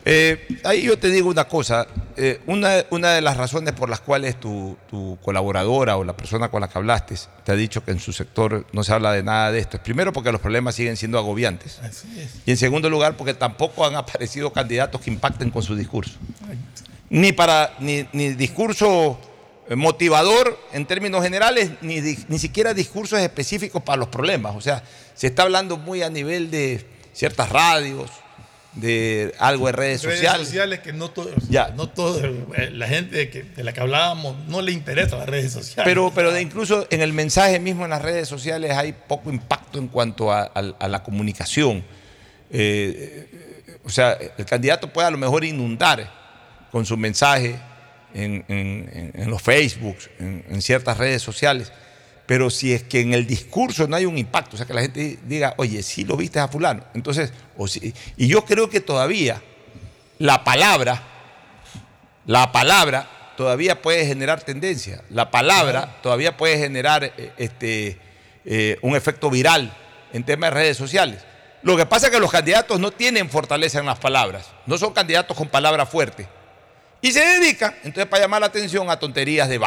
eh, 0.09 0.47
ahí 0.63 0.83
yo 0.83 0.97
te 0.99 1.11
digo 1.11 1.29
una 1.29 1.47
cosa. 1.49 1.87
eh, 2.17 2.41
una, 2.47 2.85
una 2.91 3.11
de 3.15 3.21
las 3.21 3.37
razones 3.37 3.75
por 3.75 3.91
las 3.91 4.01
cuales 4.01 4.39
tu, 4.39 4.77
tu 4.89 5.19
colaboradora 5.21 5.97
o 5.97 6.05
la 6.05 6.17
persona 6.17 6.49
con 6.49 6.61
la 6.61 6.69
que 6.69 6.79
hablaste 6.79 7.17
te 7.45 7.51
ha 7.51 7.57
dicho 7.57 7.85
que 7.85 7.91
en 7.91 7.99
su 7.99 8.13
sector 8.13 8.65
no 8.73 8.85
se 8.85 8.93
habla 8.93 9.11
de 9.13 9.23
nada 9.25 9.51
de 9.51 9.59
esto 9.59 9.77
es 9.77 9.83
primero 9.83 10.13
porque 10.13 10.31
los 10.31 10.41
problemas 10.41 10.77
siguen 10.77 10.97
siendo 10.97 11.19
agobiantes. 11.19 11.81
Así 11.83 12.07
es. 12.21 12.31
Y 12.47 12.53
en 12.53 12.57
segundo 12.57 12.89
lugar, 12.89 13.17
porque 13.17 13.35
tampoco 13.35 13.85
han 13.85 13.97
aparecido 13.97 14.53
candidatos 14.53 15.01
que 15.01 15.11
impacten 15.11 15.51
con 15.51 15.63
su 15.65 15.75
discurso. 15.75 16.15
Ni 17.11 17.33
para 17.33 17.75
ni, 17.81 18.07
ni 18.13 18.29
discurso 18.31 19.19
eh, 19.69 19.75
motivador 19.75 20.57
en 20.73 20.87
términos 20.87 21.23
generales, 21.23 21.73
ni, 21.81 22.01
ni 22.01 22.39
siquiera 22.39 22.75
discursos 22.75 23.19
específicos 23.19 23.83
para 23.83 23.97
los 23.99 24.09
problemas. 24.09 24.55
O 24.55 24.61
sea, 24.61 24.83
se 25.15 25.27
está 25.27 25.43
hablando 25.43 25.77
muy 25.77 26.03
a 26.03 26.11
nivel 26.11 26.51
de 26.51 26.87
ciertas 27.13 27.49
radios, 27.51 28.11
de 28.77 29.35
algo 29.39 29.67
de 29.67 29.73
redes, 29.73 30.03
redes 30.05 30.19
sociales. 30.21 30.47
sociales 30.49 30.81
que 30.81 30.93
no 30.93 31.11
todo, 31.11 31.31
Ya. 31.49 31.69
no 31.77 31.89
todo 31.89 32.21
eh, 32.25 32.71
la 32.73 32.87
gente 32.87 33.29
que- 33.31 33.43
de 33.43 33.65
la 33.65 33.73
que 33.73 33.81
hablábamos 33.81 34.37
no 34.49 34.61
le 34.63 34.73
interesa 34.73 35.17
las 35.17 35.29
redes 35.29 35.53
sociales. 35.53 35.85
Pero, 35.85 36.13
pero 36.15 36.31
de 36.31 36.43
incluso 36.43 36.87
en 36.91 37.01
el 37.01 37.13
mensaje 37.15 37.59
mismo 37.59 37.85
en 37.85 37.91
las 37.91 38.03
redes 38.03 38.29
sociales 38.29 38.73
hay 38.73 38.93
poco 38.93 39.31
impacto 39.31 39.79
en 39.79 39.89
cuanto 39.89 40.31
a, 40.31 40.43
a- 40.55 40.75
a 40.79 40.89
la 40.89 41.03
comunicación. 41.03 41.85
Eh, 42.51 43.29
eh, 43.33 43.79
o 43.85 43.89
sea, 43.91 44.13
el 44.37 44.45
candidato 44.45 44.93
puede 44.93 45.09
a 45.09 45.11
lo 45.11 45.19
mejor 45.19 45.45
inundar 45.45 46.11
con 46.71 46.85
su 46.85 46.97
mensaje 46.97 47.57
en, 48.15 48.45
en- 48.49 48.91
en- 48.93 49.13
en 49.23 49.31
los 49.31 49.43
Facebooks, 49.43 50.11
en, 50.19 50.45
en 50.49 50.63
ciertas 50.63 50.99
redes 50.99 51.23
sociales, 51.23 51.73
pero 52.27 52.51
si 52.51 52.73
es 52.73 52.83
que 52.83 53.01
en 53.01 53.15
el 53.15 53.27
discurso 53.27 53.87
no 53.87 53.97
hay 53.97 54.05
un 54.07 54.19
impacto, 54.19 54.55
o 54.55 54.57
sea, 54.57 54.67
que 54.67 54.75
la 54.75 54.83
gente 54.83 55.19
diga, 55.25 55.55
oye, 55.59 55.83
sí 55.83 56.05
lo 56.05 56.17
viste 56.17 56.39
a 56.41 56.49
fulano, 56.49 56.85
entonces, 56.95 57.33
o 57.57 57.69
sí- 57.69 57.95
y 58.17 58.27
yo 58.29 58.45
creo 58.45 58.69
que 58.69 58.81
todavía 58.81 59.41
la 60.19 60.43
palabra, 60.45 61.03
la 62.27 62.51
palabra 62.53 63.09
todavía 63.37 63.81
puede 63.83 64.07
generar 64.07 64.43
tendencia. 64.43 65.03
La 65.11 65.31
palabra 65.31 65.99
todavía 66.03 66.37
puede 66.37 66.59
generar 66.59 67.05
eh, 67.05 67.33
este, 67.37 67.99
eh, 68.45 68.79
un 68.83 68.97
efecto 68.97 69.31
viral 69.31 69.77
en 70.13 70.25
temas 70.25 70.51
de 70.51 70.55
redes 70.61 70.77
sociales. 70.77 71.21
Lo 71.63 71.77
que 71.77 71.85
pasa 71.87 72.07
es 72.07 72.13
que 72.13 72.21
los 72.21 72.31
candidatos 72.31 72.81
no 72.81 72.91
tienen 72.93 73.29
fortaleza 73.29 73.79
en 73.79 73.87
las 73.87 73.99
palabras, 73.99 74.47
no 74.67 74.79
son 74.79 74.93
candidatos 74.93 75.37
con 75.37 75.49
palabras 75.49 75.89
fuertes. 75.89 76.27
Y 77.03 77.13
se 77.13 77.21
dedican, 77.21 77.75
entonces, 77.85 78.07
para 78.07 78.23
llamar 78.23 78.41
la 78.41 78.47
atención 78.47 78.89
a 78.91 78.99
tonterías 78.99 79.49
de 79.49 79.57
y 79.57 79.59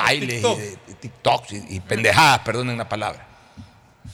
de 0.58 0.78
TikToks 1.02 1.54
y, 1.70 1.80
pendejadas, 1.80 2.40
perdonen 2.40 2.78
la 2.78 2.90
palabra. 2.90 3.26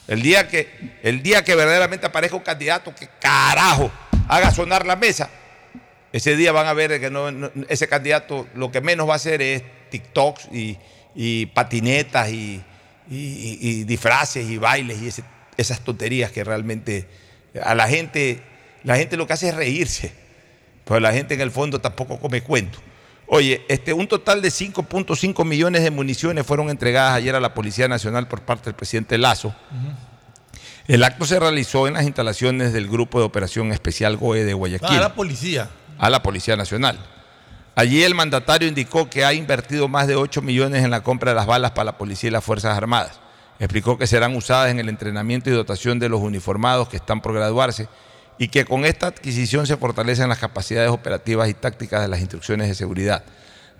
El 0.08 0.22
día, 0.22 0.48
que, 0.48 0.98
el 1.02 1.22
día 1.22 1.44
que 1.44 1.54
verdaderamente 1.54 2.06
aparezca 2.06 2.36
un 2.36 2.42
candidato 2.42 2.94
que 2.94 3.08
carajo 3.20 3.90
haga 4.28 4.50
sonar 4.52 4.86
la 4.86 4.96
mesa, 4.96 5.28
ese 6.12 6.36
día 6.36 6.52
van 6.52 6.66
a 6.66 6.72
ver 6.72 7.00
que 7.00 7.10
no, 7.10 7.28
ese 7.68 7.88
candidato 7.88 8.46
lo 8.54 8.70
que 8.70 8.80
menos 8.80 9.08
va 9.08 9.14
a 9.14 9.16
hacer 9.16 9.42
es 9.42 9.62
TikToks 9.90 10.48
y, 10.52 10.78
y 11.14 11.46
patinetas 11.46 12.30
y, 12.30 12.62
y- 13.10 13.84
disfraces 13.84 14.48
y 14.48 14.58
bailes 14.58 14.98
y 15.02 15.22
esas 15.56 15.80
tonterías 15.80 16.30
que 16.30 16.44
realmente 16.44 17.08
a 17.62 17.74
la 17.74 17.88
gente, 17.88 18.40
la 18.84 18.96
gente 18.96 19.16
lo 19.16 19.26
que 19.26 19.32
hace 19.32 19.48
es 19.48 19.54
reírse, 19.54 20.12
pero 20.84 21.00
la 21.00 21.12
gente 21.12 21.34
en 21.34 21.40
el 21.40 21.50
fondo 21.50 21.80
tampoco 21.80 22.18
come 22.18 22.42
cuento. 22.42 22.78
Oye, 23.28 23.64
este, 23.68 23.92
un 23.92 24.06
total 24.06 24.40
de 24.40 24.48
5.5 24.50 25.44
millones 25.44 25.82
de 25.82 25.90
municiones 25.90 26.46
fueron 26.46 26.70
entregadas 26.70 27.14
ayer 27.14 27.34
a 27.34 27.40
la 27.40 27.54
Policía 27.54 27.88
Nacional 27.88 28.28
por 28.28 28.42
parte 28.42 28.66
del 28.66 28.74
presidente 28.74 29.18
Lazo. 29.18 29.54
El 30.86 31.02
acto 31.02 31.26
se 31.26 31.40
realizó 31.40 31.88
en 31.88 31.94
las 31.94 32.04
instalaciones 32.04 32.72
del 32.72 32.88
Grupo 32.88 33.18
de 33.18 33.24
Operación 33.24 33.72
Especial 33.72 34.16
GOE 34.16 34.44
de 34.44 34.54
Guayaquil 34.54 34.88
Ah, 34.90 35.00
la 35.00 35.14
policía. 35.14 35.68
a 35.98 36.10
la 36.10 36.22
Policía 36.22 36.56
Nacional. 36.56 36.98
Allí 37.74 38.04
el 38.04 38.14
mandatario 38.14 38.68
indicó 38.68 39.10
que 39.10 39.24
ha 39.24 39.34
invertido 39.34 39.88
más 39.88 40.06
de 40.06 40.14
8 40.14 40.40
millones 40.42 40.84
en 40.84 40.90
la 40.92 41.02
compra 41.02 41.32
de 41.32 41.34
las 41.34 41.46
balas 41.46 41.72
para 41.72 41.86
la 41.86 41.98
policía 41.98 42.28
y 42.28 42.30
las 42.30 42.44
Fuerzas 42.44 42.76
Armadas. 42.76 43.18
Explicó 43.58 43.98
que 43.98 44.06
serán 44.06 44.36
usadas 44.36 44.70
en 44.70 44.78
el 44.78 44.88
entrenamiento 44.88 45.50
y 45.50 45.52
dotación 45.52 45.98
de 45.98 46.08
los 46.08 46.20
uniformados 46.20 46.88
que 46.88 46.96
están 46.96 47.20
por 47.20 47.34
graduarse 47.34 47.88
y 48.38 48.48
que 48.48 48.64
con 48.64 48.84
esta 48.84 49.08
adquisición 49.08 49.66
se 49.66 49.76
fortalecen 49.76 50.28
las 50.28 50.38
capacidades 50.38 50.90
operativas 50.90 51.48
y 51.48 51.54
tácticas 51.54 52.02
de 52.02 52.08
las 52.08 52.20
instrucciones 52.20 52.68
de 52.68 52.74
seguridad. 52.74 53.24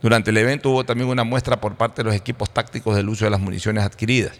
Durante 0.03 0.31
el 0.31 0.37
evento 0.37 0.71
hubo 0.71 0.85
también 0.85 1.09
una 1.09 1.25
muestra 1.25 1.61
por 1.61 1.77
parte 1.77 2.03
de 2.03 2.05
los 2.05 2.15
equipos 2.15 2.51
tácticos 2.53 2.97
del 2.97 3.09
uso 3.09 3.25
de 3.25 3.31
las 3.31 3.41
municiones 3.41 3.85
adquiridas. 3.85 4.39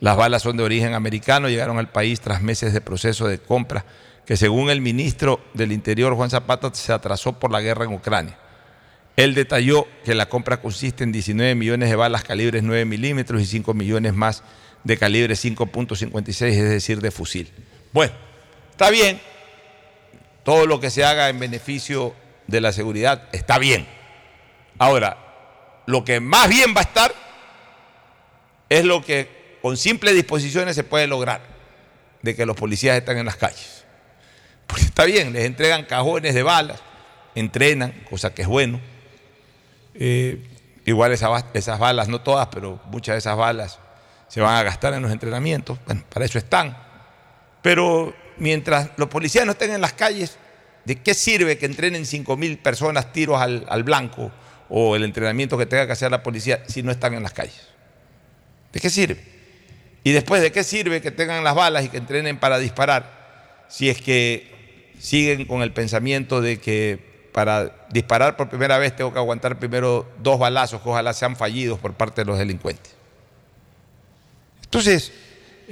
Las 0.00 0.16
balas 0.16 0.42
son 0.42 0.56
de 0.56 0.62
origen 0.62 0.94
americano, 0.94 1.48
llegaron 1.48 1.78
al 1.78 1.90
país 1.90 2.20
tras 2.20 2.42
meses 2.42 2.72
de 2.72 2.80
proceso 2.80 3.28
de 3.28 3.38
compra 3.38 3.84
que 4.24 4.36
según 4.36 4.70
el 4.70 4.80
ministro 4.80 5.40
del 5.54 5.72
Interior, 5.72 6.14
Juan 6.14 6.30
Zapata, 6.30 6.72
se 6.72 6.92
atrasó 6.92 7.38
por 7.38 7.50
la 7.50 7.60
guerra 7.60 7.84
en 7.84 7.92
Ucrania. 7.92 8.38
Él 9.16 9.34
detalló 9.34 9.86
que 10.04 10.14
la 10.14 10.28
compra 10.28 10.60
consiste 10.60 11.04
en 11.04 11.12
19 11.12 11.54
millones 11.54 11.90
de 11.90 11.96
balas 11.96 12.22
calibres 12.22 12.62
9 12.62 12.84
milímetros 12.84 13.42
y 13.42 13.46
5 13.46 13.74
millones 13.74 14.14
más 14.14 14.42
de 14.84 14.96
calibre 14.96 15.34
5.56, 15.34 16.46
es 16.46 16.70
decir, 16.70 17.00
de 17.00 17.10
fusil. 17.10 17.50
Bueno, 17.92 18.12
está 18.70 18.90
bien. 18.90 19.20
Todo 20.42 20.66
lo 20.66 20.80
que 20.80 20.90
se 20.90 21.04
haga 21.04 21.28
en 21.28 21.38
beneficio 21.38 22.14
de 22.46 22.60
la 22.60 22.72
seguridad 22.72 23.28
está 23.32 23.58
bien. 23.58 23.86
Ahora, 24.78 25.16
lo 25.86 26.04
que 26.04 26.20
más 26.20 26.48
bien 26.48 26.74
va 26.74 26.80
a 26.80 26.84
estar 26.84 27.14
es 28.68 28.84
lo 28.84 29.04
que 29.04 29.58
con 29.60 29.76
simples 29.76 30.14
disposiciones 30.14 30.74
se 30.74 30.84
puede 30.84 31.06
lograr, 31.06 31.42
de 32.22 32.34
que 32.34 32.46
los 32.46 32.56
policías 32.56 32.96
están 32.96 33.18
en 33.18 33.26
las 33.26 33.36
calles. 33.36 33.84
Porque 34.66 34.84
está 34.84 35.04
bien, 35.04 35.32
les 35.32 35.44
entregan 35.44 35.84
cajones 35.84 36.34
de 36.34 36.42
balas, 36.42 36.80
entrenan, 37.34 37.92
cosa 38.08 38.32
que 38.32 38.42
es 38.42 38.48
bueno. 38.48 38.80
Eh, 39.94 40.46
igual 40.84 41.12
esas, 41.12 41.44
esas 41.54 41.78
balas, 41.78 42.08
no 42.08 42.20
todas, 42.20 42.48
pero 42.48 42.80
muchas 42.86 43.14
de 43.14 43.18
esas 43.18 43.36
balas 43.36 43.78
se 44.28 44.40
van 44.40 44.54
a 44.56 44.62
gastar 44.62 44.94
en 44.94 45.02
los 45.02 45.10
entrenamientos, 45.10 45.78
bueno, 45.86 46.04
para 46.08 46.24
eso 46.24 46.38
están. 46.38 46.76
Pero 47.62 48.14
mientras 48.40 48.90
los 48.96 49.08
policías 49.08 49.46
no 49.46 49.52
estén 49.52 49.70
en 49.70 49.80
las 49.80 49.92
calles, 49.92 50.36
¿de 50.84 50.96
qué 50.96 51.14
sirve 51.14 51.58
que 51.58 51.66
entrenen 51.66 52.04
5 52.04 52.36
mil 52.36 52.58
personas 52.58 53.12
tiros 53.12 53.40
al, 53.40 53.64
al 53.68 53.84
blanco 53.84 54.32
o 54.68 54.96
el 54.96 55.04
entrenamiento 55.04 55.56
que 55.56 55.66
tenga 55.66 55.86
que 55.86 55.92
hacer 55.92 56.10
la 56.10 56.22
policía 56.22 56.64
si 56.66 56.82
no 56.82 56.90
están 56.90 57.14
en 57.14 57.22
las 57.22 57.32
calles? 57.32 57.68
¿De 58.72 58.80
qué 58.80 58.90
sirve? 58.90 59.20
Y 60.02 60.12
después, 60.12 60.42
¿de 60.42 60.50
qué 60.50 60.64
sirve 60.64 61.00
que 61.00 61.10
tengan 61.10 61.44
las 61.44 61.54
balas 61.54 61.84
y 61.84 61.88
que 61.88 61.98
entrenen 61.98 62.38
para 62.38 62.58
disparar 62.58 63.66
si 63.68 63.88
es 63.88 64.00
que 64.00 64.90
siguen 64.98 65.44
con 65.46 65.62
el 65.62 65.72
pensamiento 65.72 66.40
de 66.40 66.58
que 66.58 66.98
para 67.32 67.86
disparar 67.90 68.36
por 68.36 68.48
primera 68.48 68.78
vez 68.78 68.96
tengo 68.96 69.12
que 69.12 69.18
aguantar 69.18 69.58
primero 69.58 70.10
dos 70.20 70.38
balazos 70.38 70.80
que 70.80 70.88
ojalá 70.88 71.12
sean 71.12 71.36
fallidos 71.36 71.78
por 71.78 71.94
parte 71.94 72.22
de 72.22 72.24
los 72.24 72.38
delincuentes? 72.38 72.94
Entonces, 74.64 75.12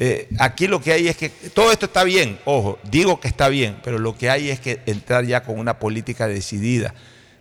eh, 0.01 0.29
aquí 0.39 0.69
lo 0.69 0.81
que 0.81 0.93
hay 0.93 1.09
es 1.09 1.16
que 1.16 1.29
todo 1.29 1.73
esto 1.73 1.87
está 1.87 2.05
bien, 2.05 2.39
ojo, 2.45 2.79
digo 2.85 3.19
que 3.19 3.27
está 3.27 3.49
bien, 3.49 3.81
pero 3.83 3.99
lo 3.99 4.16
que 4.16 4.31
hay 4.31 4.49
es 4.49 4.61
que 4.61 4.81
entrar 4.87 5.25
ya 5.25 5.43
con 5.43 5.59
una 5.59 5.81
política 5.81 6.29
decidida 6.29 6.95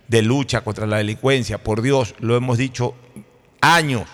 de 0.08 0.22
lucha 0.22 0.62
contra 0.62 0.84
la 0.84 0.96
delincuencia. 0.96 1.58
Por 1.58 1.82
Dios, 1.82 2.16
lo 2.18 2.34
hemos 2.34 2.58
dicho 2.58 2.96
años, 3.60 4.08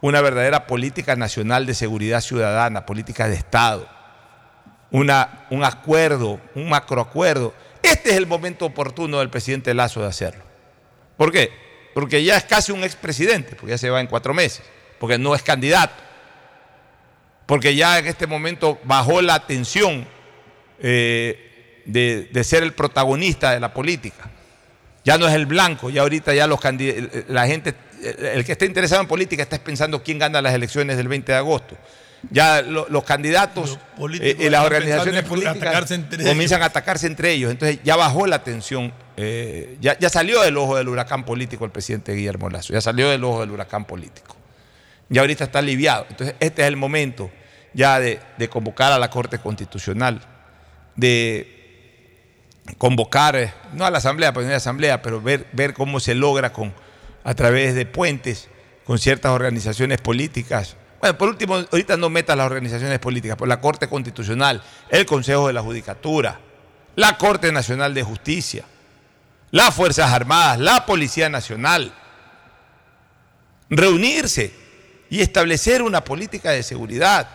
una 0.00 0.20
verdadera 0.20 0.68
política 0.68 1.16
nacional 1.16 1.66
de 1.66 1.74
seguridad 1.74 2.20
ciudadana, 2.20 2.86
política 2.86 3.28
de 3.28 3.34
Estado, 3.34 3.88
un 4.92 5.10
acuerdo, 5.10 6.40
un 6.54 6.68
macroacuerdo. 6.68 7.52
Este 7.82 8.10
es 8.10 8.16
el 8.16 8.28
momento 8.28 8.66
oportuno 8.66 9.18
del 9.18 9.28
presidente 9.28 9.74
Lazo 9.74 10.02
de 10.02 10.06
hacerlo. 10.06 10.44
¿Por 11.16 11.32
qué? 11.32 11.50
Porque 11.94 12.22
ya 12.22 12.36
es 12.36 12.44
casi 12.44 12.70
un 12.70 12.84
expresidente, 12.84 13.56
porque 13.56 13.72
ya 13.72 13.78
se 13.78 13.90
va 13.90 14.00
en 14.00 14.06
cuatro 14.06 14.34
meses, 14.34 14.62
porque 15.00 15.18
no 15.18 15.34
es 15.34 15.42
candidato 15.42 16.09
porque 17.50 17.74
ya 17.74 17.98
en 17.98 18.06
este 18.06 18.28
momento 18.28 18.78
bajó 18.84 19.20
la 19.22 19.44
tensión 19.44 20.06
eh, 20.78 21.82
de, 21.84 22.28
de 22.32 22.44
ser 22.44 22.62
el 22.62 22.72
protagonista 22.72 23.50
de 23.50 23.58
la 23.60 23.74
política. 23.74 24.30
Ya 25.04 25.18
no 25.18 25.26
es 25.26 25.34
el 25.34 25.46
blanco, 25.46 25.90
ya 25.90 26.02
ahorita 26.02 26.32
ya 26.32 26.46
los 26.46 26.60
la 27.28 27.46
gente, 27.48 27.74
el 28.34 28.44
que 28.44 28.52
está 28.52 28.66
interesado 28.66 29.02
en 29.02 29.08
política 29.08 29.42
está 29.42 29.58
pensando 29.58 30.02
quién 30.02 30.18
gana 30.20 30.40
las 30.40 30.54
elecciones 30.54 30.96
del 30.96 31.08
20 31.08 31.32
de 31.32 31.38
agosto. 31.38 31.76
Ya 32.30 32.62
lo- 32.62 32.86
los 32.88 33.02
candidatos 33.02 33.78
eh, 34.22 34.36
y 34.38 34.48
las 34.50 34.60
organizaciones 34.66 35.22
políticas 35.28 35.56
comienzan 36.28 36.62
a 36.62 36.66
atacarse 36.66 37.06
entre 37.08 37.32
ellos. 37.32 37.50
Entonces 37.50 37.80
ya 37.82 37.96
bajó 37.96 38.26
la 38.28 38.44
tensión, 38.44 38.92
eh, 39.16 39.76
ya, 39.80 39.98
ya 39.98 40.08
salió 40.08 40.42
del 40.42 40.56
ojo 40.56 40.76
del 40.76 40.88
huracán 40.88 41.24
político 41.24 41.64
el 41.64 41.72
presidente 41.72 42.12
Guillermo 42.12 42.48
Lazo, 42.48 42.72
ya 42.74 42.80
salió 42.80 43.08
del 43.10 43.24
ojo 43.24 43.40
del 43.40 43.50
huracán 43.50 43.86
político 43.86 44.36
ya 45.12 45.22
ahorita 45.22 45.42
está 45.42 45.58
aliviado. 45.58 46.06
Entonces, 46.08 46.36
este 46.38 46.62
es 46.62 46.68
el 46.68 46.76
momento 46.76 47.32
ya 47.72 48.00
de, 48.00 48.20
convocar 48.48 48.92
a 48.92 48.98
la 48.98 49.10
Corte 49.10 49.38
Constitucional, 49.38 50.20
de 50.96 51.56
convocar, 52.78 53.36
eh, 53.36 53.52
no 53.72 53.84
a 53.84 53.90
la 53.90 53.98
Asamblea, 53.98 54.32
pues 54.32 54.44
no 54.44 54.50
a 54.50 54.52
la 54.52 54.56
Asamblea, 54.58 55.02
pero 55.02 55.20
ver, 55.20 55.74
cómo 55.74 56.00
se 56.00 56.14
logra 56.14 56.52
con, 56.52 56.72
a 57.24 57.34
través 57.34 57.74
de 57.74 57.86
puentes 57.86 58.48
con 58.84 58.98
ciertas 58.98 59.32
organizaciones 59.32 60.00
políticas. 60.00 60.76
Bueno, 61.00 61.16
por 61.16 61.28
último, 61.28 61.56
ahorita 61.56 61.96
no 61.96 62.10
metas 62.10 62.36
las 62.36 62.46
organizaciones 62.46 62.98
políticas, 62.98 63.36
por 63.36 63.48
la 63.48 63.60
Corte 63.60 63.88
Constitucional, 63.88 64.62
el 64.88 65.06
Consejo 65.06 65.46
de 65.46 65.52
la 65.52 65.62
Judicatura, 65.62 66.40
la 66.96 67.16
Corte 67.16 67.52
Nacional 67.52 67.94
de 67.94 68.02
Justicia, 68.02 68.64
las 69.50 69.74
Fuerzas 69.74 70.12
Armadas, 70.12 70.58
la 70.58 70.84
Policía 70.86 71.28
Nacional, 71.28 71.92
reunirse 73.70 74.52
y 75.08 75.20
establecer 75.20 75.82
una 75.82 76.04
política 76.04 76.50
de 76.50 76.62
seguridad. 76.62 77.28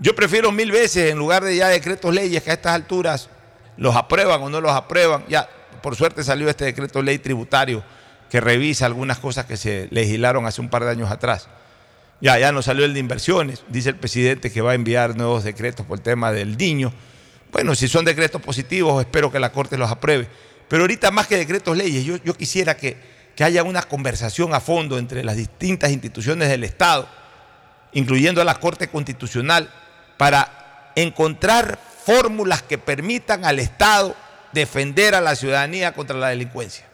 Yo 0.00 0.14
prefiero 0.14 0.50
mil 0.50 0.72
veces, 0.72 1.12
en 1.12 1.18
lugar 1.18 1.44
de 1.44 1.56
ya 1.56 1.68
decretos 1.68 2.12
leyes 2.12 2.42
que 2.42 2.50
a 2.50 2.54
estas 2.54 2.74
alturas 2.74 3.28
los 3.76 3.94
aprueban 3.94 4.42
o 4.42 4.50
no 4.50 4.60
los 4.60 4.72
aprueban, 4.72 5.24
ya 5.28 5.48
por 5.82 5.96
suerte 5.96 6.24
salió 6.24 6.48
este 6.48 6.64
decreto 6.64 7.02
ley 7.02 7.18
tributario 7.18 7.84
que 8.30 8.40
revisa 8.40 8.86
algunas 8.86 9.18
cosas 9.18 9.46
que 9.46 9.56
se 9.56 9.88
legislaron 9.90 10.46
hace 10.46 10.60
un 10.60 10.68
par 10.68 10.84
de 10.84 10.90
años 10.90 11.10
atrás. 11.10 11.48
Ya, 12.20 12.38
ya 12.38 12.52
no 12.52 12.62
salió 12.62 12.84
el 12.84 12.94
de 12.94 13.00
inversiones, 13.00 13.64
dice 13.68 13.90
el 13.90 13.96
presidente 13.96 14.50
que 14.50 14.60
va 14.60 14.72
a 14.72 14.74
enviar 14.74 15.16
nuevos 15.16 15.44
decretos 15.44 15.86
por 15.86 15.98
el 15.98 16.02
tema 16.02 16.32
del 16.32 16.56
niño. 16.56 16.92
Bueno, 17.52 17.74
si 17.74 17.86
son 17.86 18.04
decretos 18.04 18.42
positivos, 18.42 19.00
espero 19.00 19.30
que 19.30 19.38
la 19.38 19.52
Corte 19.52 19.76
los 19.78 19.90
apruebe. 19.90 20.26
Pero 20.68 20.82
ahorita 20.82 21.10
más 21.10 21.28
que 21.28 21.36
decretos 21.36 21.76
leyes, 21.76 22.04
yo, 22.04 22.16
yo 22.16 22.34
quisiera 22.34 22.76
que, 22.76 22.96
que 23.36 23.44
haya 23.44 23.62
una 23.62 23.82
conversación 23.82 24.54
a 24.54 24.60
fondo 24.60 24.98
entre 24.98 25.22
las 25.22 25.36
distintas 25.36 25.92
instituciones 25.92 26.48
del 26.48 26.64
Estado, 26.64 27.08
incluyendo 27.92 28.40
a 28.40 28.44
la 28.44 28.58
Corte 28.58 28.88
Constitucional, 28.88 29.70
para 30.16 30.92
encontrar 30.96 31.78
fórmulas 32.04 32.62
que 32.62 32.78
permitan 32.78 33.44
al 33.44 33.58
Estado 33.58 34.14
defender 34.52 35.14
a 35.14 35.20
la 35.20 35.34
ciudadanía 35.34 35.92
contra 35.92 36.16
la 36.16 36.28
delincuencia. 36.28 36.86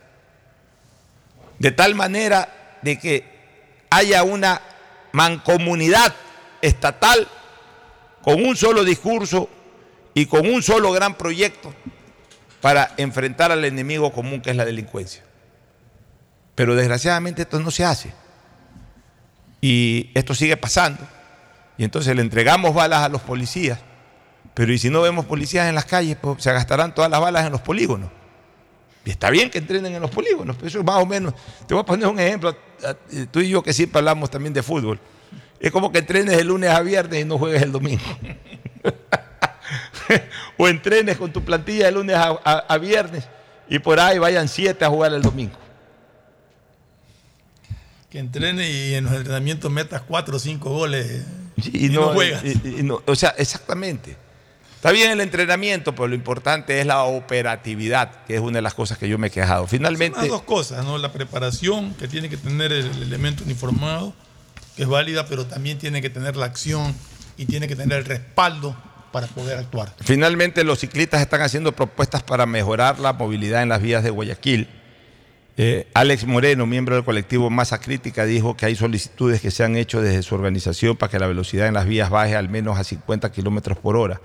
De 1.59 1.73
tal 1.73 1.95
manera 1.95 2.79
de 2.83 2.99
que 2.99 3.25
haya 3.91 4.23
una 4.23 4.63
mancomunidad 5.13 6.15
estatal 6.63 7.29
con 8.23 8.43
un 8.45 8.57
solo 8.57 8.85
discurso 8.85 9.49
y 10.15 10.27
con 10.27 10.49
un 10.49 10.63
solo 10.63 10.93
gran 10.93 11.15
proyecto 11.15 11.75
para 12.61 12.95
enfrentar 12.97 13.53
al 13.53 13.65
enemigo 13.65 14.13
común 14.13 14.41
que 14.41 14.51
es 14.51 14.57
la 14.57 14.65
delincuencia. 14.65 15.23
Pero 16.55 16.75
desgraciadamente 16.75 17.43
esto 17.43 17.59
no 17.61 17.71
se 17.71 17.85
hace. 17.85 18.13
Y 19.61 20.11
esto 20.15 20.35
sigue 20.35 20.57
pasando. 20.57 21.07
Y 21.81 21.85
entonces 21.85 22.15
le 22.15 22.21
entregamos 22.21 22.75
balas 22.75 23.05
a 23.05 23.09
los 23.09 23.23
policías. 23.23 23.79
Pero 24.53 24.71
y 24.71 24.77
si 24.77 24.91
no 24.91 25.01
vemos 25.01 25.25
policías 25.25 25.67
en 25.67 25.75
las 25.75 25.87
calles, 25.87 26.15
pues 26.21 26.43
se 26.43 26.53
gastarán 26.53 26.95
todas 26.95 27.11
las 27.11 27.23
balas 27.23 27.47
en 27.47 27.53
los 27.53 27.63
polígonos. 27.63 28.11
Y 29.03 29.09
está 29.09 29.31
bien 29.31 29.49
que 29.49 29.57
entrenen 29.57 29.95
en 29.95 30.03
los 30.03 30.11
polígonos, 30.11 30.57
pero 30.57 30.69
eso 30.69 30.81
es 30.81 30.85
más 30.85 31.03
o 31.03 31.07
menos. 31.07 31.33
Te 31.67 31.73
voy 31.73 31.81
a 31.81 31.87
poner 31.87 32.07
un 32.07 32.21
ejemplo. 32.21 32.55
Tú 33.31 33.41
y 33.41 33.49
yo 33.49 33.63
que 33.63 33.73
siempre 33.73 33.99
hablamos 33.99 34.29
también 34.29 34.53
de 34.53 34.63
fútbol. 34.63 35.01
Es 35.59 35.73
como 35.73 35.91
que 35.91 36.01
entrenes 36.01 36.39
el 36.39 36.49
lunes 36.49 36.69
a 36.69 36.83
viernes 36.83 37.23
y 37.23 37.25
no 37.25 37.39
juegues 37.39 37.63
el 37.63 37.73
domingo. 37.73 38.05
o 40.59 40.69
entrenes 40.69 41.17
con 41.17 41.33
tu 41.33 41.43
plantilla 41.43 41.87
de 41.87 41.93
lunes 41.93 42.15
a, 42.15 42.77
viernes 42.77 43.27
y 43.71 43.79
por 43.79 43.99
ahí 44.01 44.19
vayan 44.19 44.49
siete 44.49 44.85
a 44.85 44.91
jugar 44.91 45.15
el 45.15 45.23
domingo. 45.23 45.57
Que 48.11 48.19
entrene 48.19 48.71
y 48.71 48.95
en 48.97 49.05
los 49.05 49.15
entrenamientos 49.15 49.71
metas 49.73 50.03
cuatro 50.03 50.37
o 50.37 50.39
cinco 50.39 50.69
goles 50.69 51.25
y, 51.73 51.89
no, 51.89 52.09
juegas. 52.09 52.43
o 53.07 53.15
sea, 53.15 53.31
exactamente. 53.39 54.17
Está 54.81 54.93
bien 54.93 55.11
el 55.11 55.21
entrenamiento, 55.21 55.95
pero 55.95 56.09
lo 56.09 56.15
importante 56.15 56.81
es 56.81 56.87
la 56.87 57.05
operatividad, 57.05 58.25
que 58.25 58.37
es 58.37 58.41
una 58.41 58.59
de 58.59 58.63
las 58.63 58.73
cosas 58.73 58.97
que 58.97 59.11
yo 59.11 59.19
me 59.19 59.27
he 59.27 59.31
quejado. 59.31 59.67
Finalmente. 59.67 60.19
Son 60.19 60.23
las 60.23 60.31
dos 60.31 60.43
cosas, 60.43 60.85
¿no? 60.87 60.97
La 60.97 61.13
preparación, 61.13 61.93
que 61.95 62.09
tiene 62.09 62.31
que 62.31 62.39
tener 62.39 62.73
el 62.73 62.87
elemento 63.03 63.45
uniformado, 63.45 64.15
que 64.77 64.85
es 64.85 64.89
válida, 64.89 65.27
pero 65.27 65.45
también 65.45 65.79
tiene 65.79 66.01
que 66.01 66.09
tener 66.09 66.35
la 66.35 66.47
acción 66.47 66.95
y 67.37 67.45
tiene 67.45 67.69
que 67.69 67.77
tener 67.77 67.99
el 67.99 68.05
respaldo 68.07 68.75
para 69.13 69.27
poder 69.27 69.59
actuar. 69.59 69.93
Finalmente, 70.01 70.65
los 70.65 70.79
ciclistas 70.79 71.21
están 71.21 71.43
haciendo 71.43 71.73
propuestas 71.73 72.23
para 72.23 72.47
mejorar 72.47 72.99
la 73.01 73.13
movilidad 73.13 73.63
en 73.63 73.69
las 73.69 73.83
vías 73.83 74.03
de 74.03 74.09
Guayaquil. 74.09 74.67
Eh, 75.63 75.87
Alex 75.93 76.25
Moreno, 76.25 76.65
miembro 76.65 76.95
del 76.95 77.05
colectivo 77.05 77.51
Masa 77.51 77.83
Crítica, 77.83 78.25
dijo 78.25 78.57
que 78.57 78.65
hay 78.65 78.75
solicitudes 78.75 79.43
que 79.43 79.51
se 79.51 79.63
han 79.63 79.77
hecho 79.77 80.01
desde 80.01 80.23
su 80.23 80.35
organización 80.35 80.97
para 80.97 81.11
que 81.11 81.19
la 81.19 81.27
velocidad 81.27 81.67
en 81.67 81.75
las 81.75 81.85
vías 81.85 82.09
baje 82.09 82.35
al 82.35 82.49
menos 82.49 82.79
a 82.79 82.83
50 82.83 83.31
kilómetros 83.31 83.77
por 83.77 83.95
hora. 83.99 84.23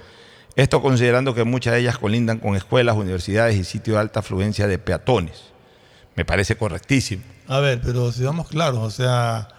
Esto 0.55 0.81
considerando 0.81 1.35
que 1.35 1.43
muchas 1.43 1.73
de 1.73 1.81
ellas 1.81 1.97
colindan 1.97 2.39
con 2.39 2.55
escuelas, 2.55 2.95
universidades 2.95 3.57
y 3.57 3.65
sitios 3.65 3.95
de 3.95 3.99
alta 3.99 4.21
afluencia 4.21 4.65
de 4.65 4.79
peatones. 4.79 5.51
Me 6.15 6.23
parece 6.23 6.55
correctísimo. 6.55 7.23
A 7.49 7.59
ver, 7.59 7.81
pero 7.83 8.13
si 8.13 8.23
vamos 8.23 8.47
claros, 8.47 8.79
o 8.79 8.89
sea, 8.89 9.49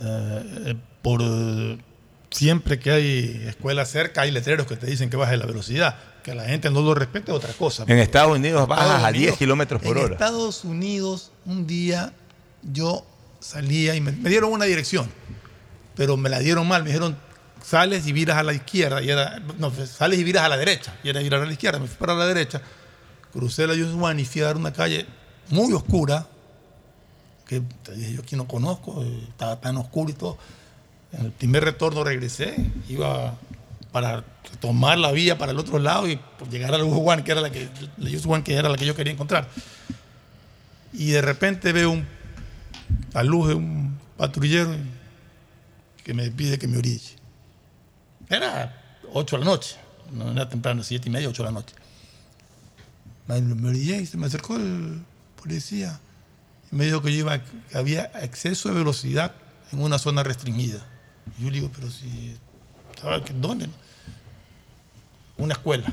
eh, 0.00 0.76
por 1.02 1.22
siempre 2.30 2.78
que 2.78 2.92
hay 2.92 3.44
escuelas 3.48 3.90
cerca 3.90 4.20
hay 4.20 4.30
letreros 4.30 4.68
que 4.68 4.76
te 4.76 4.86
dicen 4.86 5.10
que 5.10 5.16
baje 5.16 5.36
la 5.36 5.46
velocidad. 5.46 5.96
Que 6.22 6.34
la 6.34 6.44
gente 6.44 6.70
no 6.70 6.82
lo 6.82 6.94
respete 6.94 7.30
es 7.30 7.36
otra 7.36 7.52
cosa. 7.52 7.84
En 7.86 7.98
Estados 7.98 8.36
Unidos 8.36 8.68
bajas 8.68 9.04
a 9.04 9.12
10 9.12 9.36
kilómetros 9.36 9.80
por 9.82 9.96
hora. 9.96 10.06
En 10.06 10.12
Estados 10.12 10.64
Unidos, 10.64 11.32
un 11.46 11.66
día 11.66 12.12
yo 12.62 13.04
salía 13.40 13.94
y 13.94 14.00
me, 14.00 14.12
me 14.12 14.28
dieron 14.28 14.52
una 14.52 14.66
dirección, 14.66 15.10
pero 15.96 16.16
me 16.16 16.28
la 16.28 16.38
dieron 16.40 16.68
mal. 16.68 16.82
Me 16.82 16.90
dijeron 16.90 17.16
sales 17.64 18.06
y 18.06 18.12
viras 18.12 18.36
a 18.36 18.42
la 18.42 18.52
izquierda, 18.52 19.02
y 19.02 19.10
era, 19.10 19.40
no, 19.58 19.72
sales 19.86 20.18
y 20.18 20.24
viras 20.24 20.44
a 20.44 20.48
la 20.48 20.56
derecha, 20.56 20.94
y 21.02 21.08
era 21.08 21.20
virar 21.20 21.42
a 21.42 21.46
la 21.46 21.52
izquierda, 21.52 21.78
me 21.78 21.86
fui 21.86 21.96
para 21.96 22.14
la 22.14 22.26
derecha, 22.26 22.60
crucé 23.32 23.66
la 23.66 23.74
Yusman 23.74 24.18
y 24.18 24.24
fui 24.24 24.40
a 24.42 24.46
dar 24.46 24.56
una 24.56 24.72
calle 24.72 25.06
muy 25.50 25.72
oscura, 25.72 26.26
que 27.46 27.62
yo 28.12 28.20
aquí 28.22 28.36
no 28.36 28.46
conozco, 28.46 29.04
estaba 29.28 29.60
tan 29.60 29.76
oscuro 29.76 30.10
y 30.10 30.14
todo. 30.14 30.38
En 31.12 31.26
el 31.26 31.32
primer 31.32 31.64
retorno 31.64 32.04
regresé, 32.04 32.54
iba 32.88 33.34
para 33.92 34.24
tomar 34.60 34.98
la 34.98 35.12
vía 35.12 35.38
para 35.38 35.52
el 35.52 35.58
otro 35.58 35.78
lado 35.78 36.08
y 36.08 36.18
llegar 36.50 36.74
a 36.74 36.78
la 36.78 36.84
Juan, 36.84 37.24
que 37.24 37.32
era 37.32 37.40
la 37.40 37.50
que, 37.50 37.68
la 37.98 38.42
que 38.42 38.54
era 38.54 38.68
la 38.68 38.76
que 38.76 38.86
yo 38.86 38.94
quería 38.94 39.12
encontrar. 39.12 39.48
Y 40.92 41.10
de 41.10 41.22
repente 41.22 41.72
veo 41.72 41.90
un, 41.90 42.06
la 43.12 43.22
luz 43.22 43.48
de 43.48 43.54
un 43.54 43.98
patrullero 44.16 44.74
que 46.04 46.14
me 46.14 46.30
pide 46.30 46.58
que 46.58 46.68
me 46.68 46.78
orille. 46.78 47.16
Era 48.28 49.00
8 49.12 49.36
de 49.36 49.44
la 49.44 49.50
noche, 49.50 49.76
no 50.12 50.30
era 50.30 50.48
temprano, 50.48 50.82
7 50.82 51.08
y 51.08 51.12
media, 51.12 51.28
8 51.28 51.42
de 51.42 51.48
la 51.48 51.52
noche. 51.52 51.74
Me, 53.26 53.40
me 53.40 53.76
y 53.76 54.06
se 54.06 54.16
me 54.16 54.26
acercó 54.26 54.56
el 54.56 55.02
policía 55.40 56.00
y 56.70 56.76
me 56.76 56.84
dijo 56.84 57.02
que, 57.02 57.10
iba, 57.10 57.38
que 57.42 57.78
había 57.78 58.10
exceso 58.22 58.68
de 58.68 58.76
velocidad 58.76 59.34
en 59.72 59.80
una 59.80 59.98
zona 59.98 60.22
restringida. 60.22 60.86
Yo 61.38 61.46
le 61.46 61.56
digo, 61.56 61.70
pero 61.74 61.90
si, 61.90 62.36
¿dónde? 63.34 63.68
Una 65.36 65.54
escuela. 65.54 65.86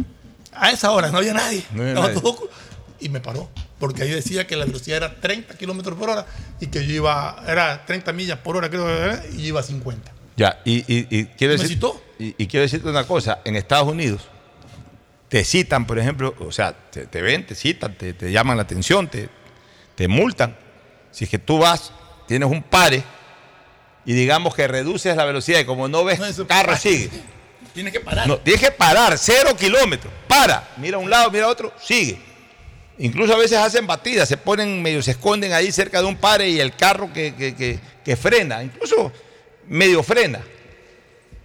A 0.54 0.72
esa 0.72 0.92
hora 0.92 1.12
no 1.12 1.20
había 1.20 1.34
nadie. 1.34 1.64
No 1.72 1.84
había 1.84 1.94
nadie. 1.94 2.20
Todo, 2.20 2.50
y 3.00 3.10
me 3.10 3.20
paró, 3.20 3.50
porque 3.80 4.04
ahí 4.04 4.10
decía 4.10 4.48
que 4.48 4.56
la 4.56 4.66
velocidad 4.66 4.98
era 4.98 5.16
30 5.16 5.56
kilómetros 5.56 5.98
por 5.98 6.10
hora 6.10 6.26
y 6.60 6.68
que 6.68 6.86
yo 6.86 6.94
iba, 6.94 7.44
era 7.48 7.86
30 7.86 8.12
millas 8.14 8.40
por 8.40 8.58
hora, 8.58 8.70
creo, 8.70 8.88
y 9.34 9.44
yo 9.44 9.48
iba 9.48 9.60
a 9.60 9.64
50. 9.64 10.12
Ya, 10.36 10.60
y, 10.66 10.78
y, 10.92 11.08
y 11.10 11.26
quiero 11.26 11.54
decir, 11.54 11.80
Y, 12.20 12.48
quiero 12.48 12.64
decirte 12.64 12.90
una 12.90 13.06
cosa, 13.06 13.40
en 13.46 13.56
Estados 13.56 13.88
Unidos 13.88 14.22
te 15.30 15.44
citan, 15.44 15.86
por 15.86 16.00
ejemplo, 16.00 16.34
o 16.40 16.52
sea, 16.52 16.74
te, 16.74 17.22
ven, 17.22 17.46
te 17.46 17.54
citan, 17.54 17.96
te, 17.96 18.32
llaman 18.32 18.56
la 18.58 18.64
atención, 18.64 19.08
te, 19.10 19.30
te 19.96 20.08
multan. 20.08 20.56
Si 21.12 21.26
es 21.26 21.30
que 21.30 21.40
tú 21.40 21.58
vas, 21.58 21.92
tienes 22.28 22.50
un 22.50 22.64
pare 22.64 23.04
y 24.08 24.14
digamos 24.14 24.56
que 24.56 24.68
reduces 24.68 25.16
la 25.16 25.26
velocidad 25.26 25.60
y 25.60 25.66
como 25.66 25.88
no 25.88 26.04
ves, 26.04 26.20
carro 26.48 26.76
sigue. 26.76 27.12
Tienes 27.76 27.94
que 27.94 28.00
parar. 28.00 28.28
No, 28.28 28.40
tienes 28.40 28.60
que 28.60 28.72
parar, 28.72 29.20
cero 29.20 29.52
kilómetros. 29.56 30.12
Para, 30.28 30.68
mira 30.78 30.98
a 30.98 31.00
un 31.00 31.10
lado, 31.10 31.30
mira 31.30 31.46
a 31.46 31.50
otro, 31.50 31.72
sigue. 31.80 32.18
Incluso 32.98 33.36
a 33.36 33.38
veces 33.38 33.60
hacen 33.60 33.86
batidas, 33.86 34.28
se 34.28 34.38
ponen 34.38 34.82
medio, 34.82 35.04
se 35.04 35.12
esconden 35.12 35.54
ahí 35.54 35.72
cerca 35.72 36.02
de 36.02 36.08
un 36.08 36.16
pare 36.16 36.50
y 36.50 36.60
el 36.60 36.76
carro 36.76 37.14
que, 37.14 37.36
que, 37.36 37.80
que 38.04 38.16
frena. 38.16 38.64
Incluso 38.64 39.12
medio 39.68 40.02
frena 40.02 40.42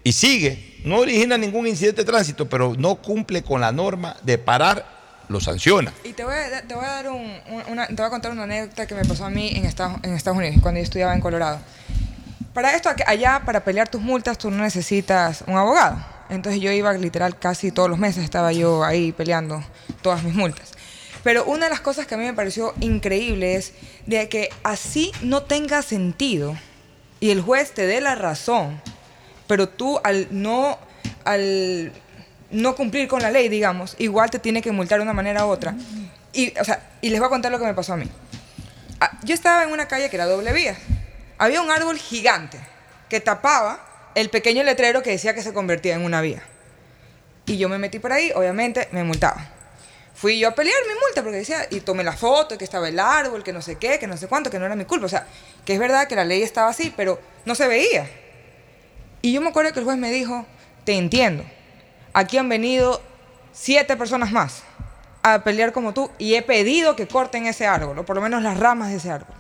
y 0.04 0.12
sigue, 0.12 0.80
no 0.84 0.98
origina 0.98 1.38
ningún 1.38 1.66
incidente 1.66 2.02
de 2.02 2.06
tránsito, 2.06 2.48
pero 2.48 2.74
no 2.78 2.96
cumple 2.96 3.42
con 3.42 3.60
la 3.60 3.72
norma 3.72 4.16
de 4.22 4.38
parar, 4.38 4.84
lo 5.28 5.40
sanciona. 5.40 5.92
Y 6.04 6.12
te 6.12 6.24
voy 6.24 6.34
a, 6.34 6.62
te 6.62 6.74
voy 6.74 6.84
a 6.84 6.88
dar 6.88 7.10
un, 7.10 7.40
una, 7.68 7.86
te 7.86 7.94
voy 7.94 8.06
a 8.06 8.10
contar 8.10 8.32
una 8.32 8.44
anécdota 8.44 8.86
que 8.86 8.94
me 8.94 9.04
pasó 9.04 9.24
a 9.24 9.30
mí 9.30 9.52
en 9.54 9.64
Estados, 9.64 9.98
en 10.02 10.14
Estados 10.14 10.38
Unidos, 10.38 10.56
cuando 10.60 10.78
yo 10.78 10.84
estudiaba 10.84 11.14
en 11.14 11.20
Colorado. 11.20 11.60
Para 12.54 12.74
esto, 12.74 12.90
allá, 13.06 13.42
para 13.46 13.64
pelear 13.64 13.88
tus 13.88 14.00
multas, 14.00 14.36
tú 14.36 14.50
no 14.50 14.62
necesitas 14.62 15.42
un 15.46 15.56
abogado. 15.56 16.04
Entonces 16.28 16.60
yo 16.60 16.70
iba 16.70 16.92
literal 16.92 17.38
casi 17.38 17.70
todos 17.70 17.88
los 17.88 17.98
meses, 17.98 18.24
estaba 18.24 18.52
yo 18.52 18.84
ahí 18.84 19.12
peleando 19.12 19.64
todas 20.02 20.22
mis 20.22 20.34
multas. 20.34 20.72
Pero 21.22 21.44
una 21.44 21.66
de 21.66 21.70
las 21.70 21.80
cosas 21.80 22.06
que 22.06 22.14
a 22.14 22.18
mí 22.18 22.24
me 22.24 22.34
pareció 22.34 22.74
increíble 22.80 23.54
es 23.54 23.72
de 24.06 24.28
que 24.28 24.50
así 24.64 25.12
no 25.22 25.42
tenga 25.44 25.82
sentido 25.82 26.56
y 27.20 27.30
el 27.30 27.40
juez 27.40 27.72
te 27.72 27.86
dé 27.86 28.00
la 28.00 28.16
razón, 28.16 28.80
pero 29.46 29.68
tú 29.68 30.00
al 30.02 30.26
no, 30.30 30.78
al 31.24 31.92
no 32.50 32.74
cumplir 32.74 33.08
con 33.08 33.22
la 33.22 33.30
ley, 33.30 33.48
digamos, 33.48 33.94
igual 33.98 34.30
te 34.30 34.38
tiene 34.38 34.60
que 34.60 34.72
multar 34.72 34.98
de 34.98 35.04
una 35.04 35.12
manera 35.12 35.46
u 35.46 35.48
otra. 35.48 35.74
Y, 36.32 36.58
o 36.58 36.64
sea, 36.64 36.90
y 37.00 37.10
les 37.10 37.20
voy 37.20 37.28
a 37.28 37.30
contar 37.30 37.52
lo 37.52 37.58
que 37.58 37.66
me 37.66 37.74
pasó 37.74 37.92
a 37.92 37.96
mí. 37.96 38.08
Ah, 39.00 39.18
yo 39.22 39.34
estaba 39.34 39.62
en 39.62 39.70
una 39.70 39.86
calle 39.86 40.10
que 40.10 40.16
era 40.16 40.26
doble 40.26 40.52
vía. 40.52 40.76
Había 41.42 41.60
un 41.60 41.70
árbol 41.70 41.98
gigante 41.98 42.60
que 43.08 43.20
tapaba 43.20 43.84
el 44.14 44.30
pequeño 44.30 44.62
letrero 44.62 45.02
que 45.02 45.10
decía 45.10 45.34
que 45.34 45.42
se 45.42 45.52
convertía 45.52 45.94
en 45.94 46.02
una 46.04 46.20
vía. 46.20 46.42
Y 47.46 47.58
yo 47.58 47.68
me 47.68 47.78
metí 47.78 47.98
por 47.98 48.12
ahí, 48.12 48.30
obviamente 48.34 48.88
me 48.92 49.02
multaba 49.02 49.52
fui 50.22 50.38
yo 50.38 50.48
a 50.48 50.54
pelear 50.54 50.76
mi 50.86 50.94
multa 51.00 51.20
porque 51.22 51.38
decía, 51.38 51.66
y 51.70 51.80
tomé 51.80 52.04
la 52.04 52.12
foto, 52.12 52.56
que 52.56 52.62
estaba 52.62 52.88
el 52.88 53.00
árbol, 53.00 53.42
que 53.42 53.52
no 53.52 53.60
sé 53.60 53.76
qué, 53.76 53.98
que 53.98 54.06
no 54.06 54.16
sé 54.16 54.28
cuánto, 54.28 54.50
que 54.50 54.58
no 54.60 54.66
era 54.66 54.76
mi 54.76 54.84
culpa. 54.84 55.06
O 55.06 55.08
sea, 55.08 55.26
que 55.64 55.72
es 55.72 55.80
verdad 55.80 56.06
que 56.06 56.14
la 56.14 56.24
ley 56.24 56.42
estaba 56.42 56.68
así, 56.68 56.92
pero 56.96 57.20
no 57.44 57.56
se 57.56 57.66
veía. 57.66 58.08
Y 59.20 59.32
yo 59.32 59.40
me 59.40 59.48
acuerdo 59.48 59.72
que 59.72 59.80
el 59.80 59.84
juez 59.84 59.98
me 59.98 60.12
dijo, 60.12 60.46
te 60.84 60.94
entiendo, 60.94 61.44
aquí 62.12 62.38
han 62.38 62.48
venido 62.48 63.02
siete 63.52 63.96
personas 63.96 64.30
más 64.30 64.62
a 65.24 65.42
pelear 65.42 65.72
como 65.72 65.92
tú 65.92 66.08
y 66.18 66.34
he 66.34 66.42
pedido 66.42 66.94
que 66.94 67.08
corten 67.08 67.46
ese 67.46 67.66
árbol, 67.66 67.98
o 67.98 68.04
por 68.04 68.14
lo 68.14 68.22
menos 68.22 68.44
las 68.44 68.58
ramas 68.58 68.90
de 68.90 68.98
ese 68.98 69.10
árbol. 69.10 69.34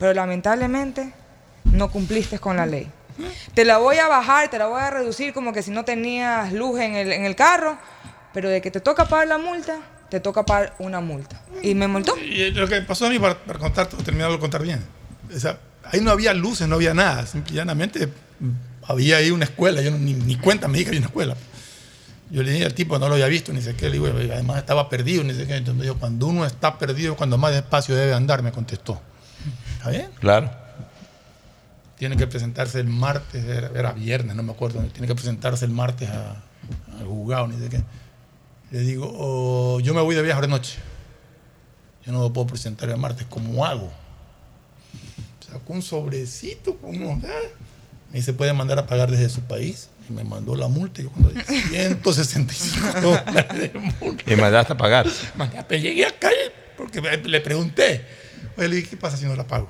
Pero 0.00 0.12
lamentablemente 0.14 1.12
no 1.64 1.90
cumpliste 1.92 2.38
con 2.40 2.56
la 2.56 2.66
ley. 2.66 2.88
Te 3.54 3.64
la 3.64 3.78
voy 3.78 3.98
a 3.98 4.08
bajar, 4.08 4.48
te 4.50 4.58
la 4.58 4.66
voy 4.66 4.80
a 4.80 4.90
reducir 4.90 5.32
como 5.34 5.52
que 5.52 5.62
si 5.62 5.70
no 5.70 5.84
tenías 5.84 6.52
luz 6.52 6.80
en 6.80 6.94
el, 6.96 7.12
en 7.12 7.24
el 7.26 7.36
carro, 7.36 7.76
pero 8.32 8.48
de 8.48 8.62
que 8.62 8.70
te 8.70 8.80
toca 8.80 9.04
pagar 9.04 9.28
la 9.28 9.36
multa, 9.38 9.76
te 10.08 10.18
toca 10.20 10.44
pagar 10.44 10.74
una 10.78 11.00
multa. 11.00 11.42
Y 11.62 11.74
me 11.74 11.86
multó. 11.86 12.16
Y 12.16 12.50
lo 12.52 12.66
que 12.66 12.80
pasó 12.80 13.06
a 13.06 13.10
mí, 13.10 13.18
para, 13.18 13.34
para 13.36 13.58
contar, 13.58 13.86
terminarlo 13.88 14.36
de 14.36 14.40
contar 14.40 14.62
bien. 14.62 14.82
O 15.34 15.38
sea, 15.38 15.58
ahí 15.84 16.00
no 16.00 16.10
había 16.10 16.32
luces, 16.32 16.66
no 16.66 16.76
había 16.76 16.94
nada. 16.94 17.26
Simplemente 17.26 18.08
había 18.88 19.18
ahí 19.18 19.30
una 19.30 19.44
escuela. 19.44 19.82
Yo 19.82 19.90
no- 19.90 19.98
ni, 19.98 20.14
ni 20.14 20.36
cuenta 20.36 20.66
me 20.66 20.78
di 20.78 20.84
que 20.84 20.88
había 20.90 21.00
una 21.00 21.08
escuela. 21.08 21.36
Yo 22.30 22.42
le 22.42 22.52
dije 22.52 22.64
al 22.64 22.74
tipo, 22.74 22.98
no 22.98 23.06
lo 23.08 23.14
había 23.14 23.26
visto, 23.26 23.52
ni 23.52 23.60
sé 23.60 23.74
qué. 23.76 23.86
Le 23.86 23.92
digo, 23.98 24.06
además 24.06 24.58
estaba 24.58 24.88
perdido, 24.88 25.24
ni 25.24 25.34
sé 25.34 25.46
qué. 25.46 25.56
Entonces 25.56 25.82
dijo, 25.82 25.96
cuando 25.96 26.26
uno 26.28 26.46
está 26.46 26.78
perdido, 26.78 27.16
cuando 27.16 27.36
más 27.36 27.52
despacio 27.52 27.94
debe 27.94 28.14
andar, 28.14 28.42
me 28.42 28.50
contestó. 28.52 29.02
¿Está 29.80 29.90
bien? 29.92 30.10
Claro. 30.20 30.50
Tiene 31.96 32.14
que 32.18 32.26
presentarse 32.26 32.80
el 32.80 32.86
martes, 32.88 33.42
era, 33.44 33.70
era 33.74 33.92
viernes, 33.92 34.36
no 34.36 34.42
me 34.42 34.52
acuerdo. 34.52 34.80
Tiene 34.92 35.06
que 35.06 35.14
presentarse 35.14 35.64
el 35.64 35.70
martes 35.70 36.08
al 36.10 37.06
juzgado, 37.06 37.48
ni 37.48 37.58
sé 37.58 37.70
qué. 37.70 37.82
Le 38.72 38.80
digo, 38.80 39.10
"Oh, 39.10 39.80
yo 39.80 39.94
me 39.94 40.02
voy 40.02 40.14
de 40.14 40.20
viaje 40.22 40.42
de 40.42 40.48
noche. 40.48 40.78
Yo 42.04 42.12
no 42.12 42.20
lo 42.20 42.30
puedo 42.32 42.46
presentar 42.48 42.90
el 42.90 42.98
martes. 42.98 43.26
¿Cómo 43.30 43.64
hago? 43.64 43.90
Sacó 45.50 45.72
un 45.72 45.80
sobrecito 45.82 46.78
unos. 46.82 47.24
¿eh? 47.24 47.52
Me 48.10 48.16
dice, 48.18 48.34
puede 48.34 48.52
mandar 48.52 48.78
a 48.78 48.86
pagar 48.86 49.10
desde 49.10 49.28
su 49.30 49.40
país. 49.42 49.88
Y 50.08 50.12
me 50.12 50.24
mandó 50.24 50.54
la 50.56 50.68
multa. 50.68 51.00
Yo 51.02 51.10
cuando 51.10 51.30
dije, 51.30 51.62
165 51.68 53.00
dólares 53.00 53.72
de 53.72 53.92
multa. 54.00 54.30
Y 54.30 54.36
mandaste 54.36 54.74
a 54.74 54.76
pagar. 54.76 55.06
Llegué 55.70 56.04
acá 56.04 56.28
porque 56.76 57.00
me- 57.00 57.16
le 57.16 57.40
pregunté. 57.40 58.19
Oye, 58.56 58.68
le 58.68 58.76
dije, 58.76 58.90
¿qué 58.90 58.96
pasa 58.96 59.16
si 59.16 59.26
no 59.26 59.36
la 59.36 59.46
pago? 59.46 59.68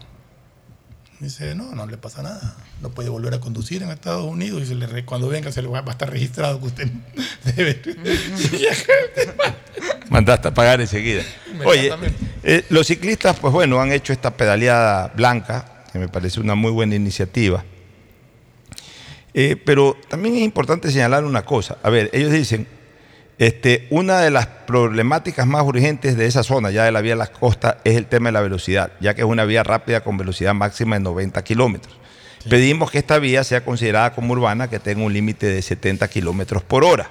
Me 1.19 1.27
dice, 1.27 1.55
no, 1.55 1.75
no 1.75 1.87
le 1.87 1.99
pasa 1.99 2.23
nada. 2.23 2.57
No 2.81 2.91
puede 2.91 3.11
volver 3.11 3.35
a 3.35 3.41
conducir 3.41 3.83
en 3.83 3.91
Estados 3.91 4.25
Unidos 4.25 4.63
y 4.63 4.67
se 4.67 4.75
le 4.75 4.87
re- 4.87 5.05
cuando 5.05 5.29
venga 5.29 5.53
se 5.53 5.61
le 5.61 5.69
va 5.69 5.83
va 5.83 5.89
a 5.89 5.93
estar 5.93 6.09
registrado 6.11 6.59
que 6.61 6.67
usted 6.67 6.89
debe. 7.57 7.83
Mandaste 10.09 10.49
a 10.49 10.55
pagar 10.55 10.81
enseguida. 10.81 11.23
Oye, 11.65 11.93
eh, 12.43 12.65
los 12.71 12.87
ciclistas, 12.87 13.39
pues 13.39 13.53
bueno, 13.53 13.81
han 13.81 13.93
hecho 13.93 14.13
esta 14.13 14.37
pedaleada 14.37 15.09
blanca, 15.15 15.85
que 15.93 15.99
me 15.99 16.09
parece 16.09 16.41
una 16.41 16.55
muy 16.55 16.71
buena 16.71 16.95
iniciativa. 16.95 17.65
Eh, 19.35 19.57
pero 19.65 19.97
también 20.09 20.37
es 20.37 20.43
importante 20.43 20.91
señalar 20.91 21.25
una 21.25 21.45
cosa. 21.45 21.79
A 21.83 21.91
ver, 21.91 22.11
ellos 22.13 22.33
dicen, 22.33 22.67
este, 23.41 23.87
una 23.89 24.21
de 24.21 24.31
las 24.31 24.47
problemáticas 24.47 25.47
más 25.47 25.63
urgentes 25.63 26.15
de 26.15 26.27
esa 26.27 26.43
zona, 26.43 26.71
ya 26.71 26.85
de 26.85 26.93
la 26.93 27.01
vía 27.01 27.13
de 27.13 27.21
las 27.21 27.31
costas, 27.31 27.77
es 27.85 27.97
el 27.97 28.05
tema 28.05 28.29
de 28.29 28.33
la 28.33 28.43
velocidad, 28.43 28.93
ya 29.01 29.15
que 29.15 29.23
es 29.23 29.27
una 29.27 29.47
vía 29.47 29.63
rápida 29.63 30.03
con 30.03 30.19
velocidad 30.19 30.53
máxima 30.53 30.97
de 30.97 31.01
90 31.01 31.43
kilómetros. 31.43 31.97
Pedimos 32.51 32.91
que 32.91 32.99
esta 32.99 33.19
vía 33.19 33.43
sea 33.43 33.65
considerada 33.65 34.13
como 34.13 34.35
urbana, 34.35 34.69
que 34.69 34.79
tenga 34.79 35.03
un 35.03 35.15
límite 35.15 35.47
de 35.47 35.63
70 35.63 36.07
kilómetros 36.09 36.63
por 36.63 36.85
hora. 36.85 37.11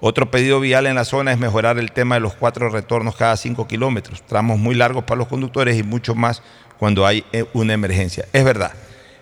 Otro 0.00 0.32
pedido 0.32 0.58
vial 0.58 0.84
en 0.88 0.96
la 0.96 1.04
zona 1.04 1.30
es 1.30 1.38
mejorar 1.38 1.78
el 1.78 1.92
tema 1.92 2.16
de 2.16 2.22
los 2.22 2.34
cuatro 2.34 2.68
retornos 2.68 3.14
cada 3.14 3.36
cinco 3.36 3.68
kilómetros, 3.68 4.22
tramos 4.26 4.58
muy 4.58 4.74
largos 4.74 5.04
para 5.04 5.18
los 5.18 5.28
conductores 5.28 5.78
y 5.78 5.84
mucho 5.84 6.16
más 6.16 6.42
cuando 6.76 7.06
hay 7.06 7.24
eh, 7.30 7.44
una 7.52 7.72
emergencia. 7.72 8.26
Es 8.32 8.42
verdad, 8.42 8.72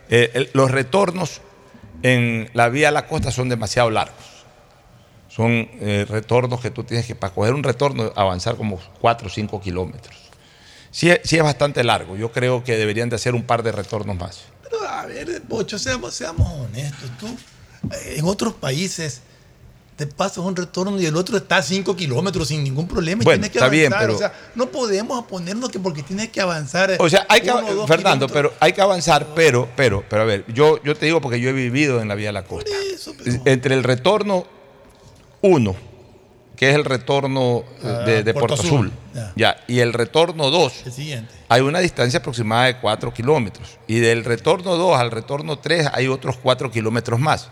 eh, 0.08 0.48
los 0.54 0.70
retornos 0.70 1.42
en 2.02 2.48
la 2.54 2.70
vía 2.70 2.88
a 2.88 2.92
la 2.92 3.06
costa 3.06 3.30
son 3.30 3.50
demasiado 3.50 3.90
largos. 3.90 4.33
Son 5.34 5.50
eh, 5.80 6.06
retornos 6.08 6.60
que 6.60 6.70
tú 6.70 6.84
tienes 6.84 7.06
que, 7.06 7.14
para 7.14 7.34
coger 7.34 7.54
un 7.54 7.62
retorno, 7.62 8.12
avanzar 8.14 8.56
como 8.56 8.78
cuatro 9.00 9.26
o 9.26 9.30
cinco 9.30 9.60
kilómetros. 9.60 10.16
Sí, 10.90 11.10
es- 11.10 11.20
sí 11.24 11.36
es 11.36 11.42
bastante 11.42 11.82
largo. 11.82 12.16
Yo 12.16 12.30
creo 12.30 12.62
que 12.62 12.76
deberían 12.76 13.08
de 13.08 13.16
hacer 13.16 13.34
un 13.34 13.42
par 13.42 13.62
de 13.64 13.72
retornos 13.72 14.16
más. 14.16 14.42
Pero 14.62 14.86
a 14.88 15.06
ver, 15.06 15.42
Bocho, 15.48 15.78
seamos, 15.78 16.14
seamos 16.14 16.48
honestos. 16.60 17.10
Tú, 17.18 17.26
eh, 17.92 18.14
en 18.18 18.24
otros 18.26 18.54
países, 18.54 19.22
te 19.96 20.06
pasas 20.06 20.38
un 20.38 20.54
retorno 20.54 21.00
y 21.00 21.06
el 21.06 21.16
otro 21.16 21.36
está 21.36 21.56
a 21.58 21.62
5 21.62 21.96
kilómetros 21.96 22.48
sin 22.48 22.62
ningún 22.62 22.86
problema. 22.86 23.22
y 23.22 23.24
Bueno, 23.24 23.40
tienes 23.40 23.50
que 23.50 23.58
está 23.58 23.68
bien, 23.68 23.92
avanzar. 23.92 24.06
pero- 24.06 24.14
O 24.16 24.18
sea, 24.18 24.50
no 24.54 24.66
podemos 24.70 25.24
ponernos 25.26 25.70
que 25.70 25.80
porque 25.80 26.04
tienes 26.04 26.28
que 26.28 26.40
avanzar. 26.40 26.96
O 27.00 27.08
sea, 27.08 27.26
hay 27.28 27.40
que, 27.40 27.50
uno 27.50 27.86
Fernando, 27.88 28.28
pero 28.28 28.52
hay 28.60 28.72
que 28.72 28.80
avanzar, 28.82 29.26
pero, 29.34 29.68
pero, 29.76 30.04
pero 30.08 30.22
a 30.22 30.26
ver, 30.26 30.44
yo, 30.52 30.80
yo 30.84 30.94
te 30.96 31.06
digo 31.06 31.20
porque 31.20 31.40
yo 31.40 31.50
he 31.50 31.52
vivido 31.52 32.00
en 32.00 32.06
la 32.06 32.14
vía 32.14 32.28
de 32.28 32.32
la 32.34 32.44
costa. 32.44 32.70
Entre 33.46 33.74
el 33.74 33.82
retorno 33.82 34.46
1, 35.46 35.76
que 36.56 36.70
es 36.70 36.74
el 36.74 36.84
retorno 36.86 37.64
eh, 37.82 37.84
Ah, 37.84 37.88
de, 38.06 38.22
de 38.22 38.32
Puerto 38.32 38.54
Puerto, 38.56 38.66
Azul, 38.66 38.86
Azul, 38.86 38.92
ya. 39.14 39.32
ya, 39.36 39.56
y 39.68 39.80
el 39.80 39.92
retorno 39.92 40.50
2, 40.50 40.82
El 40.86 40.92
siguiente. 40.92 41.34
hay 41.48 41.60
una 41.60 41.80
distancia 41.80 42.20
aproximada 42.20 42.64
de 42.66 42.78
4 42.78 43.12
kilómetros. 43.12 43.78
Y 43.86 43.98
del 44.00 44.24
retorno 44.24 44.76
2 44.76 44.98
al 44.98 45.10
retorno 45.10 45.58
3 45.58 45.88
hay 45.92 46.08
otros 46.08 46.38
4 46.42 46.70
kilómetros 46.70 47.20
más. 47.20 47.50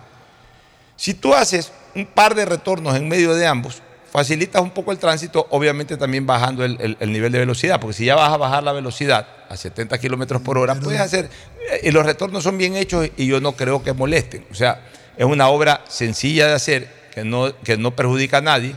Si 0.96 1.14
tú 1.14 1.34
haces 1.34 1.72
un 1.94 2.06
par 2.06 2.34
de 2.34 2.44
retornos 2.46 2.96
en 2.96 3.08
medio 3.08 3.34
de 3.34 3.46
ambos, 3.46 3.82
facilitas 4.10 4.62
un 4.62 4.70
poco 4.70 4.92
el 4.92 4.98
tránsito, 4.98 5.46
obviamente 5.50 5.96
también 5.96 6.26
bajando 6.26 6.64
el, 6.64 6.76
el- 6.80 6.96
el 7.00 7.12
nivel 7.12 7.32
de 7.32 7.40
velocidad, 7.40 7.80
porque 7.80 7.94
si 7.94 8.04
ya 8.06 8.14
vas 8.14 8.32
a 8.32 8.36
bajar 8.36 8.62
la 8.62 8.72
velocidad 8.72 9.26
a 9.48 9.56
70 9.56 9.98
kilómetros 9.98 10.40
por 10.42 10.56
hora, 10.58 10.74
puedes 10.76 11.00
hacer, 11.00 11.28
eh, 11.70 11.80
y 11.84 11.90
los 11.90 12.06
retornos 12.06 12.42
son 12.44 12.56
bien 12.56 12.76
hechos 12.76 13.08
y 13.16 13.26
yo 13.26 13.40
no 13.40 13.52
creo 13.52 13.82
que 13.82 13.92
molesten. 13.92 14.46
O 14.50 14.54
sea, 14.54 14.80
es 15.16 15.24
una 15.26 15.48
obra 15.48 15.82
sencilla 15.88 16.46
de 16.46 16.52
hacer, 16.54 17.01
que 17.12 17.24
no, 17.24 17.54
que 17.58 17.76
no 17.76 17.94
perjudica 17.94 18.38
a 18.38 18.42
nadie 18.42 18.74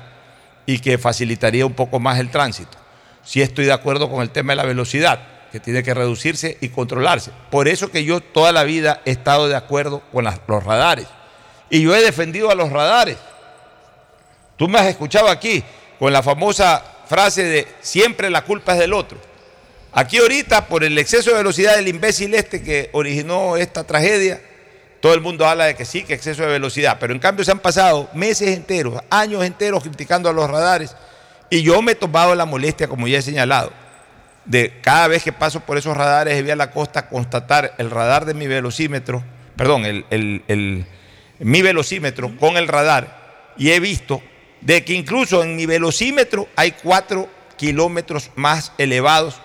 y 0.65 0.79
que 0.79 0.97
facilitaría 0.97 1.65
un 1.65 1.73
poco 1.73 1.99
más 1.99 2.19
el 2.19 2.29
tránsito. 2.29 2.77
Sí 3.23 3.41
estoy 3.41 3.65
de 3.65 3.73
acuerdo 3.73 4.09
con 4.09 4.21
el 4.21 4.29
tema 4.29 4.53
de 4.53 4.57
la 4.57 4.65
velocidad, 4.65 5.19
que 5.51 5.59
tiene 5.59 5.83
que 5.83 5.93
reducirse 5.93 6.57
y 6.61 6.69
controlarse. 6.69 7.31
Por 7.49 7.67
eso 7.67 7.91
que 7.91 8.03
yo 8.03 8.19
toda 8.21 8.51
la 8.51 8.63
vida 8.63 9.01
he 9.05 9.11
estado 9.11 9.47
de 9.47 9.55
acuerdo 9.55 10.01
con 10.11 10.25
los 10.25 10.63
radares. 10.63 11.07
Y 11.69 11.81
yo 11.81 11.95
he 11.95 12.01
defendido 12.01 12.51
a 12.51 12.55
los 12.55 12.71
radares. 12.71 13.17
Tú 14.57 14.67
me 14.67 14.79
has 14.79 14.87
escuchado 14.87 15.29
aquí 15.29 15.63
con 15.97 16.13
la 16.13 16.21
famosa 16.21 16.83
frase 17.07 17.43
de 17.43 17.67
siempre 17.81 18.29
la 18.29 18.43
culpa 18.43 18.73
es 18.73 18.79
del 18.79 18.93
otro. 18.93 19.17
Aquí 19.91 20.17
ahorita, 20.17 20.67
por 20.67 20.83
el 20.83 20.97
exceso 20.97 21.31
de 21.31 21.37
velocidad 21.37 21.77
del 21.77 21.87
imbécil 21.87 22.33
este 22.35 22.61
que 22.61 22.89
originó 22.91 23.55
esta 23.55 23.85
tragedia, 23.85 24.41
todo 25.01 25.13
el 25.13 25.21
mundo 25.21 25.45
habla 25.47 25.65
de 25.65 25.75
que 25.75 25.85
sí, 25.85 26.03
que 26.03 26.13
exceso 26.13 26.41
de 26.43 26.47
velocidad, 26.49 26.97
pero 26.99 27.13
en 27.13 27.19
cambio 27.19 27.45
se 27.45 27.51
han 27.51 27.59
pasado 27.59 28.09
meses 28.13 28.49
enteros, 28.55 29.01
años 29.09 29.43
enteros 29.43 29.83
criticando 29.83 30.29
a 30.29 30.33
los 30.33 30.49
radares 30.49 30.95
y 31.49 31.61
yo 31.61 31.81
me 31.81 31.91
he 31.91 31.95
tomado 31.95 32.33
la 32.35 32.45
molestia, 32.45 32.87
como 32.87 33.07
ya 33.07 33.19
he 33.19 33.21
señalado, 33.21 33.71
de 34.45 34.79
cada 34.81 35.07
vez 35.07 35.23
que 35.23 35.31
paso 35.33 35.59
por 35.59 35.77
esos 35.77 35.95
radares 35.95 36.35
de 36.35 36.41
vía 36.43 36.55
la 36.55 36.71
costa, 36.71 37.07
constatar 37.09 37.75
el 37.77 37.91
radar 37.91 38.25
de 38.25 38.33
mi 38.33 38.47
velocímetro, 38.47 39.23
perdón, 39.55 39.85
el- 39.85 40.05
el- 40.09 40.85
mi 41.39 41.61
velocímetro 41.61 42.35
con 42.37 42.57
el 42.57 42.67
radar 42.67 43.53
y 43.57 43.71
he 43.71 43.79
visto 43.79 44.21
de 44.61 44.83
que 44.83 44.93
incluso 44.93 45.43
en 45.43 45.55
mi 45.55 45.65
velocímetro 45.65 46.47
hay 46.55 46.71
cuatro 46.71 47.29
kilómetros 47.57 48.31
más 48.35 48.71
elevados 48.77 49.35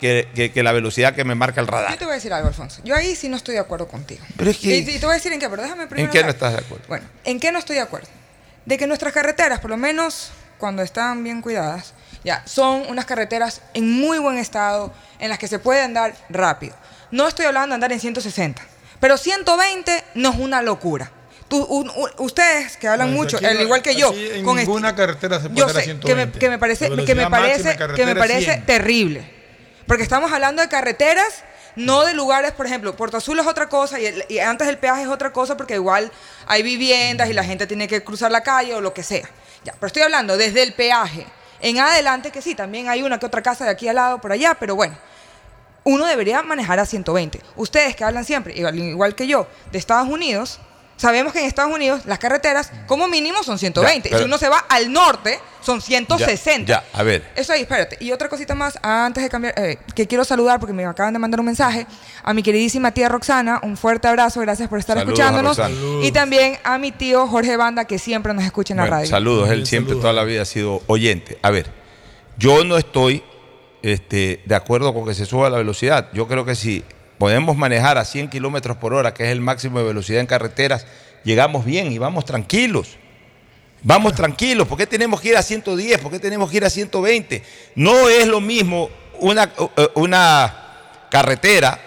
que, 0.00 0.28
que- 0.34 0.50
que 0.52 0.62
la 0.62 0.72
velocidad 0.72 1.14
que 1.14 1.24
me 1.24 1.34
marca 1.34 1.60
el 1.60 1.66
radar. 1.66 1.92
Yo 1.92 1.98
te 1.98 2.04
voy 2.04 2.12
a 2.12 2.14
decir 2.16 2.32
algo, 2.32 2.48
Alfonso. 2.48 2.80
Yo 2.84 2.94
ahí 2.96 3.14
sí 3.14 3.28
no 3.28 3.36
estoy 3.36 3.54
de 3.54 3.60
acuerdo 3.60 3.86
contigo. 3.88 4.24
Pero 4.36 4.50
es 4.50 4.56
que- 4.58 4.76
Y, 4.78 4.90
y 4.90 4.98
te 4.98 5.06
voy 5.06 5.12
a 5.12 5.16
decir 5.16 5.32
en 5.32 5.38
qué, 5.40 5.48
pero 5.48 5.62
déjame 5.62 5.86
primero. 5.86 6.06
¿En 6.08 6.12
qué 6.12 6.22
no 6.24 6.30
estás 6.30 6.52
de 6.52 6.58
acuerdo? 6.58 6.84
Bueno, 6.88 7.06
¿en 7.24 7.38
qué 7.40 7.52
no 7.52 7.58
estoy 7.58 7.76
de 7.76 7.82
acuerdo? 7.82 8.08
De 8.66 8.76
que 8.78 8.86
nuestras 8.86 9.12
carreteras, 9.12 9.60
por 9.60 9.70
lo 9.70 9.76
menos 9.76 10.30
cuando 10.58 10.82
están 10.82 11.22
bien 11.24 11.40
cuidadas, 11.42 11.94
ya, 12.24 12.42
son 12.46 12.84
unas 12.88 13.06
carreteras 13.06 13.62
en 13.74 13.90
muy 13.90 14.18
buen 14.18 14.36
estado, 14.36 14.92
en 15.18 15.28
las 15.30 15.38
que 15.38 15.48
se 15.48 15.58
puede 15.58 15.80
andar 15.82 16.14
rápido. 16.28 16.74
No 17.10 17.26
estoy 17.26 17.46
hablando 17.46 17.68
de 17.68 17.74
andar 17.74 17.92
en 17.92 18.00
160, 18.00 18.62
pero 19.00 19.16
120 19.16 20.04
no 20.14 20.30
es 20.30 20.36
una 20.38 20.60
locura. 20.62 21.10
Tú- 21.48 21.64
un- 21.64 21.90
ustedes 22.18 22.76
que 22.76 22.86
hablan 22.86 23.12
mucho, 23.12 23.38
aquí 23.38 23.46
al 23.46 23.54
no- 23.56 23.62
igual 23.62 23.82
que 23.82 23.96
yo, 23.96 24.12
en 24.14 24.44
con 24.44 24.56
ninguna 24.56 24.94
carretera 24.94 25.40
se 25.40 25.48
puede 25.48 25.56
yo 25.58 25.64
andar 25.66 25.76
a 25.78 25.84
sé, 25.84 25.86
que 25.86 25.92
me, 25.92 25.98
120. 26.02 26.38
que 26.38 26.48
me 26.50 26.58
parece, 26.58 26.84
que 26.90 27.14
me 27.16 27.28
parece, 27.30 27.76
que 27.96 28.06
me 28.06 28.14
parece 28.14 28.44
100. 28.44 28.66
terrible. 28.66 29.39
Porque 29.90 30.04
estamos 30.04 30.32
hablando 30.32 30.62
de 30.62 30.68
carreteras, 30.68 31.42
no 31.74 32.04
de 32.04 32.14
lugares, 32.14 32.52
por 32.52 32.64
ejemplo, 32.64 32.94
Puerto 32.94 33.16
Azul 33.16 33.40
es 33.40 33.46
otra 33.48 33.68
cosa 33.68 33.98
y, 33.98 34.38
antes 34.38 34.68
el 34.68 34.78
peaje 34.78 35.02
es 35.02 35.08
otra 35.08 35.32
cosa 35.32 35.56
porque 35.56 35.74
igual 35.74 36.12
hay 36.46 36.62
viviendas 36.62 37.28
y 37.28 37.32
la 37.32 37.42
gente 37.42 37.66
tiene 37.66 37.88
que 37.88 38.04
cruzar 38.04 38.30
la 38.30 38.44
calle 38.44 38.72
o 38.72 38.80
lo 38.80 38.94
que 38.94 39.02
sea. 39.02 39.28
Ya, 39.64 39.72
pero 39.72 39.88
estoy 39.88 40.02
hablando 40.02 40.36
desde 40.36 40.62
el 40.62 40.74
peaje 40.74 41.26
en 41.60 41.80
adelante, 41.80 42.30
que 42.30 42.40
sí, 42.40 42.54
también 42.54 42.88
hay 42.88 43.02
una 43.02 43.18
que 43.18 43.26
otra 43.26 43.42
casa 43.42 43.64
de 43.64 43.72
aquí 43.72 43.88
al 43.88 43.96
lado, 43.96 44.20
por 44.20 44.30
allá, 44.30 44.54
pero 44.54 44.76
bueno, 44.76 44.96
uno 45.82 46.06
debería 46.06 46.40
manejar 46.44 46.78
a 46.78 46.86
120. 46.86 47.40
Ustedes 47.56 47.96
que 47.96 48.04
hablan 48.04 48.24
siempre, 48.24 48.54
igual 48.56 49.16
que 49.16 49.26
yo, 49.26 49.48
de 49.72 49.78
Estados 49.78 50.08
Unidos, 50.08 50.60
sabemos 51.00 51.32
que 51.32 51.40
en 51.40 51.46
Estados 51.46 51.72
Unidos 51.72 52.02
las 52.04 52.18
carreteras 52.18 52.70
como 52.86 53.08
mínimo 53.08 53.42
son 53.42 53.58
120. 53.58 54.08
y 54.08 54.10
pero- 54.10 54.18
si 54.18 54.24
uno 54.26 54.36
se 54.36 54.50
va 54.50 54.58
al 54.58 54.92
norte, 54.92 55.40
son 55.62 55.80
160. 55.80 56.66
Ya, 56.66 56.82
ya, 56.82 56.98
a 56.98 57.02
ver. 57.02 57.26
Eso 57.34 57.54
ahí, 57.54 57.62
espérate. 57.62 57.96
Y 58.00 58.12
otra 58.12 58.28
cosita 58.28 58.54
más, 58.54 58.78
antes 58.82 59.22
de 59.22 59.30
cambiar, 59.30 59.54
eh, 59.58 59.78
que 59.94 60.06
quiero 60.06 60.24
saludar 60.24 60.60
porque 60.60 60.74
me 60.74 60.84
acaban 60.84 61.14
de 61.14 61.18
mandar 61.18 61.40
un 61.40 61.46
mensaje 61.46 61.86
a 62.22 62.34
mi 62.34 62.42
queridísima 62.42 62.92
tía 62.92 63.08
Roxana. 63.08 63.60
Un 63.62 63.78
fuerte 63.78 64.08
abrazo, 64.08 64.40
gracias 64.40 64.68
por 64.68 64.78
estar 64.78 64.98
Saludos 64.98 65.18
escuchándonos. 65.18 66.04
Y 66.04 66.12
también 66.12 66.58
a 66.64 66.76
mi 66.76 66.92
tío 66.92 67.26
Jorge 67.26 67.56
Banda, 67.56 67.86
que 67.86 67.98
siempre 67.98 68.34
nos 68.34 68.44
escucha 68.44 68.74
en 68.74 68.78
la 68.78 68.86
radio. 68.86 69.06
Saludos, 69.08 69.48
él 69.50 69.66
siempre 69.66 69.96
toda 69.96 70.12
la 70.12 70.24
vida 70.24 70.42
ha 70.42 70.46
sido 70.46 70.82
oyente. 70.86 71.38
A 71.40 71.50
ver, 71.50 71.70
yo 72.36 72.62
no 72.64 72.76
estoy 72.76 73.22
este, 73.82 74.42
de 74.44 74.54
acuerdo 74.54 74.92
con 74.92 75.06
que 75.06 75.14
se 75.14 75.24
suba 75.24 75.48
la 75.48 75.56
velocidad. 75.56 76.10
Yo 76.12 76.28
creo 76.28 76.44
que 76.44 76.54
si 76.54 76.84
podemos 77.20 77.54
manejar 77.56 77.98
a 77.98 78.04
100 78.06 78.30
kilómetros 78.30 78.78
por 78.78 78.94
hora, 78.94 79.12
que 79.14 79.24
es 79.26 79.30
el 79.30 79.42
máximo 79.42 79.78
de 79.78 79.84
velocidad 79.84 80.20
en 80.20 80.26
carreteras, 80.26 80.86
llegamos 81.22 81.66
bien 81.66 81.92
y 81.92 81.98
vamos 81.98 82.24
tranquilos. 82.24 82.96
Vamos 83.82 84.14
tranquilos, 84.14 84.66
¿por 84.66 84.76
qué 84.78 84.86
tenemos 84.86 85.20
que 85.20 85.28
ir 85.28 85.36
a 85.36 85.42
110? 85.42 85.98
¿Por 86.00 86.10
qué 86.10 86.18
tenemos 86.18 86.50
que 86.50 86.56
ir 86.56 86.64
a 86.64 86.70
120? 86.70 87.42
No 87.74 88.08
es 88.08 88.26
lo 88.26 88.40
mismo 88.40 88.88
una, 89.18 89.44
eh, 89.76 89.88
una 89.96 90.54
carretera, 91.10 91.78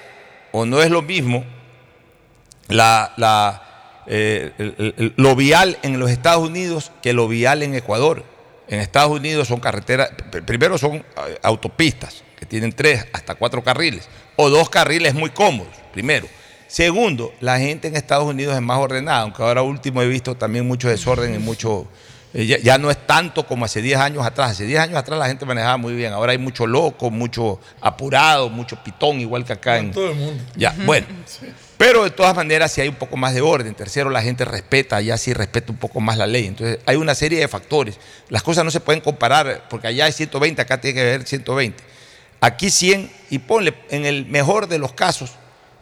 o 0.51 0.65
no 0.67 0.81
es 0.83 0.91
lo 0.91 1.01
mismo 1.01 1.43
la, 2.67 3.13
la, 3.17 4.03
eh, 4.07 5.13
lo 5.15 5.35
vial 5.35 5.77
en 5.81 5.99
los 5.99 6.11
Estados 6.11 6.47
Unidos 6.47 6.91
que 7.01 7.13
lo 7.13 7.27
vial 7.27 7.63
en 7.63 7.73
Ecuador. 7.75 8.23
En 8.67 8.79
Estados 8.79 9.11
Unidos 9.11 9.47
son 9.47 9.59
carreteras, 9.59 10.11
pr- 10.31 10.45
primero 10.45 10.77
son 10.77 10.95
eh, 10.97 11.03
autopistas, 11.43 12.23
que 12.43 12.49
tienen 12.49 12.73
tres 12.73 13.05
hasta 13.13 13.35
cuatro 13.35 13.63
carriles, 13.63 14.07
o 14.35 14.49
dos 14.49 14.69
carriles 14.69 15.13
muy 15.13 15.29
cómodos, 15.29 15.73
primero. 15.93 16.27
Segundo, 16.67 17.33
la 17.39 17.57
gente 17.57 17.87
en 17.87 17.95
Estados 17.95 18.25
Unidos 18.25 18.53
es 18.55 18.61
más 18.61 18.77
ordenada, 18.79 19.19
aunque 19.21 19.41
ahora 19.41 19.61
último 19.61 20.01
he 20.01 20.07
visto 20.07 20.35
también 20.35 20.67
mucho 20.67 20.89
desorden 20.89 21.33
y 21.33 21.37
mucho... 21.37 21.87
eh, 22.33 22.45
Ya, 22.45 22.57
ya 22.57 22.77
no 22.77 22.89
es 22.91 22.97
tanto 23.07 23.45
como 23.45 23.63
hace 23.63 23.81
10 23.81 23.99
años 23.99 24.25
atrás. 24.25 24.51
Hace 24.51 24.65
10 24.65 24.79
años 24.79 24.97
atrás 24.97 25.19
la 25.19 25.27
gente 25.27 25.45
manejaba 25.45 25.77
muy 25.77 25.93
bien. 25.93 26.11
Ahora 26.13 26.31
hay 26.31 26.39
mucho 26.39 26.65
loco, 26.65 27.11
mucho 27.11 27.59
apurado, 27.79 28.49
mucho 28.49 28.75
pitón, 28.83 29.19
igual 29.21 29.45
que 29.45 29.53
acá 29.53 29.77
en... 29.77 29.91
Todo 29.91 30.09
el 30.09 30.15
mundo. 30.15 30.43
Ya, 30.55 30.75
bueno. 30.85 31.05
Pero 31.77 32.05
de 32.05 32.09
todas 32.11 32.35
maneras, 32.35 32.71
si 32.71 32.81
hay 32.81 32.87
un 32.87 32.95
poco 32.95 33.17
más 33.17 33.35
de 33.35 33.41
orden. 33.41 33.75
Tercero, 33.75 34.09
la 34.09 34.21
gente 34.23 34.43
respeta, 34.43 34.95
allá 34.95 35.15
sí 35.17 35.31
respeta 35.33 35.71
un 35.71 35.77
poco 35.77 35.99
más 35.99 36.17
la 36.17 36.25
ley. 36.25 36.47
Entonces, 36.47 36.79
hay 36.87 36.95
una 36.95 37.13
serie 37.13 37.39
de 37.39 37.47
factores. 37.47 37.99
Las 38.29 38.41
cosas 38.41 38.65
no 38.65 38.71
se 38.71 38.79
pueden 38.79 39.01
comparar, 39.01 39.67
porque 39.69 39.87
allá 39.87 40.05
hay 40.05 40.11
120, 40.11 40.59
acá 40.61 40.81
tiene 40.81 40.95
que 40.95 41.01
haber 41.01 41.23
120. 41.27 41.92
Aquí 42.43 42.69
100, 42.69 43.09
y 43.29 43.39
ponle, 43.39 43.73
en 43.89 44.05
el 44.05 44.25
mejor 44.25 44.67
de 44.67 44.77
los 44.77 44.91
casos, 44.91 45.31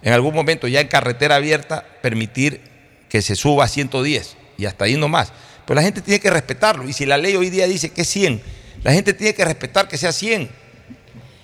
en 0.04 0.14
algún 0.14 0.36
momento 0.36 0.68
ya 0.68 0.80
en 0.80 0.88
carretera 0.88 1.38
abierta, 1.38 1.84
permitir 2.04 2.62
que 3.10 3.24
se 3.24 3.36
suba 3.36 3.66
a 3.66 3.68
110 3.68 4.38
y 4.60 4.68
hasta 4.68 4.86
ahí 4.86 4.96
nomás. 4.96 5.34
Pero 5.66 5.74
la 5.74 5.82
gente 5.82 6.04
tiene 6.04 6.20
que 6.20 6.30
respetarlo. 6.30 6.88
Y 6.88 6.94
si 6.94 7.08
la 7.08 7.18
ley 7.18 7.36
hoy 7.36 7.50
día 7.50 7.66
dice 7.66 7.90
que 7.90 8.04
es 8.04 8.10
100, 8.10 8.44
la 8.84 8.94
gente 8.94 9.16
tiene 9.16 9.34
que 9.34 9.44
respetar 9.44 9.88
que 9.88 9.98
sea 9.98 10.12
100. 10.12 10.52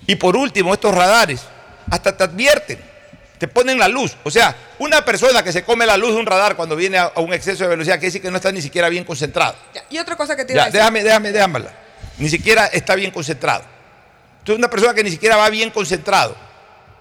Y 0.06 0.14
por 0.14 0.36
último, 0.36 0.72
estos 0.72 0.94
radares 0.94 1.40
hasta 1.90 2.16
te 2.16 2.22
advierten, 2.22 2.78
te 3.38 3.48
ponen 3.48 3.76
la 3.76 3.88
luz. 3.88 4.16
O 4.22 4.30
sea, 4.30 4.54
una 4.78 5.04
persona 5.04 5.42
que 5.42 5.50
se 5.50 5.64
come 5.64 5.84
la 5.84 5.96
luz 5.96 6.10
de 6.10 6.20
un 6.20 6.26
radar 6.26 6.54
cuando 6.54 6.76
viene 6.76 6.96
a, 6.96 7.10
un 7.16 7.34
exceso 7.34 7.64
de 7.64 7.70
velocidad, 7.70 7.98
que 7.98 8.06
dice 8.06 8.20
que 8.20 8.30
no 8.30 8.36
está 8.36 8.52
ni 8.52 8.62
siquiera 8.62 8.88
bien 8.88 9.02
concentrado. 9.02 9.56
Ya, 9.74 9.82
Y 9.90 9.98
otra 9.98 10.14
cosa 10.14 10.36
que 10.36 10.44
te 10.44 10.52
iba 10.52 10.62
a 10.62 10.66
decir. 10.66 10.78
déjame, 10.78 11.02
déjame, 11.02 11.32
déjamela. 11.32 11.74
Ni 12.18 12.28
siquiera 12.28 12.66
está 12.66 12.94
bien 12.94 13.10
concentrado. 13.10 13.77
Entonces, 14.48 14.60
una 14.60 14.70
persona 14.70 14.94
que 14.94 15.04
ni 15.04 15.10
siquiera 15.10 15.36
va 15.36 15.50
bien 15.50 15.68
concentrado 15.68 16.34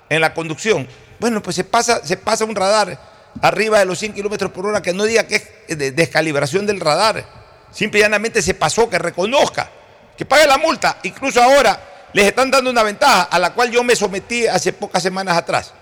en 0.10 0.20
la 0.20 0.34
conducción, 0.34 0.86
bueno, 1.18 1.42
pues 1.42 1.56
se 1.56 1.64
pasa, 1.64 2.06
se 2.06 2.18
pasa 2.18 2.44
un 2.44 2.54
radar 2.54 3.00
arriba 3.42 3.80
de 3.80 3.86
los 3.86 3.98
100 4.00 4.12
kilómetros 4.16 4.52
por 4.52 4.66
hora 4.66 4.82
que 4.82 4.92
no 4.92 5.06
diga 5.06 5.26
que 5.26 5.36
es 5.70 5.78
de- 5.78 5.92
descalibración 5.94 6.66
del 6.66 6.82
radar. 6.82 7.24
Simple 7.72 8.00
y 8.00 8.04
llanamente 8.04 8.42
se 8.42 8.54
pasó, 8.54 8.90
que 8.90 9.00
reconozca, 9.00 9.70
que 10.18 10.26
pague 10.26 10.46
la 10.46 10.58
multa. 10.58 10.98
Incluso 11.04 11.42
ahora 11.42 11.80
les 12.12 12.26
están 12.26 12.52
dando 12.52 12.70
una 12.70 12.84
ventaja 12.84 13.22
a 13.24 13.40
la 13.40 13.54
cual 13.54 13.72
yo 13.72 13.82
me 13.82 13.96
sometí 13.96 14.46
hace 14.46 14.74
pocas 14.74 15.02
semanas 15.02 15.38
atrás. 15.38 15.74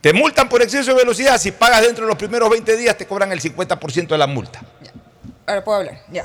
Te 0.00 0.12
multan 0.12 0.48
por 0.48 0.62
exceso 0.62 0.90
de 0.90 0.96
velocidad, 0.96 1.38
si 1.38 1.52
pagas 1.52 1.82
dentro 1.82 2.06
de 2.06 2.08
los 2.08 2.18
primeros 2.18 2.50
20 2.50 2.76
días 2.76 2.96
te 2.96 3.06
cobran 3.06 3.30
el 3.30 3.40
50% 3.40 4.08
de 4.08 4.18
la 4.18 4.26
multa. 4.26 4.60
Ahora 5.46 5.62
puedo 5.62 5.78
hablar, 5.78 6.02
ya. 6.10 6.24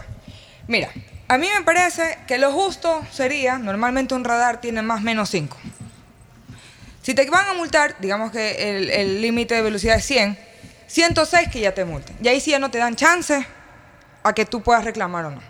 Mira, 0.68 0.90
a 1.28 1.38
mí 1.38 1.48
me 1.58 1.64
parece 1.64 2.18
que 2.28 2.38
lo 2.38 2.52
justo 2.52 3.02
sería, 3.12 3.58
normalmente 3.58 4.14
un 4.16 4.24
radar 4.24 4.62
tiene 4.62 4.82
más 4.82 5.00
o 5.00 5.04
menos 5.04 5.30
5. 5.30 5.58
Si 7.02 7.14
te 7.14 7.30
van 7.30 7.48
a 7.48 7.54
multar, 7.54 7.96
digamos 8.00 8.32
que 8.32 8.80
el 9.02 9.22
límite 9.22 9.56
de 9.56 9.62
velocidad 9.62 9.96
es 9.98 10.06
100, 10.06 10.38
106 10.88 11.50
que 11.50 11.60
ya 11.60 11.74
te 11.74 11.86
multen. 11.86 12.16
Y 12.22 12.28
ahí 12.28 12.40
sí 12.40 12.52
ya 12.52 12.60
no 12.60 12.72
te 12.72 12.78
dan 12.80 12.96
chance 12.96 13.46
a 14.24 14.34
que 14.34 14.46
tú 14.46 14.62
puedas 14.64 14.84
reclamar 14.84 15.26
o 15.26 15.32
no. 15.32 15.42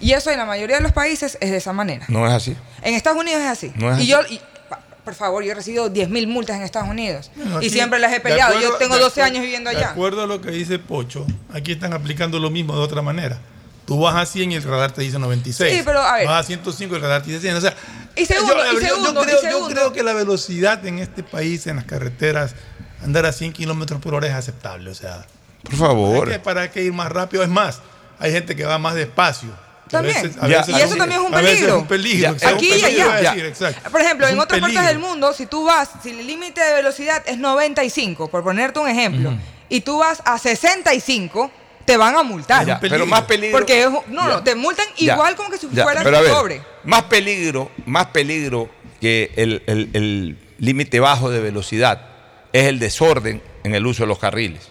Y 0.00 0.12
eso 0.12 0.30
en 0.30 0.38
la 0.38 0.44
mayoría 0.46 0.76
de 0.76 0.82
los 0.82 0.92
países 0.92 1.36
es 1.40 1.50
de 1.50 1.56
esa 1.58 1.72
manera. 1.72 2.04
No 2.08 2.26
es 2.26 2.32
así. 2.32 2.56
En 2.82 2.94
Estados 2.94 3.18
Unidos 3.18 3.40
es 3.42 3.48
así. 3.48 3.72
No 3.76 3.92
es 3.92 3.98
y 3.98 4.00
así. 4.02 4.06
yo, 4.28 4.34
y, 4.34 4.40
por 5.04 5.14
favor, 5.14 5.42
yo 5.42 5.52
he 5.52 5.54
recibido 5.54 5.90
10.000 5.92 6.26
multas 6.26 6.56
en 6.56 6.62
Estados 6.62 6.88
Unidos. 6.88 7.30
Y 7.62 7.70
siempre 7.70 7.98
las 7.98 8.10
he 8.10 8.14
de 8.16 8.20
peleado. 8.20 8.52
acuerdo- 8.54 8.72
yo 8.72 8.76
tengo 8.78 8.94
de 8.96 9.00
12 9.02 9.20
acuer- 9.20 9.24
años 9.26 9.42
viviendo 9.42 9.70
De 9.70 9.76
allá. 9.76 9.90
acuerdo 9.90 10.22
a 10.22 10.26
lo 10.26 10.40
que 10.40 10.50
dice 10.50 10.78
Pocho, 10.78 11.26
aquí 11.52 11.72
están 11.72 11.92
aplicando 11.94 12.38
lo 12.38 12.50
mismo 12.50 12.74
de 12.74 12.80
otra 12.80 13.00
manera. 13.02 13.38
Tú 13.86 13.98
vas 14.00 14.14
a 14.14 14.24
100 14.26 14.52
y 14.52 14.54
el 14.56 14.62
radar 14.62 14.92
te 14.92 15.02
dice 15.02 15.18
96. 15.18 15.76
Sí, 15.78 15.82
pero 15.84 16.00
a 16.00 16.16
ver. 16.16 16.26
Vas 16.26 16.44
a 16.44 16.46
105 16.46 16.94
y 16.94 16.96
el 16.96 17.02
radar 17.02 17.22
te 17.22 17.28
dice 17.30 17.40
100. 17.40 17.56
O 17.56 17.60
sea, 17.60 17.74
Y 18.16 18.24
segundo, 18.26 18.54
yo, 18.56 18.62
y 18.62 18.74
yo- 18.74 18.80
yo 18.80 18.86
segundo, 18.88 19.22
y 19.22 19.26
creo, 19.26 19.40
yo 19.60 19.68
creo 19.68 19.92
que 19.92 20.02
la 20.02 20.12
velocidad 20.12 20.84
en 20.86 20.98
este 20.98 21.22
país, 21.22 21.66
en 21.66 21.76
las 21.76 21.84
carreteras, 21.86 22.54
andar 23.04 23.26
a 23.26 23.32
100 23.32 23.52
kilómetros 23.52 24.00
por 24.00 24.14
hora 24.14 24.26
es 24.28 24.34
aceptable. 24.34 24.90
O 24.90 24.94
sea, 24.94 25.24
Por 25.64 25.74
favor. 25.76 26.18
¿para 26.26 26.32
qué, 26.32 26.38
para 26.38 26.70
qué 26.70 26.82
ir 26.84 26.92
más 26.92 27.10
rápido? 27.10 27.42
Es 27.42 27.48
más, 27.48 27.80
hay 28.18 28.30
gente 28.32 28.54
que 28.54 28.64
va 28.64 28.78
más 28.78 28.94
despacio. 28.94 29.50
a 29.50 29.90
También. 29.90 30.22
veces- 30.22 30.36
a 30.40 30.46
Ya. 30.46 30.58
veces 30.58 30.76
Y 30.76 30.80
eso 30.82 30.94
también 30.94 31.20
es 31.20 31.26
un 31.26 31.32
peligro. 31.32 31.68
es 31.76 31.82
un 31.82 31.88
peligro. 31.88 32.20
Ya. 32.22 32.28
exacto. 32.30 32.56
Aquí 32.58 32.68
y 32.68 32.84
allá. 32.84 33.90
Por 33.90 34.00
ejemplo, 34.00 34.28
en 34.28 34.38
otras 34.38 34.60
partes 34.60 34.86
del 34.86 35.00
mundo, 35.00 35.32
si 35.32 35.46
tú 35.46 35.64
vas, 35.64 35.88
si 36.00 36.10
el 36.10 36.24
límite 36.28 36.60
de 36.60 36.74
velocidad 36.74 37.24
es 37.26 37.38
95, 37.38 38.28
por 38.30 38.44
ponerte 38.44 38.78
un 38.78 38.88
ejemplo, 38.88 39.32
y 39.68 39.80
tú 39.80 39.98
vas 39.98 40.22
a 40.24 40.38
65, 40.38 41.50
te 41.84 41.96
van 41.96 42.16
a 42.16 42.22
multar. 42.22 42.66
Ya, 42.66 42.78
pero 42.80 43.06
más 43.06 43.22
peligro. 43.22 43.58
Porque 43.58 43.82
es- 43.82 43.90
no, 43.90 44.22
Ya. 44.22 44.28
no, 44.28 44.42
te 44.42 44.54
multan 44.54 44.86
Ya. 44.96 45.14
igual 45.14 45.36
como 45.36 45.50
que 45.50 45.58
si 45.58 45.68
Ya, 45.72 45.82
fueras 45.84 46.04
pero 46.04 46.16
a 46.18 46.20
ver, 46.20 46.32
cobre. 46.32 46.62
Más 46.84 47.02
peligro, 47.04 47.70
más 47.86 48.06
peligro 48.06 48.68
que 49.00 49.32
el 49.36 49.62
el- 49.66 49.90
el 49.94 50.38
límite 50.58 51.00
bajo 51.00 51.30
de 51.30 51.40
velocidad 51.40 52.06
es 52.52 52.64
el 52.66 52.78
desorden 52.78 53.42
en 53.64 53.74
el 53.74 53.86
uso 53.86 54.02
de 54.04 54.08
los 54.08 54.18
carriles. 54.18 54.68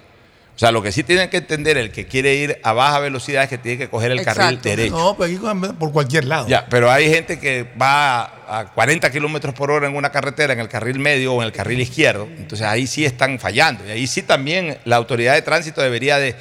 O 0.59 0.61
sea, 0.61 0.73
lo 0.73 0.81
que 0.81 0.91
sí 0.91 1.03
tienen 1.03 1.29
que 1.29 1.37
entender 1.37 1.77
el 1.77 1.89
que 1.89 2.05
quiere 2.05 2.35
ir 2.35 2.59
a 2.63 2.73
baja 2.73 2.99
velocidad 2.99 3.43
es 3.43 3.49
que 3.49 3.57
tiene 3.57 3.77
que 3.77 3.87
coger 3.87 4.11
el 4.11 4.21
carril 4.25 4.55
Exacto. 4.55 4.67
derecho. 4.67 4.97
No, 4.97 5.15
pues 5.15 5.31
aquí 5.31 5.39
cogen 5.39 5.61
por 5.77 5.93
cualquier 5.93 6.25
lado. 6.25 6.49
Ya, 6.49 6.65
pero 6.69 6.91
hay 6.91 7.09
gente 7.09 7.39
que 7.39 7.65
va 7.81 8.23
a, 8.23 8.59
a 8.59 8.65
40 8.73 9.09
kilómetros 9.09 9.53
por 9.55 9.71
hora 9.71 9.87
en 9.87 9.95
una 9.95 10.11
carretera, 10.11 10.51
en 10.51 10.59
el 10.59 10.67
carril 10.67 10.99
medio 10.99 11.33
o 11.33 11.41
en 11.41 11.45
el 11.45 11.53
carril 11.53 11.79
izquierdo. 11.79 12.27
Entonces 12.37 12.67
ahí 12.67 12.87
sí 12.87 13.05
están 13.05 13.39
fallando. 13.39 13.87
Y 13.87 13.91
ahí 13.91 14.05
sí 14.05 14.21
también 14.21 14.77
la 14.83 14.97
autoridad 14.97 15.35
de 15.35 15.43
tránsito 15.43 15.81
debería 15.81 16.17
de, 16.19 16.35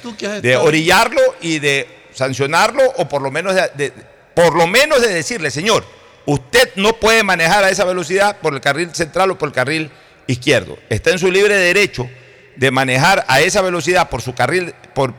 orillarlo 0.57 1.21
y 1.39 1.59
de 1.59 1.87
sancionarlo 2.13 2.83
o 2.97 3.07
por 3.07 3.21
lo 3.21 3.31
menos 3.31 3.55
de, 3.55 3.69
de- 3.77 3.93
por 4.33 4.53
lo 4.53 4.67
menos 4.67 5.01
de 5.01 5.13
decirle, 5.13 5.49
señor, 5.49 5.85
usted 6.25 6.71
no 6.75 6.91
puede 6.91 7.23
manejar 7.23 7.63
a 7.63 7.69
esa 7.69 7.85
velocidad 7.85 8.35
por 8.41 8.53
el 8.53 8.59
carril 8.59 8.93
central 8.93 9.31
o 9.31 9.37
por 9.37 9.47
el 9.47 9.53
carril 9.55 9.89
izquierdo. 10.27 10.77
Está 10.89 11.11
en 11.11 11.19
su 11.19 11.31
libre 11.31 11.55
derecho 11.55 12.09
de 12.59 12.71
manejar 12.71 13.23
a 13.29 13.39
esa 13.39 13.61
velocidad 13.61 14.09
por 14.09 14.21
su 14.21 14.35
carril, 14.35 14.73
por, 14.93 15.13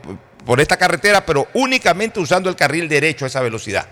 por 0.45 0.61
esta 0.61 0.77
carretera, 0.77 1.25
pero 1.25 1.47
únicamente 1.53 2.19
usando 2.19 2.49
el 2.49 2.55
carril 2.55 2.87
derecho 2.87 3.25
a 3.25 3.27
esa 3.29 3.41
velocidad. 3.41 3.87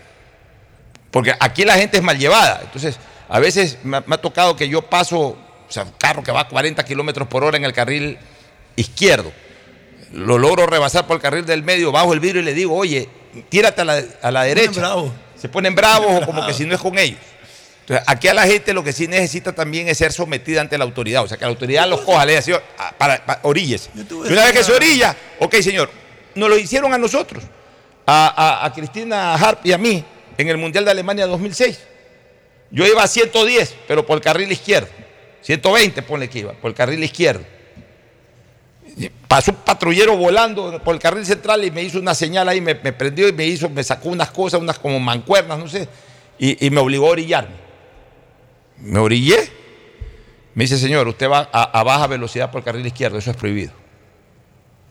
Porque 1.10 1.34
aquí 1.40 1.66
la 1.66 1.74
gente 1.76 1.98
es 1.98 2.04
mal 2.04 2.18
llevada. 2.20 2.62
Entonces, 2.64 2.98
a 3.28 3.40
veces 3.40 3.80
me, 3.84 3.98
ha- 3.98 4.04
me 4.06 4.16
ha 4.16 4.18
tocado 4.20 4.56
que 4.56 4.70
yo 4.70 4.84
paso, 4.84 5.20
o 5.20 5.38
sea, 5.68 5.84
un 5.84 5.94
carro 5.98 6.22
que 6.22 6.32
va 6.32 6.42
a 6.42 6.48
40 6.48 6.84
kilómetros 6.86 7.28
por 7.28 7.44
hora 7.44 7.58
en 7.58 7.66
el 7.66 7.74
carril 7.74 8.20
izquierdo. 8.76 9.32
Lo 10.14 10.38
logro 10.38 10.68
rebasar 10.68 11.08
por 11.08 11.16
el 11.16 11.22
carril 11.22 11.46
del 11.46 11.64
medio, 11.64 11.92
bajo 11.92 12.14
el 12.14 12.20
vidrio 12.20 12.42
y 12.42 12.46
le 12.46 12.54
digo, 12.54 12.76
oye, 12.76 13.10
tírate 13.50 13.82
a 13.82 13.86
la, 13.86 14.04
a 14.22 14.32
la 14.32 14.44
derecha. 14.44 14.82
Se 15.36 15.50
ponen 15.50 15.74
bravos 15.74 16.22
o 16.22 16.26
como 16.26 16.46
que 16.46 16.54
si 16.54 16.66
no 16.66 16.76
es 16.76 16.82
con 16.82 16.98
ellos. 17.00 17.20
Entonces, 17.90 18.04
aquí 18.08 18.28
a 18.28 18.36
la 18.36 18.44
gente 18.44 18.72
lo 18.72 18.84
que 18.84 18.94
sí 18.94 19.08
necesita 19.08 19.54
también 19.54 19.88
es 19.88 19.98
ser 19.98 20.12
sometida 20.14 20.62
ante 20.62 20.78
la 20.78 20.84
autoridad. 20.84 21.24
O 21.24 21.28
sea, 21.28 21.38
que 21.38 21.46
la 21.46 21.50
autoridad 21.50 21.88
los 21.90 22.02
coja, 22.02 22.24
le 22.24 22.34
diga, 22.34 22.42
"Señor, 22.44 22.64
ah, 22.78 22.94
para, 22.96 23.26
para, 23.26 23.40
oríllese. 23.44 23.90
Y 24.30 24.32
una 24.34 24.44
vez 24.44 24.54
que 24.54 24.64
se 24.64 24.72
orilla, 24.74 25.16
ok, 25.40 25.56
señor, 25.56 25.90
nos 26.36 26.50
lo 26.50 26.58
hicieron 26.60 26.94
a 26.94 27.00
nosotros, 27.00 27.44
a, 28.06 28.28
a- 28.62 28.66
a 28.66 28.74
Cristina 28.74 29.34
Harp 29.34 29.66
y 29.66 29.72
a 29.74 29.80
mí, 29.80 30.04
en 30.38 30.48
el 30.50 30.58
Mundial 30.58 30.86
de 30.86 30.92
Alemania 30.92 31.26
2006. 31.26 31.80
Yo 32.70 32.86
iba 32.86 33.02
a 33.02 33.08
110, 33.08 33.76
pero 33.88 34.06
por 34.06 34.18
el 34.18 34.22
carril 34.24 34.52
izquierdo. 34.52 34.90
120, 35.42 36.04
ponle 36.04 36.30
que 36.30 36.40
iba, 36.40 36.54
por 36.54 36.70
el 36.70 36.76
carril 36.76 37.04
izquierdo. 37.04 37.42
Pasó 39.28 39.52
un 39.52 39.58
patrullero 39.58 40.16
volando 40.18 40.80
por 40.84 40.94
el 40.94 41.00
carril 41.02 41.26
central 41.26 41.64
y 41.64 41.72
me 41.72 41.82
hizo 41.84 42.00
una 42.00 42.14
señal 42.14 42.50
ahí, 42.50 42.60
me, 42.62 42.76
me 42.76 42.92
prendió 42.94 43.28
y 43.28 43.32
me 43.34 43.46
hizo, 43.46 43.70
me 43.70 43.84
sacó 43.84 44.10
unas 44.10 44.30
cosas, 44.32 44.60
unas 44.60 44.78
como 44.78 45.00
mancuernas, 45.00 45.58
no 45.58 45.68
sé, 45.68 45.88
y, 46.38 46.66
y 46.66 46.70
me 46.70 46.80
obligó 46.82 47.08
a 47.08 47.12
orillarme. 47.12 47.69
Me 48.82 49.00
orillé. 49.00 49.52
Me 50.56 50.64
dice, 50.64 50.78
señor, 50.78 51.08
usted 51.08 51.30
va 51.30 51.50
a, 51.52 51.80
a 51.80 51.84
baja 51.84 52.08
velocidad 52.08 52.52
por 52.52 52.60
el 52.60 52.66
carril 52.66 52.86
izquierdo, 52.86 53.18
eso 53.18 53.32
es 53.32 53.38
prohibido. 53.38 53.72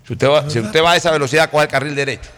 Si 0.06 0.12
usted 0.14 0.28
va, 0.28 0.48
si 0.48 0.60
usted 0.60 0.82
va 0.82 0.92
a 0.92 0.96
esa 0.96 1.10
velocidad, 1.10 1.50
coge 1.50 1.64
el 1.64 1.70
carril 1.70 1.94
derecho. 1.94 2.30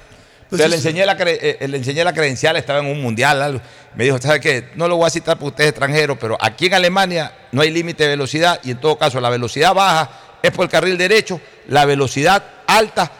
Entonces 0.44 0.68
le 0.68 0.76
enseñé, 0.76 1.06
la, 1.06 1.16
cre- 1.16 1.38
eh, 1.40 1.68
le 1.68 1.76
enseñé 1.76 2.02
la 2.02 2.12
credencial, 2.12 2.56
estaba 2.56 2.80
en 2.80 2.86
un 2.86 3.00
mundial. 3.00 3.40
algo. 3.40 3.60
Me 3.94 4.02
dijo, 4.04 4.18
¿sabe 4.20 4.40
qué? 4.40 4.70
No 4.74 4.88
lo 4.88 4.96
voy 4.96 5.06
a 5.06 5.10
citar 5.10 5.36
porque 5.38 5.50
usted 5.50 5.64
es 5.64 5.70
extranjero, 5.70 6.18
pero 6.18 6.36
aquí 6.40 6.66
en 6.66 6.74
Alemania 6.74 7.32
no 7.52 7.62
hay 7.62 7.70
límite 7.70 8.02
de 8.04 8.08
velocidad 8.10 8.58
y 8.64 8.72
en 8.72 8.80
todo 8.80 8.98
caso 8.98 9.20
la 9.20 9.30
velocidad 9.30 9.72
baja 9.74 10.10
es 10.42 10.50
por 10.50 10.64
el 10.64 10.70
carril 10.70 10.98
derecho, 10.98 11.40
la 11.68 11.84
velocidad 11.84 12.42
alta 12.66 13.12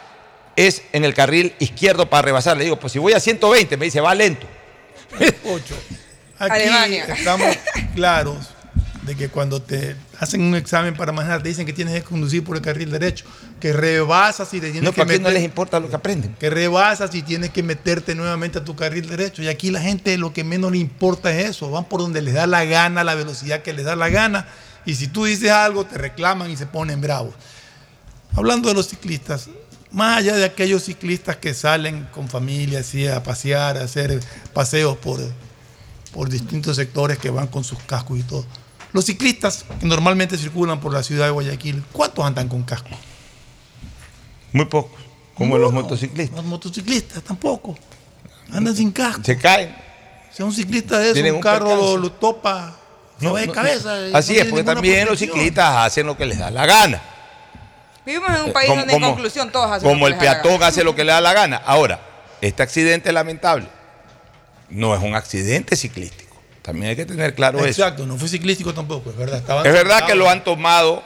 es 0.57 0.83
en 0.93 1.05
el 1.05 1.15
carril 1.15 1.55
izquierdo 1.61 2.11
para 2.11 2.23
rebasar. 2.23 2.57
Le 2.57 2.65
digo, 2.65 2.77
pues 2.81 2.93
si 2.93 2.99
voy 2.99 3.13
a 3.13 3.21
120, 3.21 3.77
me 3.77 3.85
dice, 3.85 4.01
va 4.01 4.13
lento. 4.15 4.49
Ocho. 5.45 5.77
Aquí 6.41 6.53
Alemania. 6.63 7.05
estamos 7.05 7.57
claros 7.95 8.49
de 9.03 9.17
que 9.17 9.29
cuando 9.29 9.63
te 9.63 9.97
hacen 10.19 10.43
un 10.43 10.55
examen 10.55 10.95
para 10.95 11.11
manejar 11.13 11.43
te 11.43 11.49
dicen 11.49 11.65
que 11.67 11.73
tienes 11.73 11.95
que 11.95 12.03
conducir 12.03 12.45
por 12.45 12.57
el 12.57 12.63
carril 12.63 12.91
derecho, 12.91 13.25
que 13.59 13.73
rebasas 13.73 14.53
y 14.55 14.61
te 14.61 14.67
tienes 14.71 14.83
No, 14.83 14.93
que 14.93 14.99
¿para 14.99 15.11
qué 15.13 15.19
no 15.19 15.25
meter- 15.29 15.35
les 15.35 15.45
importa 15.45 15.81
lo 15.81 15.89
que 15.89 15.97
aprenden? 15.97 16.35
que 16.39 16.51
rebasas 16.51 17.15
y 17.15 17.23
tienes 17.23 17.51
que 17.51 17.63
meterte 17.63 18.15
nuevamente 18.15 18.59
a 18.59 18.65
tu 18.65 18.77
carril 18.77 19.09
derecho. 19.09 19.43
Y 19.43 19.49
aquí 19.49 19.71
la 19.71 19.81
gente 19.81 20.17
lo 20.19 20.33
que 20.33 20.45
menos 20.45 20.71
le 20.73 20.79
importa 20.79 21.31
es 21.33 21.51
eso. 21.51 21.71
Van 21.71 21.85
por 21.87 22.01
donde 22.01 22.21
les 22.23 22.35
da 22.35 22.47
la 22.47 22.65
gana, 22.65 23.03
la 23.05 23.15
velocidad 23.15 23.63
que 23.63 23.73
les 23.73 23.85
da 23.87 23.97
la 23.97 24.09
gana. 24.11 24.47
Y 24.87 24.95
si 24.95 25.09
tú 25.09 25.25
dices 25.25 25.51
algo, 25.51 25.85
te 25.87 25.97
reclaman 25.99 26.51
y 26.51 26.57
se 26.57 26.67
ponen 26.67 27.01
bravos. 27.01 27.35
Hablando 28.37 28.69
de 28.69 28.75
los 28.75 28.89
ciclistas, 28.89 29.49
más 29.91 30.19
allá 30.19 30.37
de 30.37 30.45
aquellos 30.45 30.85
ciclistas 30.85 31.37
que 31.37 31.53
salen 31.55 32.07
con 32.13 32.29
familia 32.29 32.81
así 32.81 33.09
a 33.09 33.23
pasear, 33.23 33.77
a 33.79 33.83
hacer 33.85 34.21
paseos 34.53 34.97
por, 34.99 35.19
por 36.13 36.29
distintos 36.29 36.77
sectores 36.77 37.19
que 37.19 37.31
van 37.31 37.47
con 37.47 37.65
sus 37.65 37.79
cascos 37.81 38.19
y 38.19 38.23
todo. 38.23 38.45
Los 38.93 39.05
ciclistas 39.07 39.65
que 39.79 39.87
normalmente 39.87 40.37
circulan 40.37 40.81
por 40.81 40.93
la 40.93 41.03
ciudad 41.03 41.27
de 41.27 41.31
Guayaquil, 41.31 41.85
¿cuántos 41.93 42.25
andan 42.25 42.49
con 42.49 42.63
casco? 42.65 42.89
Muy 44.53 44.65
pocos. 44.67 44.99
Como 45.35 45.57
los 45.59 45.73
motociclistas. 45.73 46.37
Los 46.37 46.45
motociclistas 46.45 47.23
tampoco. 47.23 47.79
Andan 48.53 48.75
sin 48.77 48.91
casco. 48.91 49.23
Se 49.25 49.39
caen. 49.39 49.75
Si 50.33 50.43
un 50.43 50.53
ciclista 50.53 50.99
de 50.99 51.07
eso, 51.07 51.15
Tienen 51.15 51.33
un, 51.33 51.37
un 51.39 51.43
carro 51.43 51.75
lo, 51.77 51.97
lo 51.97 52.13
topa, 52.13 52.77
no, 53.21 53.35
de 53.35 53.47
no, 53.47 53.53
cabeza. 53.53 53.95
Así 54.13 54.35
no 54.35 54.41
es, 54.41 54.47
porque 54.47 54.65
también 54.65 55.07
los 55.09 55.19
ciclistas 55.19 55.77
hacen 55.87 56.07
lo 56.07 56.17
que 56.17 56.27
les 56.27 56.39
da 56.39 56.51
la 56.51 56.67
gana. 56.67 57.01
Vivimos 58.05 58.29
en 58.31 58.43
un 58.43 58.49
Eh, 58.49 58.53
país 58.53 58.69
como- 58.69 58.81
donde 58.81 58.95
en 58.95 59.01
como- 59.01 59.13
conclusión 59.13 59.51
todos 59.53 59.71
hacen 59.71 59.89
Como 59.89 60.09
lo 60.09 60.15
el 60.15 60.19
que 60.19 60.25
les 60.25 60.29
da 60.31 60.37
la 60.37 60.43
peatón 60.43 60.59
gana. 60.59 60.67
hace 60.69 60.85
lo 60.85 60.95
que 60.95 61.05
le 61.05 61.13
da 61.13 61.21
la 61.21 61.33
gana. 61.33 61.57
Ahora, 61.59 62.01
este 62.41 62.63
accidente 62.63 63.13
lamentable 63.13 63.69
no 64.71 64.95
es 64.95 65.03
un 65.03 65.15
accidente 65.15 65.77
ciclístico. 65.77 66.41
También 66.63 66.91
hay 66.91 66.97
que 66.97 67.07
tener 67.07 67.35
claro 67.35 67.59
eso. 67.59 67.69
Exacto, 67.69 68.07
no 68.07 68.17
fue 68.17 68.29
ciclístico 68.29 68.75
tampoco, 68.75 69.11
es 69.11 69.17
verdad. 69.17 69.39
estaban 69.39 69.67
Es 69.67 69.73
verdad 69.73 70.07
que 70.07 70.15
lo 70.15 70.29
han 70.29 70.45
tomado 70.45 71.03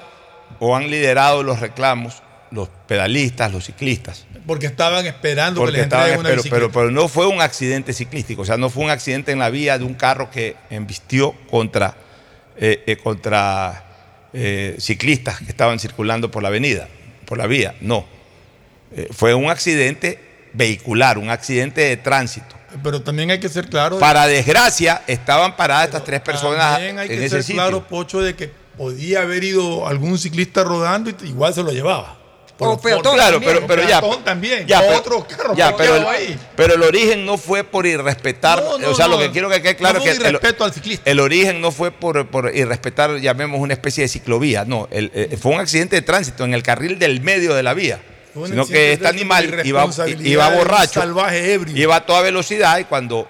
o 0.59 0.77
han 0.77 0.91
liderado 0.91 1.43
los 1.43 1.61
reclamos 1.61 2.23
los 2.51 2.69
pedalistas, 2.87 3.53
los 3.53 3.65
ciclistas. 3.65 4.27
Porque 4.47 4.67
estaban 4.67 5.05
esperando 5.07 5.61
que 5.61 5.65
Porque 5.65 5.73
les 5.79 5.83
estaban- 5.85 6.19
una 6.19 6.31
pero, 6.51 6.71
pero 6.71 6.91
no 6.91 7.09
fue 7.09 7.27
un 7.27 7.41
accidente 7.41 7.93
ciclístico, 7.93 8.43
o 8.43 8.45
sea, 8.45 8.57
no 8.57 8.71
fue 8.71 8.85
un 8.85 8.91
accidente 8.91 9.33
en 9.33 9.41
la 9.41 9.51
vía 9.51 9.77
de 9.79 9.85
un 9.85 9.95
carro 9.95 10.31
que 10.31 10.55
embistió 10.71 11.33
contra, 11.51 11.97
eh, 12.57 12.85
eh, 12.87 12.97
contra 12.97 13.81
eh, 14.33 14.77
ciclistas 14.79 15.39
que 15.39 15.47
estaban 15.47 15.79
circulando 15.79 16.31
por 16.31 16.43
la 16.43 16.49
avenida, 16.49 16.89
por 17.25 17.39
la 17.39 17.47
vía, 17.47 17.75
no. 17.81 18.05
Eh, 18.97 19.09
fue 19.13 19.35
un 19.35 19.49
accidente 19.51 20.21
vehicular, 20.53 21.19
un 21.19 21.31
accidente 21.31 21.81
de 21.83 21.97
tránsito. 21.97 22.55
Pero 22.83 23.03
también 23.03 23.31
hay 23.31 23.39
que 23.41 23.49
ser 23.49 23.69
claro. 23.69 23.99
Para 23.99 24.27
desgracia, 24.27 25.03
estaban 25.07 25.57
paradas 25.57 25.87
estas 25.87 26.05
tres 26.05 26.21
personas 26.21 26.73
También 26.75 26.99
hay 26.99 27.09
en 27.09 27.19
que 27.19 27.25
ese 27.27 27.37
ser 27.37 27.43
sitio. 27.43 27.63
claro, 27.63 27.87
Pocho, 27.87 28.21
de 28.21 28.35
que 28.35 28.51
podía 28.77 29.23
haber 29.23 29.45
ido 29.45 29.87
algún 29.87 30.19
ciclista 30.19 30.65
rodando 30.65 31.11
y 31.11 31.29
igual 31.29 31.55
se 31.55 31.63
lo 31.63 31.71
llevaba. 31.71 32.19
Por 32.57 32.69
O. 32.69 32.79
Claro, 32.81 33.03
también. 33.03 33.43
pero, 33.43 33.67
pero 33.67 33.83
ya. 33.83 34.01
Peatón 34.01 34.23
también. 34.25 34.65
ya, 34.67 34.81
pero- 34.81 34.99
otro 34.99 35.27
carro 35.27 35.57
ya, 35.57 35.77
pero, 35.77 35.97
el, 35.97 36.07
ahí. 36.07 36.39
pero 36.57 36.75
el 36.75 36.83
origen 36.85 37.27
no 37.27 37.37
fue 37.37 37.65
por 37.65 37.85
irrespetar. 37.85 38.63
No, 38.63 38.79
no, 38.79 38.91
o 38.91 38.95
sea, 38.95 39.09
lo 39.09 39.17
no. 39.17 39.23
que 39.23 39.33
quiero 39.33 39.51
que 39.51 39.61
quede 39.61 39.75
claro 39.75 39.99
No 39.99 40.05
es 40.05 40.11
fue 40.11 40.13
que 40.23 40.29
el, 40.29 40.35
irrespeto 40.35 40.65
al 40.65 40.73
ciclista. 40.73 41.11
el 41.11 41.19
origen 41.19 41.61
no 41.61 41.73
fue 41.73 41.91
por, 41.91 42.29
por 42.29 42.55
irrespetar, 42.55 43.17
llamemos 43.19 43.59
una 43.61 43.73
especie 43.73 44.03
de 44.05 44.09
ciclovía. 44.09 44.65
No, 44.65 44.87
el- 44.93 45.11
eh, 45.15 45.37
fue 45.41 45.51
un 45.53 45.59
accidente 45.61 45.97
de 45.97 46.03
tránsito 46.03 46.45
en 46.45 46.55
el 46.55 46.63
carril 46.63 46.97
del 47.01 47.21
medio 47.23 47.55
de 47.55 47.65
la 47.65 47.75
vía. 47.75 48.01
Sino 48.47 48.67
que 48.67 48.93
este 48.95 49.07
animal 49.07 49.61
iba, 49.65 49.87
iba 50.25 50.49
borracho, 50.51 51.01
salvaje 51.01 51.53
ebrio. 51.55 51.77
iba 51.77 51.97
a 51.97 52.05
toda 52.07 52.21
velocidad 52.23 52.79
y 52.79 52.85
cuando 52.85 53.29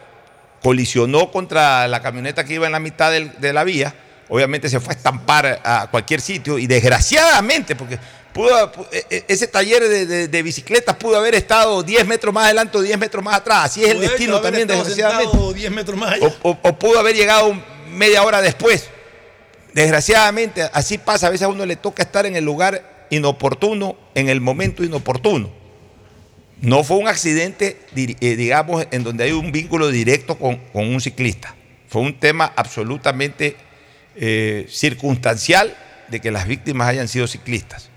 colisionó 0.63 1.31
contra 1.31 1.87
la 1.89 2.01
camioneta 2.01 2.45
que 2.45 2.55
iba 2.55 2.67
en 2.67 2.73
la 2.73 2.81
mitad 2.81 3.11
del- 3.13 3.33
de 3.39 3.53
la 3.53 3.65
vía, 3.65 3.95
obviamente 4.29 4.69
se 4.69 4.81
fue 4.81 4.95
a 4.95 4.97
estampar 4.97 5.61
a 5.63 5.89
cualquier 5.91 6.21
sitio 6.23 6.59
y 6.59 6.67
desgraciadamente, 6.67 7.77
porque 7.77 7.99
pudo, 8.33 8.73
e- 8.91 9.05
e- 9.11 9.25
ese 9.29 9.47
taller 9.47 9.87
de, 9.87 10.07
de- 10.07 10.29
de 10.29 10.43
bicicletas 10.43 10.97
pudo 10.97 11.19
haber 11.19 11.35
estado 11.35 11.83
10 11.83 12.07
metros 12.07 12.33
más 12.33 12.45
adelante 12.47 12.79
o 12.79 12.81
10 12.83 12.99
metros 12.99 13.23
más 13.23 13.35
atrás, 13.37 13.67
así 13.67 13.85
es 13.85 13.91
el 13.91 14.01
destino 14.01 14.41
también, 14.41 14.67
desgraciadamente. 14.67 15.31
sentado 15.31 15.53
10 15.53 15.71
metros 15.71 15.99
más 15.99 16.13
allá. 16.15 16.27
O, 16.43 16.51
o- 16.51 16.59
o 16.63 16.79
pudo 16.79 16.99
haber 16.99 17.15
llegado 17.15 17.55
media 17.91 18.23
hora 18.23 18.41
después. 18.41 18.89
Desgraciadamente, 19.73 20.69
así 20.73 20.99
pasa. 20.99 21.27
A 21.27 21.31
veces 21.31 21.45
a 21.45 21.49
uno 21.49 21.67
le 21.67 21.77
toca 21.77 22.03
estar 22.03 22.27
en 22.27 22.37
el 22.37 22.45
lugar 22.45 22.94
inoportuno, 23.15 23.97
en 24.15 24.29
el 24.29 24.41
momento 24.41 24.85
inoportuno. 24.85 25.51
No 26.61 26.85
fue 26.85 26.97
un 26.97 27.09
accidente, 27.09 27.79
eh, 27.95 28.37
digamos, 28.37 28.87
en 28.91 29.05
donde 29.05 29.25
hay 29.25 29.33
un 29.33 29.53
vínculo 29.53 29.89
directo 29.89 30.37
con, 30.37 30.57
con 30.73 30.87
un 30.87 31.01
ciclista. 31.01 31.55
Fue 31.89 32.03
un 32.03 32.19
tema 32.19 32.53
absolutamente 32.57 33.57
eh, 34.17 34.67
circunstancial 34.69 35.77
de 36.09 36.21
que 36.21 36.31
las 36.31 36.47
víctimas 36.47 36.89
hayan 36.89 37.09
sido 37.09 37.27
ciclistas. 37.27 37.91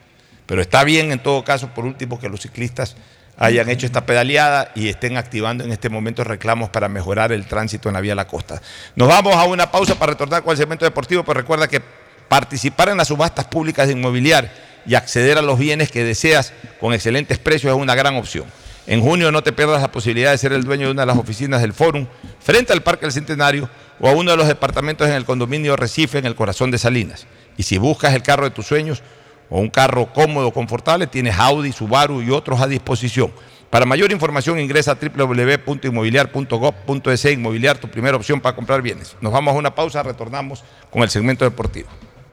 Pero 0.46 0.62
está 0.62 0.84
bien 0.84 1.12
en 1.12 1.20
todo 1.20 1.44
caso, 1.44 1.74
por 1.74 1.86
último, 1.86 2.20
que 2.20 2.30
los 2.30 2.42
ciclistas 2.42 2.96
hayan 3.38 3.70
hecho 3.70 3.86
esta 3.86 4.06
pedaleada 4.06 4.72
y 4.76 4.88
estén 4.90 5.16
activando 5.16 5.64
en 5.64 5.72
este 5.72 5.90
momento 5.90 6.24
reclamos 6.24 6.70
para 6.70 6.90
mejorar 6.90 7.32
el 7.32 7.46
tránsito 7.46 7.90
en 7.90 7.94
la 7.94 8.02
vía 8.02 8.16
la 8.16 8.28
costa. 8.28 8.62
Nos 8.96 9.08
vamos 9.08 9.36
a 9.36 9.44
una 9.44 9.72
pausa 9.72 9.96
para 9.96 10.14
retornar 10.14 10.42
con 10.42 10.52
el 10.52 10.58
segmento 10.58 10.86
deportivo, 10.86 11.24
pero 11.24 11.40
recuerda 11.40 11.68
que 11.68 11.82
participar 12.28 12.90
en 12.90 12.98
las 12.98 13.08
subastas 13.08 13.46
públicas 13.46 13.88
de 13.88 13.94
inmobiliaria 13.94 14.52
y 14.88 14.96
acceder 14.96 15.38
a 15.38 15.42
los 15.42 15.60
bienes 15.60 15.92
que 15.92 16.04
deseas 16.04 16.54
con 16.80 16.94
excelentes 16.94 17.38
precios 17.38 17.76
es 17.76 17.82
una 17.82 17.96
gran 17.96 18.16
opción. 18.16 18.46
En 18.88 19.02
junio 19.02 19.32
no 19.34 19.44
te 19.44 19.52
pierdas 19.52 19.82
la 19.82 19.92
posibilidad 19.92 20.32
de 20.32 20.38
ser 20.38 20.54
el 20.54 20.64
dueño 20.64 20.86
de 20.86 20.94
una 20.94 21.02
de 21.02 21.08
las 21.08 21.18
oficinas 21.18 21.60
del 21.62 21.74
Fórum 21.74 22.08
frente 22.40 22.72
al 22.72 22.84
Parque 22.84 23.06
del 23.06 23.12
Centenario 23.12 23.70
o 24.00 24.08
a 24.08 24.14
uno 24.14 24.32
de 24.32 24.38
los 24.38 24.48
departamentos 24.48 25.10
en 25.10 25.16
el 25.16 25.26
condominio 25.26 25.76
Recife 25.76 26.20
en 26.20 26.26
el 26.26 26.36
corazón 26.36 26.72
de 26.72 26.78
Salinas. 26.78 27.28
Y 27.58 27.64
si 27.64 27.78
buscas 27.78 28.14
el 28.14 28.24
carro 28.24 28.46
de 28.46 28.52
tus 28.52 28.66
sueños 28.66 29.04
o 29.50 29.60
un 29.60 29.70
carro 29.70 30.14
cómodo, 30.14 30.52
confortable, 30.52 31.06
tienes 31.06 31.38
Audi, 31.38 31.74
Subaru 31.74 32.22
y 32.22 32.32
otros 32.32 32.62
a 32.62 32.68
disposición. 32.68 33.34
Para 33.70 33.86
mayor 33.86 34.14
información 34.14 34.58
ingresa 34.58 34.94
a 34.94 34.96
www.inmobiliar.gov.es 34.96 37.26
Inmobiliar, 37.26 37.78
tu 37.78 37.90
primera 37.90 38.16
opción 38.16 38.40
para 38.40 38.56
comprar 38.56 38.82
bienes. 38.82 39.18
Nos 39.20 39.34
vamos 39.34 39.54
a 39.54 39.58
una 39.58 39.76
pausa, 39.76 40.02
retornamos 40.02 40.64
con 40.90 41.04
el 41.04 41.10
segmento 41.10 41.44
deportivo. 41.44 41.90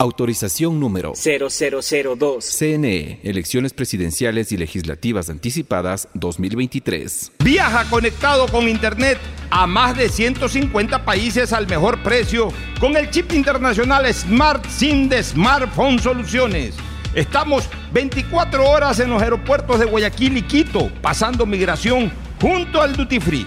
Autorización 0.00 0.78
número 0.78 1.14
0002. 1.16 2.44
CNE, 2.44 3.18
Elecciones 3.24 3.72
Presidenciales 3.72 4.52
y 4.52 4.56
Legislativas 4.56 5.28
Anticipadas 5.28 6.06
2023. 6.14 7.32
Viaja 7.40 7.84
conectado 7.90 8.46
con 8.46 8.68
Internet 8.68 9.18
a 9.50 9.66
más 9.66 9.96
de 9.96 10.08
150 10.08 11.04
países 11.04 11.52
al 11.52 11.66
mejor 11.66 12.00
precio 12.04 12.52
con 12.78 12.96
el 12.96 13.10
chip 13.10 13.32
internacional 13.32 14.06
Smart 14.14 14.64
SIM 14.68 15.08
de 15.08 15.20
Smartphone 15.20 15.98
Soluciones. 15.98 16.76
Estamos 17.12 17.68
24 17.92 18.70
horas 18.70 19.00
en 19.00 19.10
los 19.10 19.20
aeropuertos 19.20 19.80
de 19.80 19.86
Guayaquil 19.86 20.36
y 20.36 20.42
Quito, 20.42 20.92
pasando 21.02 21.44
migración 21.44 22.12
junto 22.40 22.80
al 22.80 22.94
Duty 22.94 23.18
Free. 23.18 23.46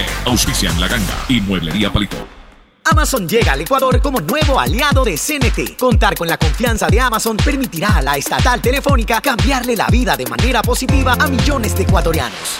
Auspician 0.25 0.79
La 0.79 0.87
Ganga 0.87 1.25
y 1.29 1.41
Mueblería 1.41 1.91
Palito. 1.91 2.17
Amazon 2.83 3.27
llega 3.27 3.53
al 3.53 3.61
Ecuador 3.61 4.01
como 4.01 4.19
nuevo 4.21 4.59
aliado 4.59 5.05
de 5.05 5.15
CNT. 5.15 5.77
Contar 5.77 6.15
con 6.15 6.27
la 6.27 6.37
confianza 6.37 6.87
de 6.87 6.99
Amazon 6.99 7.37
permitirá 7.37 7.97
a 7.97 8.01
la 8.01 8.17
estatal 8.17 8.61
telefónica 8.61 9.21
cambiarle 9.21 9.75
la 9.75 9.87
vida 9.87 10.17
de 10.17 10.25
manera 10.25 10.61
positiva 10.61 11.15
a 11.19 11.27
millones 11.27 11.75
de 11.75 11.83
ecuatorianos. 11.83 12.59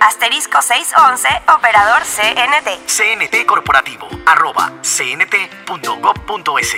Asterisco 0.00 0.62
611, 0.62 1.28
operador 1.54 2.02
CNT. 2.02 2.86
CNT 2.86 3.46
Corporativo, 3.46 4.06
arroba 4.26 4.72
cnt.gov.es. 4.82 6.76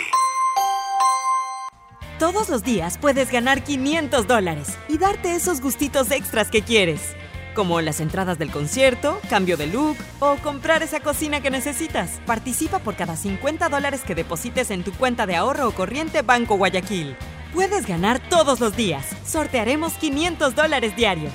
Todos 2.18 2.48
los 2.48 2.62
días 2.62 2.97
puedes 2.98 3.31
ganar 3.31 3.62
500 3.62 4.26
dólares 4.26 4.78
y 4.89 4.98
darte 4.98 5.35
esos 5.35 5.60
gustitos 5.60 6.10
extras 6.10 6.48
que 6.51 6.62
quieres, 6.62 7.14
como 7.55 7.81
las 7.81 8.01
entradas 8.01 8.39
del 8.39 8.51
concierto, 8.51 9.20
cambio 9.28 9.56
de 9.56 9.66
look 9.66 9.97
o 10.20 10.36
comprar 10.36 10.82
esa 10.82 11.01
cocina 11.01 11.40
que 11.40 11.51
necesitas. 11.51 12.20
Participa 12.26 12.78
por 12.78 12.97
cada 12.97 13.16
50 13.16 13.68
dólares 13.68 14.02
que 14.06 14.14
deposites 14.14 14.70
en 14.70 14.82
tu 14.82 14.93
cuenta 14.93 15.26
de 15.26 15.36
ahorro 15.36 15.68
o 15.68 15.72
corriente 15.72 16.22
Banco 16.22 16.56
Guayaquil. 16.56 17.16
Puedes 17.52 17.86
ganar 17.86 18.18
todos 18.28 18.60
los 18.60 18.76
días. 18.76 19.06
Sortearemos 19.26 19.93
500 19.94 20.55
dólares 20.55 20.97
diarios. 20.97 21.35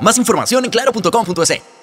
Más 0.00 0.18
información 0.18 0.64
en 0.64 0.70
claro.com.es. 0.70 1.73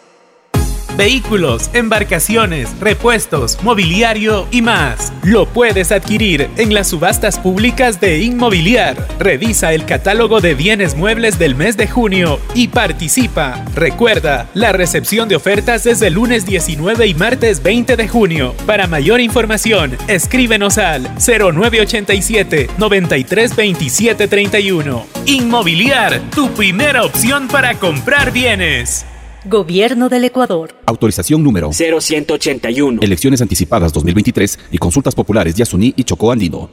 vehículos, 1.02 1.72
embarcaciones, 1.74 2.70
repuestos, 2.80 3.58
mobiliario 3.64 4.48
y 4.52 4.62
más. 4.62 5.12
Lo 5.24 5.48
puedes 5.48 5.92
adquirir 5.92 6.48
en 6.58 6.76
las 6.76 6.90
subastas 6.90 7.40
públicas 7.40 8.00
de 8.00 8.20
Inmobiliar. 8.20 9.08
Revisa 9.18 9.74
el 9.74 9.88
catálogo 9.88 10.42
de 10.42 10.54
bienes 10.54 10.94
muebles 10.94 11.40
del 11.40 11.56
mes 11.56 11.76
de 11.76 11.88
junio 11.88 12.40
y 12.54 12.68
participa. 12.68 13.66
Recuerda, 13.74 14.48
la 14.54 14.74
recepción 14.74 15.28
de 15.28 15.38
ofertas 15.38 15.88
es 15.88 16.04
el 16.04 16.14
lunes 16.14 16.46
19 16.46 17.08
y 17.08 17.16
martes 17.16 17.64
20 17.64 17.98
de 17.98 18.08
junio. 18.08 18.54
Para 18.68 18.86
mayor 18.86 19.22
información, 19.22 19.98
escríbenos 20.08 20.78
al 20.78 21.10
0987 21.16 22.70
9327 22.78 24.28
31. 24.28 25.08
Inmobiliar, 25.26 26.22
tu 26.30 26.52
primera 26.52 27.04
opción 27.04 27.48
para 27.48 27.74
comprar 27.80 28.32
bienes. 28.32 29.08
Gobierno 29.46 30.08
del 30.08 30.26
Ecuador. 30.26 30.76
Autorización 30.86 31.44
número 31.44 31.72
0181. 31.72 33.02
Elecciones 33.02 33.42
anticipadas 33.42 33.92
2023 33.92 34.60
y 34.72 34.78
consultas 34.78 35.16
populares 35.16 35.56
de 35.56 35.64
Asuní 35.64 35.94
y 35.98 36.04
Chocó 36.04 36.32
Andino. 36.32 36.70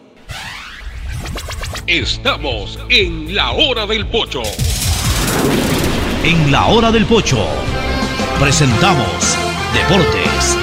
Estamos 1.86 2.78
en 2.90 3.35
la 3.35 3.53
hora 3.53 3.86
del 3.86 4.07
pocho. 4.07 4.43
En 6.23 6.53
la 6.53 6.66
hora 6.66 6.93
del 6.93 7.07
pocho 7.07 7.39
presentamos 8.39 9.39
Deportes, 9.73 10.57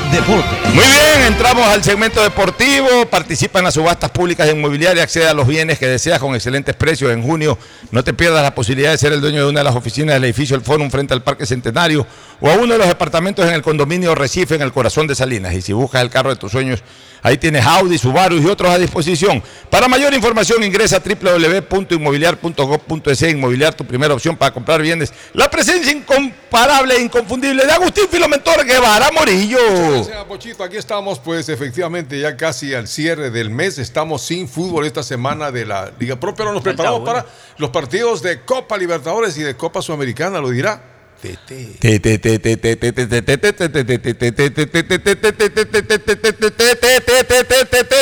Muy 0.73 0.85
bien, 0.85 1.21
entramos 1.27 1.67
al 1.67 1.83
segmento 1.83 2.23
deportivo. 2.23 3.05
Participa 3.09 3.59
en 3.59 3.65
las 3.65 3.73
subastas 3.73 4.09
públicas 4.11 4.47
de 4.47 4.53
inmobiliaria, 4.53 5.03
accede 5.03 5.27
a 5.27 5.33
los 5.33 5.45
bienes 5.45 5.77
que 5.77 5.87
deseas 5.87 6.19
con 6.19 6.33
excelentes 6.35 6.73
precios. 6.75 7.11
En 7.11 7.21
junio 7.21 7.57
no 7.91 8.01
te 8.01 8.13
pierdas 8.13 8.41
la 8.41 8.55
posibilidad 8.55 8.91
de 8.91 8.97
ser 8.97 9.11
el 9.11 9.19
dueño 9.19 9.43
de 9.43 9.49
una 9.49 9.59
de 9.59 9.65
las 9.65 9.75
oficinas 9.75 10.15
del 10.15 10.23
edificio 10.23 10.55
El 10.55 10.61
Fórum 10.61 10.89
frente 10.89 11.13
al 11.13 11.21
Parque 11.21 11.45
Centenario 11.45 12.07
o 12.39 12.49
a 12.49 12.53
uno 12.53 12.73
de 12.73 12.77
los 12.79 12.87
departamentos 12.87 13.45
en 13.45 13.53
el 13.53 13.61
condominio 13.61 14.15
Recife 14.15 14.55
en 14.55 14.61
el 14.61 14.71
corazón 14.71 15.05
de 15.05 15.15
Salinas. 15.15 15.53
Y 15.53 15.61
si 15.61 15.73
buscas 15.73 16.01
el 16.01 16.09
carro 16.09 16.29
de 16.29 16.37
tus 16.37 16.51
sueños, 16.51 16.81
ahí 17.25 17.37
tienes 17.39 17.65
Audi, 17.65 17.97
Subaru 17.97 18.37
y 18.37 18.45
otros 18.45 18.71
a 18.71 18.77
disposición. 18.77 19.41
Para 19.71 19.87
mayor 19.87 20.13
información 20.13 20.63
ingresa 20.63 20.97
a 20.97 20.99
www.inmobiliar.gov.es. 20.99 23.21
Inmobiliar, 23.23 23.73
tu 23.73 23.83
primera 23.83 24.13
opción 24.13 24.37
para 24.37 24.53
comprar 24.53 24.79
bienes. 24.81 25.11
La 25.33 25.49
presencia 25.49 25.91
incomparable 25.91 26.95
e 26.95 27.01
inconfundible 27.01 27.65
de 27.65 27.71
Agustín 27.71 28.07
Filomentor 28.09 28.63
Guevara 28.63 29.09
Morillo. 29.11 29.57
Gracias, 29.91 30.23
Pochito. 30.25 30.63
Aquí 30.63 30.77
estamos, 30.77 31.17
pues 31.19 31.49
efectivamente, 31.49 32.19
ya 32.19 32.37
casi 32.37 32.75
al 32.75 32.87
cierre 32.87 33.31
del 33.31 33.49
mes. 33.49 33.79
Estamos 33.79 34.21
sin 34.21 34.47
fútbol 34.47 34.85
esta 34.85 35.01
semana 35.01 35.51
de 35.51 35.65
la 35.65 35.91
Liga 35.99 36.19
Pro, 36.19 36.35
pero 36.35 36.53
nos 36.53 36.61
preparamos 36.61 37.01
para 37.01 37.25
los 37.57 37.71
partidos 37.71 38.21
de 38.21 38.41
Copa 38.41 38.77
Libertadores 38.77 39.35
y 39.37 39.41
de 39.41 39.55
Copa 39.55 39.81
Sudamericana, 39.81 40.39
lo 40.39 40.51
dirá. 40.51 40.94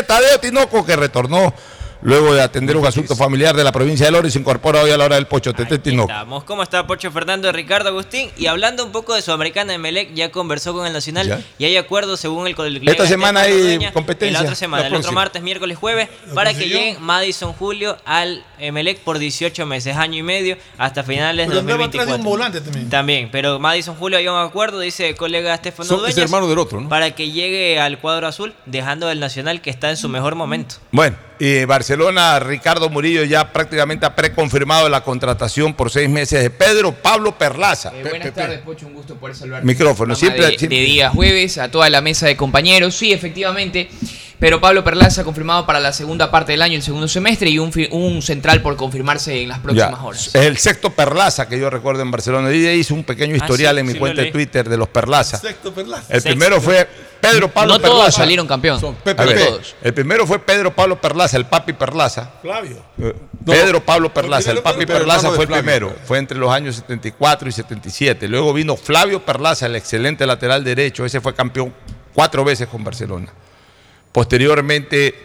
Tadeo 0.08 0.40
Tinoco 0.40 0.86
que 0.86 0.96
retornó 0.96 1.54
luego 2.04 2.34
de 2.34 2.42
atender 2.42 2.78
un 2.78 2.86
asunto 2.86 3.16
familiar 3.16 3.56
de 3.56 3.64
la 3.64 3.72
provincia 3.72 4.06
de 4.06 4.12
Loro 4.12 4.28
y 4.28 4.32
se 4.32 4.40
incorpora 4.40 4.82
hoy 4.82 4.92
a 4.92 4.98
la 4.98 5.06
hora 5.06 5.16
del 5.16 5.26
Pocho. 5.28 5.54
Tete. 5.54 5.76
Estamos. 5.84 6.44
¿Cómo 6.44 6.64
está 6.64 6.86
Pocho 6.86 7.12
Fernando, 7.12 7.52
Ricardo 7.52 7.90
Agustín? 7.90 8.30
Y 8.38 8.48
hablando 8.48 8.86
un 8.86 8.92
poco 8.92 9.14
de 9.16 9.22
Sudamericana, 9.22 9.74
Emelec 9.74 10.14
ya 10.14 10.32
conversó 10.32 10.74
con 10.74 10.86
el 10.86 10.94
Nacional 10.94 11.28
Ya. 11.28 11.42
y 11.58 11.66
hay 11.66 11.78
acuerdo 11.78 12.18
según 12.18 12.48
el 12.48 12.56
colegio. 12.56 12.90
Esta 12.92 13.08
semana 13.08 13.42
hay 13.42 13.80
competencia. 13.94 14.40
La 14.40 14.44
otra 14.44 14.56
semana, 14.56 14.84
La 14.84 14.88
el 14.90 14.96
otro 14.96 15.12
martes, 15.12 15.42
miércoles, 15.42 15.78
jueves, 15.78 16.10
para 16.34 16.54
que 16.54 16.68
lleguen 16.68 17.02
Madison 17.02 17.54
Julio 17.54 17.98
al 18.06 18.44
Emelec 18.60 19.00
por 19.00 19.18
18 19.20 19.66
meses, 19.66 19.96
año 19.98 20.18
y 20.20 20.24
medio, 20.24 20.58
hasta 20.78 21.04
finales 21.04 21.48
de 21.48 21.56
Pero 21.56 21.60
andaba 21.62 21.86
atrás 21.86 22.06
de 22.08 22.14
un 22.14 22.24
2024. 22.24 22.30
volante 22.30 22.62
también. 22.62 22.90
También, 22.90 23.30
pero 23.32 23.60
Madison 23.60 23.96
Julio 23.96 24.18
hay 24.18 24.28
un 24.28 24.38
acuerdo, 24.38 24.80
dice 24.80 25.10
el 25.10 25.16
colega 25.16 25.54
Estefano 25.54 25.88
Son- 25.88 25.98
es 25.98 26.16
Dueñas, 26.16 26.18
hermano 26.32 26.48
del 26.48 26.60
otro, 26.60 26.82
¿no? 26.82 26.90
para 26.90 27.12
que 27.12 27.32
llegue 27.32 27.80
al 27.80 28.00
cuadro 28.00 28.28
azul, 28.28 28.54
dejando 28.66 29.10
el 29.10 29.20
Nacional 29.20 29.62
que 29.62 29.70
está 29.70 29.90
en 29.90 29.98
su 29.98 30.10
mejor 30.10 30.36
momento. 30.36 30.76
Bueno, 30.92 31.16
y 31.46 31.66
Barcelona, 31.66 32.40
Ricardo 32.40 32.90
Murillo 32.90 33.26
ya 33.26 33.52
prácticamente 33.52 34.06
ha 34.06 34.16
preconfirmado 34.16 34.88
la 34.88 35.04
contratación 35.04 35.74
por 35.74 35.92
seis 35.92 36.10
meses 36.10 36.42
de 36.42 36.50
Pedro 36.50 36.94
Pablo 36.94 37.38
Perlaza. 37.38 37.92
Eh, 37.94 38.06
buenas 38.10 38.34
tardes, 38.34 38.60
Pocho, 38.60 38.88
un 38.88 38.94
gusto 38.94 39.16
poder 39.16 39.36
saludar. 39.36 39.62
Micrófono, 39.66 40.16
siempre- 40.16 40.46
de, 40.52 40.58
siempre- 40.58 40.78
de 40.80 40.86
día 40.86 41.10
jueves 41.10 41.58
a 41.58 41.70
toda 41.70 41.90
la 41.90 42.00
mesa 42.00 42.28
de 42.28 42.38
compañeros. 42.38 42.96
Sí, 42.96 43.12
efectivamente. 43.12 43.90
Pero 44.40 44.60
Pablo 44.60 44.84
Perlaza 44.84 45.24
confirmado 45.24 45.66
para 45.66 45.80
la 45.80 45.94
segunda 45.94 46.30
parte 46.30 46.52
del 46.52 46.62
año, 46.62 46.76
el 46.76 46.84
segundo 46.84 47.08
semestre, 47.08 47.50
y 47.50 47.60
un, 47.60 48.22
central 48.22 48.62
por 48.62 48.76
confirmarse 48.76 49.42
en 49.42 49.50
las 49.50 49.60
próximas 49.60 49.92
Ya. 50.00 50.04
horas. 50.04 50.28
Es 50.28 50.36
el 50.36 50.58
sexto 50.58 50.90
Perlaza 50.90 51.48
que 51.48 51.58
yo 51.60 51.70
recuerdo 51.70 52.02
en 52.02 52.12
Barcelona. 52.12 52.52
Y 52.54 52.68
hice 52.68 52.94
un 52.94 53.04
pequeño 53.04 53.34
Ah, 53.36 53.38
historial 53.38 53.76
sí, 53.76 53.80
en 53.80 53.86
mi 53.86 53.94
sí, 53.94 54.00
cuenta 54.00 54.22
de. 54.22 54.32
Twitter 54.32 54.68
de 54.68 54.78
los 54.78 54.90
Perlaza. 54.90 55.38
Sexto 55.38 55.74
Perlaza. 55.74 56.06
El 56.10 56.22
Sexto. 56.22 56.30
primero 56.30 56.60
fue 56.62 56.88
Pedro 57.22 57.48
Pablo 57.50 57.74
No 57.76 57.80
todos 57.80 58.14
salieron 58.14 58.46
campeón. 58.46 58.80
Son 58.82 58.96
Pepe 58.96 59.26
ver, 59.26 59.46
todos. 59.48 59.76
El 59.82 59.94
primero 59.94 60.28
fue 60.28 60.40
Pedro 60.40 60.76
Pablo 60.76 61.00
Perlaza, 61.00 61.38
el 61.38 61.46
papi 61.46 61.72
Perlaza. 61.74 62.32
Flavio. 62.42 62.84
Eh, 63.00 63.14
Pedro 63.46 63.86
Pablo 63.86 64.14
Perlaza, 64.14 64.52
el 64.52 64.60
papi 64.60 64.86
Pedro, 64.86 65.00
Perlaza 65.00 65.30
fue 65.30 65.42
el 65.44 65.48
Flavio. 65.48 65.64
primero, 65.64 65.96
fue 66.06 66.18
entre 66.18 66.38
los 66.38 66.52
años 66.52 66.76
74 66.76 67.48
y 67.48 67.52
77. 67.54 68.28
Luego 68.28 68.52
vino 68.54 68.76
Flavio 68.76 69.24
Perlaza, 69.26 69.68
el 69.68 69.76
excelente 69.78 70.26
lateral 70.26 70.64
derecho, 70.66 71.06
ese 71.06 71.22
fue 71.22 71.34
campeón 71.34 71.74
cuatro 72.14 72.44
veces 72.44 72.68
con 72.68 72.84
Barcelona. 72.84 73.32
Posteriormente, 74.14 75.16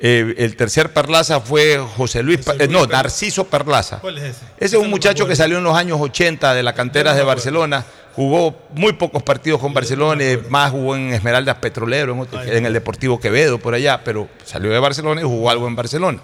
eh, 0.00 0.34
el 0.38 0.56
tercer 0.56 0.92
Perlaza 0.92 1.40
fue 1.40 1.78
José 1.96 2.22
Luis, 2.22 2.40
eh, 2.58 2.68
no, 2.68 2.86
Narciso 2.86 3.44
Perlaza. 3.48 3.98
¿Cuál 3.98 4.18
es 4.18 4.24
ese? 4.24 4.44
Ese 4.58 4.76
es 4.76 4.82
un 4.82 4.88
muchacho 4.88 5.26
que 5.26 5.36
salió 5.36 5.58
en 5.58 5.64
los 5.64 5.76
años 5.76 5.98
80 6.00 6.54
de 6.54 6.62
la 6.62 6.72
cantera 6.72 7.12
de 7.12 7.22
Barcelona, 7.24 7.84
jugó 8.14 8.56
muy 8.72 8.92
pocos 8.94 9.22
partidos 9.22 9.60
con 9.60 9.74
Barcelona, 9.74 10.24
y 10.24 10.38
más 10.48 10.70
jugó 10.70 10.96
en 10.96 11.12
Esmeraldas 11.12 11.56
Petrolero, 11.56 12.12
en, 12.12 12.20
otro- 12.20 12.42
en 12.42 12.64
el 12.64 12.72
Deportivo 12.72 13.20
Quevedo, 13.20 13.58
por 13.58 13.74
allá, 13.74 14.02
pero 14.04 14.28
salió 14.44 14.70
de 14.70 14.78
Barcelona 14.78 15.20
y 15.20 15.24
jugó 15.24 15.50
algo 15.50 15.66
en 15.66 15.76
Barcelona. 15.76 16.20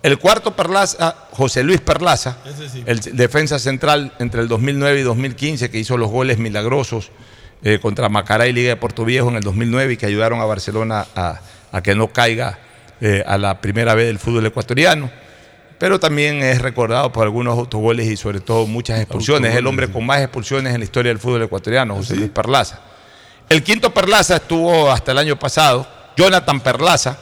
El 0.00 0.16
cuarto 0.18 0.54
Perlaza, 0.54 1.16
José 1.32 1.64
Luis 1.64 1.80
Perlaza, 1.80 2.36
sí. 2.72 2.84
el 2.86 3.00
defensa 3.16 3.58
central 3.58 4.12
entre 4.20 4.42
el 4.42 4.48
2009 4.48 5.00
y 5.00 5.02
2015, 5.02 5.70
que 5.70 5.78
hizo 5.78 5.96
los 5.96 6.08
goles 6.08 6.38
milagrosos 6.38 7.10
eh, 7.62 7.78
contra 7.80 8.08
Macará 8.08 8.46
y 8.46 8.52
Liga 8.52 8.70
de 8.70 8.76
Puerto 8.76 9.04
Viejo 9.04 9.28
en 9.28 9.36
el 9.36 9.42
2009 9.42 9.94
y 9.94 9.96
que 9.96 10.06
ayudaron 10.06 10.40
a 10.40 10.44
Barcelona 10.44 11.06
a, 11.14 11.40
a 11.72 11.82
que 11.82 11.94
no 11.94 12.08
caiga 12.08 12.58
eh, 13.00 13.22
a 13.26 13.38
la 13.38 13.60
primera 13.60 13.94
vez 13.94 14.06
del 14.06 14.18
fútbol 14.18 14.46
ecuatoriano. 14.46 15.10
Pero 15.78 16.00
también 16.00 16.42
es 16.42 16.60
recordado 16.60 17.12
por 17.12 17.22
algunos 17.22 17.56
autogoles 17.56 18.08
y 18.08 18.16
sobre 18.16 18.40
todo 18.40 18.66
muchas 18.66 18.98
expulsiones. 19.00 19.52
Es 19.52 19.58
el 19.58 19.66
hombre 19.68 19.88
con 19.88 20.04
más 20.04 20.20
expulsiones 20.20 20.74
en 20.74 20.80
la 20.80 20.84
historia 20.84 21.10
del 21.10 21.20
fútbol 21.20 21.42
ecuatoriano, 21.42 21.94
José 21.94 22.16
Luis 22.16 22.30
Perlaza. 22.30 22.80
El 23.48 23.62
quinto 23.62 23.94
Perlaza 23.94 24.34
estuvo 24.36 24.90
hasta 24.90 25.12
el 25.12 25.18
año 25.18 25.38
pasado, 25.38 25.86
Jonathan 26.16 26.60
Perlaza, 26.60 27.16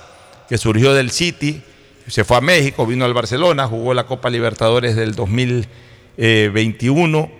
que 0.48 0.56
surgió 0.56 0.94
del 0.94 1.10
City, 1.10 1.62
se 2.08 2.24
fue 2.24 2.38
a 2.38 2.40
México, 2.40 2.86
vino 2.86 3.04
al 3.04 3.12
Barcelona, 3.12 3.66
jugó 3.66 3.92
la 3.92 4.06
Copa 4.06 4.30
Libertadores 4.30 4.96
del 4.96 5.14
2021, 5.14 7.28
en 7.28 7.30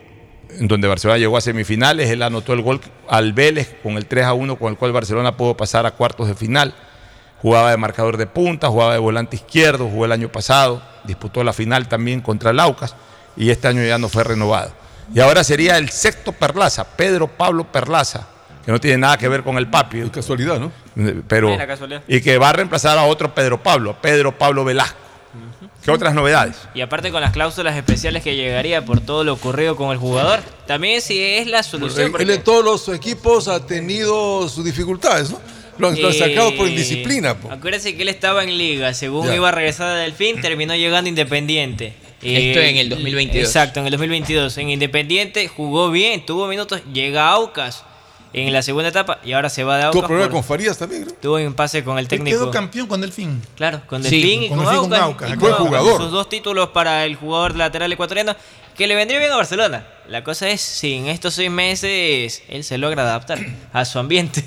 donde 0.60 0.89
Barcelona 0.89 1.18
llegó 1.18 1.36
a 1.36 1.40
semifinales, 1.40 2.10
él 2.10 2.23
anotó 2.23 2.52
el 2.52 2.62
gol 2.62 2.81
al 3.09 3.32
Vélez 3.32 3.77
con 3.82 3.97
el 3.97 4.06
3 4.06 4.24
a 4.24 4.32
1, 4.32 4.56
con 4.56 4.73
el 4.73 4.78
cual 4.78 4.93
Barcelona 4.93 5.36
pudo 5.36 5.56
pasar 5.56 5.86
a 5.86 5.93
cuartos 5.93 6.28
de 6.28 6.35
final. 6.35 6.74
Jugaba 7.43 7.70
de 7.70 7.77
marcador 7.77 8.16
de 8.16 8.27
punta, 8.27 8.68
jugaba 8.68 8.94
de 8.94 8.98
volante 8.98 9.36
izquierdo, 9.36 9.89
jugó 9.89 10.06
el 10.06 10.12
año 10.12 10.31
pasado, 10.31 10.82
disputó 11.05 11.44
la 11.44 11.52
final 11.52 11.89
también 11.89 12.20
contra 12.20 12.51
el 12.51 12.60
Aucas 12.60 12.97
y 13.36 13.51
este 13.51 13.68
año 13.68 13.85
ya 13.85 13.98
no 13.98 14.09
fue 14.09 14.24
renovado. 14.24 14.73
Y 15.14 15.20
ahora 15.20 15.44
sería 15.44 15.78
el 15.78 15.90
sexto 15.90 16.32
Perlaza, 16.32 16.85
Pedro 16.97 17.28
Pablo 17.28 17.70
Perlaza, 17.70 18.27
que 18.64 18.73
no 18.73 18.81
tiene 18.81 18.98
nada 18.98 19.16
que 19.18 19.28
ver 19.28 19.43
con 19.43 19.59
el 19.59 19.68
papi. 19.68 20.01
Es 20.01 20.10
casualidad, 20.10 20.59
¿no? 20.59 20.73
Pero, 21.28 21.56
casualidad. 21.59 22.02
y 22.09 22.20
que 22.20 22.39
va 22.39 22.48
a 22.48 22.52
reemplazar 22.55 22.98
a 22.98 23.05
otro 23.05 23.35
Pedro 23.35 23.62
Pablo, 23.62 23.97
Pedro 24.01 24.36
Pablo 24.36 24.64
Velasco. 24.64 25.05
¿Qué 25.86 25.90
otras 25.92 26.12
novedades? 26.14 26.56
Y 26.74 26.80
aparte 26.82 27.10
con 27.12 27.20
las 27.20 27.30
cláusulas 27.32 27.76
especiales 27.76 28.22
que 28.22 28.34
llegaría 28.36 28.84
por 28.84 29.00
todo 29.00 29.22
lo 29.24 29.32
ocurrido 29.32 29.76
con 29.76 29.92
el 29.92 29.98
jugador, 29.98 30.40
también 30.66 31.00
si 31.00 31.18
es 31.22 31.46
la 31.46 31.62
solución. 31.62 32.06
Él, 32.06 32.10
porque- 32.10 32.24
él 32.24 32.30
en 32.30 32.42
todos 32.44 32.64
los 32.64 32.88
equipos 32.94 33.46
ha 33.48 33.64
tenido 33.64 34.48
sus 34.48 34.64
dificultades, 34.64 35.30
¿no? 35.30 35.40
Lo 35.78 35.88
han, 35.88 36.04
han 36.04 36.12
sacado 36.12 36.54
por 36.56 36.66
Eh, 36.66 36.70
indisciplina. 36.70 37.38
po. 37.38 37.52
Acuérdense 37.52 37.94
que 37.96 38.02
él 38.02 38.08
estaba 38.08 38.42
en 38.42 38.58
liga, 38.58 38.92
según 38.94 39.28
Ya. 39.28 39.36
iba 39.36 39.48
a 39.48 39.52
regresar 39.52 39.94
de 39.94 40.02
Delfín, 40.02 40.40
terminó 40.40 40.74
llegando 40.74 41.08
Independiente. 41.08 41.94
Eh, 42.22 42.48
Esto 42.48 42.60
en 42.62 42.76
el 42.78 42.88
2022. 42.88 43.46
Exacto, 43.46 43.78
en 43.80 43.86
el 43.86 43.92
2022. 43.92 44.58
En 44.58 44.70
Independiente 44.70 45.46
jugó 45.48 45.90
bien, 45.90 46.26
tuvo 46.26 46.48
minutos, 46.48 46.80
llega 46.92 47.28
a 47.28 47.32
Aucas 47.34 47.84
en 48.32 48.53
la 48.53 48.62
segunda 48.62 48.89
etapa 48.90 49.19
y 49.24 49.32
ahora 49.32 49.48
se 49.48 49.65
va 49.65 49.77
de 49.78 49.85
Aucas. 49.85 49.93
Tuvo 50.01 50.07
problema 50.09 50.27
por- 50.28 50.35
con 50.40 50.44
Farías 50.44 50.77
también, 50.77 51.05
¿no? 51.07 51.12
Tuvo 51.12 51.36
un 51.36 51.55
pase 51.55 51.82
con 51.85 51.98
el 51.98 52.05
Él 52.05 52.09
técnico. 52.09 52.36
quedó 52.39 52.51
campeón 52.51 52.86
con 52.86 53.01
Delfín. 53.01 53.43
Claro, 53.57 53.81
con 53.86 54.03
Sí, 54.03 54.11
Delfín 54.20 54.43
y 54.44 54.48
con 54.48 54.59
con, 54.59 54.66
Delfín, 54.66 54.82
con 54.90 54.93
Aucas. 54.94 55.01
Aucas. 55.03 55.31
y 55.31 55.36
Buen 55.36 55.53
con 55.55 55.66
Aucas. 55.66 55.81
jugador. 55.81 56.03
Sus 56.03 56.11
dos 56.12 56.28
títulos 56.28 56.69
para 56.70 57.05
el 57.05 57.16
jugador 57.16 57.57
lateral 57.57 57.90
ecuatoriano, 57.93 58.36
que 58.77 58.86
le 58.86 58.94
vendría 58.94 59.19
bien 59.20 59.32
a 59.32 59.36
Barcelona. 59.36 59.86
La 60.09 60.23
cosa 60.23 60.48
es 60.51 60.61
si 60.61 60.94
en 60.94 61.07
estos 61.09 61.35
seis 61.35 61.51
meses 61.51 62.43
él 62.48 62.62
se 62.65 62.77
logra 62.78 63.03
adaptar 63.03 63.39
a 63.73 63.85
su 63.85 63.98
ambiente. 63.98 64.44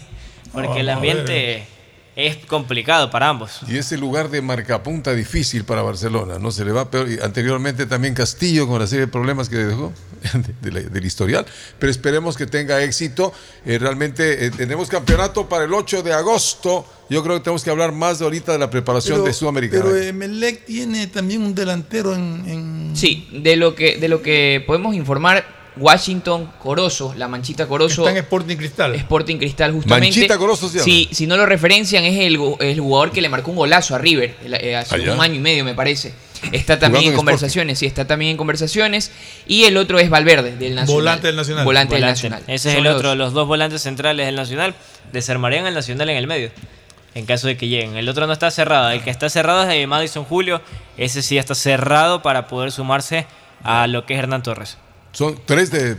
Porque 0.54 0.80
el 0.82 0.90
ambiente 0.90 1.66
es 2.16 2.36
complicado 2.48 3.10
para 3.10 3.30
ambos. 3.30 3.60
Y 3.68 3.78
ese 3.78 3.98
lugar 3.98 4.30
de 4.30 4.42
marcapunta 4.42 5.14
difícil 5.14 5.64
para 5.64 5.82
Barcelona, 5.82 6.38
no 6.40 6.52
se 6.52 6.66
le 6.66 6.72
va 6.72 6.90
peor. 6.92 7.10
Y 7.10 7.20
anteriormente 7.22 7.86
también 7.86 8.14
Castillo 8.14 8.68
con 8.68 8.80
la 8.80 8.88
serie 8.88 9.06
de 9.06 9.12
problemas 9.12 9.48
que 9.50 9.56
dejó 9.58 9.94
de 10.62 10.72
la- 10.72 10.82
del 10.82 11.06
historial, 11.06 11.46
pero 11.80 11.92
esperemos 11.92 12.36
que 12.36 12.46
tenga 12.46 12.82
éxito. 12.84 13.32
Eh, 13.66 13.78
realmente 13.80 14.46
eh, 14.48 14.52
tenemos 14.52 14.90
campeonato 14.90 15.48
para 15.48 15.64
el 15.66 15.74
8 15.74 16.04
de 16.04 16.14
agosto. 16.14 16.86
Yo 17.10 17.24
creo 17.24 17.38
que 17.38 17.44
tenemos 17.44 17.64
que 17.64 17.70
hablar 17.72 17.92
más 17.92 18.20
de 18.20 18.26
ahorita 18.26 18.52
de 18.52 18.60
la 18.60 18.70
preparación 18.70 19.24
de 19.24 19.34
Sudamericana. 19.34 19.84
Pero 19.86 19.96
Emelec 19.98 20.66
tiene 20.66 21.08
también 21.08 21.42
un 21.42 21.56
delantero 21.56 22.14
en. 22.14 22.44
en- 22.48 22.96
Sí, 22.96 23.28
de 23.32 23.56
lo 23.56 23.76
que, 23.76 23.98
de 23.98 24.08
lo 24.10 24.22
que 24.22 24.64
podemos 24.68 24.94
informar, 24.96 25.59
Washington 25.80 26.52
Corozo, 26.62 27.14
la 27.16 27.28
manchita 27.28 27.68
Corozo. 27.68 28.02
Está 28.08 28.12
en 28.12 28.24
Sporting 28.24 28.58
Cristal. 28.58 28.96
Sporting 28.96 29.38
Cristal, 29.38 29.72
justamente. 29.72 30.08
Manchita 30.18 30.38
Corozo 30.38 30.70
llama. 30.70 30.84
Si, 30.84 31.10
si 31.12 31.26
no 31.26 31.38
lo 31.38 31.46
referencian, 31.46 32.04
es 32.04 32.20
el, 32.20 32.38
jugador 32.38 33.12
que 33.12 33.22
le 33.22 33.30
marcó 33.30 33.52
un 33.52 33.58
golazo 33.58 33.96
a 33.96 33.98
River 33.98 34.36
el- 34.44 34.54
eh, 34.56 34.76
hace 34.76 34.96
Allá. 34.96 35.14
un 35.14 35.22
año 35.22 35.36
y 35.36 35.40
medio, 35.40 35.64
me 35.64 35.74
parece. 35.74 36.14
Está 36.52 36.80
también 36.80 37.04
Jugando 37.04 37.08
en 37.08 37.12
en 37.12 37.16
conversaciones, 37.18 37.80
sí, 37.80 37.86
está 37.86 38.08
también 38.08 38.32
en 38.32 38.38
conversaciones. 38.38 39.12
Y 39.46 39.66
el 39.66 39.76
otro 39.78 40.00
es 40.00 40.10
Valverde, 40.10 40.56
del 40.56 40.76
Nacional. 40.76 40.94
Volante 40.96 41.28
del 41.28 41.36
Nacional. 41.36 41.66
Volante 41.66 41.96
del. 41.96 42.06
Nacional. 42.06 42.44
Ese 42.48 42.70
es 42.70 42.76
Son 42.76 42.78
el 42.78 42.84
los 42.86 42.96
otro, 42.96 43.10
dos. 43.10 43.18
los 43.18 43.34
dos 43.34 43.48
volantes 43.48 43.82
centrales 43.82 44.26
del 44.26 44.36
Nacional. 44.36 44.74
Desarmarían 45.12 45.66
al 45.66 45.74
Nacional 45.74 46.10
en 46.10 46.18
el 46.18 46.28
medio. 46.28 46.52
En 47.16 47.26
caso 47.26 47.48
de 47.48 47.58
que 47.58 47.68
lleguen. 47.68 47.98
El 47.98 48.08
otro 48.08 48.26
no 48.28 48.34
está 48.34 48.52
cerrado. 48.52 48.90
El 48.92 49.02
que 49.02 49.10
está 49.10 49.30
cerrado 49.30 49.64
es 49.64 49.68
de 49.68 49.86
Madison 49.88 50.24
Julio. 50.24 50.62
Ese 50.96 51.22
sí 51.22 51.38
está 51.38 51.56
cerrado 51.56 52.22
para 52.22 52.48
poder 52.48 52.72
sumarse 52.72 53.26
a 53.64 53.88
lo 53.88 54.06
que 54.06 54.14
es 54.14 54.20
Hernán 54.20 54.44
Torres. 54.44 54.78
Son 55.12 55.40
tres 55.46 55.72
de 55.72 55.92
eh, 55.92 55.96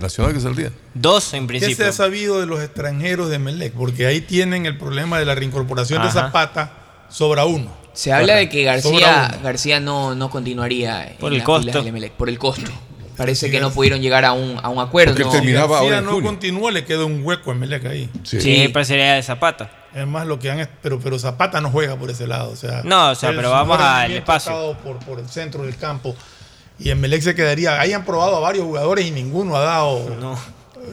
Nacional 0.00 0.32
que 0.34 0.40
saldrían. 0.40 0.72
Dos 0.94 1.32
en 1.34 1.46
¿Qué 1.46 1.58
se 1.58 1.66
principio. 1.66 1.88
ha 1.88 1.92
sabido 1.92 2.40
de 2.40 2.46
los 2.46 2.62
extranjeros 2.62 3.28
de 3.30 3.36
Emelec? 3.36 3.72
Porque 3.72 4.06
ahí 4.06 4.20
tienen 4.20 4.66
el 4.66 4.76
problema 4.78 5.18
de 5.18 5.24
la 5.24 5.34
reincorporación 5.34 6.02
de. 6.02 6.10
Zapata. 6.10 6.72
Sobra 7.08 7.44
uno. 7.46 7.70
Se 7.92 8.12
habla 8.12 8.34
de 8.34 8.48
que 8.48 8.62
García. 8.64 9.38
García 9.42 9.80
no, 9.80 10.14
no 10.14 10.28
continuaría 10.30 11.14
Por 11.18 11.28
en 11.28 11.34
el 11.34 11.38
las 11.38 11.46
costo. 11.46 11.60
filas 11.62 11.74
del 11.76 11.86
Emelec, 11.88 12.12
por 12.12 12.28
el 12.28 12.38
costo. 12.38 12.70
Parece 13.16 13.46
Sí, 13.46 13.52
que 13.52 13.60
no 13.60 13.70
pudieron 13.70 14.02
llegar 14.02 14.26
a 14.26 14.32
un, 14.32 14.58
a 14.62 14.68
un 14.68 14.78
acuerdo. 14.78 15.12
Porque 15.14 15.24
no- 15.24 15.30
terminaba 15.30 15.78
ahora 15.78 15.96
García 15.96 16.10
en 16.10 16.22
no 16.22 16.22
continúa, 16.28 16.70
le 16.70 16.84
queda 16.84 17.06
un 17.06 17.22
hueco 17.24 17.50
a 17.50 17.54
Emelec 17.54 17.86
ahí. 17.86 18.10
Sí. 18.24 18.40
Sí, 18.42 18.68
parecería 18.68 19.14
de 19.14 19.22
Zapata. 19.22 19.70
Es 19.94 20.06
más 20.06 20.26
lo 20.26 20.38
que 20.38 20.50
han. 20.50 20.68
Pero, 20.82 21.00
pero 21.00 21.18
Zapata 21.18 21.62
no 21.62 21.70
juega 21.70 21.96
por 21.96 22.10
ese 22.10 22.26
lado. 22.26 22.50
O 22.50 22.56
sea, 22.56 22.82
No, 22.84 23.10
o 23.12 23.14
sea, 23.14 23.30
pero 23.34 23.50
vamos 23.50 23.78
al 23.80 24.12
espacio. 24.12 24.76
Por, 24.84 24.98
por 24.98 25.18
el 25.20 25.28
centro 25.30 25.62
del 25.64 25.76
campo. 25.76 26.14
Y 26.78 26.90
Emelec 26.90 27.22
se 27.22 27.34
quedaría. 27.34 27.80
Ahí 27.80 27.92
han 27.92 28.04
probado 28.04 28.36
a 28.36 28.40
varios 28.40 28.64
jugadores 28.64 29.06
y 29.06 29.10
ninguno 29.10 29.56
ha 29.56 29.60
dado 29.60 30.16
No. 30.20 30.38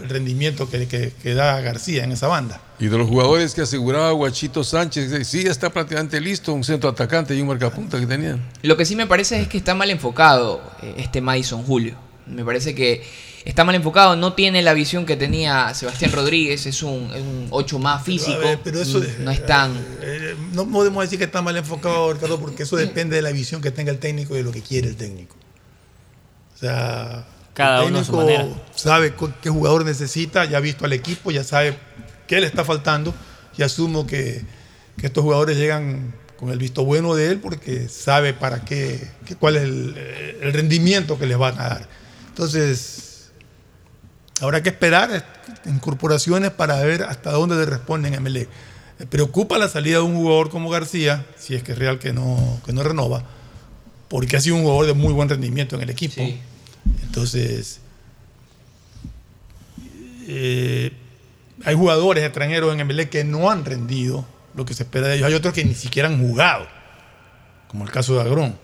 el 0.02 0.10
rendimiento 0.10 0.70
que, 0.70 0.88
que- 0.88 1.12
que 1.22 1.34
da 1.34 1.60
García 1.62 2.04
en 2.04 2.12
esa 2.14 2.28
banda. 2.28 2.62
Y 2.80 2.88
de 2.88 2.98
los 2.98 3.08
jugadores 3.08 3.54
que 3.54 3.62
aseguraba 3.62 4.12
Guachito 4.12 4.64
Sánchez, 4.64 5.12
eh, 5.12 5.24
sí, 5.26 5.44
ya 5.44 5.52
está 5.52 5.70
prácticamente 5.72 6.20
listo, 6.20 6.54
un 6.54 6.64
centro 6.64 6.90
atacante 6.90 7.36
y 7.36 7.42
un 7.42 7.48
marcapunta 7.50 8.00
que 8.00 8.06
tenían. 8.08 8.42
Lo 8.64 8.76
que 8.78 8.86
sí 8.86 8.96
me 8.96 9.08
parece 9.08 9.40
es 9.42 9.48
que 9.48 9.58
está 9.58 9.76
mal 9.76 9.90
enfocado 9.90 10.62
eh, 10.82 10.96
este 10.98 11.22
Madison 11.22 11.64
Julio. 11.64 11.96
Me 12.26 12.44
parece 12.44 12.74
que 12.74 13.04
está 13.46 13.64
mal 13.66 13.76
enfocado, 13.76 14.16
no 14.16 14.34
tiene 14.34 14.62
la 14.62 14.74
visión 14.74 15.06
que 15.06 15.16
tenía 15.18 15.74
Sebastián 15.74 16.12
Rodríguez, 16.14 16.66
es 16.66 16.82
un, 16.82 17.12
es 17.14 17.22
un 17.22 17.48
8 17.52 17.78
más 17.80 18.04
físico. 18.04 18.38
A 18.38 18.40
ver, 18.40 18.60
pero 18.64 18.82
eso 18.82 19.00
y 19.00 19.22
no 19.24 19.30
es 19.32 19.46
tan... 19.46 19.74
Eh, 20.02 20.34
no 20.54 20.66
podemos 20.70 21.04
decir 21.04 21.20
que 21.20 21.26
está 21.26 21.42
mal 21.42 21.56
enfocado, 21.58 22.14
Ricardo, 22.14 22.40
porque 22.40 22.64
eso 22.64 22.78
depende 22.78 23.18
de 23.18 23.22
la 23.22 23.32
visión 23.32 23.62
que 23.62 23.70
tenga 23.72 23.92
el 23.92 24.00
técnico 24.00 24.34
y 24.34 24.38
de 24.38 24.44
lo 24.44 24.52
que 24.52 24.62
quiere 24.62 24.88
el 24.88 24.96
técnico. 24.96 25.36
Sea, 26.68 27.26
Cada 27.54 27.82
el 27.84 27.90
uno 27.90 28.00
a 28.00 28.04
su 28.04 28.12
técnico 28.14 28.38
manera. 28.44 28.64
sabe 28.76 29.14
qué 29.42 29.50
jugador 29.50 29.84
necesita, 29.86 30.46
ya 30.46 30.58
ha 30.58 30.62
visto 30.62 30.86
al 30.86 30.94
equipo, 30.94 31.30
ya 31.32 31.44
sabe 31.44 31.78
qué 32.28 32.40
le 32.40 32.48
está 32.48 32.64
faltando 32.64 33.14
y 33.58 33.64
asumo 33.64 34.08
que, 34.08 34.44
que 34.98 35.08
estos 35.08 35.24
jugadores 35.24 35.58
llegan 35.58 36.14
con 36.38 36.50
el 36.52 36.58
visto 36.60 36.84
bueno 36.86 37.16
de 37.16 37.28
él 37.28 37.40
porque 37.40 37.88
sabe 37.90 38.34
para 38.34 38.64
qué, 38.66 39.10
qué- 39.26 39.36
cuál 39.36 39.58
es 39.58 39.64
el, 39.64 39.96
el 40.42 40.54
rendimiento 40.54 41.20
que 41.20 41.28
les 41.28 41.38
van 41.38 41.60
a 41.60 41.68
dar. 41.70 41.88
Entonces, 42.30 43.10
Habrá 44.42 44.62
que 44.64 44.70
esperar 44.70 45.26
incorporaciones 45.66 46.50
para 46.52 46.82
ver 46.82 47.04
hasta 47.04 47.32
dónde 47.32 47.56
le 47.56 47.66
responden 47.66 48.16
a 48.16 48.20
MLE. 48.20 48.42
Eh, 48.42 49.06
Preocupa 49.10 49.58
la 49.58 49.70
salida 49.70 49.98
de 49.98 50.04
un 50.04 50.16
jugador 50.16 50.50
como 50.50 50.70
García, 50.70 51.26
si 51.38 51.56
es 51.56 51.64
que 51.64 51.74
es 51.74 51.78
real 51.78 52.00
que 52.00 52.12
no, 52.14 52.60
que 52.66 52.74
no 52.74 52.84
renova, 52.84 53.24
porque 54.10 54.36
ha 54.36 54.42
sido 54.42 54.56
un 54.56 54.64
jugador 54.64 54.88
de 54.88 54.94
muy 54.96 55.14
buen 55.14 55.30
rendimiento 55.30 55.76
en 55.76 55.84
el 55.84 55.90
equipo. 55.92 56.16
Entonces, 57.04 57.80
eh, 60.28 60.92
hay 61.66 61.76
jugadores 61.76 62.24
extranjeros 62.24 62.74
en 62.78 62.86
MLE 62.88 63.10
que 63.10 63.24
no 63.24 63.50
han 63.50 63.66
rendido 63.66 64.26
lo 64.56 64.66
que 64.66 64.74
se 64.74 64.84
espera 64.84 65.08
de 65.08 65.16
ellos. 65.16 65.28
Hay 65.28 65.34
otros 65.34 65.54
que 65.54 65.64
ni 65.66 65.76
siquiera 65.76 66.08
han 66.08 66.20
jugado, 66.20 66.68
como 67.68 67.84
el 67.86 67.92
caso 67.92 68.16
de 68.16 68.22
Agrón. 68.22 68.56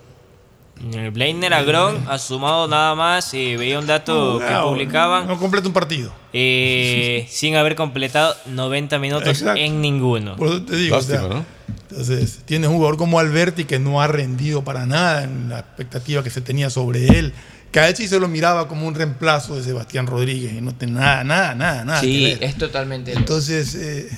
El 0.94 1.12
Blainer 1.12 1.54
Agrón 1.54 2.06
ha 2.08 2.18
sumado 2.18 2.66
nada 2.70 2.96
más, 2.96 3.34
y 3.34 3.58
veía 3.58 3.80
un 3.80 3.86
dato 3.88 4.40
que 4.40 4.54
publicaban, 4.64 5.28
No 5.28 5.38
completa 5.38 5.68
un 5.68 5.74
partido. 5.74 6.14
eh, 6.32 7.28
sin 7.30 7.56
haber 7.58 7.76
completado 7.76 8.34
90 8.46 8.98
minutos 9.00 9.28
Exacto. 9.28 9.60
en 9.60 9.82
ninguno. 9.82 10.38
Por 10.38 10.48
eso 10.48 10.62
te 10.64 10.78
digo, 10.78 10.96
o 10.96 11.02
sea, 11.02 11.46
Entonces, 11.90 12.40
tienes 12.46 12.70
un 12.70 12.78
jugador 12.78 12.98
como 12.98 13.20
Alberti 13.20 13.66
que 13.66 13.78
no 13.78 14.02
ha 14.02 14.08
rendido 14.08 14.64
para 14.64 14.86
nada 14.86 15.24
en 15.26 15.50
la 15.50 15.60
expectativa 15.60 16.24
que 16.24 16.30
se 16.30 16.40
tenía 16.40 16.70
sobre 16.70 17.08
él. 17.08 17.34
Caechi 17.72 18.08
se 18.08 18.20
lo 18.20 18.28
miraba 18.28 18.68
como 18.68 18.88
un 18.88 18.96
reemplazo 18.96 19.56
de 19.56 19.64
Sebastián 19.64 20.08
Rodríguez 20.08 20.54
y 20.54 20.62
no 20.62 20.74
tiene 20.74 20.94
nada, 20.94 21.24
nada, 21.24 21.56
nada, 21.56 21.86
nada. 21.86 22.02
sí, 22.02 22.38
es 22.40 22.58
totalmente... 22.58 23.14
Entonces, 23.14 23.76
eh, 23.76 24.10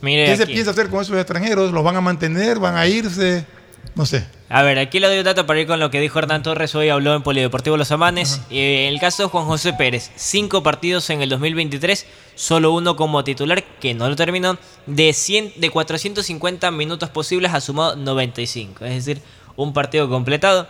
Mire 0.00 0.26
¿qué 0.26 0.36
se 0.36 0.46
piensa 0.46 0.72
hacer 0.72 0.88
con 0.88 1.00
esos 1.00 1.16
extranjeros? 1.16 1.72
¿Los 1.72 1.82
van 1.82 1.96
a 1.96 2.00
mantener? 2.00 2.58
¿Van 2.58 2.76
a 2.76 2.86
irse? 2.86 3.46
No 3.94 4.04
sé. 4.04 4.26
A 4.48 4.62
ver, 4.62 4.78
aquí 4.78 5.00
le 5.00 5.08
doy 5.08 5.18
un 5.18 5.24
dato 5.24 5.46
para 5.46 5.58
ir 5.58 5.66
con 5.66 5.80
lo 5.80 5.90
que 5.90 6.00
dijo 6.00 6.18
Hernán 6.18 6.42
Torres 6.42 6.74
hoy, 6.74 6.88
habló 6.90 7.14
en 7.14 7.22
Polideportivo 7.22 7.76
Los 7.76 7.90
Amanes. 7.90 8.42
Eh, 8.50 8.88
el 8.88 9.00
caso 9.00 9.24
de 9.24 9.28
Juan 9.28 9.46
José 9.46 9.72
Pérez, 9.72 10.12
cinco 10.14 10.62
partidos 10.62 11.08
en 11.10 11.22
el 11.22 11.30
2023, 11.30 12.06
solo 12.34 12.72
uno 12.72 12.94
como 12.94 13.24
titular, 13.24 13.64
que 13.80 13.94
no 13.94 14.08
lo 14.08 14.14
terminó. 14.14 14.58
De, 14.86 15.12
100, 15.12 15.54
de 15.56 15.70
450 15.70 16.70
minutos 16.70 17.08
posibles 17.08 17.54
ha 17.54 17.60
sumado 17.60 17.96
95, 17.96 18.84
es 18.84 19.04
decir, 19.04 19.22
un 19.56 19.72
partido 19.72 20.08
completado. 20.08 20.68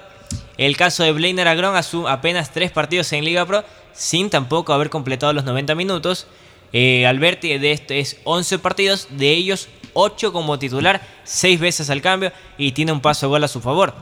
El 0.58 0.76
caso 0.76 1.02
de 1.02 1.12
Blainer 1.12 1.48
Agrón, 1.48 1.74
asu- 1.74 2.10
apenas 2.10 2.52
tres 2.52 2.70
partidos 2.70 3.12
en 3.12 3.24
Liga 3.24 3.44
Pro, 3.44 3.64
sin 3.92 4.30
tampoco 4.30 4.72
haber 4.72 4.90
completado 4.90 5.32
los 5.32 5.44
90 5.44 5.74
minutos. 5.74 6.26
Eh, 6.72 7.06
Alberti 7.06 7.56
de 7.58 7.72
este 7.72 8.00
es 8.00 8.18
11 8.24 8.58
partidos, 8.58 9.08
de 9.10 9.30
ellos 9.30 9.68
8 9.92 10.32
como 10.32 10.58
titular, 10.58 11.00
6 11.24 11.60
veces 11.60 11.90
al 11.90 12.02
cambio 12.02 12.32
y 12.58 12.72
tiene 12.72 12.92
un 12.92 13.00
paso 13.00 13.28
gol 13.28 13.44
a 13.44 13.48
su 13.48 13.60
favor. 13.60 13.94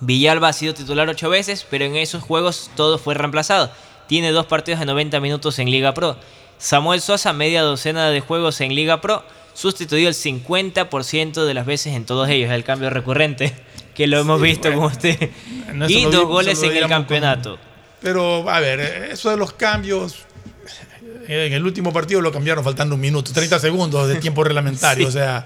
Villalba 0.00 0.48
ha 0.48 0.52
sido 0.52 0.74
titular 0.74 1.08
8 1.08 1.28
veces, 1.28 1.66
pero 1.68 1.84
en 1.84 1.96
esos 1.96 2.22
juegos 2.22 2.70
todo 2.76 2.98
fue 2.98 3.14
reemplazado. 3.14 3.70
Tiene 4.06 4.30
dos 4.30 4.46
partidos 4.46 4.80
de 4.80 4.86
90 4.86 5.18
minutos 5.20 5.58
en 5.58 5.70
Liga 5.70 5.92
Pro. 5.94 6.16
Samuel 6.58 7.00
Sosa, 7.00 7.32
media 7.32 7.62
docena 7.62 8.10
de 8.10 8.20
juegos 8.20 8.60
en 8.60 8.74
Liga 8.74 9.00
Pro, 9.00 9.24
sustituyó 9.54 10.08
el 10.08 10.14
50% 10.14 11.44
de 11.44 11.54
las 11.54 11.66
veces 11.66 11.94
en 11.94 12.04
todos 12.06 12.28
ellos, 12.28 12.50
el 12.52 12.64
cambio 12.64 12.90
recurrente, 12.90 13.56
que 13.98 14.06
lo 14.06 14.20
hemos 14.20 14.40
visto 14.40 14.72
con 14.72 14.84
usted. 14.84 15.30
No, 15.74 15.84
eso 15.84 15.98
y 15.98 16.04
dos 16.04 16.12
digo- 16.12 16.26
goles 16.28 16.62
en 16.62 16.74
el 16.76 16.86
campeonato. 16.88 17.58
Pero, 18.00 18.48
a 18.48 18.60
ver, 18.60 18.80
eso 19.10 19.28
de 19.30 19.36
los 19.36 19.52
cambios. 19.52 20.20
En 21.26 21.52
el 21.52 21.64
último 21.64 21.92
partido 21.92 22.20
lo 22.20 22.32
cambiaron 22.32 22.62
faltando 22.64 22.94
un 22.94 23.00
minuto, 23.00 23.32
30 23.32 23.58
segundos 23.58 24.08
de 24.08 24.16
tiempo 24.16 24.42
reglamentario. 24.44 25.04
Sí. 25.04 25.08
O 25.08 25.12
sea, 25.12 25.44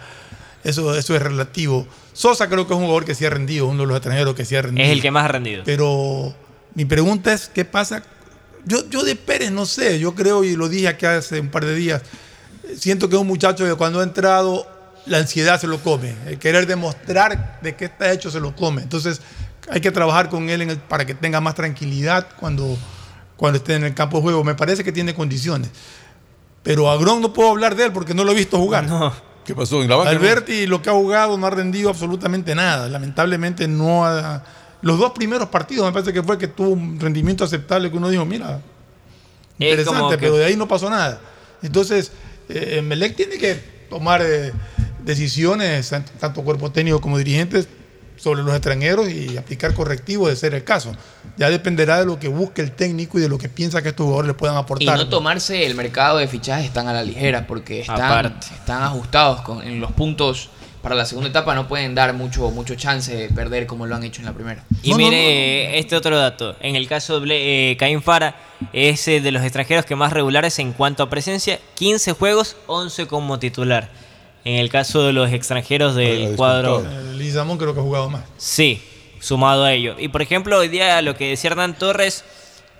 eso, 0.63 0.95
eso 0.97 1.17
es 1.17 1.23
relativo. 1.23 1.87
Sosa 2.13 2.49
creo 2.49 2.67
que 2.67 2.75
es 2.75 2.77
un 2.79 2.85
jugador 2.85 3.05
que 3.07 3.15
sí 3.15 3.25
ha 3.25 3.31
rendido, 3.31 3.67
uno 3.67 3.83
de 3.83 3.87
los 3.89 3.97
extranjeros 3.97 4.35
que 4.35 4.45
sí 4.45 4.55
ha 4.55 4.63
rendido. 4.63 4.85
Es 4.87 4.93
el 4.93 5.01
que 5.01 5.11
más 5.11 5.25
ha 5.25 5.29
rendido. 5.29 5.63
Pero 5.65 6.35
mi 6.75 6.85
pregunta 6.85 7.33
es, 7.33 7.49
¿qué 7.49 7.65
pasa? 7.65 8.03
Yo, 8.67 8.89
yo 8.91 9.03
de 9.03 9.17
Pérez 9.17 9.51
no 9.51 9.65
sé, 9.67 9.99
yo 9.99 10.15
creo, 10.15 10.45
y 10.45 10.55
lo 10.57 10.69
dije 10.69 10.89
aquí 10.89 11.07
hace 11.07 11.41
un 11.41 11.49
par 11.49 11.65
de 11.65 11.75
días, 11.75 12.03
siento 12.77 13.09
que 13.09 13.17
es 13.17 13.21
un 13.21 13.27
muchacho 13.27 13.65
que 13.65 13.75
cuando 13.75 13.99
ha 14.01 14.05
entrado, 14.05 14.69
la 15.07 15.19
ansiedad 15.19 15.61
se 15.61 15.67
lo 15.67 15.79
come. 15.79 16.15
El 16.27 16.39
querer 16.39 16.67
demostrar 16.67 17.59
de 17.63 17.75
qué 17.77 17.87
está 17.87 18.13
hecho 18.13 18.31
se 18.31 18.41
lo 18.41 18.55
come. 18.55 18.83
Entonces, 18.83 19.21
hay 19.71 19.81
que 19.81 19.91
trabajar 19.91 20.29
con 20.29 20.49
él 20.51 20.63
en 20.63 20.71
el- 20.71 20.79
para 20.79 21.05
que 21.05 21.15
tenga 21.15 21.41
más 21.41 21.55
tranquilidad 21.55 22.29
cuando, 22.39 22.77
cuando 23.37 23.59
esté 23.59 23.75
en 23.75 23.85
el 23.85 23.95
campo 23.95 24.19
de 24.19 24.23
juego. 24.23 24.45
Me 24.45 24.55
parece 24.55 24.85
que 24.85 24.93
tiene 24.93 25.15
condiciones. 25.15 25.71
Pero 26.63 26.89
a 26.91 26.97
Gron 26.97 27.21
no 27.21 27.33
puedo 27.33 27.51
hablar 27.51 27.75
de 27.75 27.87
él 27.87 27.93
porque 27.93 28.15
no 28.15 28.23
lo 28.25 28.33
he 28.33 28.35
visto 28.37 28.57
jugar. 28.59 28.87
¿Qué 29.45 29.55
pasó 29.55 29.83
en 29.83 29.89
la 29.89 29.97
banca? 29.97 30.11
Alberti 30.11 30.67
lo 30.67 30.81
que 30.81 30.91
ha 30.91 30.93
jugado 30.93 31.37
no 31.37 31.47
ha 31.47 31.51
rendido 31.51 31.91
absolutamente 31.91 32.55
nada. 32.55 32.89
Lamentablemente 32.89 33.67
no 33.67 34.05
ha... 34.07 34.45
Los 34.83 34.99
dos 34.99 35.11
primeros 35.13 35.49
partidos 35.49 35.85
me 35.87 35.93
parece 35.93 36.13
que 36.13 36.23
fue 36.23 36.39
que 36.39 36.47
tuvo 36.49 36.71
un 36.71 36.99
rendimiento 37.01 37.43
aceptable 37.45 37.91
que 37.91 37.97
uno 37.97 38.09
dijo, 38.09 38.25
mira, 38.25 38.61
Es 39.59 39.71
interesante, 39.71 40.17
que- 40.17 40.19
pero 40.19 40.37
de 40.37 40.45
ahí 40.45 40.57
no 40.57 40.67
pasó 40.69 40.89
nada. 40.91 41.21
Entonces, 41.63 42.13
eh, 42.49 42.81
Melec 42.83 43.17
tiene 43.17 43.37
que 43.39 43.55
tomar 43.91 44.23
eh, 44.25 44.53
decisiones, 45.05 45.93
tant- 45.93 46.11
tanto 46.19 46.43
cuerpo 46.43 46.71
técnico 46.71 47.01
como 47.01 47.19
dirigentes, 47.19 47.69
sobre 48.17 48.43
los 48.43 48.53
extranjeros 48.55 49.09
y 49.11 49.37
aplicar 49.37 49.75
correctivos 49.75 50.29
de 50.29 50.37
ser 50.37 50.55
el 50.55 50.63
caso. 50.63 50.93
Ya 51.39 51.51
dependerá 51.51 51.99
de 51.99 52.07
lo 52.07 52.21
que 52.21 52.29
busque 52.29 52.63
el 52.63 52.71
técnico 52.71 53.19
y 53.19 53.23
de 53.23 53.29
lo 53.29 53.37
que 53.37 53.49
piensa 53.49 53.83
que 53.83 53.89
estos 53.89 54.05
jugadores 54.05 54.29
le 54.29 54.35
puedan 54.35 54.57
Y 54.57 54.61
aportar. 54.61 54.97
no 54.97 55.09
tomarse 55.09 55.67
el 55.67 55.75
mercado 55.75 56.19
de 56.19 56.29
fichajes 56.29 56.73
tan 56.73 56.87
a 56.87 56.93
la 56.93 57.03
ligera, 57.03 57.47
porque 57.49 57.81
están, 57.81 58.83
ajustados 58.83 59.41
con, 59.43 59.63
en 59.63 59.81
los 59.81 59.91
puntos. 59.93 60.51
Para 60.83 60.97
la 60.97 61.05
segunda 61.05 61.31
etapa 61.31 61.55
no 61.55 61.69
pueden 61.69 61.95
dar 61.95 62.13
mucho, 62.13 62.51
mucho 62.51 62.75
chance 62.75 63.15
de 63.15 63.29
perder 63.29 63.67
como 63.69 63.87
lo 63.87 63.95
han 63.95 64.03
hecho 64.03 64.21
en 64.21 64.27
la 64.27 64.33
primera. 64.33 64.65
Y 64.83 64.95
mire 64.95 65.79
este 65.79 65.95
otro 65.97 66.17
dato. 66.19 66.57
En 66.61 66.75
el 66.75 66.89
caso 66.89 67.21
de 67.21 67.71
eh, 67.73 67.77
Caín 67.77 68.03
Fara, 68.03 68.35
es 68.73 69.07
eh, 69.07 69.21
de 69.21 69.31
los 69.31 69.43
extranjeros 69.45 69.85
que 69.85 69.95
más 69.95 70.13
regulares 70.13 70.59
en 70.59 70.73
cuanto 70.73 71.05
a 71.05 71.09
presencia. 71.11 71.61
15 71.75 72.13
juegos, 72.15 72.57
11 72.67 73.07
como 73.07 73.39
titular. 73.39 73.91
En 74.45 74.59
el 74.59 74.69
caso 74.69 75.05
de 75.05 75.13
los 75.13 75.33
extranjeros 75.33 75.95
del 75.95 76.35
cuadro... 76.37 76.81
Eh, 76.81 77.15
Lizamón 77.15 77.59
creo 77.59 77.75
que 77.75 77.81
ha 77.81 77.83
jugado 77.83 78.11
más. 78.11 78.25
Sí, 78.37 78.83
sumado 79.21 79.65
a 79.65 79.73
ello. 79.73 79.95
Y 79.99 80.09
por 80.09 80.23
ejemplo, 80.23 80.59
hoy 80.59 80.69
día 80.69 81.01
lo 81.01 81.17
que 81.17 81.29
decía 81.29 81.51
Hernán 81.51 81.79
Torres, 81.79 82.25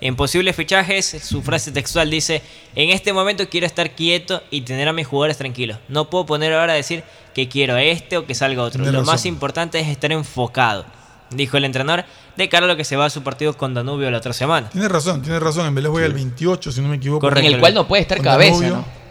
en 0.01 0.17
posibles 0.17 0.55
fichajes, 0.55 1.05
su 1.23 1.41
frase 1.41 1.71
textual 1.71 2.09
dice, 2.09 2.41
en 2.75 2.89
este 2.89 3.13
momento 3.13 3.47
quiero 3.47 3.65
estar 3.65 3.91
quieto 3.91 4.43
y 4.51 4.61
tener 4.61 4.89
a 4.89 4.93
mis 4.93 5.07
jugadores 5.07 5.37
tranquilos. 5.37 5.77
No 5.87 6.09
puedo 6.09 6.25
poner 6.25 6.53
ahora 6.53 6.73
a 6.73 6.75
decir 6.75 7.03
que 7.33 7.47
quiero 7.47 7.75
a 7.75 7.83
este 7.83 8.17
o 8.17 8.25
que 8.25 8.35
salga 8.35 8.63
otro. 8.63 8.83
Lo 8.83 9.03
más 9.03 9.25
importante 9.25 9.79
es 9.79 9.87
estar 9.87 10.11
enfocado, 10.11 10.85
dijo 11.29 11.55
el 11.55 11.63
entrenador, 11.63 12.03
de 12.35 12.49
cara 12.49 12.65
a 12.65 12.67
lo 12.67 12.75
que 12.75 12.83
se 12.83 12.97
va 12.97 13.05
a 13.05 13.09
su 13.09 13.23
partido 13.23 13.55
con 13.55 13.73
Danubio 13.73 14.11
la 14.11 14.17
otra 14.17 14.33
semana. 14.33 14.69
Tiene 14.69 14.89
razón, 14.89 15.21
tiene 15.21 15.39
razón. 15.39 15.67
En 15.67 15.75
Vélez 15.75 15.89
juega 15.91 16.07
el 16.07 16.13
28, 16.13 16.71
si 16.73 16.81
no 16.81 16.89
me 16.89 16.97
equivoco. 16.97 17.21
Correcto. 17.21 17.47
En 17.47 17.53
el 17.53 17.59
cual 17.61 17.73
no 17.73 17.87
puede 17.87 18.01
estar 18.01 18.17
Con 18.17 18.25
cabeza, 18.25 18.55
Danubio. 18.55 18.75
¿no? 18.75 19.02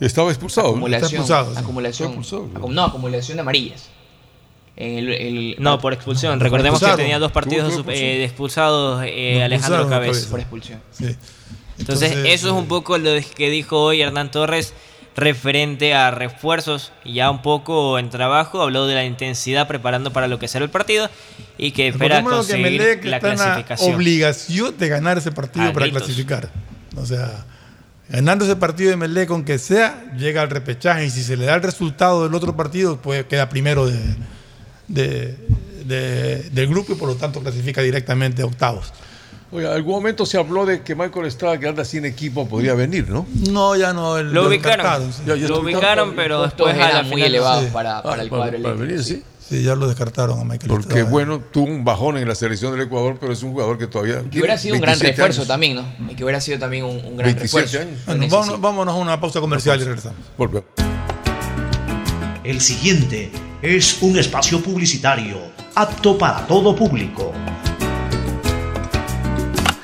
Estaba 0.00 0.30
expulsado. 0.30 0.68
¿no? 0.68 0.72
Acumulación, 0.76 1.04
Está 1.04 1.16
expulsado, 1.16 1.52
sí. 1.54 1.60
acumulación, 1.60 2.16
acum- 2.16 2.70
no, 2.70 2.84
acumulación 2.84 3.36
de 3.36 3.40
amarillas. 3.42 3.88
En 4.76 4.96
el- 4.98 5.12
el- 5.12 5.56
No, 5.58 5.78
por 5.78 5.92
expulsión. 5.92 6.38
No, 6.38 6.42
Recordemos 6.44 6.76
expulsado. 6.78 6.96
que 6.96 7.02
tenía 7.02 7.18
dos 7.18 7.32
partidos 7.32 7.74
eh, 7.88 8.18
de 8.18 8.24
expulsados 8.24 9.02
eh, 9.06 9.36
Lo 9.38 9.44
Alejandro. 9.44 9.88
Cabeza. 9.88 10.30
por 10.30 10.40
expulsión. 10.40 10.80
Sí. 10.90 11.14
Entonces, 11.78 12.12
eso 12.12 12.46
es 12.48 12.52
un 12.52 12.64
eh, 12.64 12.68
poco 12.68 12.96
lo 12.98 13.10
que 13.36 13.50
dijo 13.50 13.78
hoy 13.82 14.00
Hernán 14.02 14.30
Torres 14.30 14.72
referente 15.16 15.92
a 15.92 16.10
refuerzos. 16.10 16.92
Y 17.04 17.14
Ya 17.14 17.30
un 17.30 17.42
poco 17.42 17.98
en 17.98 18.08
trabajo 18.10 18.62
habló 18.62 18.86
de 18.86 18.94
la 18.94 19.04
intensidad 19.04 19.68
preparando 19.68 20.12
para 20.12 20.28
lo 20.28 20.38
que 20.38 20.48
será 20.48 20.64
el 20.64 20.70
partido 20.70 21.10
y 21.58 21.72
que 21.72 21.88
espera 21.88 22.18
que 22.22 22.28
conseguir 22.30 23.00
la 23.04 23.20
clasificación. 23.20 23.94
obligación 23.94 24.78
de 24.78 24.88
ganar 24.88 25.18
ese 25.18 25.32
partido 25.32 25.72
para 25.74 25.86
gritos. 25.86 26.04
clasificar. 26.04 26.50
O 26.96 27.04
sea, 27.04 27.44
ganando 28.10 28.44
ese 28.44 28.56
partido 28.56 28.90
de 28.90 28.96
Melec, 28.96 29.30
aunque 29.30 29.58
sea, 29.58 30.04
llega 30.16 30.42
al 30.42 30.50
repechaje. 30.50 31.06
Y 31.06 31.10
si 31.10 31.22
se 31.22 31.36
le 31.36 31.46
da 31.46 31.54
el 31.54 31.62
resultado 31.62 32.24
del 32.24 32.34
otro 32.34 32.56
partido, 32.56 32.96
pues 33.00 33.24
queda 33.26 33.48
primero 33.48 33.86
de, 33.86 33.98
de- 34.88 35.36
de- 35.84 36.50
del 36.50 36.68
grupo 36.68 36.92
y 36.92 36.96
por 36.96 37.08
lo 37.08 37.14
tanto 37.16 37.40
clasifica 37.40 37.80
directamente 37.82 38.42
a 38.42 38.46
octavos. 38.46 38.92
Oye, 39.52 39.66
algún 39.66 39.94
momento 39.94 40.24
se 40.24 40.38
habló 40.38 40.64
de 40.64 40.82
que 40.82 40.94
Michael 40.94 41.26
Estrada, 41.26 41.58
que 41.58 41.66
anda 41.66 41.84
sin 41.84 42.04
equipo, 42.04 42.48
podría 42.48 42.74
venir, 42.74 43.08
¿no? 43.10 43.26
No, 43.50 43.74
ya 43.74 43.92
no. 43.92 44.16
el- 44.18 44.32
Lo 44.32 44.46
ubicaron, 44.46 44.76
descartaron, 44.76 45.12
sí. 45.12 45.22
Ya- 45.26 45.34
ya 45.36 45.48
lo 45.48 45.60
ubicaron, 45.60 46.12
pero 46.14 46.42
después 46.42 46.78
a 46.78 46.92
la 46.92 47.02
muy 47.02 47.22
elevados 47.22 47.64
sí. 47.64 47.70
para, 47.72 48.00
para 48.02 48.22
el 48.22 48.28
Ah, 48.28 48.30
cuadro 48.30 48.58
para, 48.58 48.62
para 48.62 48.74
eléctrico, 48.74 48.78
venir, 48.86 49.04
sí. 49.04 49.24
Sí. 49.50 49.62
Ya 49.62 49.74
lo 49.74 49.86
descartaron 49.88 50.40
a 50.40 50.44
Michael 50.44 50.68
Porque 50.68 50.88
Estrada. 50.88 51.10
bueno, 51.10 51.40
tuvo 51.40 51.66
un 51.66 51.84
bajón 51.84 52.16
en 52.16 52.26
la 52.28 52.34
selección 52.34 52.72
del 52.72 52.82
Ecuador, 52.86 53.18
pero 53.20 53.32
es 53.32 53.42
un 53.42 53.52
jugador 53.52 53.76
que 53.76 53.86
todavía. 53.86 54.22
Que 54.30 54.38
hubiera 54.38 54.56
sido 54.56 54.76
un 54.76 54.80
gran 54.80 54.92
27 54.98 55.16
refuerzo 55.16 55.40
años. 55.42 55.48
también, 55.48 55.76
¿no? 55.76 55.84
Y 56.10 56.14
que 56.14 56.24
hubiera 56.24 56.40
sido 56.40 56.58
también 56.58 56.84
un, 56.84 56.96
un 57.04 57.16
gran 57.16 57.34
27 57.34 57.44
refuerzo. 57.66 57.78
años. 58.10 58.30
Bueno, 58.30 58.58
vámonos 58.58 58.94
a 58.94 58.98
una 58.98 59.20
pausa 59.20 59.40
comercial 59.40 59.80
y 59.80 59.84
regresamos. 59.84 60.18
Volvemos. 60.38 60.64
El 62.44 62.60
siguiente 62.60 63.30
es 63.62 63.98
un 64.00 64.18
espacio 64.18 64.62
publicitario 64.62 65.36
apto 65.74 66.16
para 66.16 66.46
todo 66.46 66.74
público. 66.74 67.32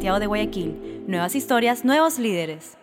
Santiago 0.00 0.18
de 0.18 0.28
Guayaquil. 0.28 1.04
Nuevas 1.08 1.34
historias, 1.34 1.84
nuevos 1.84 2.18
líderes. 2.18 2.78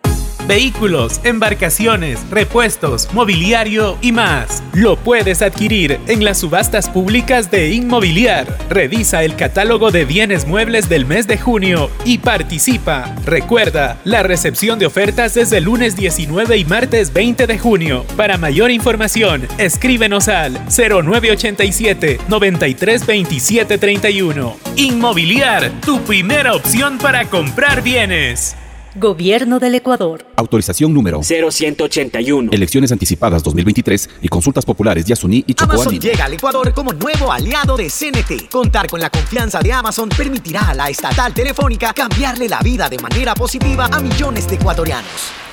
Vehículos, 0.46 1.20
embarcaciones, 1.24 2.20
repuestos, 2.30 3.12
mobiliario 3.14 3.98
y 4.02 4.12
más. 4.12 4.62
Lo 4.74 4.98
puedes 4.98 5.42
adquirir 5.42 6.00
en 6.08 6.24
las 6.24 6.40
subastas 6.40 6.90
públicas 6.90 7.50
de 7.52 7.72
Inmobiliar. 7.72 8.48
Revisa 8.70 9.24
el 9.24 9.36
catálogo 9.36 9.92
de 9.92 10.06
bienes 10.06 10.48
muebles 10.48 10.90
del 10.90 11.06
mes 11.06 11.28
de 11.28 11.38
junio 11.38 11.90
y 12.06 12.20
participa. 12.20 13.14
Recuerda, 13.26 13.98
la 14.04 14.24
recepción 14.24 14.80
de 14.80 14.86
ofertas 14.86 15.38
es 15.38 15.52
el 15.52 15.66
lunes 15.66 15.96
19 15.96 16.58
y 16.58 16.66
martes 16.66 17.14
20 17.14 17.48
de 17.48 17.58
junio. 17.58 18.06
Para 18.16 18.38
mayor 18.38 18.72
información, 18.72 19.48
escríbenos 19.58 20.28
al 20.28 20.54
0987 20.70 22.20
932731. 22.28 24.58
Inmobiliar, 24.76 25.72
tu 25.82 26.02
primera 26.02 26.54
opción 26.54 26.98
para 26.98 27.26
comprar 27.26 27.82
bienes. 27.82 28.56
Gobierno 29.00 29.60
del 29.60 29.76
Ecuador. 29.76 30.26
Autorización 30.36 30.92
número 30.92 31.22
0181. 31.22 32.52
Elecciones 32.52 32.92
anticipadas 32.92 33.44
2023 33.44 34.10
y 34.24 34.28
consultas 34.28 34.66
populares 34.66 35.06
de 35.06 35.14
Asuní 35.14 35.44
y 35.46 35.56
Amazon 35.60 35.84
Chocoani. 35.84 36.00
llega 36.00 36.26
al 36.26 36.34
Ecuador 36.34 36.74
como 36.74 36.94
nuevo 36.94 37.32
aliado 37.32 37.78
de 37.78 37.90
CNT. 37.90 38.50
Contar 38.50 38.88
con 38.88 39.00
la 39.00 39.12
confianza 39.12 39.60
de 39.60 39.72
Amazon 39.72 40.10
permitirá 40.10 40.70
a 40.70 40.74
la 40.74 40.90
estatal 40.90 41.32
telefónica 41.34 41.94
cambiarle 41.94 42.50
la 42.50 42.60
vida 42.62 42.90
de 42.90 42.98
manera 42.98 43.36
positiva 43.36 43.88
a 43.92 44.00
millones 44.00 44.50
de 44.50 44.56
ecuatorianos. 44.56 45.47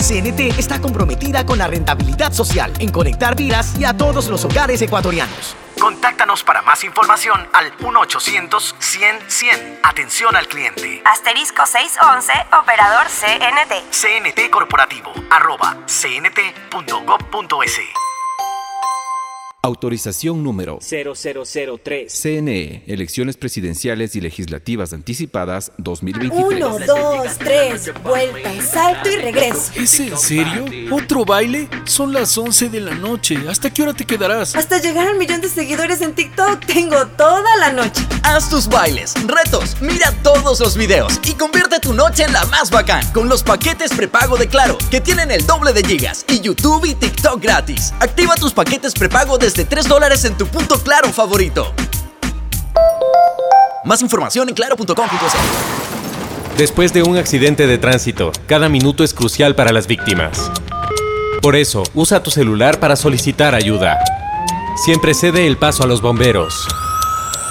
CNT 0.00 0.58
está 0.58 0.80
comprometida 0.80 1.44
con 1.44 1.58
la 1.58 1.66
rentabilidad 1.66 2.32
social 2.32 2.72
en 2.78 2.90
conectar 2.90 3.36
vidas 3.36 3.78
y 3.78 3.84
a 3.84 3.96
todos 3.96 4.28
los 4.28 4.44
hogares 4.44 4.80
ecuatorianos. 4.82 5.56
Contáctanos 5.80 6.44
para 6.44 6.62
más 6.62 6.84
información 6.84 7.48
al 7.52 7.76
1-800-100-100. 7.78 9.80
Atención 9.82 10.36
al 10.36 10.46
cliente. 10.48 11.02
Asterisco 11.04 11.64
611, 11.64 12.32
operador 12.60 13.06
CNT. 13.06 13.90
CNT 13.90 14.50
Corporativo, 14.50 15.12
arroba 15.30 15.78
cnt.gov.es. 15.86 17.80
Autorización 19.62 20.42
número 20.42 20.78
0003. 20.80 22.10
CNE, 22.10 22.82
Elecciones 22.86 23.36
Presidenciales 23.36 24.16
y 24.16 24.22
Legislativas 24.22 24.94
Anticipadas 24.94 25.72
2023. 25.76 26.64
1, 26.64 26.78
2, 26.86 27.38
3, 27.38 27.92
vuelta, 28.02 28.62
salto 28.62 29.10
y 29.10 29.16
regreso. 29.16 29.72
¿Es 29.76 30.00
en 30.00 30.16
serio? 30.16 30.64
¿Otro 30.90 31.26
baile? 31.26 31.68
Son 31.84 32.10
las 32.10 32.38
11 32.38 32.70
de 32.70 32.80
la 32.80 32.94
noche. 32.94 33.36
¿Hasta 33.50 33.68
qué 33.68 33.82
hora 33.82 33.92
te 33.92 34.06
quedarás? 34.06 34.56
Hasta 34.56 34.80
llegar 34.80 35.06
al 35.06 35.18
millón 35.18 35.42
de 35.42 35.50
seguidores 35.50 36.00
en 36.00 36.14
TikTok 36.14 36.64
tengo 36.64 37.06
toda 37.08 37.54
la 37.58 37.70
noche. 37.70 38.02
Haz 38.22 38.48
tus 38.48 38.66
bailes, 38.66 39.12
retos, 39.26 39.76
mira 39.82 40.10
todos 40.22 40.60
los 40.60 40.74
videos 40.74 41.20
y 41.24 41.34
convierte 41.34 41.80
tu 41.80 41.92
noche 41.92 42.22
en 42.22 42.32
la 42.32 42.46
más 42.46 42.70
bacán 42.70 43.06
con 43.12 43.28
los 43.28 43.42
paquetes 43.42 43.92
prepago 43.92 44.38
de 44.38 44.48
Claro, 44.48 44.78
que 44.90 45.02
tienen 45.02 45.30
el 45.30 45.44
doble 45.46 45.74
de 45.74 45.84
gigas 45.84 46.24
y 46.28 46.40
YouTube 46.40 46.86
y 46.86 46.94
TikTok 46.94 47.42
gratis. 47.42 47.92
Activa 48.00 48.36
tus 48.36 48.54
paquetes 48.54 48.94
prepago 48.94 49.36
desde 49.50 49.64
3 49.64 49.88
dólares 49.88 50.24
en 50.24 50.38
tu 50.38 50.46
punto 50.46 50.78
Claro 50.78 51.08
favorito. 51.12 51.74
Más 53.84 54.00
información 54.00 54.48
en 54.48 54.54
claro.com.es. 54.54 54.96
Después 56.56 56.92
de 56.92 57.02
un 57.02 57.16
accidente 57.16 57.66
de 57.66 57.76
tránsito, 57.76 58.30
cada 58.46 58.68
minuto 58.68 59.02
es 59.02 59.12
crucial 59.12 59.56
para 59.56 59.72
las 59.72 59.88
víctimas. 59.88 60.52
Por 61.42 61.56
eso, 61.56 61.82
usa 61.94 62.22
tu 62.22 62.30
celular 62.30 62.78
para 62.78 62.94
solicitar 62.94 63.56
ayuda. 63.56 63.98
Siempre 64.84 65.14
cede 65.14 65.48
el 65.48 65.56
paso 65.56 65.82
a 65.82 65.88
los 65.88 66.00
bomberos. 66.00 66.68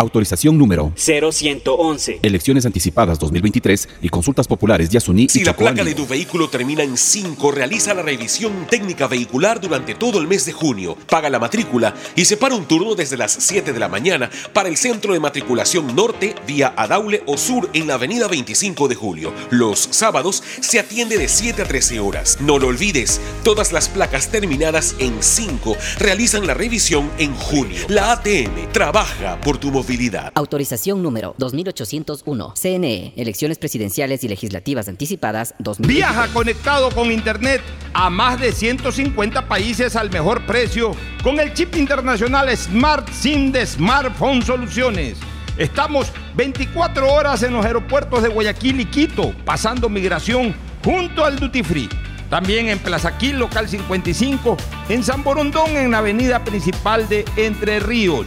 Autorización 0.00 0.56
número 0.56 0.92
0111. 0.94 2.20
Elecciones 2.22 2.64
anticipadas 2.64 3.18
2023 3.18 3.88
y 4.00 4.08
consultas 4.08 4.46
populares 4.46 4.90
Yasuní 4.90 5.28
Si 5.28 5.40
y 5.40 5.44
la 5.44 5.56
placa 5.56 5.82
de 5.82 5.92
tu 5.92 6.06
vehículo 6.06 6.48
termina 6.48 6.84
en 6.84 6.96
5, 6.96 7.50
realiza 7.50 7.94
la 7.94 8.02
revisión 8.02 8.68
técnica 8.70 9.08
vehicular 9.08 9.60
durante 9.60 9.96
todo 9.96 10.20
el 10.20 10.28
mes 10.28 10.46
de 10.46 10.52
junio. 10.52 10.96
Paga 11.10 11.28
la 11.28 11.40
matrícula 11.40 11.96
y 12.14 12.26
separa 12.26 12.54
un 12.54 12.66
turno 12.66 12.94
desde 12.94 13.16
las 13.16 13.32
7 13.32 13.72
de 13.72 13.78
la 13.80 13.88
mañana 13.88 14.30
para 14.52 14.68
el 14.68 14.76
centro 14.76 15.14
de 15.14 15.18
matriculación 15.18 15.96
norte 15.96 16.36
vía 16.46 16.72
Adaule 16.76 17.24
o 17.26 17.36
sur 17.36 17.68
en 17.72 17.88
la 17.88 17.94
avenida 17.94 18.28
25 18.28 18.86
de 18.86 18.94
julio. 18.94 19.32
Los 19.50 19.80
sábados 19.90 20.44
se 20.60 20.78
atiende 20.78 21.18
de 21.18 21.26
7 21.26 21.62
a 21.62 21.64
13 21.66 21.98
horas. 21.98 22.38
No 22.40 22.60
lo 22.60 22.68
olvides, 22.68 23.20
todas 23.42 23.72
las 23.72 23.88
placas 23.88 24.28
terminadas 24.28 24.94
en 25.00 25.20
5 25.20 25.76
realizan 25.98 26.46
la 26.46 26.54
revisión 26.54 27.10
en 27.18 27.34
junio. 27.34 27.82
La 27.88 28.12
ATM 28.12 28.70
trabaja 28.72 29.40
por 29.40 29.58
tu 29.58 29.72
movilidad. 29.72 29.87
Autorización 30.34 31.02
número 31.02 31.34
2801. 31.38 32.52
CNE, 32.54 33.14
Elecciones 33.16 33.56
Presidenciales 33.56 34.22
y 34.22 34.28
Legislativas 34.28 34.86
Anticipadas 34.86 35.54
2023. 35.60 35.96
Viaja 35.96 36.32
conectado 36.34 36.90
con 36.90 37.10
Internet 37.10 37.62
a 37.94 38.10
más 38.10 38.38
de 38.38 38.52
150 38.52 39.48
países 39.48 39.96
al 39.96 40.10
mejor 40.10 40.44
precio 40.44 40.92
con 41.22 41.40
el 41.40 41.54
chip 41.54 41.74
internacional 41.76 42.54
Smart 42.54 43.08
SIM 43.10 43.50
de 43.50 43.64
Smartphone 43.64 44.42
Soluciones. 44.42 45.16
Estamos 45.56 46.12
24 46.36 47.10
horas 47.10 47.42
en 47.42 47.54
los 47.54 47.64
aeropuertos 47.64 48.22
de 48.22 48.28
Guayaquil 48.28 48.80
y 48.80 48.84
Quito, 48.84 49.34
pasando 49.46 49.88
migración 49.88 50.54
junto 50.84 51.24
al 51.24 51.38
Duty 51.38 51.62
Free. 51.62 51.88
También 52.28 52.68
en 52.68 52.78
Plaza 52.78 53.16
Quil, 53.16 53.38
local 53.38 53.66
55, 53.66 54.56
en 54.90 55.02
San 55.02 55.24
Borondón, 55.24 55.70
en 55.70 55.92
la 55.92 55.98
avenida 55.98 56.44
principal 56.44 57.08
de 57.08 57.24
Entre 57.36 57.80
Ríos. 57.80 58.26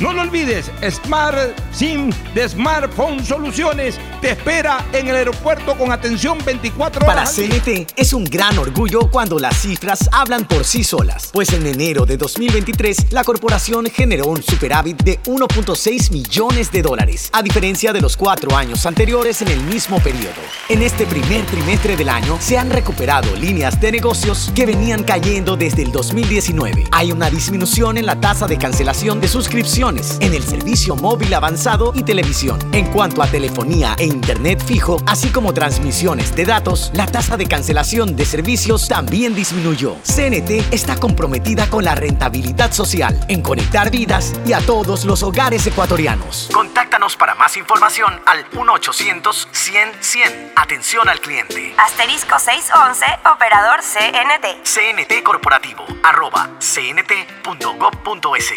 No 0.00 0.12
lo 0.12 0.22
olvides, 0.22 0.68
Smart 0.90 1.36
SIM 1.72 2.10
de 2.34 2.48
Smartphone 2.48 3.24
Soluciones 3.24 4.00
te 4.20 4.32
espera 4.32 4.84
en 4.92 5.06
el 5.06 5.14
aeropuerto 5.14 5.76
con 5.78 5.92
atención 5.92 6.38
24 6.44 7.06
Para 7.06 7.22
horas. 7.22 7.36
día. 7.36 7.48
CNT 7.48 7.92
es 7.96 8.12
un 8.12 8.24
gran 8.24 8.58
orgullo 8.58 9.08
cuando 9.10 9.38
las 9.38 9.58
cifras 9.58 10.08
hablan 10.10 10.44
por 10.44 10.64
sí 10.64 10.82
solas, 10.82 11.30
pues 11.32 11.52
en 11.52 11.64
enero 11.66 12.04
de 12.04 12.16
2023 12.16 13.12
la 13.12 13.22
corporación 13.22 13.86
generó 13.86 14.26
un 14.26 14.42
superávit 14.42 15.00
de 15.02 15.20
1.6 15.22 16.10
millones 16.10 16.72
de 16.72 16.82
dólares, 16.82 17.30
a 17.32 17.42
diferencia 17.42 17.92
de 17.92 18.00
los 18.00 18.16
cuatro 18.16 18.56
años 18.56 18.84
anteriores 18.86 19.40
en 19.42 19.48
el 19.48 19.60
mismo 19.60 20.00
periodo. 20.00 20.32
En 20.68 20.82
este 20.82 21.06
primer 21.06 21.46
trimestre 21.46 21.96
del 21.96 22.08
año 22.08 22.38
se 22.40 22.58
han 22.58 22.70
recuperado 22.70 23.36
líneas 23.36 23.80
de 23.80 23.92
negocios 23.92 24.50
que 24.54 24.66
venían 24.66 25.04
cayendo 25.04 25.56
desde 25.56 25.82
el 25.82 25.92
2019. 25.92 26.88
Hay 26.90 27.12
una 27.12 27.30
disminución 27.30 27.98
en 27.98 28.06
la 28.06 28.20
tasa 28.20 28.48
de 28.48 28.58
cancelación 28.58 29.20
de 29.20 29.28
suscripciones 29.28 29.91
en 29.92 30.32
el 30.32 30.42
servicio 30.42 30.96
móvil 30.96 31.34
avanzado 31.34 31.92
y 31.94 32.02
televisión. 32.02 32.58
En 32.72 32.86
cuanto 32.86 33.22
a 33.22 33.26
telefonía 33.26 33.94
e 33.98 34.06
internet 34.06 34.64
fijo, 34.64 34.96
así 35.06 35.28
como 35.28 35.52
transmisiones 35.52 36.34
de 36.34 36.46
datos, 36.46 36.90
la 36.94 37.04
tasa 37.06 37.36
de 37.36 37.46
cancelación 37.46 38.16
de 38.16 38.24
servicios 38.24 38.88
también 38.88 39.34
disminuyó. 39.34 39.96
CNT 40.02 40.72
está 40.72 40.96
comprometida 40.96 41.68
con 41.68 41.84
la 41.84 41.94
rentabilidad 41.94 42.72
social, 42.72 43.20
en 43.28 43.42
conectar 43.42 43.90
vidas 43.90 44.32
y 44.46 44.54
a 44.54 44.60
todos 44.60 45.04
los 45.04 45.22
hogares 45.22 45.66
ecuatorianos. 45.66 46.48
Contáctanos 46.52 47.16
para 47.16 47.34
más 47.34 47.58
información 47.58 48.18
al 48.24 48.48
1-800-100-100. 48.50 50.52
Atención 50.56 51.06
al 51.08 51.20
cliente. 51.20 51.74
Asterisco 51.76 52.38
611, 52.38 53.04
operador 53.34 53.80
CNT. 53.80 54.64
CNT 54.64 55.22
Corporativo, 55.22 55.84
arroba 56.02 56.48
cnt.gov.es. 56.60 58.52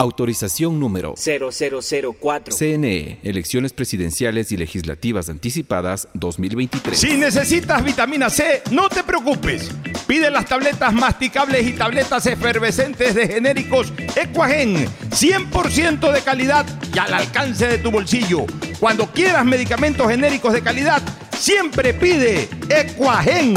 Autorización 0.00 0.80
número 0.80 1.12
0004. 1.14 2.56
CNE, 2.56 3.18
Elecciones 3.22 3.74
Presidenciales 3.74 4.50
y 4.50 4.56
Legislativas 4.56 5.28
Anticipadas 5.28 6.08
2023. 6.14 6.98
Si 6.98 7.18
necesitas 7.18 7.84
vitamina 7.84 8.30
C, 8.30 8.62
no 8.70 8.88
te 8.88 9.04
preocupes. 9.04 9.70
Pide 10.06 10.30
las 10.30 10.46
tabletas 10.46 10.94
masticables 10.94 11.66
y 11.66 11.74
tabletas 11.74 12.24
efervescentes 12.24 13.14
de 13.14 13.28
genéricos 13.28 13.92
Equagen, 14.16 14.86
100% 15.10 16.12
de 16.12 16.22
calidad 16.22 16.64
y 16.94 16.98
al 16.98 17.12
alcance 17.12 17.68
de 17.68 17.76
tu 17.76 17.90
bolsillo. 17.90 18.46
Cuando 18.78 19.06
quieras 19.06 19.44
medicamentos 19.44 20.08
genéricos 20.08 20.54
de 20.54 20.62
calidad, 20.62 21.02
siempre 21.40 21.94
pide 21.94 22.48
Equagen. 22.68 23.54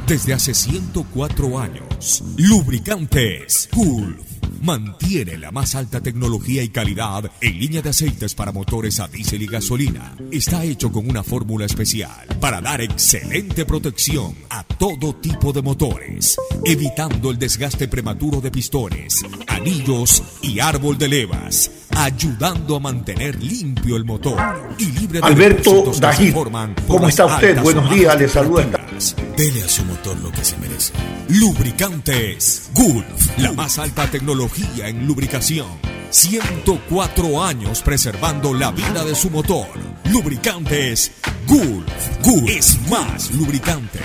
Desde 0.08 0.34
hace 0.34 0.54
104 0.54 1.60
años, 1.60 2.24
Lubricantes 2.36 3.70
Gulf 3.72 4.18
mantiene 4.62 5.38
la 5.38 5.52
más 5.52 5.76
alta 5.76 6.02
tecnología 6.02 6.62
y 6.62 6.70
calidad 6.70 7.32
en 7.40 7.58
línea 7.58 7.82
de 7.82 7.90
aceites 7.90 8.36
para 8.36 8.52
motores 8.52 9.00
a 9.00 9.08
diésel 9.08 9.44
y 9.44 9.48
gasolina. 9.48 10.14
Está 10.30 10.66
hecho 10.66 10.92
con 10.92 11.10
una 11.10 11.24
fórmula 11.24 11.66
especial 11.66 12.28
para 12.42 12.60
dar 12.60 12.82
excelente 12.82 13.66
protección 13.66 14.36
a 14.50 14.64
todo 14.66 15.16
tipo 15.16 15.54
de 15.54 15.62
motores, 15.62 16.38
evitando 16.66 17.32
el 17.32 17.40
desgaste 17.40 17.88
prematuro 17.88 18.42
de 18.42 18.52
pistones, 18.52 19.24
anillos 19.48 20.22
y 20.42 20.60
árbol 20.60 20.98
de 20.98 21.08
levas, 21.08 21.72
ayudando 21.96 22.76
a 22.76 22.80
mantener 22.82 23.42
limpio 23.42 23.96
el 23.96 24.04
motor 24.04 24.38
y 24.78 24.86
libre 24.86 25.22
de 25.22 25.28
Alberto 25.28 25.72
depósitos 25.72 25.88
que 25.88 25.94
se 25.96 26.02
Dajir, 26.02 26.34
forman 26.34 26.76
por 26.76 26.98
¿cómo 26.98 27.08
está 27.08 27.26
usted? 27.26 27.62
Buenos 27.62 27.90
días, 27.90 28.20
le 28.20 28.28
saluda. 28.28 28.83
Dele 29.38 29.64
a 29.64 29.68
su 29.68 29.84
motor 29.86 30.18
lo 30.20 30.32
que 30.32 30.46
se 30.46 30.58
merece. 30.58 30.94
Lubricantes 31.28 32.70
Gulf, 32.74 33.38
la 33.38 33.52
más 33.52 33.78
alta 33.78 34.10
tecnología 34.10 34.88
en 34.88 35.06
lubricación. 35.06 35.68
104 36.10 37.44
años 37.44 37.82
preservando 37.82 38.54
la 38.54 38.72
vida 38.72 39.04
de 39.04 39.16
su 39.16 39.30
motor. 39.30 39.68
Lubricantes 40.12 41.12
Gulf. 41.48 42.22
Gulf 42.22 42.50
es 42.50 42.80
más 42.90 43.32
lubricante. 43.32 44.00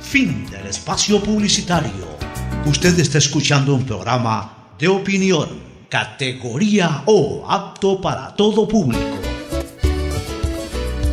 Fin 0.00 0.48
del 0.50 0.66
espacio 0.66 1.22
publicitario. 1.22 2.12
Usted 2.66 2.98
está 2.98 3.18
escuchando 3.18 3.74
un 3.74 3.84
programa 3.84 4.74
de 4.78 4.88
opinión, 4.88 5.48
categoría 5.92 7.02
O, 7.04 7.44
apto 7.46 8.00
para 8.00 8.34
todo 8.34 8.66
público. 8.66 9.04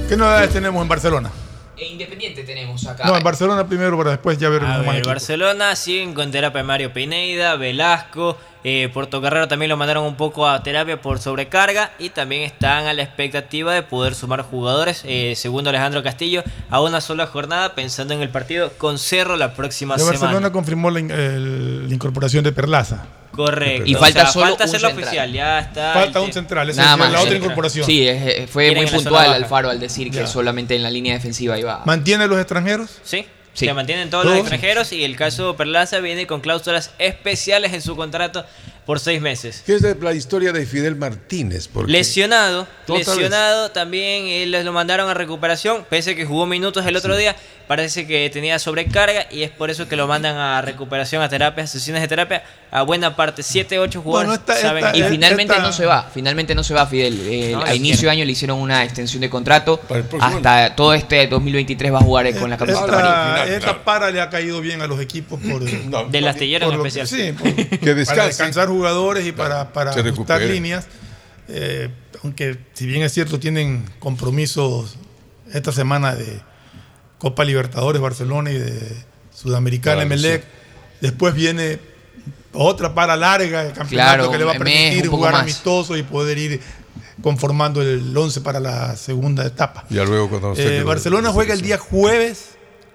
¿Qué 0.08 0.16
novedades 0.16 0.52
tenemos 0.54 0.82
en 0.82 0.88
Barcelona? 0.88 1.30
E 1.76 1.86
Independiente 1.88 2.44
tenemos 2.44 2.88
acá. 2.88 3.06
No, 3.06 3.18
en 3.18 3.22
Barcelona 3.24 3.68
primero 3.68 3.98
para 3.98 4.12
después 4.12 4.38
ya 4.38 4.48
ver 4.48 4.64
A 4.64 4.78
ver. 4.78 5.06
Barcelona 5.06 5.76
siguen 5.76 6.14
con 6.14 6.32
terapia 6.32 6.64
Mario 6.64 6.94
Pineda, 6.94 7.58
Velasco, 7.58 8.38
eh, 8.64 8.90
Portocarrero 8.94 9.50
también 9.50 9.68
lo 9.68 9.76
mandaron 9.76 10.06
un 10.06 10.16
poco 10.16 10.48
a 10.48 10.64
terapia 10.64 11.02
por 11.02 11.20
sobrecarga 11.20 11.92
y 12.00 12.12
también 12.12 12.44
están 12.44 12.88
a 12.88 12.94
la 12.94 13.04
expectativa 13.04 13.74
de 13.74 13.84
poder 13.84 14.16
sumar 14.16 14.44
jugadores, 14.44 15.04
eh, 15.06 15.34
segundo 15.36 15.72
Alejandro 15.72 16.02
Castillo, 16.04 16.42
a 16.70 16.80
una 16.82 17.02
sola 17.02 17.28
jornada 17.28 17.76
pensando 17.76 18.14
en 18.14 18.22
el 18.22 18.30
partido 18.30 18.72
con 18.78 18.98
Cerro 18.98 19.36
la 19.36 19.54
próxima 19.56 19.96
De 19.96 20.00
semana. 20.04 20.20
Barcelona 20.20 20.52
confirmó 20.54 20.90
la, 20.90 21.00
in- 21.02 21.12
el- 21.12 21.90
la 21.90 21.94
incorporación 21.94 22.46
de 22.46 22.54
Perlaza. 22.54 23.06
Correcto. 23.46 23.84
Y 23.86 23.96
O 23.96 24.00
falta 24.00 24.22
sea, 24.24 24.32
solo 24.32 24.46
falta 24.48 24.64
un 24.66 24.70
hacerlo 24.70 24.88
central. 24.90 25.08
oficial, 25.08 25.32
ya 25.32 25.60
está. 25.60 25.94
Falta 25.94 26.20
el 26.20 26.26
un 26.26 26.34
central, 26.34 26.70
esa 26.70 26.82
Nada 26.82 26.94
es 26.94 27.00
más. 27.00 27.12
la 27.14 27.22
otra 27.22 27.36
incorporación. 27.38 27.86
Sí, 27.86 28.06
es- 28.08 28.50
fue 28.50 28.76
muy 28.76 28.86
puntual. 28.88 29.32
Alfaro 29.34 29.70
al 29.70 29.80
decir 29.80 30.12
que 30.12 30.18
Ya. 30.18 30.28
solamente 30.28 30.76
en 30.76 30.84
la 30.84 30.92
línea 30.92 31.14
defensiva 31.14 31.58
iba. 31.58 31.82
¿Mantiene 31.86 32.28
los 32.28 32.38
extranjeros? 32.38 33.00
Sí. 33.04 33.26
Sí. 33.54 33.66
Se 33.66 33.74
mantienen 33.74 34.10
todos 34.10 34.26
los 34.26 34.34
Todos. 34.34 34.42
extranjeros 34.46 34.92
y 34.94 35.04
el 35.04 35.16
caso 35.16 35.56
Perlaza 35.58 36.00
viene 36.00 36.28
con 36.28 36.40
cláusulas 36.40 36.92
especiales 37.00 37.74
en 37.74 37.82
su 37.82 37.96
contrato 37.96 38.46
por 38.90 39.00
seis 39.00 39.22
meses. 39.22 39.62
¿Qué 39.68 39.76
es 39.76 39.84
la 40.02 40.14
historia 40.16 40.52
de 40.52 40.66
Fidel 40.66 40.96
Martínez? 40.96 41.68
Porque 41.68 41.92
Lesionado, 41.92 42.68
vez. 42.88 43.08
lesionado 43.08 43.70
también, 43.70 44.26
eh, 44.26 44.48
les 44.48 44.66
lo 44.66 44.74
mandaron 44.74 45.08
a 45.08 45.14
recuperación, 45.14 45.86
pese 45.88 46.10
a 46.10 46.16
que 46.16 46.26
jugó 46.26 46.48
minutos 46.48 46.84
el 46.88 46.96
otro 46.96 47.16
día, 47.16 47.36
parece 47.68 48.08
que 48.08 48.28
tenía 48.32 48.58
sobrecarga 48.58 49.28
y 49.30 49.44
es 49.44 49.52
por 49.52 49.70
eso 49.70 49.88
que 49.88 49.96
lo 49.96 50.08
mandan 50.08 50.38
a 50.38 50.60
recuperación, 50.64 51.22
a 51.22 51.30
terapia, 51.30 51.66
a 51.66 51.68
sesiones 51.68 52.02
de 52.02 52.08
terapia, 52.08 52.42
a 52.72 52.82
buena 52.82 53.16
parte, 53.16 53.44
7, 53.44 53.78
8 53.78 54.02
jugadores 54.02 54.40
saben 54.60 54.86
y 54.96 55.04
finalmente 55.04 55.56
no 55.60 55.72
se 55.72 55.86
va, 55.86 56.10
finalmente 56.12 56.56
no 56.56 56.64
se 56.64 56.74
va 56.74 56.88
Fidel. 56.88 57.20
Eh, 57.28 57.52
No, 57.52 57.62
a 57.64 57.76
inicio 57.76 58.08
de 58.08 58.14
año 58.14 58.26
le 58.26 58.32
hicieron 58.32 58.58
una 58.58 58.84
extensión 58.84 59.22
de 59.22 59.30
contrato. 59.30 59.80
Hasta 60.20 60.76
todo 60.76 60.96
este 60.96 61.28
2023 61.28 61.94
va 61.94 62.00
a 62.00 62.02
jugar 62.02 62.26
eh, 62.26 62.34
con 62.36 62.50
la 62.50 62.58
camiseta 62.58 62.86
amarilla. 62.86 63.44
Esta, 63.44 63.56
esta 63.58 63.84
para 63.84 64.10
le 64.10 64.20
ha 64.20 64.32
caído 64.32 64.62
bien 64.62 64.82
a 64.82 64.88
los 64.88 65.00
equipos 65.00 65.40
por, 65.40 65.62
Del 66.10 66.28
astillero 66.28 66.72
en 66.72 66.78
especial. 66.78 67.08
sí, 67.08 67.34
por- 67.34 67.54
Que 67.80 68.04
para 68.04 68.26
descansar 68.26 68.68
jugadores 68.80 69.28
y 69.28 69.32
para, 69.34 69.74
para 69.74 69.92
ajustar 69.92 70.42
líneas. 70.42 70.88
Eh, 71.50 71.90
aunque 72.24 72.58
si 72.74 72.86
bien 72.86 73.02
es 73.04 73.12
cierto 73.14 73.40
tienen 73.40 73.84
compromisos 74.00 74.96
esta 75.52 75.72
semana 75.72 76.16
de 76.16 76.40
Copa 77.18 77.44
Libertadores 77.44 78.02
Barcelona 78.02 78.52
y 78.52 78.58
de 78.58 78.96
Sudamericana 79.34 79.96
Para 79.98 80.04
Emelec, 80.06 80.44
después 81.02 81.34
viene 81.34 81.80
otra 82.54 82.94
para 82.94 83.16
larga 83.16 83.64
de 83.64 83.72
campeonato 83.74 83.90
Claro, 83.90 84.32
que 84.32 84.38
le 84.38 84.44
va 84.46 84.54
a 84.54 84.58
permitir 84.58 85.08
jugar 85.08 85.34
más. 85.34 85.42
amistoso 85.42 85.98
y 85.98 86.04
poder 86.04 86.38
ir 86.38 86.62
conformando 87.22 87.82
el 87.82 88.16
11 88.16 88.42
para 88.42 88.60
la 88.60 88.96
segunda 88.96 89.46
etapa. 89.46 89.86
Ya 89.90 90.04
luego 90.06 90.30
cuando 90.30 90.54
Eh, 90.56 90.84
Barcelona 90.84 91.32
juega 91.32 91.54
el 91.54 91.62
día 91.62 91.78
jueves 91.78 92.49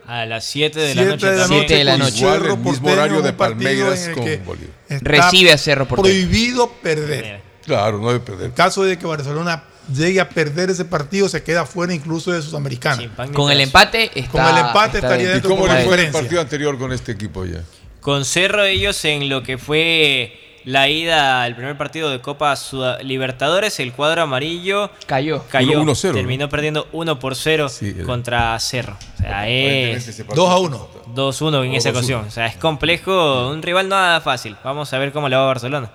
A 0.06 0.26
las 0.26 0.44
7 0.44 0.78
de 0.78 0.94
la 0.94 1.04
noche. 1.04 1.26
de 1.26 1.32
la 1.34 1.42
también. 1.42 1.62
noche 1.62 1.74
de 1.76 1.84
la 1.84 1.92
con 1.92 2.00
noche. 2.00 2.18
Igual 2.18 2.40
Cerro 2.40 2.54
el 2.54 2.58
mismo 2.60 2.90
horario 2.90 3.22
de 3.22 3.32
Palmeiras 3.32 4.10
con 4.14 4.24
Bolívar. 4.44 4.70
Recibe 4.88 5.52
a 5.52 5.58
Cerro 5.58 5.86
Porteño. 5.86 6.02
Prohibido 6.02 6.70
perder. 6.82 7.40
Claro, 7.64 7.98
no 7.98 8.08
debe 8.08 8.20
perder. 8.20 8.46
En 8.46 8.52
caso 8.52 8.84
de 8.84 8.98
que 8.98 9.06
Barcelona 9.06 9.64
llegue 9.92 10.20
a 10.20 10.28
perder 10.28 10.70
ese 10.70 10.84
partido, 10.84 11.28
se 11.28 11.42
queda 11.42 11.64
fuera 11.66 11.94
incluso 11.94 12.30
de 12.32 12.42
Sudamericana. 12.42 13.10
Con 13.32 13.50
el 13.50 13.60
empate 13.60 14.10
está. 14.14 14.30
Con 14.30 14.46
el 14.46 14.66
empate 14.66 14.98
está 14.98 15.08
estaría 15.08 15.28
¿Y 15.28 15.32
dentro 15.32 15.50
cómo 15.50 15.66
por 15.66 15.74
le 15.74 15.84
fue 15.84 16.04
el 16.04 16.10
partido 16.10 16.40
anterior 16.40 16.78
con 16.78 16.92
este 16.92 17.12
equipo 17.12 17.44
ya? 17.44 17.62
Con 18.00 18.24
Cerro 18.24 18.64
ellos 18.64 19.02
en 19.04 19.28
lo 19.28 19.42
que 19.42 19.56
fue 19.56 20.43
la 20.64 20.88
ida 20.88 21.42
al 21.42 21.54
primer 21.56 21.76
partido 21.76 22.10
de 22.10 22.20
Copa 22.20 22.54
Suda- 22.56 22.98
Libertadores, 23.02 23.78
el 23.80 23.92
cuadro 23.92 24.22
amarillo 24.22 24.90
Cayó. 25.06 25.44
cayó. 25.50 25.80
1-0, 25.82 26.08
¿no? 26.08 26.14
terminó 26.14 26.48
perdiendo 26.48 26.88
1 26.92 27.18
por 27.18 27.34
0 27.36 27.68
Sí, 27.68 27.94
el- 27.98 28.04
contra 28.04 28.58
Cerro. 28.60 28.96
O 29.14 29.16
sea, 29.18 29.48
es 29.48 30.24
2 30.34 30.50
a 30.50 30.58
1. 30.58 30.88
2-1 31.14 31.64
en 31.64 31.72
O 31.72 31.74
esa 31.76 31.90
2-1. 31.90 31.96
ocasión. 31.96 32.24
O 32.26 32.30
sea, 32.30 32.46
es 32.46 32.56
complejo, 32.56 33.48
un 33.50 33.62
rival 33.62 33.88
nada 33.88 34.20
fácil. 34.20 34.56
Vamos 34.64 34.92
a 34.92 34.98
ver 34.98 35.12
cómo 35.12 35.28
le 35.28 35.36
va 35.36 35.42
a 35.42 35.46
Barcelona. 35.46 35.90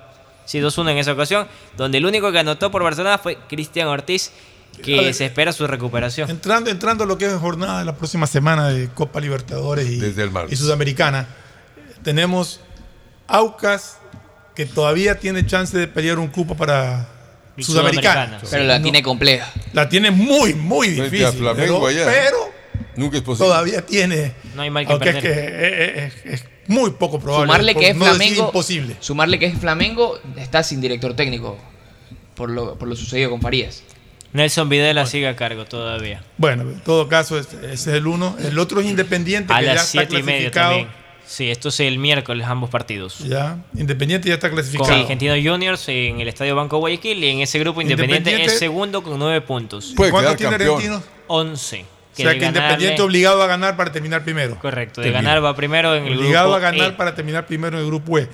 Sí, 0.46 0.60
2-1 0.60 0.90
en 0.91 0.98
esa 0.98 1.14
ocasión, 1.14 1.48
donde 1.78 1.98
el 2.00 2.06
único 2.06 2.32
que 2.32 2.40
anotó 2.40 2.72
por 2.72 2.82
Barcelona 2.84 3.18
fue 3.18 3.38
Cristian 3.48 3.88
Ortiz, 3.88 4.32
A 4.78 4.82
que 4.82 4.96
ver. 5.02 5.14
se 5.14 5.26
espera 5.26 5.52
su 5.52 5.68
recuperación. 5.68 6.30
Entrando, 6.30 6.70
entrando 6.72 7.04
a 7.04 7.08
lo 7.08 7.18
que 7.18 7.26
es 7.26 7.34
jornada 7.34 7.80
de 7.80 7.86
la 7.86 7.96
próxima 7.96 8.26
semana 8.28 8.70
de 8.70 8.90
Copa 8.90 9.20
Libertadores 9.20 9.88
y, 9.90 9.98
Desde 10.00 10.24
el 10.24 10.32
y 10.50 10.56
Sudamericana, 10.56 11.28
tenemos 12.04 12.62
Aucas 13.28 13.99
que 14.60 14.65
todavía 14.65 15.15
tiene 15.15 15.45
chance 15.45 15.77
de 15.77 15.88
pelear 15.88 16.19
un 16.19 16.27
cupo 16.27 16.53
para 16.57 17.07
Y 17.56 17.64
Sudamericana. 17.64 18.40
Sudamericana. 18.41 18.48
Pero 18.52 18.64
la 18.65 18.77
No. 18.80 18.84
tiene 18.84 19.02
compleja. 19.02 19.49
La 19.72 19.88
tiene 19.88 20.11
muy, 20.11 20.53
muy 20.53 20.88
Frente 20.88 21.03
difícil. 21.03 21.26
a 21.27 21.31
Flamengo 21.31 21.86
pero, 21.86 21.88
allá. 21.88 22.06
pero 22.06 22.38
Nunca 22.98 23.15
es 23.15 23.23
posible. 23.23 23.48
todavía 23.48 23.86
tiene. 23.86 24.34
No 24.56 24.61
hay 24.64 24.69
mal 24.69 24.86
que 24.86 24.91
aunque 24.91 25.10
es, 25.11 25.15
que 25.15 25.30
es, 25.30 26.14
es- 26.26 26.26
es 26.41 26.45
muy 26.68 26.91
poco 26.91 27.22
probable. 27.22 27.45
Sumarle 27.45 27.73
que 27.73 27.90
es 27.91 27.95
no 27.95 28.03
Flamengo. 28.03 28.45
imposible. 28.48 28.98
Sumarle 28.99 29.40
que 29.40 29.45
es 29.45 29.57
Flamengo, 29.57 30.19
está 30.36 30.61
sin 30.61 30.81
director 30.81 31.15
técnico. 31.15 31.57
Por 32.36 32.49
lo, 32.49 32.77
por 32.77 32.90
lo 32.90 32.98
sucedido 32.98 33.30
con 33.30 33.40
Farías. 33.40 33.84
Nelson 34.34 34.68
Videla 34.68 35.06
sigue 35.06 35.30
a 35.30 35.38
cargo 35.38 35.64
todavía. 35.64 36.22
Bueno, 36.38 36.64
en 36.64 36.81
todo 36.81 37.07
caso, 37.07 37.40
ese 37.40 37.56
ese 37.60 37.73
es 37.73 37.88
el 37.88 38.07
uno. 38.07 38.36
El 38.44 38.60
otro 38.60 38.81
es 38.81 38.88
Independiente, 38.88 39.53
A 39.53 39.60
que 39.60 39.65
ya 39.68 39.72
está 39.76 39.86
7 39.86 40.19
y 40.19 40.23
media 40.23 40.52
clasificado. 40.52 40.69
también. 40.72 40.99
Sí, 41.30 41.52
esto 41.52 41.70
es 41.70 41.80
el 41.82 42.00
miércoles, 42.00 42.48
ambos 42.48 42.72
partidos. 42.72 43.20
Ya, 43.20 43.60
Independiente 43.78 44.28
ya 44.28 44.34
está 44.34 44.50
Con 44.50 44.56
clasificado. 44.58 44.92
Argentino 44.94 45.34
Juniors 45.36 45.88
en 45.88 46.20
el 46.20 46.28
Estadio 46.28 46.56
Banco 46.56 46.80
Guayaquil 46.80 47.24
y 47.24 47.28
en 47.30 47.40
ese 47.42 47.60
grupo 47.60 47.82
Independiente, 47.82 48.32
Independiente- 48.32 48.54
es 48.54 48.60
segundo 48.60 49.04
con 49.04 49.20
9 49.20 49.40
puntos. 49.42 49.94
Puede 49.96 50.10
¿Cuántos 50.10 50.38
tiene 50.38 50.50
campeón. 50.58 50.76
Argentinos? 50.78 51.04
11. 51.28 51.86
O 51.86 52.16
sea 52.16 52.32
que 52.32 52.46
Independiente 52.46 52.60
ganarle- 52.98 53.02
obligado 53.04 53.44
a 53.44 53.48
ganar 53.48 53.78
para 53.78 53.92
terminar 53.92 54.24
primero. 54.24 54.58
Correcto, 54.60 55.02
de 55.02 55.12
ganar 55.12 55.44
va 55.46 55.56
primero 55.56 55.96
en 55.96 56.08
el 56.08 56.18
Obligado 56.18 56.50
grupo 56.50 56.58
a 56.58 56.72
ganar 56.72 56.90
E. 56.90 56.94
para 56.94 57.14
terminar 57.14 57.46
primero 57.46 57.78
en 57.78 57.84
el 57.84 57.88
grupo 57.90 58.18
E. 58.18 58.28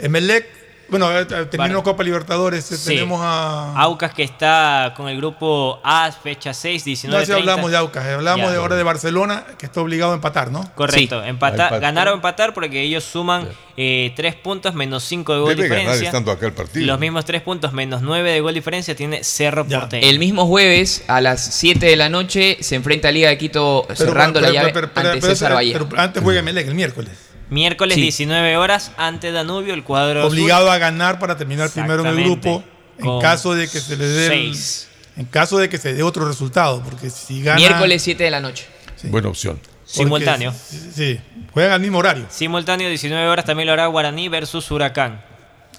Emelec 0.00 0.46
Bueno, 0.92 1.10
eh, 1.18 1.22
eh, 1.22 1.46
terminó 1.50 1.82
Copa 1.82 2.04
Libertadores, 2.04 2.70
eh, 2.70 2.76
Sí. 2.76 2.84
tenemos 2.94 3.18
a... 3.22 3.72
Aucas 3.76 4.12
que 4.12 4.22
está 4.22 4.92
con 4.94 5.08
el 5.08 5.16
grupo 5.16 5.80
A, 5.82 6.12
fecha 6.12 6.52
6, 6.52 6.84
19 6.84 7.18
No, 7.20 7.26
si 7.26 7.32
hablamos 7.32 7.70
de 7.70 7.76
Aucas, 7.78 8.04
hablamos 8.06 8.44
Ya. 8.46 8.50
de 8.52 8.58
ahora 8.58 8.76
de 8.76 8.82
Barcelona, 8.82 9.44
que 9.58 9.64
está 9.66 9.80
obligado 9.80 10.12
a 10.12 10.16
empatar, 10.16 10.50
¿no? 10.50 10.70
Correcto, 10.74 11.24
empatar, 11.24 11.80
ganar 11.80 12.08
o 12.08 12.14
empatar 12.14 12.52
porque 12.52 12.82
ellos 12.82 13.02
suman 13.04 13.48
3 13.74 14.34
puntos 14.36 14.74
menos 14.74 15.02
5 15.04 15.32
de 15.32 15.40
gol 15.40 15.48
Debe 15.56 15.68
ganar 15.68 15.78
diferencia. 15.80 16.06
estando 16.08 16.30
acá 16.30 16.44
el 16.46 16.52
partido. 16.52 16.84
Los 16.86 17.00
mismos 17.00 17.24
3 17.24 17.40
puntos 17.40 17.72
menos 17.72 18.02
9 18.02 18.30
de 18.30 18.40
gol 18.42 18.52
diferencia 18.52 18.94
tiene 18.94 19.24
Cerro 19.24 19.66
Porteño. 19.66 20.06
El 20.06 20.18
mismo 20.18 20.46
jueves, 20.46 21.04
a 21.08 21.22
las 21.22 21.42
7 21.54 21.86
de 21.86 21.96
la 21.96 22.10
noche, 22.10 22.58
se 22.60 22.74
enfrenta 22.74 23.08
a 23.08 23.12
Liga 23.12 23.30
de 23.30 23.38
Quito 23.38 23.86
cerrando 23.94 24.40
pero- 24.40 24.52
la 24.52 24.58
llave 24.60 24.72
pero- 24.74 24.92
pero- 24.92 25.08
ante 25.08 25.20
pero- 25.22 25.34
César 25.34 25.56
pero 25.72 25.88
antes 25.96 26.22
juega 26.22 26.42
Melec 26.42 26.68
el 26.68 26.74
miércoles. 26.74 27.12
Miércoles 27.52 27.96
Sí. 27.96 28.00
19 28.00 28.56
horas 28.56 28.92
ante 28.96 29.30
Danubio, 29.30 29.74
el 29.74 29.84
cuadro 29.84 30.20
azul. 30.20 30.32
Obligado 30.32 30.70
a 30.70 30.78
ganar 30.78 31.18
para 31.18 31.36
terminar 31.36 31.68
primero 31.70 32.00
en 32.00 32.06
el 32.18 32.24
grupo, 32.24 32.64
en 32.98 33.04
Con 33.04 33.20
caso 33.20 33.54
de 33.54 33.68
que 33.68 33.78
se 33.78 33.96
le 33.96 34.06
dé 34.06 34.28
seis. 34.28 34.88
en 35.18 35.26
caso 35.26 35.58
de 35.58 35.68
que 35.68 35.76
se 35.76 35.92
dé 35.92 36.02
otro 36.02 36.26
resultado, 36.26 36.82
porque 36.82 37.10
si 37.10 37.42
gana 37.42 37.56
Miércoles 37.58 38.00
7 38.02 38.24
de 38.24 38.30
la 38.30 38.40
noche. 38.40 38.66
Buena 39.04 39.28
opción. 39.28 39.60
Simultáneo. 39.84 40.54
Sí, 40.94 41.20
juegan 41.52 41.72
al 41.72 41.80
mismo 41.80 41.98
horario. 41.98 42.24
Simultáneo 42.30 42.88
19 42.88 43.28
horas 43.28 43.44
también 43.44 43.66
lo 43.66 43.74
hará 43.74 43.86
Guaraní 43.86 44.28
versus 44.28 44.70
Huracán. 44.70 45.22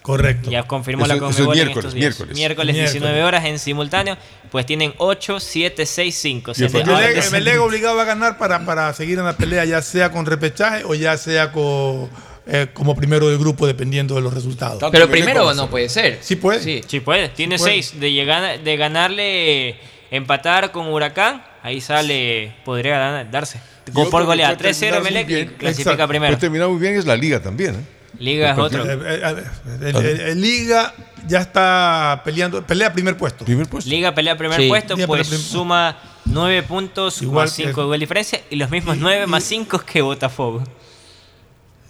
Correcto. 0.03 0.51
Ya 0.51 0.63
confirmó 0.63 1.07
la 1.07 1.15
Eso- 1.15 1.23
eso 1.23 1.29
es 1.31 1.35
Conmebol 1.37 1.57
en 1.57 1.63
miércoles, 1.63 1.85
estos 1.85 1.93
días. 1.95 2.03
miércoles. 2.03 2.35
Miércoles 2.37 2.73
Miércoles. 2.75 2.91
19 3.01 3.23
horas 3.23 3.45
en 3.45 3.57
simultáneo, 3.57 4.17
pues 4.51 4.65
tienen 4.67 4.93
8, 4.97 5.39
7, 5.39 5.85
6, 5.85 6.15
5. 6.15 6.51
O 6.51 6.53
sea, 6.53 6.67
el 6.67 6.73
de- 6.73 7.29
Melec 7.31 7.59
obligado 7.61 7.99
a 7.99 8.03
ganar 8.03 8.37
para, 8.37 8.65
para 8.65 8.93
seguir 8.93 9.17
en 9.17 9.25
la 9.25 9.35
pelea, 9.37 9.63
ya 9.65 9.81
sea 9.81 10.11
con 10.11 10.25
repechaje 10.25 10.83
o 10.85 10.93
ya 10.93 11.17
sea 11.17 11.51
con, 11.53 12.09
eh, 12.45 12.67
como 12.73 12.95
primero 12.97 13.29
del 13.29 13.39
grupo, 13.39 13.65
dependiendo 13.65 14.15
de 14.15 14.21
los 14.21 14.33
resultados. 14.33 14.79
Tanto 14.79 14.91
Pero 14.91 15.07
Melec 15.07 15.23
primero 15.23 15.53
no 15.53 15.69
puede 15.69 15.87
ser. 15.87 16.19
Sí 16.21 16.35
puede. 16.35 16.59
Sí. 16.61 16.81
Sí 16.85 16.99
puede, 16.99 17.29
tiene 17.29 17.57
puede. 17.57 17.71
6 17.71 17.99
de, 18.01 18.11
llegar, 18.11 18.59
de 18.59 18.77
ganarle, 18.77 19.77
empatar 20.11 20.71
con 20.73 20.87
Huracán, 20.89 21.43
ahí 21.63 21.79
sale, 21.79 22.53
podría 22.65 22.97
ganar- 22.99 23.31
darse. 23.31 23.57
Y 23.87 23.91
Con 23.91 24.01
otro 24.01 24.11
por 24.11 24.25
goleada, 24.25 24.57
puede 24.57 24.69
3-0 24.71 24.79
terminar 25.01 25.23
muy 25.25 25.33
Melec 25.33 25.57
clasifica 25.57 25.91
Exacto. 25.91 26.07
primero. 26.09 26.31
Puede 26.33 26.41
terminar 26.41 26.67
muy 26.67 26.79
bien 26.81 26.95
es 26.95 27.05
la 27.05 27.15
liga 27.15 27.41
también. 27.41 27.75
¿eh? 27.75 28.02
Liga 28.19 28.51
es 28.51 28.57
otro. 28.57 28.83
Eh, 28.85 28.99
eh, 29.19 29.21
a 29.25 29.31
ver, 29.33 29.45
el, 29.81 29.95
el- 29.95 30.19
el 30.21 30.41
Liga 30.41 30.93
ya 31.27 31.39
está 31.39 32.21
peleando, 32.23 32.65
pelea 32.65 32.91
primer 32.93 33.17
puesto. 33.17 33.43
Primer 33.45 33.67
puesto. 33.67 33.89
Liga 33.89 34.13
pelea 34.13 34.37
primer 34.37 34.59
Sí. 34.61 34.67
puesto, 34.67 34.95
Liga 34.95 35.07
pues 35.07 35.27
suma 35.27 35.97
9 36.25 36.63
puntos 36.63 37.21
Igual 37.21 37.45
más 37.45 37.55
que- 37.55 37.63
5 37.65 37.81
de 37.81 37.87
gol 37.87 37.99
diferencia 37.99 38.41
y 38.49 38.55
los 38.57 38.69
mismos 38.69 38.97
Y- 38.97 38.99
9 38.99 39.23
y- 39.25 39.29
más 39.29 39.43
5 39.43 39.79
que 39.79 40.01
Botafogo. 40.01 40.63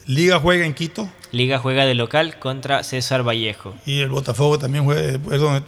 Liga 0.05 0.37
juega 0.39 0.65
en 0.65 0.73
Quito 0.73 1.09
Liga 1.31 1.57
juega 1.59 1.85
de 1.85 1.93
local 1.95 2.37
contra 2.37 2.83
César 2.83 3.23
Vallejo. 3.27 3.73
y 3.85 4.01
el 4.01 4.09
Botafogo 4.09 4.59
también 4.59 4.83
juega. 4.83 5.01
eh, 5.01 5.19
perdón, 5.19 5.63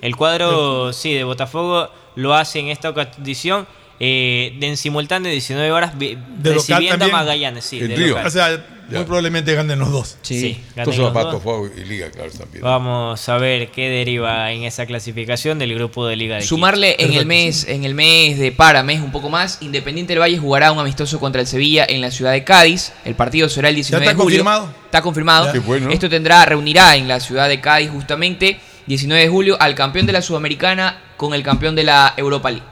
El 0.00 0.16
cuadro, 0.16 0.92
sí, 0.92 1.12
de 1.12 1.24
Botafogo 1.24 1.90
lo 2.16 2.34
hace 2.34 2.58
en 2.60 2.68
esta 2.68 2.92
condición 2.94 3.66
eh, 4.02 4.56
de 4.58 4.66
en 4.66 4.76
simultáneo 4.78 5.30
19 5.30 5.70
horas 5.72 5.98
De 5.98 6.14
local 6.14 6.54
recibiendo 6.54 6.94
a 6.94 6.98
también. 6.98 7.12
Magallanes, 7.12 7.64
sí, 7.66 7.80
En 7.80 7.88
de 7.88 7.96
Río. 7.96 8.08
local. 8.08 8.26
o 8.26 8.30
sea, 8.30 8.64
muy 8.88 9.04
probablemente 9.04 9.54
ganen 9.54 9.78
los 9.78 9.92
dos. 9.92 10.16
Sí. 10.22 10.40
Sí, 10.40 10.60
Entonces 10.74 11.02
los 11.02 11.12
dos. 11.12 11.24
Botafogo 11.24 11.68
y 11.76 11.84
liga, 11.84 12.10
claro, 12.10 12.30
también. 12.30 12.64
Vamos 12.64 13.28
a 13.28 13.36
ver 13.36 13.70
qué 13.70 13.90
deriva 13.90 14.50
en 14.52 14.64
esa 14.64 14.86
clasificación 14.86 15.58
del 15.58 15.74
grupo 15.74 16.06
de 16.06 16.16
Liga 16.16 16.36
de 16.36 16.40
Quito. 16.40 16.48
Sumarle 16.48 16.96
en 16.98 17.12
el 17.12 17.26
mes, 17.26 17.68
en 17.68 17.84
el 17.84 17.94
mes 17.94 18.38
de 18.38 18.52
para, 18.52 18.82
mes 18.82 19.00
un 19.00 19.12
poco 19.12 19.28
más, 19.28 19.58
Independiente 19.60 20.14
del 20.14 20.20
Valle 20.20 20.38
jugará 20.38 20.72
un 20.72 20.78
amistoso 20.78 21.20
contra 21.20 21.40
el 21.42 21.46
Sevilla 21.46 21.84
en 21.88 22.00
la 22.00 22.10
ciudad 22.10 22.32
de 22.32 22.42
Cádiz. 22.42 22.92
El 23.04 23.14
partido 23.14 23.48
será 23.48 23.68
el 23.68 23.74
19 23.74 24.04
está 24.04 24.16
de 24.16 24.22
julio. 24.22 24.38
confirmado? 24.38 24.74
Está 24.86 25.02
confirmado. 25.02 25.52
Qué 25.52 25.58
bueno. 25.58 25.90
Esto 25.90 26.08
tendrá, 26.08 26.44
reunirá 26.46 26.96
en 26.96 27.06
la 27.06 27.20
ciudad 27.20 27.48
de 27.48 27.60
Cádiz 27.60 27.90
justamente 27.90 28.58
19 28.86 29.22
de 29.22 29.28
julio 29.28 29.56
al 29.60 29.74
campeón 29.74 30.06
de 30.06 30.12
la 30.12 30.22
Sudamericana 30.22 31.02
con 31.16 31.34
el 31.34 31.42
campeón 31.42 31.76
de 31.76 31.84
la 31.84 32.14
Europa 32.16 32.50
League. 32.50 32.66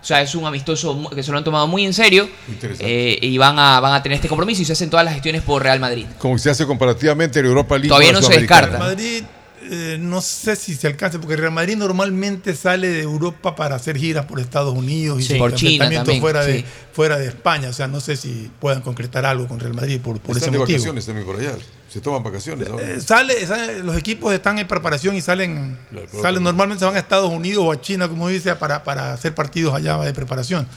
O 0.00 0.04
sea, 0.08 0.22
es 0.22 0.34
un 0.34 0.44
amistoso 0.46 0.94
mu- 0.94 1.10
que 1.10 1.22
se 1.22 1.32
lo 1.32 1.38
han 1.38 1.44
tomado 1.44 1.66
muy 1.66 1.84
en 1.84 1.92
serio 1.92 2.28
Interesante. 2.48 3.12
eh, 3.14 3.18
y 3.20 3.36
van 3.36 3.58
a, 3.58 3.80
van 3.80 3.94
a 3.94 4.02
tener 4.02 4.16
este 4.16 4.28
compromiso 4.28 4.62
y 4.62 4.64
se 4.64 4.72
hacen 4.72 4.88
todas 4.90 5.04
las 5.04 5.14
gestiones 5.14 5.42
por 5.42 5.62
Real 5.62 5.80
Madrid. 5.80 6.06
Como 6.18 6.38
se 6.38 6.50
hace 6.50 6.66
comparativamente 6.66 7.40
en 7.40 7.46
Europa 7.46 7.74
League. 7.76 7.88
Todavía 7.88 8.12
no 8.12 8.22
se 8.22 8.32
descarta. 8.38 8.78
Madrid, 8.78 9.24
eh, 9.70 9.96
no 10.00 10.20
sé 10.20 10.54
si 10.56 10.74
se 10.76 10.86
alcanza, 10.86 11.20
porque 11.20 11.36
Real 11.36 11.52
Madrid 11.52 11.76
normalmente 11.76 12.54
sale 12.54 12.88
de 12.88 13.02
Europa 13.02 13.54
para 13.56 13.74
hacer 13.74 13.98
giras 13.98 14.24
por 14.24 14.38
Estados 14.40 14.72
Unidos 14.74 15.20
y 15.20 15.24
Sí. 15.24 15.34
Por 15.34 15.54
China 15.54 15.90
también, 15.90 16.20
fuera, 16.20 16.44
de, 16.44 16.64
fuera 16.92 17.18
de 17.18 17.26
España. 17.26 17.68
O 17.68 17.72
sea, 17.72 17.88
no 17.88 18.00
sé 18.00 18.16
si 18.16 18.50
puedan 18.60 18.80
concretar 18.82 19.26
algo 19.26 19.46
con 19.48 19.58
Real 19.60 19.74
Madrid 19.74 20.00
por, 20.00 20.20
por 20.20 20.30
ese 20.36 20.46
Están 20.46 20.52
de 20.52 20.58
motivo. 20.60 20.78
vacaciones 20.78 21.04
también 21.06 21.26
por 21.26 21.36
allá. 21.38 21.52
Se 21.88 22.00
toman 22.02 22.22
vacaciones 22.22 22.68
ahora. 22.68 22.84
Eh, 22.86 23.00
sale, 23.00 23.46
sale- 23.46 23.78
los 23.82 23.96
equipos 23.96 24.32
están 24.34 24.58
en 24.58 24.66
preparación 24.68 25.16
y 25.16 25.22
salen, 25.22 25.78
salen 26.20 26.42
normalmente 26.42 26.80
se 26.80 26.84
van 26.84 26.96
a 26.96 26.98
Estados 26.98 27.30
Unidos 27.32 27.64
o 27.66 27.72
a 27.72 27.80
China, 27.80 28.08
como 28.08 28.28
dice, 28.28 28.54
para, 28.56 28.84
para 28.84 29.14
hacer 29.14 29.34
partidos 29.34 29.74
allá 29.74 29.96
de 29.98 30.12
preparación. 30.12 30.68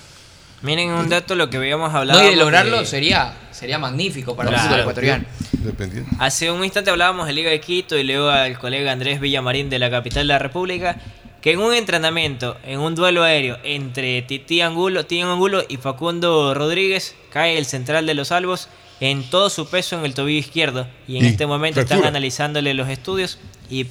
Miren 0.61 0.91
un 0.91 1.09
dato, 1.09 1.33
lo 1.35 1.49
que 1.49 1.57
habíamos 1.57 1.93
hablado. 1.93 2.19
No, 2.21 2.25
y 2.27 2.29
de 2.29 2.35
lograrlo 2.37 2.85
sería, 2.85 3.33
sería 3.51 3.79
magnífico 3.79 4.35
para 4.35 4.49
Claro. 4.49 4.61
el 4.63 4.67
fútbol 4.69 4.81
ecuatoriano. 4.81 5.25
Dependiendo. 5.53 6.09
Hace 6.19 6.51
un 6.51 6.63
instante 6.63 6.91
hablábamos 6.91 7.25
de 7.27 7.33
Liga 7.33 7.49
de 7.49 7.59
Quito 7.59 7.97
y 7.97 8.03
luego 8.03 8.29
al 8.29 8.57
colega 8.59 8.91
Andrés 8.91 9.19
Villamarín 9.19 9.69
de 9.69 9.79
la 9.79 9.89
capital 9.89 10.23
de 10.27 10.33
la 10.33 10.39
República, 10.39 10.97
que 11.41 11.53
en 11.53 11.59
un 11.59 11.73
entrenamiento, 11.73 12.57
en 12.63 12.79
un 12.79 12.93
duelo 12.93 13.23
aéreo 13.23 13.57
entre 13.63 14.21
Titi 14.21 14.61
Angulo, 14.61 15.05
Titi 15.07 15.21
Angulo 15.21 15.63
y 15.67 15.77
Facundo 15.77 16.53
Rodríguez, 16.53 17.15
cae 17.31 17.57
el 17.57 17.65
central 17.65 18.05
de 18.05 18.13
los 18.13 18.31
Albos 18.31 18.69
en 19.01 19.29
todo 19.29 19.49
su 19.49 19.67
peso 19.67 19.97
en 19.99 20.05
el 20.05 20.13
tobillo 20.13 20.39
izquierdo. 20.39 20.87
Y 21.07 21.17
en 21.17 21.25
Y 21.25 21.27
este 21.27 21.45
momento 21.45 21.81
están 21.81 22.05
analizándole 22.05 22.73
los 22.73 22.87
estudios 22.87 23.37
y 23.69 23.85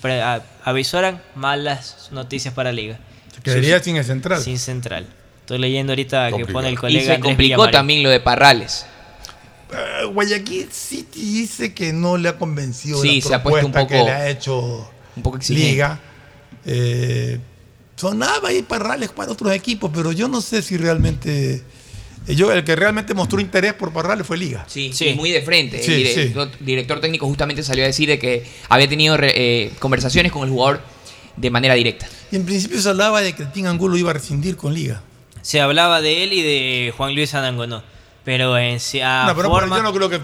avisoran 0.65 1.20
malas 1.35 2.09
noticias 2.12 2.55
para 2.55 2.73
Liga. 2.73 2.99
Se 3.35 3.43
quedaría 3.43 3.82
sin 3.82 3.97
el 3.97 4.05
central. 4.05 4.41
Sin 4.43 4.59
central. 4.59 5.07
Estoy 5.41 5.59
leyendo 5.59 5.93
ahorita 5.93 6.31
que 6.32 6.47
pone 6.47 6.69
el 6.69 6.74
Y 6.74 6.77
colega 6.77 7.01
se 7.05 7.12
Andrés 7.15 7.28
complicó 7.31 7.49
Villamarín. 7.57 7.73
también 7.73 8.03
lo 8.03 8.09
de 8.11 8.20
Parrales. 8.20 8.87
Eh, 9.73 10.05
Guayaquil 10.07 10.69
City 10.73 11.20
dice 11.20 11.74
que 11.74 11.93
no 11.93 12.16
le 12.16 12.28
ha 12.28 12.37
convencido 12.39 13.01
Sí, 13.03 13.20
la 13.20 13.28
se 13.28 13.35
ha 13.35 13.43
puesto 13.43 13.66
un 13.66 13.73
propuesta 13.73 13.97
poco- 13.99 14.07
que 14.07 14.11
le 14.11 14.16
ha 14.16 14.28
hecho 14.31 14.91
Un 15.16 15.23
poco 15.23 15.37
exigente. 15.37 15.70
Liga. 15.70 16.01
Eh, 16.66 17.39
sonaba 17.97 18.49
ahí 18.49 18.62
Parrales 18.62 19.11
para 19.11 19.32
otros 19.32 19.53
equipos, 19.53 19.91
pero 19.95 20.12
yo 20.12 20.28
no 20.28 20.41
sé 20.41 20.62
si 20.62 20.77
realmente. 20.77 21.62
Yo, 22.29 22.53
el 22.53 22.63
que 22.65 22.77
realmente 22.77 23.13
mostró 23.15 23.41
interés 23.41 23.73
por 23.75 23.93
Parrales 23.93 24.27
fue 24.27 24.37
Liga. 24.37 24.65
Sí, 24.69 24.93
Sí. 24.93 25.15
muy 25.15 25.31
de 25.33 25.43
frente. 25.43 25.83
Sí, 25.83 25.93
el 25.93 25.99
director, 26.05 26.51
director 26.61 27.01
técnico 27.01 27.27
justamente 27.27 27.63
salió 27.63 27.83
a 27.85 27.87
decir 27.87 28.09
de 28.09 28.19
que 28.19 28.47
había 28.69 28.89
tenido 28.89 29.17
re- 29.17 29.33
eh, 29.35 29.73
conversaciones 29.79 30.31
con 30.31 30.45
el 30.45 30.51
jugador 30.51 30.81
de 31.37 31.51
manera 31.51 31.75
directa. 31.75 32.07
Y 32.31 32.37
en 32.37 32.45
principio 32.45 32.81
se 32.81 32.89
hablaba 32.89 33.21
de 33.23 33.33
que 33.35 33.43
el 33.45 33.53
Team 33.53 33.67
Angulo 33.67 33.97
iba 33.97 34.11
a 34.11 34.13
rescindir 34.13 34.57
con 34.57 34.75
Liga. 34.75 35.01
Se 35.43 35.61
hablaba 35.61 36.01
de 36.01 36.23
él 36.23 36.33
y 36.35 36.43
de 36.43 36.93
Juan 36.97 37.15
Luis 37.15 37.35
Anangonó. 37.35 37.83
Pero 38.25 38.57
en 38.59 38.77
no, 38.77 39.35
pero, 39.35 39.49
forma, 39.49 39.77
yo 39.79 39.83
no 39.83 39.93
creo 39.95 40.11
que. 40.11 40.21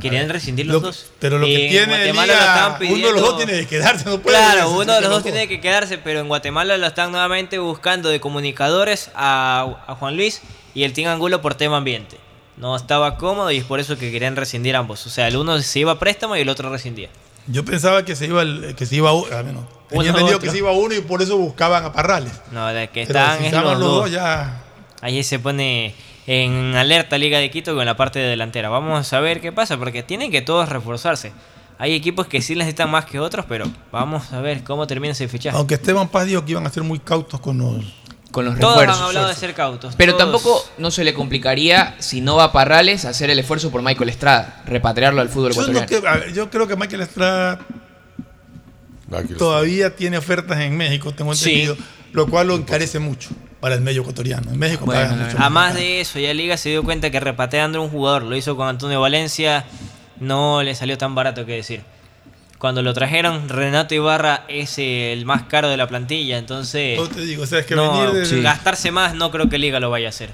querían 0.00 0.28
rescindir 0.28 0.66
los 0.66 0.74
lo- 0.74 0.80
dos. 0.88 1.06
pero 1.20 1.38
lo 1.38 1.46
que 1.46 1.66
En 1.66 1.70
tiene 1.70 1.86
Guatemala 1.86 2.32
Liga, 2.32 2.38
lo 2.44 2.50
estaban 2.50 2.92
uno 2.92 3.06
de 3.06 3.12
los 3.12 3.20
dos 3.22 3.36
tiene 3.36 3.52
que 3.60 3.66
quedarse. 3.68 4.04
No 4.06 4.18
puede 4.20 4.36
Claro, 4.36 4.70
uno 4.72 4.92
de 4.94 5.00
los 5.00 5.10
dos 5.10 5.22
tiene 5.22 5.46
que 5.48 5.60
quedarse, 5.60 5.98
pero 5.98 6.20
en 6.20 6.28
Guatemala 6.28 6.76
lo 6.78 6.86
están 6.88 7.12
nuevamente 7.12 7.58
buscando 7.58 8.08
de 8.08 8.18
comunicadores 8.18 9.10
a, 9.14 9.84
a 9.86 9.94
Juan 9.94 10.16
Luis 10.16 10.40
y 10.74 10.84
el 10.84 10.92
Team 10.92 11.10
Angulo 11.10 11.40
por 11.42 11.54
tema 11.54 11.76
ambiente. 11.78 12.16
No 12.56 12.76
estaba 12.76 13.16
cómodo 13.16 13.50
y 13.50 13.56
es 13.58 13.64
por 13.64 13.80
eso 13.80 13.96
que 13.96 14.10
querían 14.12 14.36
rescindir 14.36 14.76
ambos. 14.76 15.06
O 15.06 15.10
sea, 15.10 15.26
el 15.28 15.36
uno 15.36 15.58
se 15.60 15.78
iba 15.80 15.92
a 15.92 15.98
préstamo 15.98 16.36
y 16.36 16.40
el 16.40 16.48
otro 16.48 16.70
rescindía. 16.70 17.08
Yo 17.48 17.64
pensaba 17.64 18.04
que 18.04 18.14
se 18.14 18.26
iba 18.26 18.42
el- 18.42 18.74
que 18.76 18.86
se 18.86 18.96
iba 18.96 19.12
u- 19.12 19.26
ah, 19.32 19.42
bueno, 19.42 19.60
Uno 19.60 19.68
tenía 19.90 20.10
entendido 20.10 20.36
otro. 20.36 20.40
que 20.40 20.50
se 20.50 20.58
iba 20.58 20.70
uno 20.72 20.94
y 20.94 21.00
por 21.00 21.22
eso 21.22 21.36
buscaban 21.38 21.84
a 21.84 21.92
Parrales. 21.92 22.32
No, 22.52 22.68
de 22.68 22.88
que 22.88 23.02
están 23.02 23.40
si 23.40 23.46
es 23.46 23.52
los 23.52 23.62
los 23.64 23.78
dos. 23.80 23.94
dos 24.02 24.10
ya. 24.12 24.62
Ahí 25.00 25.24
se 25.24 25.38
pone 25.40 25.94
en 26.28 26.76
alerta 26.76 27.18
Liga 27.18 27.38
de 27.38 27.50
Quito 27.50 27.74
con 27.74 27.84
la 27.84 27.96
parte 27.96 28.20
de 28.20 28.28
delantera. 28.28 28.68
Vamos 28.68 29.12
a 29.12 29.18
ver 29.20 29.40
qué 29.40 29.50
pasa, 29.50 29.76
porque 29.76 30.02
tienen 30.04 30.30
que 30.30 30.40
todos 30.42 30.68
reforzarse. 30.68 31.32
Hay 31.78 31.94
equipos 31.94 32.28
que 32.28 32.40
sí 32.42 32.54
necesitan 32.54 32.88
más 32.90 33.06
que 33.06 33.18
otros, 33.18 33.44
pero 33.48 33.64
vamos 33.90 34.32
a 34.32 34.40
ver 34.40 34.62
cómo 34.62 34.86
termina 34.86 35.10
ese 35.12 35.26
fichaje. 35.26 35.56
Aunque 35.56 35.74
Esteban 35.74 36.06
Paz 36.08 36.26
dijo 36.26 36.44
que 36.44 36.52
iban 36.52 36.64
a 36.66 36.70
ser 36.70 36.84
muy 36.84 37.00
cautos 37.00 37.40
con 37.40 37.58
los. 37.58 37.84
Con 38.32 38.46
los 38.46 38.58
Todos 38.58 38.72
refuerzos. 38.78 38.98
han 38.98 39.06
hablado 39.06 39.28
de 39.28 39.34
ser 39.34 39.54
cautos. 39.54 39.94
Pero 39.96 40.16
todos. 40.16 40.24
tampoco 40.24 40.64
no 40.78 40.90
se 40.90 41.04
le 41.04 41.14
complicaría 41.14 41.94
si 42.00 42.20
no 42.20 42.34
va 42.36 42.50
Parrales 42.50 43.04
hacer 43.04 43.30
el 43.30 43.38
esfuerzo 43.38 43.70
por 43.70 43.82
Michael 43.82 44.08
Estrada, 44.08 44.62
repatriarlo 44.66 45.20
al 45.20 45.28
fútbol 45.28 45.52
Yo, 45.52 45.60
no 45.62 45.68
ecuatoriano. 45.78 46.02
que- 46.02 46.08
a 46.08 46.16
ver, 46.26 46.32
yo 46.34 46.50
creo 46.50 46.66
que 46.66 46.74
Michael 46.74 47.02
Estrada 47.02 47.60
todavía 49.38 49.94
tiene 49.94 50.16
ofertas 50.18 50.58
en 50.60 50.76
México, 50.76 51.12
tengo 51.12 51.34
Sí. 51.34 51.50
entendido, 51.62 51.76
lo 52.12 52.26
cual 52.26 52.46
lo 52.48 52.54
encarece 52.56 52.98
mucho 52.98 53.30
para 53.60 53.74
el 53.74 53.80
medio 53.80 54.00
ecuatoriano. 54.02 54.50
En 54.50 54.58
México 54.58 54.86
Bueno, 54.86 55.02
pagan 55.02 55.18
mucho 55.26 55.36
A 55.36 55.40
más. 55.40 55.50
más 55.50 55.74
de 55.74 56.00
eso, 56.00 56.18
ya 56.18 56.32
Liga 56.34 56.56
se 56.56 56.70
dio 56.70 56.82
cuenta 56.82 57.10
que 57.10 57.20
repateando 57.20 57.82
un 57.82 57.90
jugador, 57.90 58.22
lo 58.22 58.34
hizo 58.36 58.56
con 58.56 58.66
Antonio 58.68 59.00
Valencia, 59.00 59.64
no 60.18 60.62
le 60.62 60.74
salió 60.74 60.96
tan 60.98 61.14
barato 61.14 61.44
que 61.46 61.52
decir 61.52 61.82
cuando 62.62 62.80
lo 62.80 62.94
trajeron, 62.94 63.48
Renato 63.48 63.92
Ibarra 63.92 64.44
es 64.46 64.78
el 64.78 65.26
más 65.26 65.42
caro 65.42 65.68
de 65.68 65.76
la 65.76 65.88
plantilla. 65.88 66.38
Entonces, 66.38 66.96
no 66.96 68.12
gastarse 68.40 68.92
más 68.92 69.16
no 69.16 69.32
creo 69.32 69.48
que 69.48 69.58
Liga 69.58 69.80
lo 69.80 69.90
vaya 69.90 70.06
a 70.06 70.10
hacer. 70.10 70.30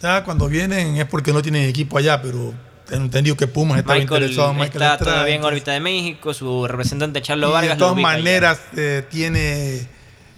Ya 0.00 0.22
cuando 0.22 0.46
vienen 0.46 0.96
es 0.96 1.06
porque 1.06 1.32
no 1.32 1.42
tienen 1.42 1.68
equipo 1.68 1.98
allá, 1.98 2.22
pero 2.22 2.54
entendido 2.88 3.36
que 3.36 3.48
Pumas 3.48 3.78
estaba 3.80 3.98
interesado 3.98 4.52
en 4.52 4.58
Michael 4.58 4.80
está 4.80 4.96
todavía 4.98 5.34
en 5.34 5.42
órbita 5.42 5.72
de 5.72 5.80
México, 5.80 6.32
su 6.32 6.68
representante 6.68 7.20
Charlo 7.20 7.50
Vargas. 7.50 7.76
De 7.76 7.78
todas 7.80 7.96
maneras, 7.96 8.60
eh, 8.76 9.02
tiene, 9.10 9.88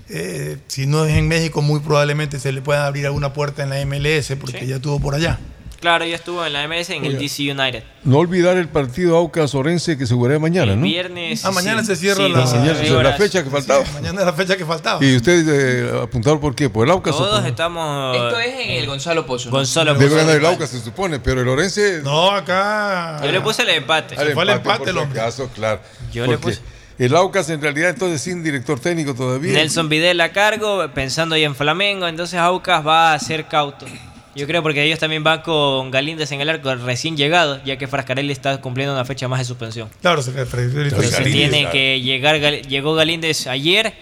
eh, 0.08 0.56
si 0.66 0.86
no 0.86 1.04
es 1.04 1.14
en 1.14 1.28
México, 1.28 1.60
muy 1.60 1.80
probablemente 1.80 2.40
se 2.40 2.52
le 2.52 2.62
pueda 2.62 2.86
abrir 2.86 3.04
alguna 3.04 3.34
puerta 3.34 3.62
en 3.62 3.68
la 3.68 3.84
MLS, 3.84 4.34
porque 4.40 4.66
ya 4.66 4.76
estuvo 4.76 4.98
por 4.98 5.14
allá. 5.14 5.38
Claro, 5.80 6.04
ella 6.04 6.16
estuvo 6.16 6.44
en 6.44 6.52
la 6.52 6.66
MS 6.66 6.90
en 6.90 7.04
el 7.04 7.18
DC 7.18 7.52
United. 7.52 7.84
No 8.02 8.18
olvidar 8.18 8.56
el 8.56 8.68
partido 8.68 9.16
Aucas 9.16 9.54
Orense 9.54 9.96
que 9.96 10.06
se 10.06 10.14
jugará 10.14 10.38
mañana, 10.40 10.74
¿no? 10.74 10.82
Viernes. 10.82 11.44
Ah, 11.44 11.52
mañana 11.52 11.84
se 11.84 11.94
cierra 11.94 12.28
la, 12.28 13.12
fecha 13.12 13.44
que 13.44 13.50
faltaba. 13.50 13.84
Mañana 13.94 14.20
es 14.20 14.26
la 14.26 14.32
fecha 14.32 14.56
que 14.56 14.66
faltaba. 14.66 15.04
¿Y 15.04 15.16
ustedes 15.16 15.46
eh, 15.48 16.00
apuntaron 16.02 16.40
por 16.40 16.54
qué? 16.56 16.68
¿Por 16.68 16.86
el 16.86 16.90
Aucas? 16.90 17.16
Todos 17.16 17.44
estamos. 17.44 18.16
Esto 18.16 18.40
es 18.40 18.54
en 18.54 18.70
el 18.70 18.86
Gonzalo 18.86 19.24
Pozo. 19.24 19.50
Gonzalo 19.50 19.94
Pozo. 19.94 20.04
Debe 20.04 20.16
ganar 20.16 20.36
el 20.36 20.46
Aucas, 20.46 20.70
se 20.70 20.80
supone, 20.80 21.20
pero 21.20 21.42
el 21.42 21.48
Orense. 21.48 22.00
No, 22.02 22.32
acá. 22.32 23.20
Yo 23.24 23.30
le 23.30 23.40
puse 23.40 23.62
el 23.62 23.70
empate. 23.70 24.16
Se 24.16 24.34
fue 24.34 24.42
el 24.42 24.50
empate, 24.50 24.92
los 24.92 25.08
casos, 25.08 25.48
claro. 25.54 25.80
Yo 26.12 26.26
le 26.26 26.38
puse. 26.38 26.60
El 26.98 27.14
Aucas 27.14 27.48
en 27.50 27.62
realidad 27.62 27.90
entonces 27.90 28.20
sin 28.20 28.42
director 28.42 28.80
técnico 28.80 29.14
todavía. 29.14 29.52
Nelson 29.52 29.88
Videla 29.88 30.24
a 30.24 30.32
cargo, 30.32 30.84
pensando 30.92 31.36
ya 31.36 31.46
en 31.46 31.54
Flamengo, 31.54 32.08
entonces 32.08 32.40
Aucas 32.40 32.84
va 32.84 33.14
a 33.14 33.18
ser 33.20 33.46
cauto. 33.46 33.86
Yo 34.34 34.46
creo 34.46 34.62
porque 34.62 34.84
ellos 34.84 34.98
también 34.98 35.24
van 35.24 35.42
con 35.42 35.90
Galíndez 35.90 36.30
en 36.32 36.40
el 36.40 36.48
arco 36.48 36.74
recién 36.76 37.16
llegado, 37.16 37.60
ya 37.64 37.76
que 37.76 37.88
Frascarelli 37.88 38.32
está 38.32 38.60
cumpliendo 38.60 38.94
una 38.94 39.04
fecha 39.04 39.26
más 39.26 39.40
de 39.40 39.44
suspensión. 39.44 39.88
Claro, 40.00 40.22
se, 40.22 40.32
tiene 41.24 41.68
que 41.70 42.00
llegar, 42.00 42.38
llegó 42.62 42.94
Galíndez 42.94 43.46
ayer 43.46 43.94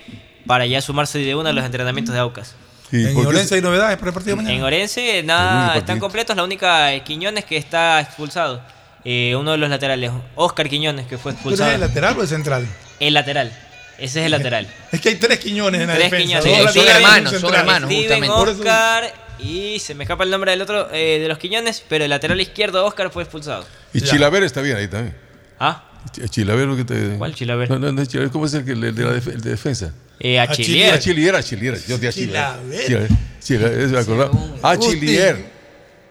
para 0.47 0.67
ya 0.67 0.81
sumarse 0.81 1.19
de 1.19 1.35
uno 1.35 1.49
a 1.49 1.53
los 1.53 1.65
entrenamientos 1.65 2.15
de 2.15 2.21
Aucas. 2.21 2.55
Sí, 2.91 3.05
¿En 3.05 3.17
Orense 3.17 3.57
hay 3.57 3.63
novedades 3.63 3.97
para 3.97 4.11
el 4.11 4.15
partido 4.15 4.37
mañana? 4.37 4.55
En 4.55 4.63
Orense 4.63 5.23
nada, 5.23 5.77
están 5.77 5.99
completos, 5.99 6.37
la 6.37 6.45
única 6.45 6.93
es 6.93 7.03
Quiñones 7.03 7.45
que 7.45 7.57
está 7.57 8.01
expulsado. 8.01 8.61
Eh, 9.05 9.35
uno 9.37 9.53
de 9.53 9.59
los 9.59 9.71
laterales, 9.71 10.11
Oscar 10.35 10.69
Quiñones, 10.69 11.07
que 11.07 11.17
fue 11.17 11.33
expulsado. 11.33 11.71
Es 11.71 11.77
el 11.77 11.81
lateral 11.81 12.19
o 12.19 12.23
el 12.23 12.29
central? 12.29 12.67
El 12.99 13.15
lateral. 13.15 13.53
Ese 13.99 14.21
es 14.21 14.27
el 14.27 14.33
lateral. 14.33 14.69
Es 14.93 15.01
que 15.01 15.11
hay 15.11 15.15
tres 15.15 15.39
Quiñones 15.39 15.81
en 15.81 15.87
la 15.87 15.95
tres. 15.95 16.13
Quiñones. 16.13 16.73
Son, 16.75 16.87
hermanos, 16.87 17.33
son 17.41 17.55
hermanos, 17.55 17.91
Oscar 18.29 19.26
y 19.39 19.79
se 19.79 19.95
me 19.95 20.05
escapa 20.05 20.25
el 20.25 20.31
nombre 20.31 20.51
del 20.51 20.63
otro, 20.63 20.89
eh, 20.93 21.19
de 21.19 21.29
los 21.29 21.39
Quiñones, 21.39 21.83
pero 21.89 22.05
el 22.05 22.11
lateral 22.11 22.41
izquierdo 22.41 22.85
Oscar 22.85 23.11
fue 23.11 23.23
expulsado. 23.23 23.67
Y 23.93 24.01
Chilaver 24.01 24.43
está 24.43 24.63
bien 24.63 24.77
ahí 24.77 24.89
también. 24.89 25.17
¿Ah? 25.59 25.85
Ch 26.13 26.39
eh, 26.39 26.77
que 26.77 26.85
te... 26.85 27.19
¿Cuál 27.19 27.35
Chilaver? 27.35 27.71
No, 27.71 27.79
no, 27.79 27.93
no 27.93 28.05
Chilaver, 28.05 28.31
¿cómo 28.31 28.47
es 28.47 28.55
el, 28.55 28.65
que, 28.65 28.73
el 28.73 28.95
de, 28.95 29.05
la 29.05 29.13
def 29.13 29.27
de 29.27 29.51
defensa? 29.51 29.93
Eh, 30.21 30.39
Achilier. 30.39 30.95
Achilier, 30.95 31.35
Achilier. 31.35 31.79
Yo 31.87 31.99
te 31.99 32.09
Achilier. 32.09 32.45
Chilaver. 32.87 33.09
Chilaver, 33.41 34.31
Achilier 34.63 35.56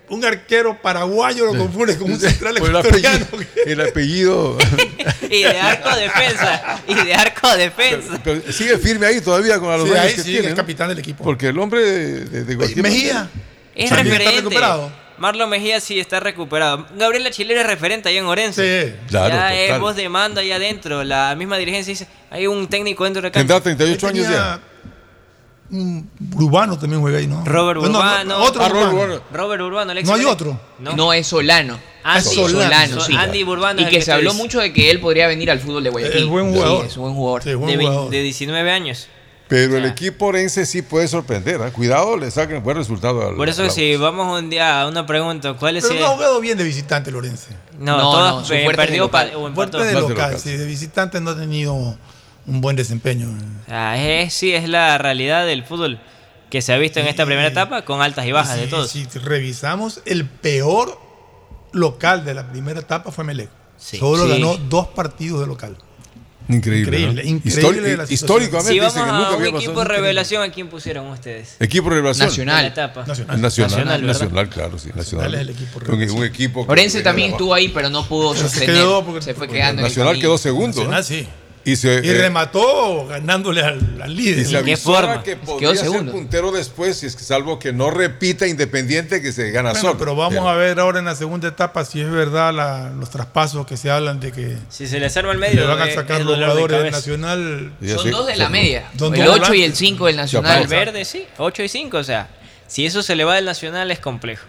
un 0.09 0.23
arquero 0.23 0.81
paraguayo 0.81 1.45
lo 1.45 1.57
confunde 1.57 1.97
con 1.97 2.11
un 2.11 2.19
central 2.19 2.57
ecuatoriano. 2.57 3.25
El 3.65 3.81
apellido. 3.81 4.57
y 5.29 5.43
de 5.43 5.59
arco 5.59 5.95
defensa. 5.95 6.81
Y 6.87 6.93
de 6.93 7.13
arco 7.13 7.55
defensa. 7.55 8.21
Sigue 8.51 8.77
firme 8.77 9.07
ahí 9.07 9.21
todavía 9.21 9.59
con 9.59 9.69
los 9.77 9.87
sí, 9.87 10.15
que 10.15 10.23
tiene, 10.23 10.47
el 10.49 10.55
capitán 10.55 10.89
del 10.89 10.99
equipo. 10.99 11.23
Porque 11.23 11.47
el 11.47 11.59
hombre 11.59 11.81
de, 11.81 12.43
de 12.43 12.55
Guatemala, 12.55 12.89
Mejía. 12.89 13.29
Es 13.73 13.89
referente. 13.89 14.23
Está 14.23 14.35
recuperado. 14.37 15.05
Marlon 15.17 15.49
Mejía 15.49 15.79
sí 15.79 15.99
está 15.99 16.19
recuperado. 16.19 16.87
Gabriela 16.97 17.31
Chilera 17.31 17.61
es 17.61 17.67
referente 17.67 18.09
ahí 18.09 18.17
en 18.17 18.25
Orense. 18.25 18.87
Sí, 18.87 18.95
claro. 19.07 19.33
Ya 19.33 19.53
es 19.53 19.79
voz 19.79 19.95
de 19.95 20.09
mando 20.09 20.41
ahí 20.41 20.51
adentro. 20.51 21.03
La 21.03 21.35
misma 21.35 21.57
dirigencia 21.57 21.91
dice: 21.91 22.07
hay 22.29 22.47
un 22.47 22.67
técnico 22.67 23.05
dentro 23.05 23.21
de 23.21 23.29
la 23.29 23.31
cancha. 23.31 23.61
Tendrá 23.61 23.75
38 23.75 24.07
años 24.07 24.29
ya 24.29 24.59
un 25.71 26.09
Urbano 26.35 26.77
también 26.77 27.01
juega 27.01 27.17
ahí, 27.17 27.27
¿no? 27.27 27.43
Robert 27.43 27.79
Urbano. 27.79 28.37
Otro. 28.43 28.63
Ah, 28.63 28.69
Robert, 28.69 29.61
Urbano. 29.61 29.93
No 29.93 30.13
hay 30.13 30.25
otro. 30.25 30.59
No, 30.79 31.13
es 31.13 31.27
Solano. 31.27 31.79
Ah, 32.03 32.21
sí, 32.21 32.35
Solano, 32.35 33.01
Andy 33.17 33.43
Urbano. 33.43 33.81
Y 33.81 33.85
que, 33.85 34.01
se 34.01 34.11
habló 34.11 34.33
mucho 34.33 34.59
de 34.59 34.71
que 34.71 34.91
él 34.91 34.99
podría 34.99 35.27
venir 35.27 35.49
al 35.49 35.59
fútbol 35.59 35.83
de 35.83 35.89
Guayaquil. 35.89 36.23
Es 36.23 36.29
buen 36.29 36.53
jugador. 36.53 36.85
Es 36.85 36.97
buen 36.97 37.13
jugador. 37.13 37.57
Buen 37.57 37.79
jugador. 37.79 38.09
De, 38.11 38.21
19 38.21 38.71
años. 38.71 39.07
Pero 39.47 39.77
el 39.77 39.85
equipo 39.85 40.25
orense 40.25 40.65
sí 40.65 40.81
puede 40.81 41.07
sorprender. 41.07 41.61
¿eh? 41.61 41.71
Cuidado, 41.71 42.17
le 42.17 42.31
sacan 42.31 42.63
buen 42.63 42.77
resultado. 42.77 43.27
Al, 43.27 43.35
Por 43.35 43.47
eso, 43.47 43.69
si 43.69 43.95
vamos 43.95 44.39
un 44.39 44.49
día 44.49 44.81
a 44.81 44.87
una 44.87 45.05
pregunta, 45.05 45.53
¿cuál 45.53 45.77
es 45.77 45.83
Pero 45.83 45.95
el... 45.95 46.01
no 46.01 46.07
ha 46.07 46.09
jugado 46.11 46.39
bien 46.41 46.57
de 46.57 46.63
visitante, 46.63 47.11
Lorenzo. 47.11 47.49
No, 47.79 48.41
no, 48.41 48.47
perdió 48.75 49.05
o 49.05 49.47
empató. 49.47 49.79
De 49.79 49.93
local, 49.93 50.39
sí, 50.39 50.57
de 50.57 50.65
visitante 50.65 51.21
no 51.21 51.31
ha 51.31 51.37
tenido 51.37 51.95
un 52.47 52.61
buen 52.61 52.75
desempeño. 52.75 53.27
Ah, 53.67 53.95
sí, 54.29 54.53
es 54.53 54.69
la 54.69 54.97
realidad 54.97 55.45
del 55.45 55.63
fútbol 55.63 55.99
que 56.49 56.61
se 56.61 56.73
ha 56.73 56.77
visto 56.77 56.99
en 56.99 57.07
esta 57.07 57.25
primera 57.25 57.47
etapa 57.47 57.83
con 57.83 58.01
altas 58.01 58.25
y 58.25 58.31
bajas 58.31 58.57
de 58.57 58.67
todos. 58.67 58.89
Si 58.89 59.05
revisamos, 59.05 60.01
el 60.05 60.25
peor 60.25 60.99
local 61.71 62.23
de 62.23 62.33
la 62.33 62.49
primera 62.49 62.79
etapa 62.79 63.11
fue 63.11 63.23
Melec. 63.23 63.49
Solo 63.77 64.27
ganó 64.27 64.57
dos 64.57 64.87
partidos 64.87 65.41
de 65.41 65.47
local. 65.47 65.77
Increíble. 66.47 66.99
Increíble, 66.99 67.23
¿no? 67.23 67.29
increíble 67.29 68.05
Históricamente. 68.07 68.71
Si 68.71 68.79
vamos 68.79 68.95
a 68.97 69.35
un 69.35 69.45
equipo 69.45 69.73
pasado, 69.73 69.83
revelación, 69.83 70.43
¿a 70.43 70.51
quién 70.51 70.69
pusieron 70.69 71.07
ustedes? 71.07 71.55
Equipo 71.59 71.89
revelación. 71.89 72.27
Nacional. 72.27 72.65
Etapa. 72.65 73.03
Nacional. 73.05 74.05
Nacional, 74.05 74.49
claro, 74.49 74.77
sí. 74.77 74.91
Nacional. 74.93 75.33
Es 75.33 75.41
el 75.41 75.49
equipo 75.49 75.79
revelación. 75.79 76.65
Orense 76.67 77.01
también 77.01 77.31
estuvo 77.31 77.53
ahí, 77.53 77.69
pero 77.69 77.89
no 77.89 78.07
pudo 78.07 78.35
sostener. 78.35 78.69
Se, 78.69 78.73
quedó 78.73 79.03
porque, 79.03 79.21
se 79.23 79.33
fue 79.33 79.47
quedando. 79.47 79.81
Nacional 79.81 80.11
en 80.11 80.15
el 80.17 80.21
quedó 80.21 80.37
segundo. 80.37 80.77
Nacional, 80.77 81.03
sí. 81.03 81.27
Y, 81.65 81.73
eh, 81.87 82.17
remató 82.19 83.07
ganándole 83.07 83.63
al, 83.63 84.15
líder. 84.15 84.37
Y 84.37 84.45
se 84.45 84.63
¿Qué 84.63 84.77
forma? 84.77 85.23
que 85.23 85.35
podía 85.35 85.75
ser 85.75 85.89
puntero 86.11 86.51
después, 86.51 86.97
si 86.97 87.07
es 87.07 87.15
que, 87.15 87.23
salvo 87.23 87.57
que 87.57 87.73
no 87.73 87.89
repita 87.89 88.45
Independiente 88.45 89.19
que 89.19 89.31
se 89.31 89.49
gana 89.49 89.71
bueno, 89.71 89.81
solo. 89.81 89.97
Pero 89.97 90.15
vamos 90.15 90.45
a 90.45 90.53
ver 90.53 90.79
ahora 90.79 90.99
en 90.99 91.05
la 91.05 91.15
segunda 91.15 91.47
etapa 91.47 91.83
si 91.83 92.01
es 92.01 92.11
verdad 92.11 92.53
los 92.95 93.09
traspasos 93.09 93.65
que 93.65 93.77
se 93.77 93.89
hablan 93.89 94.19
de 94.19 94.31
que. 94.31 94.57
Si 94.69 94.85
se 94.85 94.99
le 94.99 95.09
salva 95.09 95.31
el 95.31 95.39
medio. 95.39 95.67
Van 95.67 95.81
a 95.81 95.87
eh, 95.87 95.95
sacar 95.95 96.21
los 96.21 96.35
jugadores 96.35 96.83
del 96.83 96.91
Nacional. 96.91 97.73
Son 97.95 98.11
dos 98.11 98.27
de 98.27 98.35
la 98.35 98.49
media. 98.49 98.91
El 98.99 99.27
8 99.27 99.53
y 99.55 99.63
el 99.63 99.75
5 99.75 100.05
del 100.05 100.17
Nacional. 100.17 100.61
El 100.61 100.67
verde, 100.67 101.03
sí. 101.03 101.25
8 101.37 101.63
y 101.63 101.67
5, 101.67 101.97
o 101.97 102.03
sea. 102.03 102.29
Si 102.67 102.85
eso 102.85 103.01
se 103.01 103.15
le 103.15 103.23
va 103.23 103.35
del 103.35 103.45
Nacional 103.45 103.89
es 103.89 103.99
complejo. 103.99 104.45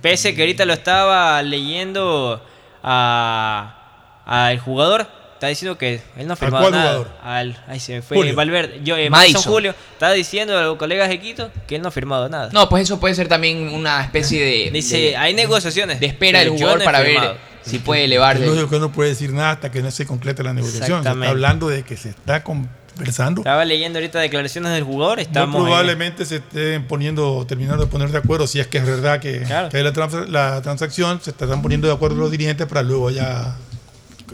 Pese 0.00 0.34
que 0.34 0.40
ahorita 0.40 0.64
lo 0.64 0.72
estaba 0.72 1.42
leyendo 1.42 2.42
a, 2.82 4.22
a 4.24 4.56
jugador 4.64 5.23
está 5.44 5.48
diciendo 5.48 5.78
que 5.78 6.00
él 6.16 6.26
no 6.26 6.36
firmó 6.36 6.70
nada. 6.70 7.04
Al, 7.22 7.62
ahí 7.68 7.80
se 7.80 7.94
me 7.94 8.02
fue. 8.02 8.16
Julio. 8.16 8.34
Valverde. 8.34 8.80
Yo, 8.82 8.96
eh, 8.96 9.10
Madison. 9.10 9.34
Madison 9.34 9.52
Julio. 9.52 9.74
Está 9.92 10.12
diciendo 10.12 10.56
a 10.56 10.62
los 10.62 10.76
colegas 10.76 11.08
de 11.08 11.20
Quito 11.20 11.50
que 11.66 11.76
él 11.76 11.82
no 11.82 11.88
ha 11.88 11.90
firmado 11.90 12.28
nada. 12.28 12.48
No, 12.52 12.68
pues 12.68 12.84
eso 12.84 12.98
puede 12.98 13.14
ser 13.14 13.28
también 13.28 13.68
una 13.74 14.02
especie 14.02 14.42
de. 14.42 14.70
Dice, 14.74 14.98
de, 14.98 15.16
hay 15.16 15.34
negociaciones. 15.34 16.00
De 16.00 16.06
espera 16.06 16.40
del 16.40 16.50
jugador 16.50 16.78
no 16.78 16.84
para 16.84 17.00
firmado. 17.02 17.32
ver 17.32 17.40
si 17.62 17.78
puede 17.78 18.04
elevar. 18.04 18.38
Yo 18.40 18.68
que 18.68 18.78
no 18.78 18.92
puede 18.92 19.10
decir 19.10 19.32
nada 19.32 19.52
hasta 19.52 19.70
que 19.70 19.82
no 19.82 19.90
se 19.90 20.06
complete 20.06 20.42
la 20.42 20.52
negociación. 20.52 21.02
Se 21.02 21.08
está 21.10 21.28
hablando 21.28 21.68
de 21.68 21.82
que 21.82 21.96
se 21.96 22.10
está 22.10 22.42
conversando. 22.42 23.40
Estaba 23.40 23.64
leyendo 23.64 23.98
ahorita 23.98 24.20
declaraciones 24.20 24.72
del 24.72 24.84
jugador. 24.84 25.20
Estamos 25.20 25.60
Muy 25.60 25.68
probablemente 25.68 26.22
ahí. 26.22 26.28
se 26.28 26.36
estén 26.36 26.86
poniendo, 26.86 27.44
terminando 27.46 27.84
de 27.84 27.90
poner 27.90 28.10
de 28.10 28.18
acuerdo, 28.18 28.46
si 28.46 28.60
es 28.60 28.66
que 28.66 28.78
es 28.78 28.86
verdad 28.86 29.20
que, 29.20 29.40
claro. 29.42 29.68
que 29.68 29.78
hay 29.78 29.82
la, 29.82 29.92
trans, 29.92 30.28
la 30.28 30.62
transacción, 30.62 31.20
se 31.22 31.30
estarán 31.30 31.62
poniendo 31.62 31.86
de 31.88 31.94
acuerdo 31.94 32.16
los 32.16 32.30
dirigentes 32.30 32.66
para 32.66 32.82
luego 32.82 33.10
ya 33.10 33.56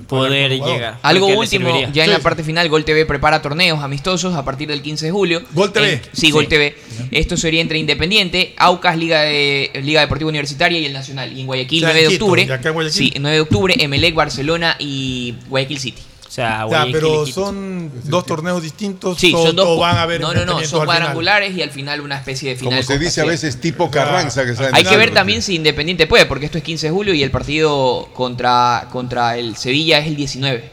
poder 0.07 0.51
llegar. 0.51 0.99
Algo 1.03 1.27
último, 1.27 1.71
ya 1.93 2.05
en 2.05 2.11
la 2.11 2.19
parte 2.19 2.43
final, 2.43 2.69
Gol 2.69 2.85
TV 2.85 3.07
prepara 3.07 3.43
torneos 3.43 3.83
amistosos 3.83 4.35
a 4.35 4.45
partir 4.45 4.69
del 4.69 4.83
15 4.83 5.07
de 5.07 5.13
julio. 5.13 5.43
Gol 5.53 5.73
TV. 5.73 6.01
Sí, 6.13 6.31
Gol 6.31 6.49
TV. 6.49 6.77
Esto 7.11 7.37
sería 7.37 7.61
entre 7.61 7.79
Independiente, 7.79 8.55
Aucas, 8.57 8.97
Liga 8.97 9.23
de 9.23 9.71
Liga 9.83 10.01
Deportiva 10.01 10.29
Universitaria 10.29 10.79
y 10.79 10.87
el 10.87 10.93
Nacional. 10.93 11.33
Y 11.37 11.41
en 11.41 11.47
Guayaquil, 11.47 11.81
ya 11.81 11.89
9 11.89 12.01
de 12.01 12.09
octubre. 12.09 12.47
Guayaquil. 12.47 12.91
Sí, 12.93 13.13
9 13.19 13.35
de 13.35 13.41
octubre, 13.41 13.75
Emelec, 13.79 14.15
Barcelona 14.15 14.77
y 14.79 15.35
Guayaquil 15.49 15.79
City. 15.79 16.03
O 16.31 16.33
sea, 16.33 16.65
ya, 16.71 16.87
pero 16.93 17.27
son 17.27 17.91
dos 18.05 18.25
torneos 18.25 18.63
distintos. 18.63 19.19
Sí, 19.19 19.33
son 19.33 19.57
dos. 19.57 19.81
Van 19.81 19.97
a 19.97 20.03
haber 20.03 20.21
no, 20.21 20.33
no, 20.33 20.45
no, 20.45 20.63
son 20.63 20.85
cuadrangulares 20.85 21.57
y 21.57 21.61
al 21.61 21.73
final 21.73 22.01
una 22.01 22.19
especie 22.19 22.51
de 22.51 22.55
final. 22.55 22.75
Como 22.75 22.83
se 22.85 23.01
dice 23.01 23.21
a 23.21 23.25
veces 23.25 23.61
tipo 23.61 23.91
Carranza. 23.91 24.45
Que 24.47 24.55
Hay 24.73 24.85
que 24.85 24.97
ver 24.97 25.13
también 25.13 25.43
si 25.43 25.57
Independiente 25.57 26.07
puede, 26.07 26.27
porque 26.27 26.47
esto 26.47 26.59
es 26.59 26.63
15 26.63 26.87
de 26.87 26.93
julio 26.93 27.15
y 27.15 27.25
el 27.25 27.33
partido 27.33 28.11
contra, 28.15 28.87
contra 28.93 29.37
el 29.39 29.57
Sevilla 29.57 29.99
es 29.99 30.07
el 30.07 30.15
19. 30.15 30.71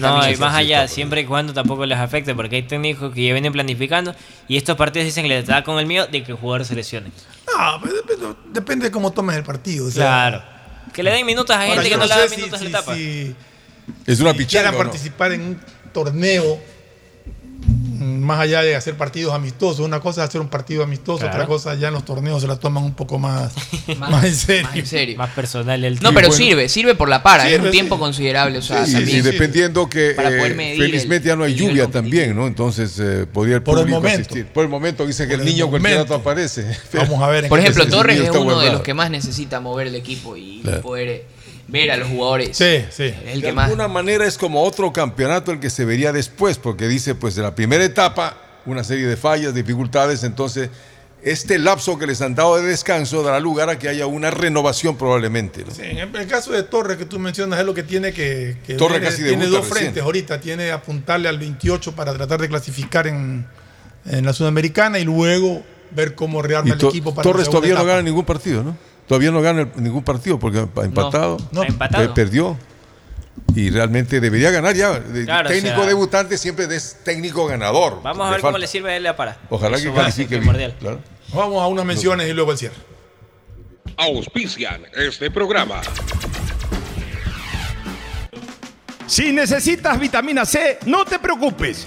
No, 0.00 0.28
y 0.28 0.36
más 0.38 0.56
allá, 0.56 0.88
siempre 0.88 1.20
y 1.20 1.24
cuando 1.24 1.54
tampoco 1.54 1.86
les 1.86 1.98
afecte, 1.98 2.34
porque 2.34 2.56
hay 2.56 2.62
técnicos 2.64 3.14
que 3.14 3.28
ya 3.28 3.32
vienen 3.32 3.52
planificando 3.52 4.12
y 4.48 4.56
estos 4.56 4.76
partidos 4.76 5.06
dicen 5.06 5.22
que 5.22 5.28
les 5.28 5.46
da 5.46 5.62
con 5.62 5.78
el 5.78 5.86
mío 5.86 6.08
de 6.08 6.24
que 6.24 6.32
el 6.32 6.38
jugador 6.38 6.64
se 6.64 6.74
lesione. 6.74 7.12
No, 7.46 7.80
pero 7.80 8.36
depende, 8.52 8.86
de 8.86 8.90
cómo 8.90 9.12
tomes 9.12 9.36
el 9.36 9.44
partido. 9.44 9.88
Claro. 9.88 10.42
Que 10.92 11.04
le 11.04 11.12
den 11.12 11.24
minutos 11.24 11.54
a 11.54 11.62
gente 11.62 11.88
que 11.88 11.96
no, 11.96 12.06
le 12.06 12.08
da 12.08 12.28
minutos 12.28 12.58
si, 12.58 12.66
a 12.66 12.68
la 12.68 12.78
etapa. 12.78 12.94
Si, 12.94 13.36
es 14.06 14.20
una 14.20 14.32
pichanga. 14.32 14.70
Quieran 14.70 14.86
participar 14.86 15.32
en 15.32 15.42
un 15.42 15.58
torneo, 15.92 16.58
más 17.98 18.40
allá 18.40 18.62
de 18.62 18.76
hacer 18.76 18.94
partidos 18.94 19.34
amistosos. 19.34 19.80
Una 19.80 20.00
cosa 20.00 20.22
es 20.22 20.28
hacer 20.28 20.40
un 20.40 20.48
partido 20.48 20.82
amistoso, 20.82 21.26
otra 21.26 21.46
cosa 21.46 21.74
ya 21.74 21.88
en 21.88 21.94
los 21.94 22.04
torneos 22.04 22.42
se 22.42 22.48
la 22.48 22.56
toman 22.56 22.84
un 22.84 22.94
poco 22.94 23.18
más, 23.18 23.52
más, 23.98 24.24
en 24.26 24.34
serio. 24.34 24.62
más, 24.64 24.76
en 24.76 24.86
serio. 24.86 25.18
Personal 25.34 25.84
el 25.84 25.98
No, 26.00 26.12
pero 26.12 26.30
sirve, 26.30 26.68
sirve 26.68 26.94
por 26.94 27.08
la 27.08 27.22
para, 27.22 27.48
es 27.48 27.60
un 27.60 27.70
tiempo 27.70 27.98
considerable. 27.98 28.58
O 28.58 28.62
sea, 28.62 28.86
sí, 28.86 29.20
dependiendo 29.20 29.88
que 29.88 30.10
eh, 30.10 30.76
felizmente 30.76 31.28
el, 31.28 31.32
ya 31.32 31.36
no 31.36 31.44
hay 31.44 31.54
lluvia 31.54 31.88
también, 31.88 32.36
¿no? 32.36 32.46
Entonces 32.46 32.98
eh, 32.98 33.26
podía 33.30 33.56
el 33.56 33.62
por 33.62 33.78
público 33.78 34.00
el 34.00 34.06
asistir. 34.06 34.46
Por 34.46 34.64
el 34.64 34.70
momento 34.70 35.06
dice 35.06 35.26
que 35.26 35.34
el, 35.34 35.44
niño 35.44 35.68
cualquier 35.68 35.98
rato 35.98 36.14
aparece. 36.14 36.76
Vamos 36.92 37.22
a 37.22 37.28
ver. 37.28 37.44
En 37.44 37.48
por 37.48 37.58
ejemplo, 37.58 37.86
Torres 37.86 38.20
es 38.20 38.30
uno 38.30 38.60
de 38.60 38.70
los 38.70 38.82
que 38.82 38.94
más 38.94 39.10
necesita 39.10 39.60
mover 39.60 39.88
el 39.88 39.94
equipo 39.94 40.36
y 40.36 40.62
poder 40.82 41.08
eh, 41.08 41.24
ver 41.68 41.90
a 41.90 41.96
los 41.96 42.08
jugadores. 42.08 42.56
Sí, 42.56 42.84
sí. 42.90 43.04
Es 43.04 43.34
el 43.34 43.40
de 43.40 43.48
que 43.48 43.52
más. 43.52 43.66
alguna 43.66 43.88
manera 43.88 44.26
es 44.26 44.38
como 44.38 44.62
otro 44.62 44.92
campeonato 44.92 45.52
el 45.52 45.60
que 45.60 45.70
se 45.70 45.84
vería 45.84 46.12
después, 46.12 46.58
porque 46.58 46.88
dice, 46.88 47.14
pues 47.14 47.36
en 47.36 47.44
la 47.44 47.54
primera 47.54 47.84
etapa, 47.84 48.36
una 48.66 48.84
serie 48.84 49.06
de 49.06 49.16
fallas, 49.16 49.54
dificultades, 49.54 50.24
entonces 50.24 50.70
este 51.22 51.58
lapso 51.58 51.98
que 51.98 52.06
les 52.06 52.22
han 52.22 52.36
dado 52.36 52.56
de 52.56 52.68
descanso 52.68 53.22
dará 53.22 53.40
lugar 53.40 53.68
a 53.68 53.78
que 53.78 53.88
haya 53.88 54.06
una 54.06 54.30
renovación 54.30 54.96
probablemente. 54.96 55.64
¿no? 55.64 55.74
Sí, 55.74 55.82
en 55.82 55.98
el, 55.98 56.26
caso 56.28 56.52
de 56.52 56.62
Torres 56.62 56.98
que 56.98 57.04
tú 57.04 57.18
mencionas 57.18 57.58
es 57.58 57.66
lo 57.66 57.74
que 57.74 57.82
tiene 57.82 58.12
que... 58.12 58.58
que 58.64 58.74
Torres 58.74 59.00
casi 59.00 59.24
tiene 59.24 59.46
dos 59.46 59.68
recién. 59.68 59.76
frentes 59.76 60.02
ahorita. 60.04 60.40
Tiene 60.40 60.70
apuntarle 60.70 61.28
al 61.28 61.38
28 61.38 61.96
para 61.96 62.14
tratar 62.14 62.40
de 62.40 62.48
clasificar 62.48 63.08
en, 63.08 63.44
en 64.04 64.24
la 64.24 64.32
Sudamericana 64.32 65.00
y 65.00 65.04
luego 65.04 65.64
ver 65.90 66.14
cómo 66.14 66.42
rearma 66.42 66.68
Y 66.68 66.72
el 66.72 66.86
equipo 66.86 67.12
para 67.12 67.24
Torres 67.24 67.50
todavía 67.50 67.74
no 67.74 67.84
gana 67.84 68.02
ningún 68.02 68.24
partido, 68.24 68.62
¿no? 68.62 68.76
Todavía 69.06 69.30
no 69.30 69.40
gana 69.40 69.62
el- 69.62 69.82
ningún 69.82 70.02
partido 70.02 70.38
porque 70.38 70.58
ha 70.58 70.84
empatado, 70.84 71.36
No, 71.52 71.62
Ha 71.62 71.66
empatado. 71.66 72.04
eh, 72.04 72.10
perdió. 72.14 72.56
Y 73.54 73.70
realmente 73.70 74.20
debería 74.20 74.50
ganar 74.50 74.74
ya. 74.74 75.00
Claro, 75.24 75.48
técnico 75.48 75.76
o 75.76 75.78
sea- 75.80 75.86
debutante 75.86 76.36
siempre 76.38 76.66
es 76.74 76.98
técnico 77.04 77.46
ganador. 77.46 78.00
Vamos 78.02 78.26
a 78.26 78.30
ver 78.32 78.40
cómo 78.40 78.58
le 78.58 78.66
sirve 78.66 78.92
a 78.92 78.96
él 78.96 79.06
para. 79.16 79.38
Ojalá 79.50 79.76
Eso 79.76 79.84
que 79.84 79.90
va 79.90 80.06
a 80.06 80.10
ser 80.10 80.26
califique 80.26 80.28
bien. 80.34 80.40
primordial. 80.40 80.74
claro. 80.80 81.00
Vamos 81.32 81.62
a 81.62 81.66
unas 81.66 81.84
menciones 81.84 82.28
y 82.28 82.32
luego 82.32 82.52
el 82.52 82.58
cierre. 82.58 82.74
Auspician 83.96 84.82
este 84.94 85.30
programa. 85.30 85.80
Si 89.06 89.32
necesitas 89.32 89.98
vitamina 90.00 90.44
C, 90.44 90.78
no 90.86 91.04
te 91.04 91.18
preocupes. 91.18 91.86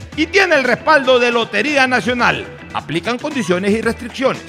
y 0.15 0.27
tiene 0.27 0.55
el 0.55 0.63
respaldo 0.63 1.19
de 1.19 1.31
Lotería 1.31 1.87
Nacional. 1.87 2.45
Aplican 2.73 3.17
condiciones 3.17 3.71
y 3.71 3.81
restricciones. 3.81 4.41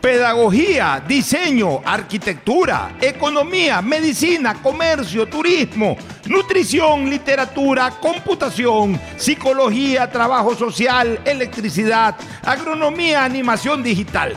Pedagogía, 0.00 1.02
diseño, 1.06 1.80
arquitectura, 1.84 2.96
economía, 3.00 3.82
medicina, 3.82 4.54
comercio, 4.62 5.26
turismo, 5.26 5.96
nutrición, 6.26 7.10
literatura, 7.10 7.90
computación, 8.00 8.98
psicología, 9.16 10.10
trabajo 10.10 10.54
social, 10.54 11.20
electricidad, 11.24 12.14
agronomía, 12.42 13.24
animación 13.24 13.82
digital. 13.82 14.36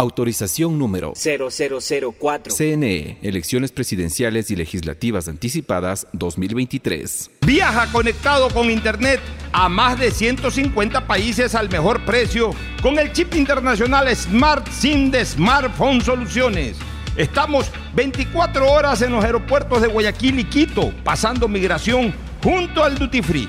Autorización 0.00 0.78
número 0.78 1.14
0004. 1.16 2.54
CNE, 2.54 3.18
Elecciones 3.20 3.72
Presidenciales 3.72 4.48
y 4.52 4.54
Legislativas 4.54 5.26
Anticipadas 5.26 6.06
2023. 6.12 7.32
Viaja 7.40 7.90
conectado 7.90 8.48
con 8.50 8.70
Internet 8.70 9.18
a 9.50 9.68
más 9.68 9.98
de 9.98 10.12
150 10.12 11.04
países 11.08 11.56
al 11.56 11.68
mejor 11.68 12.04
precio 12.04 12.52
con 12.80 12.96
el 13.00 13.12
chip 13.12 13.34
internacional 13.34 14.14
Smart 14.14 14.68
SIM 14.68 15.10
de 15.10 15.24
Smartphone 15.24 16.00
Soluciones. 16.00 16.76
Estamos 17.16 17.72
24 17.96 18.70
horas 18.70 19.02
en 19.02 19.10
los 19.10 19.24
aeropuertos 19.24 19.82
de 19.82 19.88
Guayaquil 19.88 20.38
y 20.38 20.44
Quito, 20.44 20.92
pasando 21.02 21.48
migración 21.48 22.14
junto 22.40 22.84
al 22.84 22.96
Duty 22.96 23.20
Free. 23.20 23.48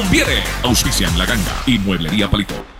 conviene. 0.00 0.42
Auspicia 0.62 1.08
en 1.08 1.18
la 1.18 1.26
ganga 1.26 1.62
y 1.66 1.78
mueblería 1.78 2.30
palito. 2.30 2.79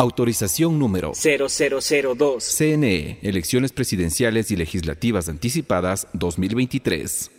Autorización 0.00 0.78
número 0.78 1.12
0002. 1.12 2.42
CNE, 2.42 3.18
Elecciones 3.20 3.70
Presidenciales 3.70 4.50
y 4.50 4.56
Legislativas 4.56 5.28
Anticipadas 5.28 6.06
2023. 6.14 7.30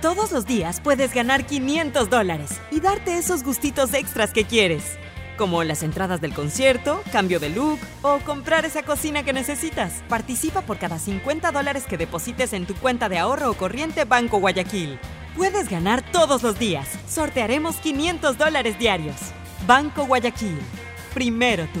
Todos 0.00 0.32
los 0.32 0.46
días 0.46 0.80
puedes 0.80 1.12
ganar 1.12 1.44
500 1.44 2.08
dólares 2.08 2.52
y 2.70 2.80
darte 2.80 3.18
esos 3.18 3.44
gustitos 3.44 3.92
extras 3.92 4.32
que 4.32 4.44
quieres, 4.44 4.96
como 5.36 5.62
las 5.62 5.82
entradas 5.82 6.22
del 6.22 6.32
concierto, 6.32 7.02
cambio 7.12 7.38
de 7.38 7.50
look 7.50 7.78
o 8.00 8.18
comprar 8.20 8.64
esa 8.64 8.82
cocina 8.82 9.22
que 9.22 9.34
necesitas. 9.34 10.02
Participa 10.08 10.62
por 10.62 10.78
cada 10.78 10.98
50 10.98 11.52
dólares 11.52 11.84
que 11.86 11.98
deposites 11.98 12.54
en 12.54 12.64
tu 12.64 12.74
cuenta 12.76 13.10
de 13.10 13.18
ahorro 13.18 13.50
o 13.50 13.54
corriente 13.58 14.06
Banco 14.06 14.38
Guayaquil. 14.38 14.98
Puedes 15.36 15.68
ganar 15.68 16.02
todos 16.12 16.42
los 16.42 16.58
días. 16.58 16.88
Sortearemos 17.06 17.76
500 17.76 18.38
dólares 18.38 18.78
diarios. 18.78 19.16
Banco 19.66 20.06
Guayaquil. 20.06 20.56
Primero 21.12 21.66
tú. 21.74 21.80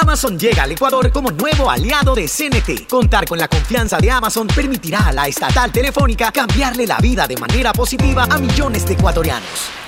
Amazon 0.00 0.38
llega 0.38 0.62
al 0.62 0.72
Ecuador 0.72 1.10
como 1.10 1.30
nuevo 1.30 1.70
aliado 1.70 2.14
de 2.14 2.26
CNT. 2.28 2.88
Contar 2.88 3.26
con 3.26 3.38
la 3.38 3.48
confianza 3.48 3.98
de 3.98 4.10
Amazon 4.10 4.46
permitirá 4.46 5.08
a 5.08 5.12
la 5.12 5.26
estatal 5.26 5.72
telefónica 5.72 6.30
cambiarle 6.30 6.86
la 6.86 6.98
vida 6.98 7.26
de 7.26 7.36
manera 7.36 7.72
positiva 7.72 8.24
a 8.24 8.38
millones 8.38 8.86
de 8.86 8.94
ecuatorianos. 8.94 9.87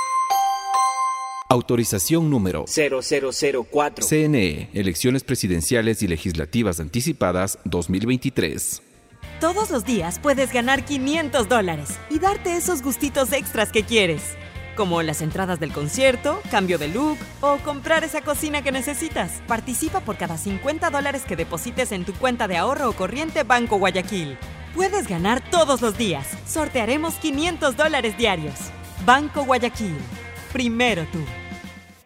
Autorización 1.51 2.29
número 2.29 2.63
0004. 2.65 4.07
CNE, 4.07 4.69
Elecciones 4.73 5.25
Presidenciales 5.25 6.01
y 6.01 6.07
Legislativas 6.07 6.79
Anticipadas 6.79 7.59
2023. 7.65 8.81
Todos 9.41 9.69
los 9.69 9.83
días 9.83 10.17
puedes 10.19 10.53
ganar 10.53 10.85
500 10.85 11.49
dólares 11.49 11.99
y 12.09 12.19
darte 12.19 12.55
esos 12.55 12.81
gustitos 12.81 13.33
extras 13.33 13.73
que 13.73 13.83
quieres, 13.83 14.21
como 14.77 15.01
las 15.01 15.21
entradas 15.21 15.59
del 15.59 15.73
concierto, 15.73 16.39
cambio 16.49 16.77
de 16.77 16.87
look 16.87 17.17
o 17.41 17.57
comprar 17.57 18.05
esa 18.05 18.21
cocina 18.21 18.61
que 18.61 18.71
necesitas. 18.71 19.41
Participa 19.45 19.99
por 19.99 20.15
cada 20.15 20.37
50 20.37 20.89
dólares 20.89 21.23
que 21.27 21.35
deposites 21.35 21.91
en 21.91 22.05
tu 22.05 22.13
cuenta 22.13 22.47
de 22.47 22.55
ahorro 22.55 22.91
o 22.91 22.93
corriente 22.93 23.43
Banco 23.43 23.77
Guayaquil. 23.77 24.37
Puedes 24.73 25.05
ganar 25.05 25.43
todos 25.51 25.81
los 25.81 25.97
días. 25.97 26.29
Sortearemos 26.47 27.15
500 27.15 27.75
dólares 27.75 28.17
diarios. 28.17 28.55
Banco 29.05 29.43
Guayaquil. 29.43 29.97
Primero 30.53 31.05
tú. 31.11 31.19